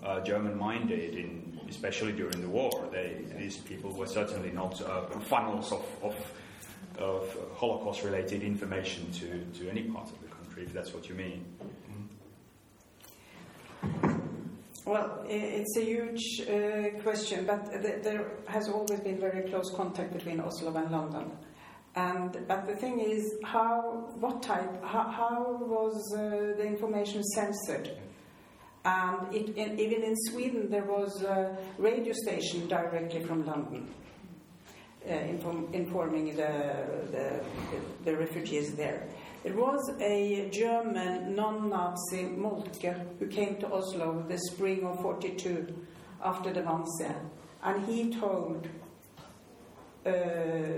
uh, 0.03 0.19
German-minded, 0.21 1.15
in, 1.15 1.59
especially 1.69 2.11
during 2.11 2.41
the 2.41 2.47
war. 2.47 2.87
They, 2.91 3.25
these 3.37 3.57
people 3.57 3.91
were 3.91 4.07
certainly 4.07 4.51
not 4.51 4.81
uh, 4.81 5.05
funnels 5.19 5.71
of, 5.71 5.85
of, 6.01 6.33
of 6.97 7.37
Holocaust-related 7.55 8.43
information 8.43 9.11
to, 9.13 9.45
to 9.59 9.69
any 9.69 9.83
part 9.83 10.09
of 10.09 10.21
the 10.21 10.27
country, 10.27 10.63
if 10.63 10.73
that's 10.73 10.93
what 10.93 11.09
you 11.09 11.15
mean. 11.15 11.45
Well, 14.85 15.23
it's 15.29 15.77
a 15.77 15.85
huge 15.85 16.41
uh, 16.41 17.01
question, 17.01 17.45
but 17.45 17.71
th- 17.71 18.03
there 18.03 18.31
has 18.47 18.67
always 18.67 18.99
been 18.99 19.17
very 19.17 19.49
close 19.49 19.71
contact 19.73 20.11
between 20.11 20.41
Oslo 20.41 20.75
and 20.75 20.91
London. 20.91 21.31
And 21.95 22.37
but 22.47 22.67
the 22.67 22.75
thing 22.75 22.99
is, 22.99 23.35
how, 23.43 24.09
what 24.19 24.41
type, 24.41 24.83
how, 24.83 25.09
how 25.09 25.57
was 25.61 26.13
uh, 26.17 26.57
the 26.57 26.65
information 26.65 27.23
censored? 27.23 27.91
And 28.85 29.33
it, 29.33 29.57
even 29.57 30.03
in 30.03 30.15
Sweden, 30.29 30.69
there 30.69 30.83
was 30.83 31.23
a 31.23 31.57
radio 31.77 32.13
station 32.13 32.67
directly 32.67 33.23
from 33.23 33.45
London 33.45 33.87
uh, 35.09 35.13
inform, 35.13 35.67
informing 35.73 36.35
the, 36.35 36.85
the, 37.11 37.43
the, 38.05 38.15
refugees 38.15 38.73
there. 38.75 39.07
There 39.43 39.55
was 39.55 39.91
a 39.99 40.49
German 40.49 41.35
non 41.35 41.69
Nazi 41.69 42.23
Moltke 42.23 42.95
who 43.19 43.27
came 43.27 43.57
to 43.57 43.67
Oslo 43.67 44.19
in 44.19 44.27
the 44.27 44.37
spring 44.37 44.85
of 44.85 45.01
42 45.01 45.67
after 46.23 46.53
the 46.53 46.61
Wannsee, 46.61 47.15
and 47.63 47.85
he 47.85 48.13
told 48.13 48.67
uh, 50.05 50.11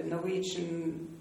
Norwegian 0.05 1.15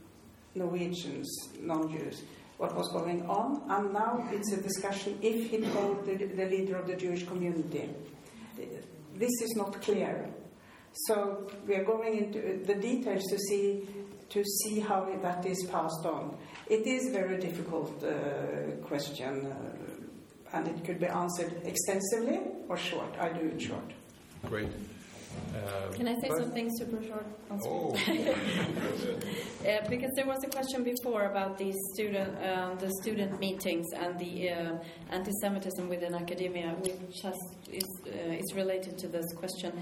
Norwegians, 0.54 1.28
non 1.60 1.90
Jews, 1.90 2.22
what 2.58 2.74
was 2.74 2.88
going 2.92 3.26
on, 3.26 3.62
and 3.68 3.92
now 3.92 4.28
it's 4.30 4.52
a 4.52 4.60
discussion 4.60 5.18
if 5.22 5.50
he 5.50 5.58
told 5.58 6.06
the, 6.06 6.14
the 6.14 6.46
leader 6.46 6.76
of 6.76 6.86
the 6.86 6.96
Jewish 6.96 7.26
community. 7.26 7.90
This 9.14 9.30
is 9.42 9.54
not 9.56 9.80
clear. 9.82 10.28
So 11.06 11.50
we 11.66 11.74
are 11.74 11.84
going 11.84 12.16
into 12.16 12.64
the 12.64 12.74
details 12.74 13.24
to 13.24 13.38
see 13.38 13.88
to 14.30 14.42
see 14.42 14.80
how 14.80 15.06
that 15.22 15.44
is 15.46 15.66
passed 15.70 16.06
on. 16.06 16.36
It 16.68 16.86
is 16.86 17.08
a 17.08 17.12
very 17.12 17.38
difficult 17.38 18.02
uh, 18.02 18.76
question, 18.86 19.46
uh, 19.46 20.56
and 20.56 20.66
it 20.66 20.84
could 20.84 20.98
be 20.98 21.06
answered 21.06 21.52
extensively 21.64 22.40
or 22.68 22.76
short. 22.76 23.14
I 23.20 23.28
do 23.28 23.46
it 23.46 23.60
short. 23.60 23.92
Great. 24.46 24.70
Uh, 25.54 25.92
Can 25.92 26.08
I 26.08 26.14
say 26.20 26.28
something 26.28 26.68
super 26.76 27.02
short? 27.02 27.26
Oh. 27.64 27.96
Uh, 29.64 29.78
because 29.88 30.10
there 30.14 30.26
was 30.26 30.44
a 30.44 30.48
question 30.48 30.84
before 30.84 31.22
about 31.22 31.56
the 31.56 31.72
student, 31.94 32.36
uh, 32.36 32.74
the 32.74 32.90
student 33.00 33.40
meetings 33.40 33.86
and 33.96 34.18
the 34.18 34.50
uh, 34.50 34.76
anti-Semitism 35.10 35.88
within 35.88 36.14
academia, 36.14 36.76
which 36.82 37.22
has, 37.22 37.34
is 37.72 37.88
uh, 38.06 38.42
is 38.42 38.54
related 38.54 38.98
to 38.98 39.08
this 39.08 39.24
question. 39.32 39.72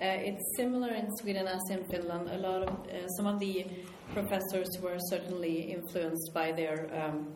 Uh, 0.00 0.28
it's 0.28 0.44
similar 0.56 0.92
in 0.94 1.08
Sweden 1.16 1.48
as 1.48 1.62
in 1.70 1.82
Finland. 1.90 2.28
A 2.30 2.38
lot 2.38 2.62
of 2.62 2.68
uh, 2.68 3.08
some 3.16 3.26
of 3.26 3.40
the 3.40 3.66
professors 4.14 4.68
were 4.80 4.98
certainly 5.10 5.72
influenced 5.72 6.32
by 6.32 6.52
their 6.52 6.88
um, 6.94 7.26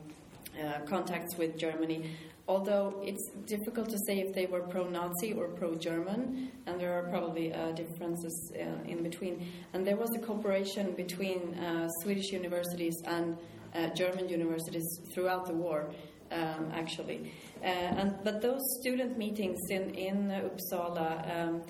uh, 0.62 0.80
contacts 0.86 1.36
with 1.36 1.58
Germany. 1.58 2.10
Although 2.48 3.02
it's 3.02 3.28
difficult 3.46 3.88
to 3.90 3.98
say 4.06 4.20
if 4.20 4.32
they 4.32 4.46
were 4.46 4.60
pro-Nazi 4.60 5.32
or 5.32 5.48
pro-German, 5.48 6.52
and 6.66 6.80
there 6.80 6.92
are 6.92 7.08
probably 7.10 7.52
uh, 7.52 7.72
differences 7.72 8.52
uh, 8.54 8.88
in 8.88 9.02
between. 9.02 9.44
And 9.72 9.84
there 9.84 9.96
was 9.96 10.10
a 10.14 10.20
cooperation 10.20 10.92
between 10.92 11.54
uh, 11.54 11.88
Swedish 12.02 12.30
universities 12.30 12.94
and 13.04 13.36
uh, 13.74 13.88
German 13.94 14.28
universities 14.28 14.86
throughout 15.12 15.46
the 15.46 15.54
war, 15.54 15.90
um, 16.30 16.70
actually. 16.72 17.32
Uh, 17.62 17.66
and 17.66 18.14
but 18.22 18.40
those 18.40 18.62
student 18.80 19.18
meetings 19.18 19.58
in 19.70 19.94
in 19.94 20.16
Uppsala. 20.28 21.08
Um, 21.36 21.62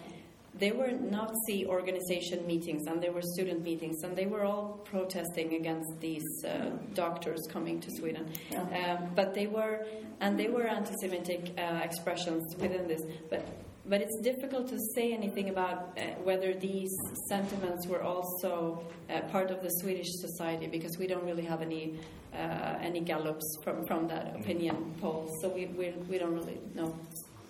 they 0.58 0.72
were 0.72 0.90
Nazi 0.90 1.66
organization 1.66 2.46
meetings 2.46 2.86
and 2.86 3.02
they 3.02 3.10
were 3.10 3.22
student 3.22 3.62
meetings, 3.62 4.02
and 4.02 4.16
they 4.16 4.26
were 4.26 4.44
all 4.44 4.80
protesting 4.84 5.54
against 5.54 6.00
these 6.00 6.44
uh, 6.44 6.70
doctors 6.94 7.46
coming 7.50 7.80
to 7.80 7.90
Sweden. 7.98 8.26
Um, 8.56 9.10
but 9.14 9.34
they 9.34 9.46
were, 9.46 9.86
and 10.20 10.38
they 10.38 10.48
were 10.48 10.66
anti-Semitic 10.66 11.54
uh, 11.58 11.80
expressions 11.82 12.54
within 12.56 12.88
this. 12.88 13.02
But 13.30 13.46
but 13.88 14.00
it's 14.00 14.18
difficult 14.20 14.68
to 14.68 14.78
say 14.96 15.12
anything 15.12 15.48
about 15.48 15.96
uh, 15.96 16.02
whether 16.24 16.52
these 16.54 16.92
sentiments 17.28 17.86
were 17.86 18.02
also 18.02 18.84
uh, 19.08 19.20
part 19.32 19.52
of 19.52 19.62
the 19.62 19.68
Swedish 19.80 20.08
society 20.10 20.66
because 20.66 20.98
we 20.98 21.06
don't 21.06 21.24
really 21.24 21.44
have 21.44 21.62
any 21.62 21.98
uh, 22.34 22.78
any 22.80 23.00
Gallups 23.00 23.58
from, 23.62 23.86
from 23.86 24.08
that 24.08 24.34
opinion 24.36 24.94
poll, 25.00 25.30
so 25.40 25.48
we, 25.48 25.66
we 25.66 25.90
we 26.08 26.18
don't 26.18 26.34
really 26.34 26.58
know. 26.74 26.94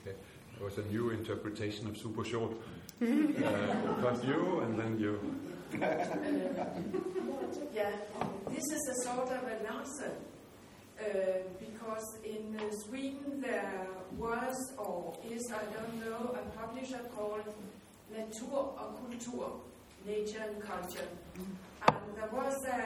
Okay. 0.02 0.16
There 0.56 0.64
was 0.64 0.78
a 0.78 0.84
new 0.92 1.10
interpretation 1.10 1.86
of 1.88 1.96
super 1.96 2.24
short. 2.24 2.52
Uh, 3.02 4.16
you, 4.24 4.60
and 4.60 4.78
then 4.78 4.98
you. 4.98 5.20
Yeah, 7.74 7.90
this 8.48 8.64
is 8.64 8.88
a 8.88 9.08
sort 9.08 9.28
of 9.30 9.42
an 9.44 9.66
answer 9.66 10.12
uh, 10.98 11.04
because 11.60 12.16
in 12.24 12.56
uh, 12.58 12.70
Sweden 12.72 13.42
there 13.42 13.86
was 14.16 14.56
or 14.78 15.14
is, 15.30 15.52
I 15.52 15.62
don't 15.74 16.00
know, 16.00 16.34
a 16.34 16.42
publisher 16.58 17.00
called 17.14 17.44
Natur 18.10 18.56
og 18.78 18.96
Kultur, 18.96 19.60
Nature 20.06 20.44
and 20.48 20.62
Culture. 20.62 21.08
And 21.88 22.16
there 22.16 22.30
was 22.32 22.56
a, 22.64 22.80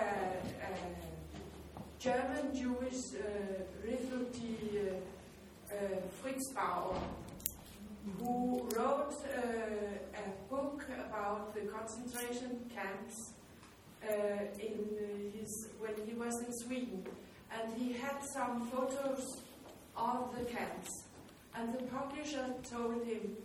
a 0.66 0.72
German 2.00 2.54
Jewish 2.54 3.14
uh, 3.14 3.62
refugee, 3.86 4.80
uh, 4.80 5.74
uh, 5.74 6.00
Fritz 6.20 6.52
Bauer, 6.52 7.00
who 8.18 8.68
wrote 8.76 9.14
uh, 9.24 10.20
a 10.22 10.50
book 10.50 10.84
about 11.06 11.54
the 11.54 11.60
concentration 11.62 12.58
camps 12.74 13.32
uh, 14.02 14.12
in 14.58 15.32
his 15.38 15.68
when 15.78 15.94
he 16.06 16.14
was 16.14 16.34
in 16.46 16.52
Sweden, 16.64 17.04
and 17.52 17.72
he 17.76 17.92
had 17.92 18.16
some 18.34 18.68
photos 18.70 19.42
of 19.96 20.34
the 20.38 20.44
camps. 20.44 21.04
And 21.54 21.74
the 21.74 21.82
publisher 21.84 22.46
told 22.70 23.04
him, 23.04 23.36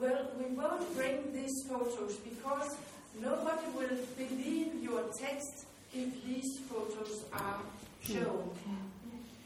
"Well, 0.00 0.30
we 0.38 0.54
won't 0.54 0.94
bring 0.94 1.32
these 1.32 1.64
photos 1.68 2.16
because 2.16 2.76
nobody 3.20 3.66
will 3.76 3.98
believe 4.16 4.82
your 4.82 5.04
text 5.18 5.66
if 5.92 6.24
these 6.24 6.58
photos 6.68 7.24
are 7.32 7.60
shown." 8.02 8.50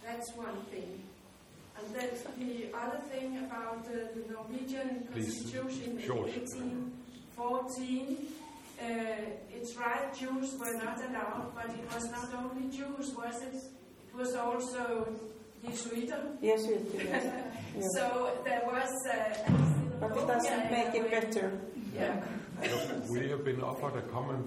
That's 0.04 0.32
one 0.36 0.56
thing. 0.70 1.07
And 1.78 1.86
then 1.94 2.09
the 2.38 2.72
other 2.76 3.00
thing 3.10 3.38
about 3.46 3.82
uh, 3.86 3.90
the 4.14 4.22
Norwegian 4.32 4.88
Please, 5.12 5.32
Constitution 5.34 5.90
in 5.98 6.09
1814, 6.09 8.16
uh, 8.80 8.84
it's 9.52 9.76
right, 9.76 10.12
Jews 10.14 10.55
were 10.59 10.74
not 10.84 10.98
allowed, 11.09 11.52
but 11.55 11.66
it 11.70 11.84
was 11.94 12.05
not 12.10 12.28
only 12.34 12.68
Jews, 12.70 13.14
was 13.16 13.42
it? 13.42 13.55
It 13.55 14.14
was 14.16 14.34
also 14.34 15.06
Jesuits. 15.64 16.12
Yes, 16.40 16.66
we 16.66 16.74
do. 16.76 16.78
Yes. 16.96 17.02
Yeah. 17.05 17.42
So 17.96 18.05
there 18.44 18.62
was. 18.66 18.90
Uh, 19.06 19.12
But 20.00 20.16
it 20.16 20.26
doesn't 20.26 20.70
make 20.70 20.94
it 20.94 21.10
better. 21.10 21.50
Yeah. 21.94 22.20
Look, 22.62 23.09
we 23.10 23.28
have 23.30 23.44
been 23.44 23.60
offered 23.62 23.96
a 23.98 24.02
comment, 24.02 24.46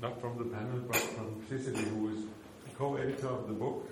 not 0.00 0.20
from 0.20 0.36
the 0.38 0.44
panel, 0.44 0.80
but 0.90 1.00
from 1.14 1.42
Cecilie, 1.48 1.84
who 1.88 2.08
is 2.14 2.24
co-editor 2.78 3.28
of 3.28 3.46
the 3.48 3.54
book 3.54 3.88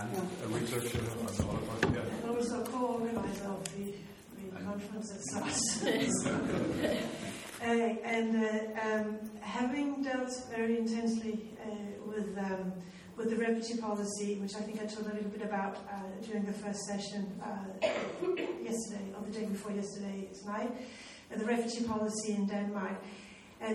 and 0.00 0.16
a 0.44 0.48
researcher 0.48 0.98
on 0.98 1.26
the 1.26 1.42
Holocaust. 1.42 1.84
Yeah. 1.84 2.00
And 2.22 2.36
also 2.36 2.64
co-organizer 2.64 3.48
of 3.48 3.64
the, 3.76 3.94
the 4.52 4.64
conference 4.64 5.12
at 5.12 5.22
SARS. 5.30 6.26
uh, 7.62 7.66
and 7.66 8.36
uh, 8.36 8.80
um, 8.82 9.18
having 9.40 10.02
dealt 10.02 10.30
very 10.50 10.78
intensely 10.78 11.50
uh, 11.64 11.70
with 12.06 12.36
um, 12.38 12.72
with 13.16 13.30
the 13.30 13.36
refugee 13.36 13.80
policy, 13.80 14.34
which 14.40 14.56
I 14.56 14.62
think 14.62 14.82
I 14.82 14.86
told 14.86 15.06
a 15.06 15.14
little 15.14 15.30
bit 15.30 15.42
about 15.42 15.76
uh, 15.76 16.02
during 16.26 16.44
the 16.44 16.52
first 16.52 16.80
session 16.80 17.40
uh, 17.40 17.86
yesterday, 18.60 19.12
or 19.16 19.24
the 19.24 19.30
day 19.30 19.44
before 19.44 19.70
yesterday 19.70 20.28
tonight, 20.42 20.70
uh, 21.32 21.38
the 21.38 21.44
refugee 21.44 21.84
policy 21.84 22.34
in 22.34 22.46
Denmark. 22.46 23.00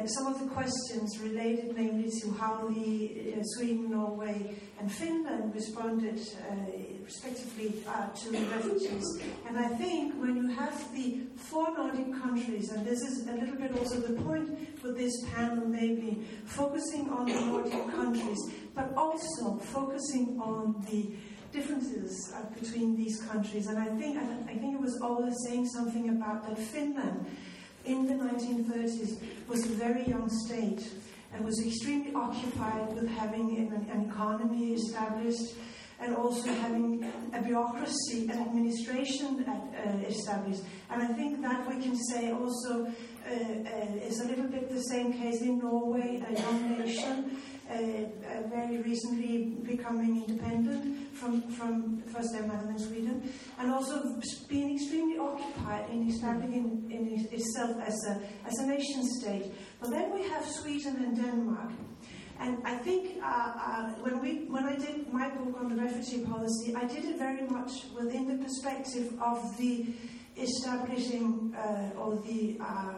Some 0.06 0.28
of 0.28 0.40
the 0.40 0.48
questions 0.48 1.20
related 1.20 1.76
mainly 1.76 2.10
to 2.22 2.32
how 2.32 2.68
the 2.68 3.34
uh, 3.34 3.44
Sweden, 3.44 3.90
Norway, 3.92 4.56
and 4.80 4.92
Finland 4.92 5.54
responded 5.54 6.20
uh, 6.20 6.56
respectively 7.04 7.84
uh, 7.88 8.08
to 8.10 8.32
the 8.32 8.40
refugees. 8.56 9.20
And 9.48 9.58
I 9.58 9.68
think 9.70 10.14
when 10.22 10.36
you 10.36 10.48
have 10.50 10.76
the 10.94 11.22
four 11.36 11.74
Nordic 11.76 12.12
countries, 12.22 12.72
and 12.72 12.86
this 12.86 13.02
is 13.02 13.28
a 13.28 13.34
little 13.34 13.56
bit 13.56 13.72
also 13.78 14.00
the 14.00 14.22
point 14.22 14.80
for 14.80 14.92
this 14.94 15.14
panel, 15.34 15.66
maybe 15.68 16.24
focusing 16.46 17.10
on 17.10 17.26
the 17.26 17.42
Nordic 17.42 17.88
countries, 17.96 18.40
but 18.76 18.94
also 18.96 19.58
focusing 19.58 20.40
on 20.40 20.86
the 20.90 21.16
differences 21.52 22.32
uh, 22.36 22.44
between 22.60 22.96
these 22.96 23.22
countries. 23.24 23.68
And 23.68 23.80
I 23.80 23.88
think 23.98 24.18
I, 24.18 24.52
I 24.52 24.56
think 24.56 24.76
it 24.76 24.82
was 24.82 25.00
Oula 25.02 25.32
saying 25.48 25.68
something 25.68 26.10
about 26.10 26.48
that 26.48 26.58
Finland 26.58 27.26
in 27.86 28.06
the 28.06 28.14
1930s 28.14 29.20
was 29.48 29.66
a 29.66 29.74
very 29.76 30.06
young 30.08 30.30
state 30.46 30.88
and 31.34 31.46
was 31.46 31.60
extremely 31.66 32.14
occupied 32.14 32.94
with 32.94 33.08
having 33.08 33.58
an, 33.58 34.10
economy 34.10 34.74
established 34.74 35.56
and 36.02 36.16
also 36.16 36.52
having 36.54 37.04
a 37.34 37.42
bureaucracy 37.42 38.28
and 38.30 38.40
administration 38.40 39.44
at, 39.48 39.88
uh, 39.88 40.08
established. 40.08 40.62
And 40.90 41.04
I 41.04 41.08
think 41.08 41.42
that 41.42 41.68
we 41.68 41.82
can 41.82 41.96
say 42.10 42.32
also 42.32 42.86
uh, 42.86 43.32
uh, 43.32 44.08
is 44.08 44.22
a 44.22 44.28
little 44.28 44.48
bit 44.48 44.70
the 44.70 44.82
same 44.84 45.14
case 45.14 45.42
in 45.42 45.60
Norway, 45.60 46.24
a 46.28 46.40
young 46.40 46.80
nation. 46.80 47.38
Uh, 47.70 47.74
uh, 47.74 48.48
very 48.48 48.82
recently 48.82 49.54
becoming 49.62 50.26
independent 50.28 51.09
from, 51.20 51.42
from 51.52 52.02
first 52.14 52.30
Denmark 52.34 52.62
and 52.62 52.70
then 52.70 52.80
Sweden, 52.80 53.34
and 53.60 53.72
also 53.72 54.20
being 54.48 54.76
extremely 54.76 55.18
occupied 55.18 55.90
in 55.92 56.10
establishing 56.10 56.88
in 56.90 57.28
itself 57.32 57.78
as 57.86 57.96
a, 58.08 58.22
as 58.48 58.58
a 58.60 58.68
nation 58.68 59.04
state. 59.20 59.52
But 59.80 59.92
then 59.92 60.14
we 60.14 60.24
have 60.28 60.46
Sweden 60.46 60.96
and 61.04 61.16
Denmark. 61.16 61.72
And 62.40 62.58
I 62.64 62.78
think 62.78 63.22
uh, 63.22 63.28
uh, 63.28 63.90
when, 64.00 64.22
we, 64.22 64.46
when 64.48 64.64
I 64.64 64.78
did 64.78 65.12
my 65.12 65.30
book 65.30 65.60
on 65.60 65.76
the 65.76 65.82
refugee 65.82 66.24
policy, 66.24 66.74
I 66.74 66.86
did 66.86 67.04
it 67.04 67.18
very 67.18 67.46
much 67.48 67.72
within 67.94 68.28
the 68.32 68.42
perspective 68.42 69.12
of 69.22 69.58
the 69.58 69.94
establishing 70.42 71.54
uh, 71.56 72.00
or 72.00 72.16
the 72.18 72.58
uh, 72.60 72.64
uh, 72.64 72.94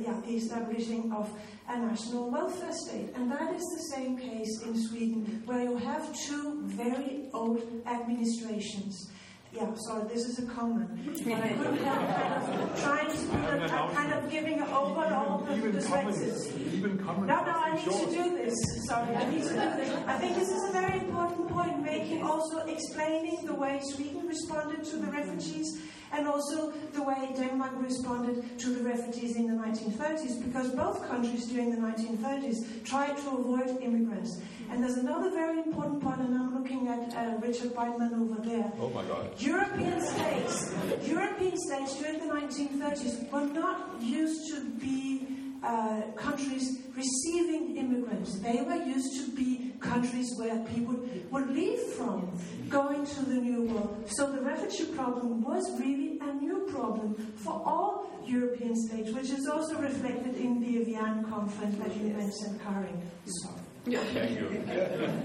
yeah, 0.00 0.20
the 0.24 0.36
establishing 0.36 1.12
of 1.12 1.30
a 1.68 1.78
national 1.78 2.30
welfare 2.30 2.72
state, 2.72 3.10
and 3.14 3.30
that 3.30 3.54
is 3.54 3.62
the 3.76 3.96
same 3.96 4.18
case 4.18 4.62
in 4.64 4.76
Sweden, 4.88 5.42
where 5.46 5.62
you 5.62 5.76
have 5.76 6.04
two 6.26 6.62
very 6.66 7.28
old 7.32 7.62
administrations. 7.86 9.10
Yeah, 9.54 9.68
sorry, 9.86 10.08
this 10.08 10.24
is 10.24 10.38
a 10.38 10.46
comment. 10.46 10.88
But 11.04 11.44
I 11.44 11.48
couldn't 11.50 11.76
help 11.84 12.06
kind 12.08 12.62
of 12.62 12.82
trying 12.82 13.10
to 13.10 13.18
do 13.18 13.26
the, 13.68 13.74
uh, 13.74 13.92
kind 13.92 14.12
of 14.14 14.30
giving 14.30 14.54
an 14.54 14.68
overall 14.68 15.46
Even 15.54 15.72
perspective. 15.72 16.16
comments, 16.16 16.56
even 16.72 16.98
comments. 16.98 17.28
No, 17.28 17.44
no, 17.44 17.52
I 17.52 17.74
need 17.76 17.84
be 17.84 17.92
to 17.92 18.22
do 18.22 18.36
this. 18.38 18.54
Sorry, 18.88 19.14
I 19.14 19.30
need 19.30 19.42
to 19.42 19.48
do 19.50 19.54
this. 19.54 19.90
I 20.06 20.18
think 20.18 20.36
this 20.36 20.48
is 20.48 20.70
a 20.70 20.72
very 20.72 21.00
important 21.00 21.50
point, 21.50 21.82
making 21.82 22.22
also 22.22 22.60
explaining 22.64 23.44
the 23.44 23.54
way 23.54 23.78
Sweden 23.92 24.26
responded 24.26 24.84
to 24.84 24.96
the 24.96 25.08
refugees 25.08 25.82
and 26.12 26.28
also 26.28 26.70
the 26.92 27.02
way 27.02 27.32
Denmark 27.36 27.72
responded 27.76 28.58
to 28.58 28.68
the 28.74 28.82
refugees 28.82 29.36
in 29.36 29.46
the 29.46 29.54
1930s, 29.54 30.44
because 30.44 30.70
both 30.70 31.06
countries 31.08 31.46
during 31.46 31.70
the 31.70 31.80
1930s 31.80 32.84
tried 32.84 33.16
to 33.18 33.30
avoid 33.30 33.80
immigrants. 33.80 34.40
And 34.70 34.82
there's 34.82 34.96
another 34.96 35.30
very 35.30 35.58
important 35.58 36.02
point, 36.02 36.20
and 36.20 36.34
I'm 36.34 36.54
looking 36.58 36.88
at 36.88 37.14
uh, 37.14 37.36
Richard 37.40 37.74
Breitman 37.74 38.12
over 38.20 38.40
there. 38.40 38.72
Oh 38.80 38.90
my 38.90 39.04
God. 39.04 39.30
European 39.38 40.00
states, 40.00 40.72
European 41.06 41.56
states 41.58 41.96
during 41.98 42.18
the 42.20 42.32
1930s 42.34 43.30
were 43.30 43.46
not 43.46 44.00
used 44.00 44.52
to 44.54 44.64
be 44.80 45.31
uh, 45.62 46.02
countries 46.16 46.78
receiving 46.96 47.76
immigrants. 47.76 48.38
They 48.40 48.62
were 48.62 48.82
used 48.84 49.12
to 49.24 49.30
be 49.36 49.72
countries 49.80 50.28
where 50.38 50.58
people 50.74 50.96
would 51.30 51.50
leave 51.50 51.78
from, 51.96 52.30
going 52.68 53.04
to 53.06 53.24
the 53.24 53.34
New 53.34 53.62
World. 53.64 54.04
So 54.16 54.30
the 54.30 54.40
refugee 54.42 54.86
problem 54.92 55.42
was 55.42 55.64
really 55.80 56.18
a 56.20 56.32
new 56.34 56.66
problem 56.70 57.14
for 57.36 57.52
all 57.64 58.06
European 58.26 58.74
states, 58.76 59.10
which 59.12 59.30
is 59.30 59.46
also 59.48 59.76
reflected 59.78 60.36
in 60.36 60.60
the 60.60 60.80
Evian 60.82 61.24
conference 61.24 61.76
that 61.78 61.96
you 61.96 62.08
mentioned, 62.14 62.60
Karin. 62.64 63.00
So. 63.26 63.48
Thank 63.84 64.38
you. 64.38 64.62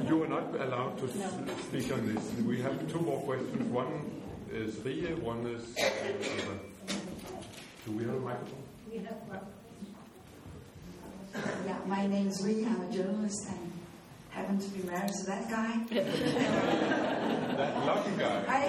You 0.08 0.24
are 0.24 0.28
not 0.28 0.56
allowed 0.60 0.98
to 0.98 1.06
s- 1.06 1.32
speak 1.68 1.94
on 1.94 2.12
this. 2.12 2.24
We 2.44 2.60
have 2.62 2.92
two 2.92 3.00
more 3.02 3.20
questions. 3.22 3.72
One 3.72 4.10
is 4.52 4.80
Rie, 4.84 5.14
one 5.22 5.46
is. 5.46 5.76
Uh, 5.78 6.54
do 7.86 7.92
we 7.92 8.04
have 8.06 8.16
a 8.16 8.20
microphone? 8.20 8.64
Yeah, 11.66 11.78
my 11.86 12.08
name 12.08 12.28
is 12.28 12.44
Ree. 12.44 12.66
I'm 12.66 12.82
a 12.82 12.92
journalist 12.92 13.48
and 13.50 13.72
happen 14.32 14.58
to 14.60 14.70
be 14.70 14.84
married 14.84 15.12
to 15.14 15.26
that 15.26 15.50
guy. 15.50 15.74
That 17.58 17.86
lucky 17.88 18.12
guy. 18.20 18.44
I, 18.48 18.66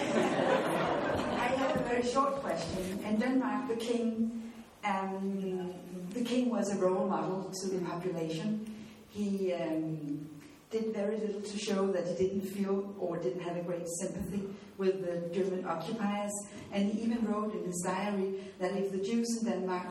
I 1.37 1.49
have 1.61 1.77
a 1.77 1.85
very 1.85 2.03
short 2.03 2.37
question. 2.37 3.01
In 3.05 3.19
Denmark, 3.21 3.69
the 3.69 3.77
king, 3.77 4.51
um, 4.83 5.75
the 6.15 6.25
king 6.25 6.49
was 6.49 6.75
a 6.75 6.79
role 6.79 7.07
model 7.07 7.53
to 7.61 7.69
the 7.69 7.85
population. 7.85 8.75
He 9.11 9.53
um, 9.53 10.27
did 10.71 10.95
very 10.95 11.19
little 11.19 11.43
to 11.43 11.59
show 11.59 11.93
that 11.93 12.07
he 12.07 12.15
didn't 12.15 12.47
feel 12.49 12.95
or 12.99 13.19
didn't 13.19 13.43
have 13.43 13.59
a 13.59 13.63
great 13.63 13.87
sympathy 14.01 14.43
with 14.79 15.05
the 15.05 15.35
German 15.35 15.67
occupiers. 15.67 16.33
And 16.73 16.91
he 16.91 17.03
even 17.03 17.27
wrote 17.27 17.55
in 17.55 17.65
his 17.65 17.83
diary 17.85 18.41
that 18.59 18.73
if 18.73 18.91
the 18.91 18.99
Jews 18.99 19.29
in 19.43 19.51
Denmark 19.51 19.87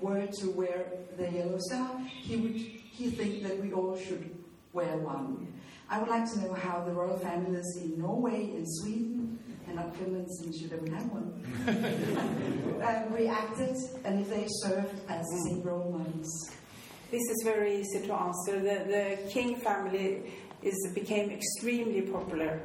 were 0.00 0.26
to 0.26 0.50
wear 0.50 0.86
the 1.16 1.30
yellow 1.30 1.58
star, 1.58 1.98
he 2.06 2.36
would 2.36 2.52
he 2.52 3.10
think 3.10 3.42
that 3.42 3.60
we 3.60 3.72
all 3.72 3.98
should 3.98 4.30
wear 4.72 4.96
one. 4.98 5.52
I 5.90 5.98
would 5.98 6.08
like 6.08 6.30
to 6.32 6.40
know 6.40 6.54
how 6.54 6.82
the 6.84 6.92
royal 6.92 7.18
families 7.18 7.66
in 7.82 7.98
Norway, 7.98 8.50
in 8.56 8.64
Sweden, 8.66 9.38
and 9.66 9.76
not 9.76 9.96
Finland 9.96 10.28
since 10.40 10.60
you 10.60 10.68
don't 10.68 10.88
have 10.88 11.10
one, 11.10 11.28
uh, 12.82 13.04
reacted 13.10 13.76
and 14.04 14.20
if 14.20 14.30
they 14.30 14.46
served 14.48 14.94
as 15.08 15.24
same 15.46 15.62
role 15.62 15.90
models. 15.90 16.50
This 17.10 17.22
is 17.22 17.42
very 17.44 17.80
easy 17.80 18.06
to 18.06 18.14
answer. 18.14 18.60
The, 18.60 18.84
the 18.96 19.30
king 19.30 19.56
family 19.56 20.32
is, 20.62 20.74
became 20.94 21.30
extremely 21.30 22.02
popular 22.02 22.60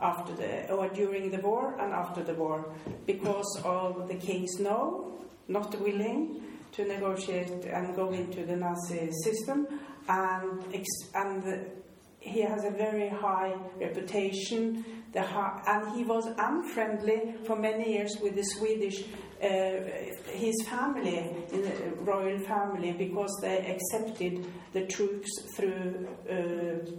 after 0.00 0.32
the 0.34 0.72
or 0.72 0.88
during 0.88 1.30
the 1.30 1.38
war 1.38 1.76
and 1.78 1.92
after 1.92 2.22
the 2.22 2.34
war 2.34 2.72
because 3.06 3.60
of 3.64 4.08
the 4.08 4.14
king's 4.14 4.58
no, 4.58 5.20
not 5.48 5.78
willing 5.80 6.42
to 6.72 6.84
negotiate 6.84 7.64
and 7.66 7.94
go 7.94 8.10
into 8.10 8.44
the 8.44 8.56
Nazi 8.56 9.10
system, 9.24 9.66
and 10.08 10.62
and 11.14 11.70
he 12.20 12.40
has 12.42 12.64
a 12.64 12.70
very 12.70 13.08
high 13.08 13.54
reputation. 13.80 14.84
The 15.12 15.22
hi- 15.22 15.60
and 15.66 15.94
he 15.96 16.04
was 16.04 16.24
unfriendly 16.38 17.34
for 17.46 17.56
many 17.56 17.92
years 17.92 18.16
with 18.22 18.34
the 18.34 18.44
Swedish, 18.44 19.04
uh, 19.42 19.46
his 20.30 20.54
family, 20.66 21.36
the 21.50 21.92
royal 22.00 22.38
family, 22.38 22.92
because 22.92 23.30
they 23.42 23.58
accepted 23.74 24.46
the 24.72 24.86
troops 24.86 25.28
through 25.54 26.08
uh, 26.30 26.34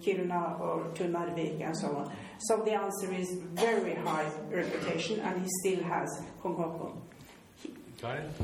Kiruna 0.04 0.60
or 0.60 0.92
to 0.94 1.06
Narvik 1.06 1.66
and 1.66 1.76
so 1.76 1.88
on. 1.96 2.16
So 2.38 2.62
the 2.64 2.74
answer 2.74 3.12
is 3.14 3.30
very 3.54 3.96
high 3.96 4.30
reputation, 4.52 5.20
and 5.22 5.42
he 5.42 5.50
still 5.62 5.84
has 5.86 6.10
Kong 6.42 7.02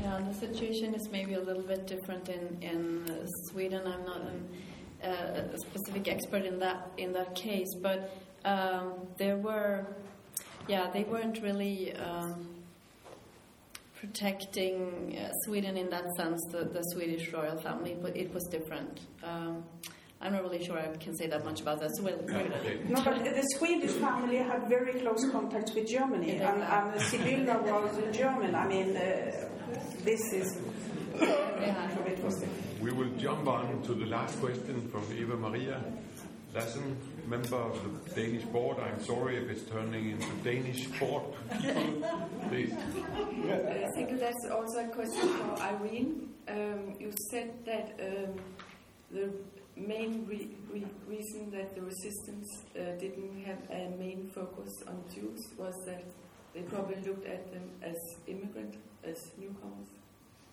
Yeah, 0.02 0.22
the 0.26 0.32
situation 0.32 0.94
is 0.94 1.10
maybe 1.10 1.34
a 1.34 1.40
little 1.40 1.62
bit 1.62 1.86
different 1.86 2.30
in 2.30 2.62
in 2.62 3.26
Sweden. 3.50 3.82
I'm 3.86 4.04
not 4.06 4.22
uh, 5.04 5.54
a 5.54 5.58
specific 5.58 6.08
expert 6.08 6.44
in 6.46 6.58
that 6.60 6.90
in 6.96 7.12
that 7.12 7.34
case, 7.34 7.68
but 7.82 8.16
um, 8.44 9.06
there 9.18 9.36
were, 9.36 9.86
yeah, 10.66 10.90
they 10.90 11.04
weren't 11.04 11.42
really 11.42 11.94
um, 11.96 12.48
protecting 13.96 15.18
uh, 15.18 15.30
Sweden 15.44 15.76
in 15.76 15.90
that 15.90 16.06
sense. 16.16 16.40
The, 16.50 16.64
the 16.64 16.82
Swedish 16.92 17.30
royal 17.30 17.58
family, 17.60 17.96
but 18.00 18.16
it 18.16 18.32
was 18.32 18.44
different. 18.50 19.00
Um, 19.22 19.64
I'm 20.22 20.34
not 20.34 20.42
really 20.42 20.62
sure 20.62 20.78
I 20.78 20.94
can 20.98 21.16
say 21.16 21.26
that 21.28 21.44
much 21.44 21.62
about 21.62 21.80
that. 21.80 21.96
So 21.96 22.02
we'll, 22.02 22.18
we'll 22.18 22.88
No, 22.88 23.02
but 23.02 23.24
the 23.24 23.42
Swedish 23.56 23.92
family 23.92 24.36
had 24.36 24.68
very 24.68 25.00
close 25.00 25.28
contacts 25.30 25.74
with 25.74 25.88
Germany, 25.88 26.36
and, 26.36 26.62
and 26.62 27.00
Sibylla 27.00 27.62
was 27.62 27.96
a 27.98 28.12
German. 28.12 28.54
I 28.54 28.66
mean, 28.68 28.96
uh, 28.96 29.48
this 30.04 30.20
is. 30.32 30.58
It 31.14 32.24
was 32.24 32.44
We 32.80 32.92
will 32.92 33.10
jump 33.16 33.46
on 33.48 33.82
to 33.82 33.94
the 33.94 34.06
last 34.06 34.38
question 34.40 34.88
from 34.90 35.04
Eva 35.16 35.36
Maria 35.36 35.82
Lassen, 36.54 36.96
member 37.26 37.56
of 37.56 37.80
the 37.82 38.14
Danish 38.14 38.44
board. 38.44 38.78
I'm 38.78 39.02
sorry 39.02 39.36
if 39.36 39.48
it's 39.48 39.70
turning 39.70 40.10
into 40.10 40.26
Danish 40.42 40.86
board 40.98 41.22
people. 41.62 42.02
Please. 42.48 42.72
I 42.72 43.86
think 43.94 44.18
that's 44.18 44.48
also 44.50 44.84
a 44.84 44.88
question 44.88 45.28
for 45.28 45.62
Irene. 45.62 46.28
Um, 46.48 46.96
you 46.98 47.12
said 47.30 47.52
that 47.64 47.92
um, 48.00 48.34
the 49.12 49.32
main 49.76 50.26
re- 50.26 50.50
re- 50.72 50.86
reason 51.08 51.50
that 51.50 51.74
the 51.74 51.82
resistance 51.82 52.46
uh, 52.76 52.96
didn't 52.98 53.42
have 53.44 53.58
a 53.70 53.90
main 53.98 54.30
focus 54.34 54.70
on 54.86 55.02
Jews 55.14 55.40
was 55.58 55.74
that 55.86 56.04
they 56.54 56.62
probably 56.62 56.96
looked 57.06 57.26
at 57.26 57.52
them 57.52 57.70
as 57.82 57.96
immigrant, 58.26 58.74
as 59.04 59.16
newcomers. 59.38 59.88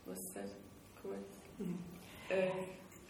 Was 0.05 0.19
that 0.35 0.49
correct? 1.01 1.33
Uh, 2.31 2.35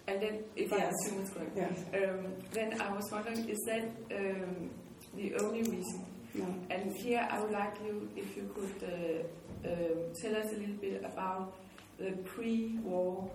and 0.07 0.21
then, 0.21 0.43
if 0.55 0.71
I 0.71 0.77
Yes. 0.77 0.93
assume 1.03 1.21
it's 1.21 1.31
correct, 1.31 1.51
Yes. 1.55 1.83
um, 1.93 2.33
then 2.51 2.79
I 2.81 2.91
was 2.93 3.03
wondering, 3.11 3.47
is 3.49 3.59
that 3.67 3.83
um, 4.15 4.69
the 5.15 5.35
only 5.35 5.63
reason? 5.63 6.05
No. 6.33 6.45
And 6.69 6.95
here 6.95 7.27
I 7.29 7.39
would 7.41 7.51
like 7.51 7.75
you, 7.85 8.09
if 8.15 8.37
you 8.37 8.49
could 8.55 8.83
uh, 8.83 9.69
um, 9.69 10.13
tell 10.21 10.35
us 10.37 10.45
a 10.53 10.57
little 10.57 10.75
bit 10.75 11.03
about 11.03 11.53
the 11.97 12.11
pre-war 12.23 13.29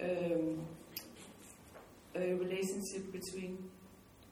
um, 0.00 0.66
uh, 2.16 2.20
relationship 2.20 3.12
between 3.12 3.58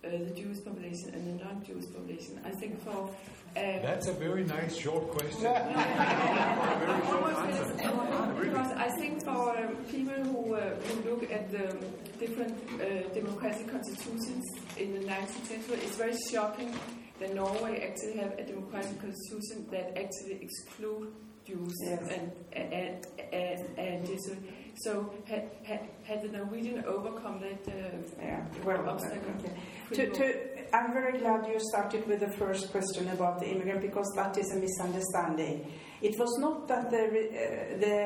uh, 0.05 0.11
the 0.11 0.33
Jewish 0.35 0.65
population 0.65 1.11
and 1.15 1.23
the 1.41 1.45
non-Jewish 1.45 1.87
population. 1.95 2.41
I 2.45 2.51
think 2.51 2.83
for 2.83 3.09
uh, 3.55 3.61
That's 3.83 4.09
a 4.09 4.13
very 4.13 4.45
nice 4.45 4.77
short 4.77 5.11
question. 5.11 5.43
very 5.43 7.03
short 7.07 7.35
answer. 7.37 8.45
because 8.45 8.73
I 8.73 8.89
think 8.99 9.23
for 9.25 9.57
um, 9.59 9.77
people 9.91 10.15
who, 10.25 10.55
uh, 10.55 10.75
who 10.77 11.11
look 11.11 11.31
at 11.31 11.51
the 11.51 11.77
different 12.19 12.55
uh, 12.81 13.09
democratic 13.15 13.69
constitutions 13.71 14.45
in 14.79 14.95
the 14.95 15.01
19th 15.07 15.47
century, 15.47 15.77
it's 15.83 15.97
very 15.97 16.17
shocking 16.33 16.75
that 17.21 17.35
Norway 17.35 17.81
actually 17.89 18.17
have 18.19 18.33
a 18.39 18.45
democratic 18.45 18.99
constitution 19.01 19.67
that 19.71 19.97
actually 19.99 20.39
exclude 20.43 21.13
Jews 21.47 21.75
Yes. 21.85 22.01
and 22.11 22.33
and 22.53 23.07
and, 23.33 23.79
and 23.79 24.07
Jesuit. 24.07 24.39
So 24.77 25.13
had, 25.27 25.51
had, 25.65 25.89
had 26.05 26.23
the 26.23 26.29
Norwegian 26.29 26.85
overcome 26.87 27.41
that 27.41 27.69
uh, 27.69 28.23
Yeah, 28.23 28.45
well, 28.65 28.89
obstacle? 28.89 29.35
okay. 29.39 29.53
To, 29.93 30.11
to, 30.11 30.77
I'm 30.77 30.93
very 30.93 31.19
glad 31.19 31.47
you 31.47 31.59
started 31.61 32.07
with 32.07 32.21
the 32.21 32.33
first 32.33 32.71
question 32.71 33.09
about 33.09 33.39
the 33.41 33.49
immigrant 33.51 33.83
because 33.83 34.11
that 34.17 34.37
is 34.39 34.51
a 34.53 34.57
misunderstanding. 34.59 35.71
It 36.01 36.19
was 36.19 36.37
not 36.39 36.67
that 36.69 36.91
the, 36.91 37.05
uh, 37.05 37.79
the, 37.79 37.97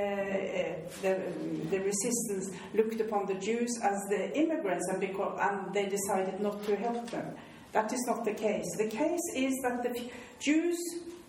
uh, 0.60 0.88
the, 1.02 1.70
the 1.70 1.80
resistance 1.80 2.51
looked 2.74 3.01
upon 3.01 3.26
the 3.26 3.34
Jews 3.34 3.70
as 3.82 3.98
the 4.10 4.36
immigrants 4.36 4.86
and, 4.90 5.01
because, 5.01 5.38
and 5.40 5.72
they 5.72 5.86
decided 5.86 6.40
not 6.40 6.62
to 6.66 6.76
help 6.76 7.09
them. 7.10 7.34
That 7.72 7.93
is 7.93 8.05
not 8.06 8.24
the 8.24 8.34
case. 8.34 8.66
The 8.76 8.88
case 8.88 9.22
is 9.34 9.55
that 9.62 9.82
the 9.82 10.10
Jews 10.40 10.76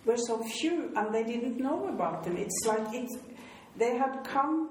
were 0.04 0.16
so 0.16 0.42
few 0.42 0.92
and 0.96 1.14
they 1.14 1.22
didn't 1.24 1.58
know 1.58 1.88
about 1.88 2.24
them. 2.24 2.36
It's 2.36 2.64
like 2.66 2.92
it, 2.94 3.08
they 3.76 3.96
had 3.96 4.24
come 4.24 4.70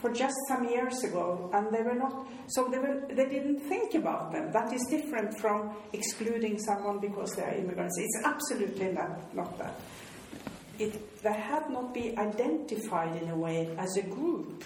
for 0.00 0.12
just 0.12 0.34
some 0.48 0.68
years 0.68 1.02
ago, 1.04 1.50
and 1.52 1.72
they 1.74 1.82
were 1.82 1.94
not. 1.94 2.26
So 2.48 2.68
they 2.68 2.78
were. 2.78 3.06
They 3.08 3.26
didn't 3.28 3.60
think 3.60 3.94
about 3.94 4.32
them. 4.32 4.50
That 4.52 4.72
is 4.72 4.84
different 4.90 5.38
from 5.38 5.76
excluding 5.92 6.58
someone 6.58 6.98
because 7.00 7.32
they 7.36 7.42
are 7.42 7.54
immigrants. 7.54 7.98
It's 7.98 8.24
absolutely 8.24 8.92
not, 8.92 9.34
not 9.34 9.58
that. 9.58 9.80
It, 10.78 11.22
they 11.22 11.32
had 11.32 11.68
not 11.68 11.92
been 11.92 12.18
identified 12.18 13.22
in 13.22 13.28
a 13.28 13.36
way 13.36 13.74
as 13.78 13.96
a 13.96 14.02
group 14.02 14.64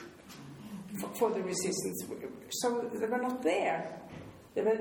for, 1.01 1.09
for 1.15 1.31
the 1.31 1.43
resistance. 1.43 2.06
So 2.51 2.89
they 2.94 3.06
were 3.06 3.23
not 3.23 3.43
there. 3.43 4.01
They 4.55 4.62
were 4.62 4.78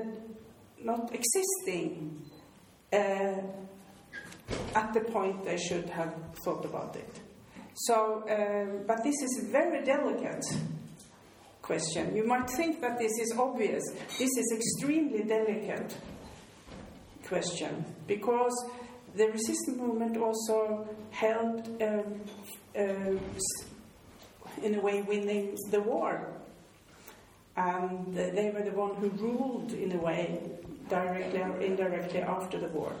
not 0.84 1.10
existing 1.12 2.22
uh, 2.92 3.40
at 4.74 4.92
the 4.92 5.00
point 5.00 5.44
they 5.44 5.56
should 5.56 5.88
have 5.90 6.14
thought 6.44 6.64
about 6.64 6.94
it. 6.96 7.20
So, 7.74 8.22
um, 8.30 8.84
but 8.86 9.02
this 9.02 9.16
is 9.20 9.44
a 9.44 9.50
very 9.50 9.84
delicate 9.84 10.44
question. 11.60 12.14
You 12.14 12.24
might 12.24 12.48
think 12.48 12.80
that 12.80 12.98
this 12.98 13.12
is 13.18 13.34
obvious. 13.36 13.82
This 14.16 14.30
is 14.30 14.52
extremely 14.54 15.24
delicate 15.24 15.96
question 17.26 17.84
because 18.06 18.54
the 19.16 19.26
resistance 19.26 19.76
movement 19.76 20.16
also 20.16 20.88
helped, 21.10 21.68
um, 21.82 22.20
uh, 22.78 23.18
in 24.62 24.74
a 24.76 24.80
way, 24.80 25.02
winning 25.02 25.56
the 25.70 25.80
war. 25.80 26.32
And 27.56 28.14
they 28.14 28.50
were 28.54 28.62
the 28.62 28.76
one 28.76 28.96
who 28.96 29.08
ruled, 29.10 29.72
in 29.72 29.92
a 29.92 29.98
way, 29.98 30.40
directly 30.88 31.40
or 31.40 31.60
indirectly 31.60 32.20
after 32.20 32.58
the 32.58 32.68
war, 32.68 32.92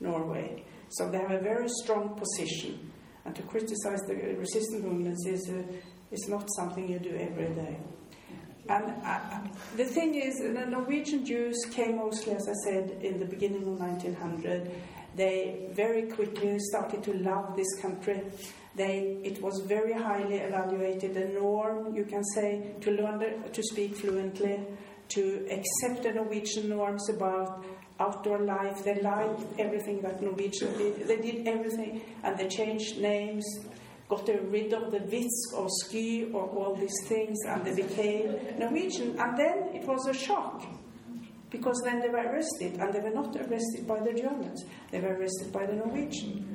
Norway. 0.00 0.64
So 0.90 1.08
they 1.10 1.18
have 1.18 1.30
a 1.30 1.40
very 1.40 1.68
strong 1.68 2.18
position. 2.18 2.89
And 3.30 3.36
to 3.36 3.42
criticize 3.42 4.00
the 4.08 4.14
resistance 4.36 4.82
movements 4.82 5.24
is, 5.24 5.48
uh, 5.50 5.62
is 6.10 6.26
not 6.28 6.48
something 6.56 6.88
you 6.88 6.98
do 6.98 7.14
every 7.14 7.54
day. 7.54 7.78
And 8.68 8.92
uh, 9.04 9.20
the 9.76 9.84
thing 9.84 10.16
is, 10.16 10.34
the 10.38 10.66
Norwegian 10.66 11.24
Jews 11.24 11.56
came 11.70 11.98
mostly, 11.98 12.32
as 12.32 12.48
I 12.48 12.54
said, 12.68 12.90
in 13.00 13.20
the 13.20 13.26
beginning 13.26 13.62
of 13.62 13.78
1900. 13.78 14.72
They 15.14 15.68
very 15.70 16.10
quickly 16.10 16.58
started 16.58 17.04
to 17.04 17.12
love 17.18 17.56
this 17.56 17.72
country. 17.80 18.20
They, 18.74 19.20
it 19.22 19.40
was 19.40 19.62
very 19.68 19.92
highly 19.92 20.38
evaluated, 20.38 21.16
a 21.16 21.28
norm, 21.28 21.94
you 21.94 22.06
can 22.06 22.24
say, 22.34 22.74
to 22.80 22.90
learn 22.90 23.44
to 23.52 23.62
speak 23.62 23.94
fluently, 23.94 24.58
to 25.10 25.46
accept 25.52 26.02
the 26.02 26.14
Norwegian 26.14 26.68
norms 26.68 27.08
about 27.08 27.64
outdoor 28.00 28.38
life. 28.40 28.82
They 28.84 29.00
liked 29.00 29.42
everything 29.58 30.00
that 30.02 30.20
Norwegian 30.22 30.76
did. 30.76 31.06
They 31.06 31.16
did 31.16 31.46
everything, 31.46 32.02
and 32.24 32.36
they 32.38 32.48
changed 32.48 32.98
names, 32.98 33.44
got 34.08 34.26
rid 34.28 34.72
of 34.72 34.90
the 34.90 34.98
Vitz 34.98 35.56
or 35.56 35.68
Ski 35.82 36.30
or 36.32 36.48
all 36.48 36.74
these 36.74 36.98
things, 37.06 37.38
and 37.46 37.64
they 37.64 37.74
became 37.74 38.36
Norwegian. 38.58 39.18
And 39.20 39.38
then 39.38 39.74
it 39.74 39.86
was 39.86 40.06
a 40.08 40.14
shock 40.14 40.64
because 41.50 41.80
then 41.84 42.00
they 42.00 42.08
were 42.08 42.18
arrested, 42.18 42.78
and 42.80 42.92
they 42.92 43.00
were 43.00 43.10
not 43.10 43.34
arrested 43.36 43.86
by 43.86 44.00
the 44.00 44.12
Germans, 44.12 44.64
they 44.90 45.00
were 45.00 45.14
arrested 45.14 45.52
by 45.52 45.66
the 45.66 45.74
Norwegians. 45.74 46.46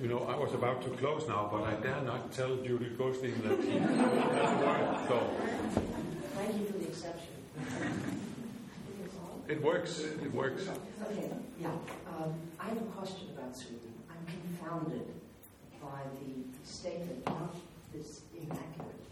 You 0.00 0.08
know, 0.08 0.20
I 0.24 0.36
was 0.36 0.52
about 0.52 0.82
to 0.82 0.90
close 0.90 1.26
now, 1.26 1.48
but 1.50 1.62
I 1.64 1.74
dare 1.80 2.02
not 2.02 2.30
tell 2.30 2.56
Judy 2.56 2.90
Goldstein 2.98 3.40
that 3.42 3.62
she 3.62 3.70
has 3.78 5.08
So. 5.08 5.30
Thank 6.34 6.58
you 6.58 6.66
for 6.66 6.78
the 6.78 6.88
exception. 6.88 8.25
It 9.48 9.62
works. 9.62 10.00
It 10.00 10.34
works. 10.34 10.68
Okay, 11.08 11.30
yeah. 11.60 11.68
Um, 11.68 12.34
I 12.58 12.68
have 12.68 12.78
a 12.78 12.90
question 12.98 13.28
about 13.36 13.56
Sweden. 13.56 13.94
I'm 14.10 14.26
confounded 14.26 15.06
by 15.80 16.02
the 16.18 16.42
statement, 16.68 17.24
not 17.26 17.54
this 17.94 18.22
inaccurate, 18.34 19.06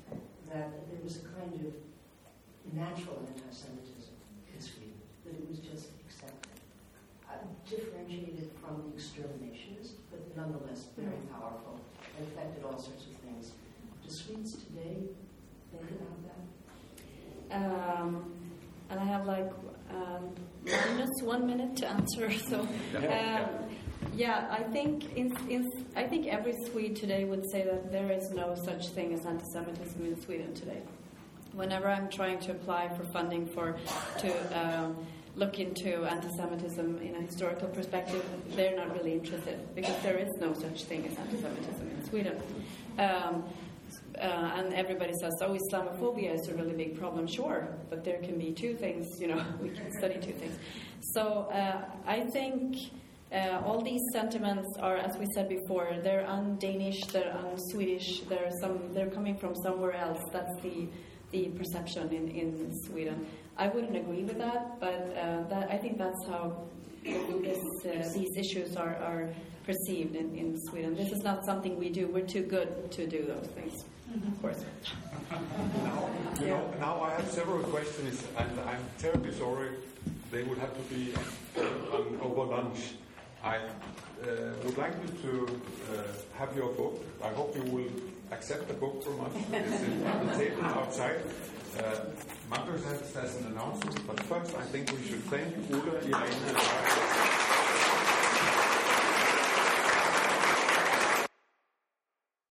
that 0.53 0.91
there 0.91 1.01
was 1.05 1.19
a 1.19 1.25
kind 1.39 1.55
of 1.55 1.73
natural 2.75 3.23
anti-Semitism 3.31 4.15
in 4.53 4.61
Sweden, 4.61 4.99
that 5.25 5.35
it 5.35 5.49
was 5.49 5.59
just 5.59 5.91
accepted. 6.05 6.51
Uh, 7.31 7.35
differentiated 7.71 8.51
from 8.61 8.83
the 8.91 9.01
exterminationist, 9.01 9.93
but 10.11 10.21
nonetheless 10.37 10.87
very 10.99 11.15
powerful 11.31 11.79
and 12.19 12.27
affected 12.27 12.65
all 12.65 12.79
sorts 12.79 13.07
of 13.07 13.13
things. 13.23 13.53
Do 14.03 14.11
Swedes 14.11 14.55
today 14.65 14.99
think 15.71 15.91
about 15.91 16.19
that? 16.27 18.01
Um, 18.01 18.33
and 18.91 19.01
I 19.01 19.05
have 19.05 19.27
like 19.27 19.51
um, 19.95 20.35
minus 20.65 21.11
one 21.23 21.47
minute 21.47 21.77
to 21.77 21.89
answer. 21.89 22.31
So, 22.51 22.61
um, 22.97 23.49
yeah, 24.15 24.47
I 24.51 24.63
think 24.65 25.17
in, 25.17 25.35
in, 25.49 25.71
I 25.97 26.05
think 26.05 26.27
every 26.27 26.55
Swede 26.67 26.97
today 26.97 27.25
would 27.25 27.51
say 27.51 27.65
that 27.65 27.91
there 27.91 28.11
is 28.13 28.31
no 28.31 28.55
such 28.55 28.89
thing 28.91 29.13
as 29.13 29.25
anti-Semitism 29.27 30.05
in 30.05 30.21
Sweden 30.21 30.55
today. 30.55 30.83
Whenever 31.53 31.89
I'm 31.89 32.09
trying 32.09 32.39
to 32.41 32.53
apply 32.53 32.89
for 32.97 33.05
funding 33.05 33.47
for 33.47 33.77
to 34.19 34.59
um, 34.61 34.97
look 35.37 35.59
into 35.59 36.05
anti-Semitism 36.05 36.99
in 36.99 37.15
a 37.17 37.23
historical 37.23 37.69
perspective, 37.69 38.25
they're 38.55 38.77
not 38.77 38.93
really 38.97 39.13
interested 39.15 39.59
because 39.75 40.01
there 40.03 40.19
is 40.19 40.31
no 40.41 40.53
such 40.55 40.85
thing 40.85 41.07
as 41.07 41.17
anti-Semitism 41.19 41.91
in 41.91 42.05
Sweden. 42.09 42.37
Uh, 44.21 44.53
and 44.57 44.75
everybody 44.75 45.13
says, 45.21 45.33
oh, 45.41 45.57
Islamophobia 45.57 46.35
is 46.35 46.49
a 46.49 46.55
really 46.55 46.73
big 46.73 46.99
problem. 46.99 47.27
Sure, 47.27 47.69
but 47.91 48.05
there 48.05 48.19
can 48.19 48.39
be 48.39 48.53
two 48.53 48.75
things, 48.75 49.07
you 49.19 49.27
know, 49.27 49.45
we 49.61 49.71
can 49.71 49.91
study 49.99 50.15
two 50.21 50.33
things. 50.33 50.57
So 51.15 51.49
uh, 51.53 51.85
I 52.07 52.21
think 52.21 52.77
uh, 53.33 53.61
all 53.65 53.83
these 53.83 54.03
sentiments 54.13 54.69
are, 54.79 54.97
as 54.97 55.17
we 55.19 55.27
said 55.35 55.49
before, 55.49 55.89
they're 56.03 56.27
un-Danish, 56.29 57.05
they're 57.07 57.33
un-Swedish, 57.33 58.21
they're, 58.29 58.51
some, 58.61 58.93
they're 58.93 59.11
coming 59.11 59.37
from 59.37 59.55
somewhere 59.57 59.95
else. 59.95 60.23
That's 60.33 60.61
the, 60.63 60.87
the 61.33 61.49
perception 61.49 62.13
in, 62.13 62.29
in 62.29 62.73
Sweden. 62.87 63.27
I 63.57 63.69
wouldn't 63.69 63.97
agree 63.97 64.23
with 64.23 64.39
that, 64.39 64.79
but 64.79 65.17
uh, 65.17 65.49
that, 65.49 65.71
I 65.71 65.79
think 65.79 65.99
that's 65.99 66.27
how 66.29 66.67
this, 67.03 67.59
uh, 67.85 68.09
these 68.15 68.37
issues 68.37 68.77
are, 68.77 68.97
are 68.97 69.35
perceived 69.65 70.15
in, 70.15 70.37
in 70.37 70.57
Sweden. 70.69 70.95
This 70.95 71.11
is 71.11 71.23
not 71.25 71.45
something 71.45 71.77
we 71.79 71.91
do. 71.91 72.07
We're 72.07 72.27
too 72.27 72.43
good 72.43 72.91
to 72.93 73.07
do 73.07 73.25
those 73.25 73.49
things 73.49 73.85
of 74.15 74.43
course. 74.43 74.65
now, 75.31 76.11
you 76.41 76.47
know, 76.47 76.71
now 76.79 77.03
I 77.03 77.11
have 77.15 77.29
several 77.31 77.63
questions, 77.65 78.23
and 78.37 78.61
I'm 78.61 78.85
terribly 78.99 79.33
sorry 79.33 79.71
they 80.31 80.43
would 80.43 80.59
have 80.59 80.75
to 80.75 80.95
be 80.95 81.15
on, 81.17 82.19
over 82.23 82.45
lunch. 82.45 82.95
I 83.43 83.57
uh, 83.57 84.55
would 84.65 84.79
like 84.79 84.95
you 85.03 85.11
to 85.23 85.61
uh, 85.93 86.03
have 86.39 86.57
your 86.57 86.73
book. 86.73 87.05
I 87.23 87.29
hope 87.29 87.55
you 87.57 87.63
will 87.71 87.91
accept 88.33 88.69
the 88.69 88.75
book 88.75 89.03
from 89.05 89.21
us. 89.21 89.33
It's 89.53 90.07
on 90.07 90.27
the 90.27 90.35
table 90.35 90.65
outside. 90.65 91.21
Uh, 91.79 91.83
Magnus 92.51 92.85
has, 92.85 93.15
has 93.15 93.37
an 93.41 93.47
announcement, 93.53 94.07
but 94.07 94.21
first 94.21 94.57
I 94.57 94.63
think 94.63 94.91
we 94.93 95.03
should 95.07 95.25
thank 95.25 95.55
Oula, 95.71 95.99
Irene, 96.15 97.91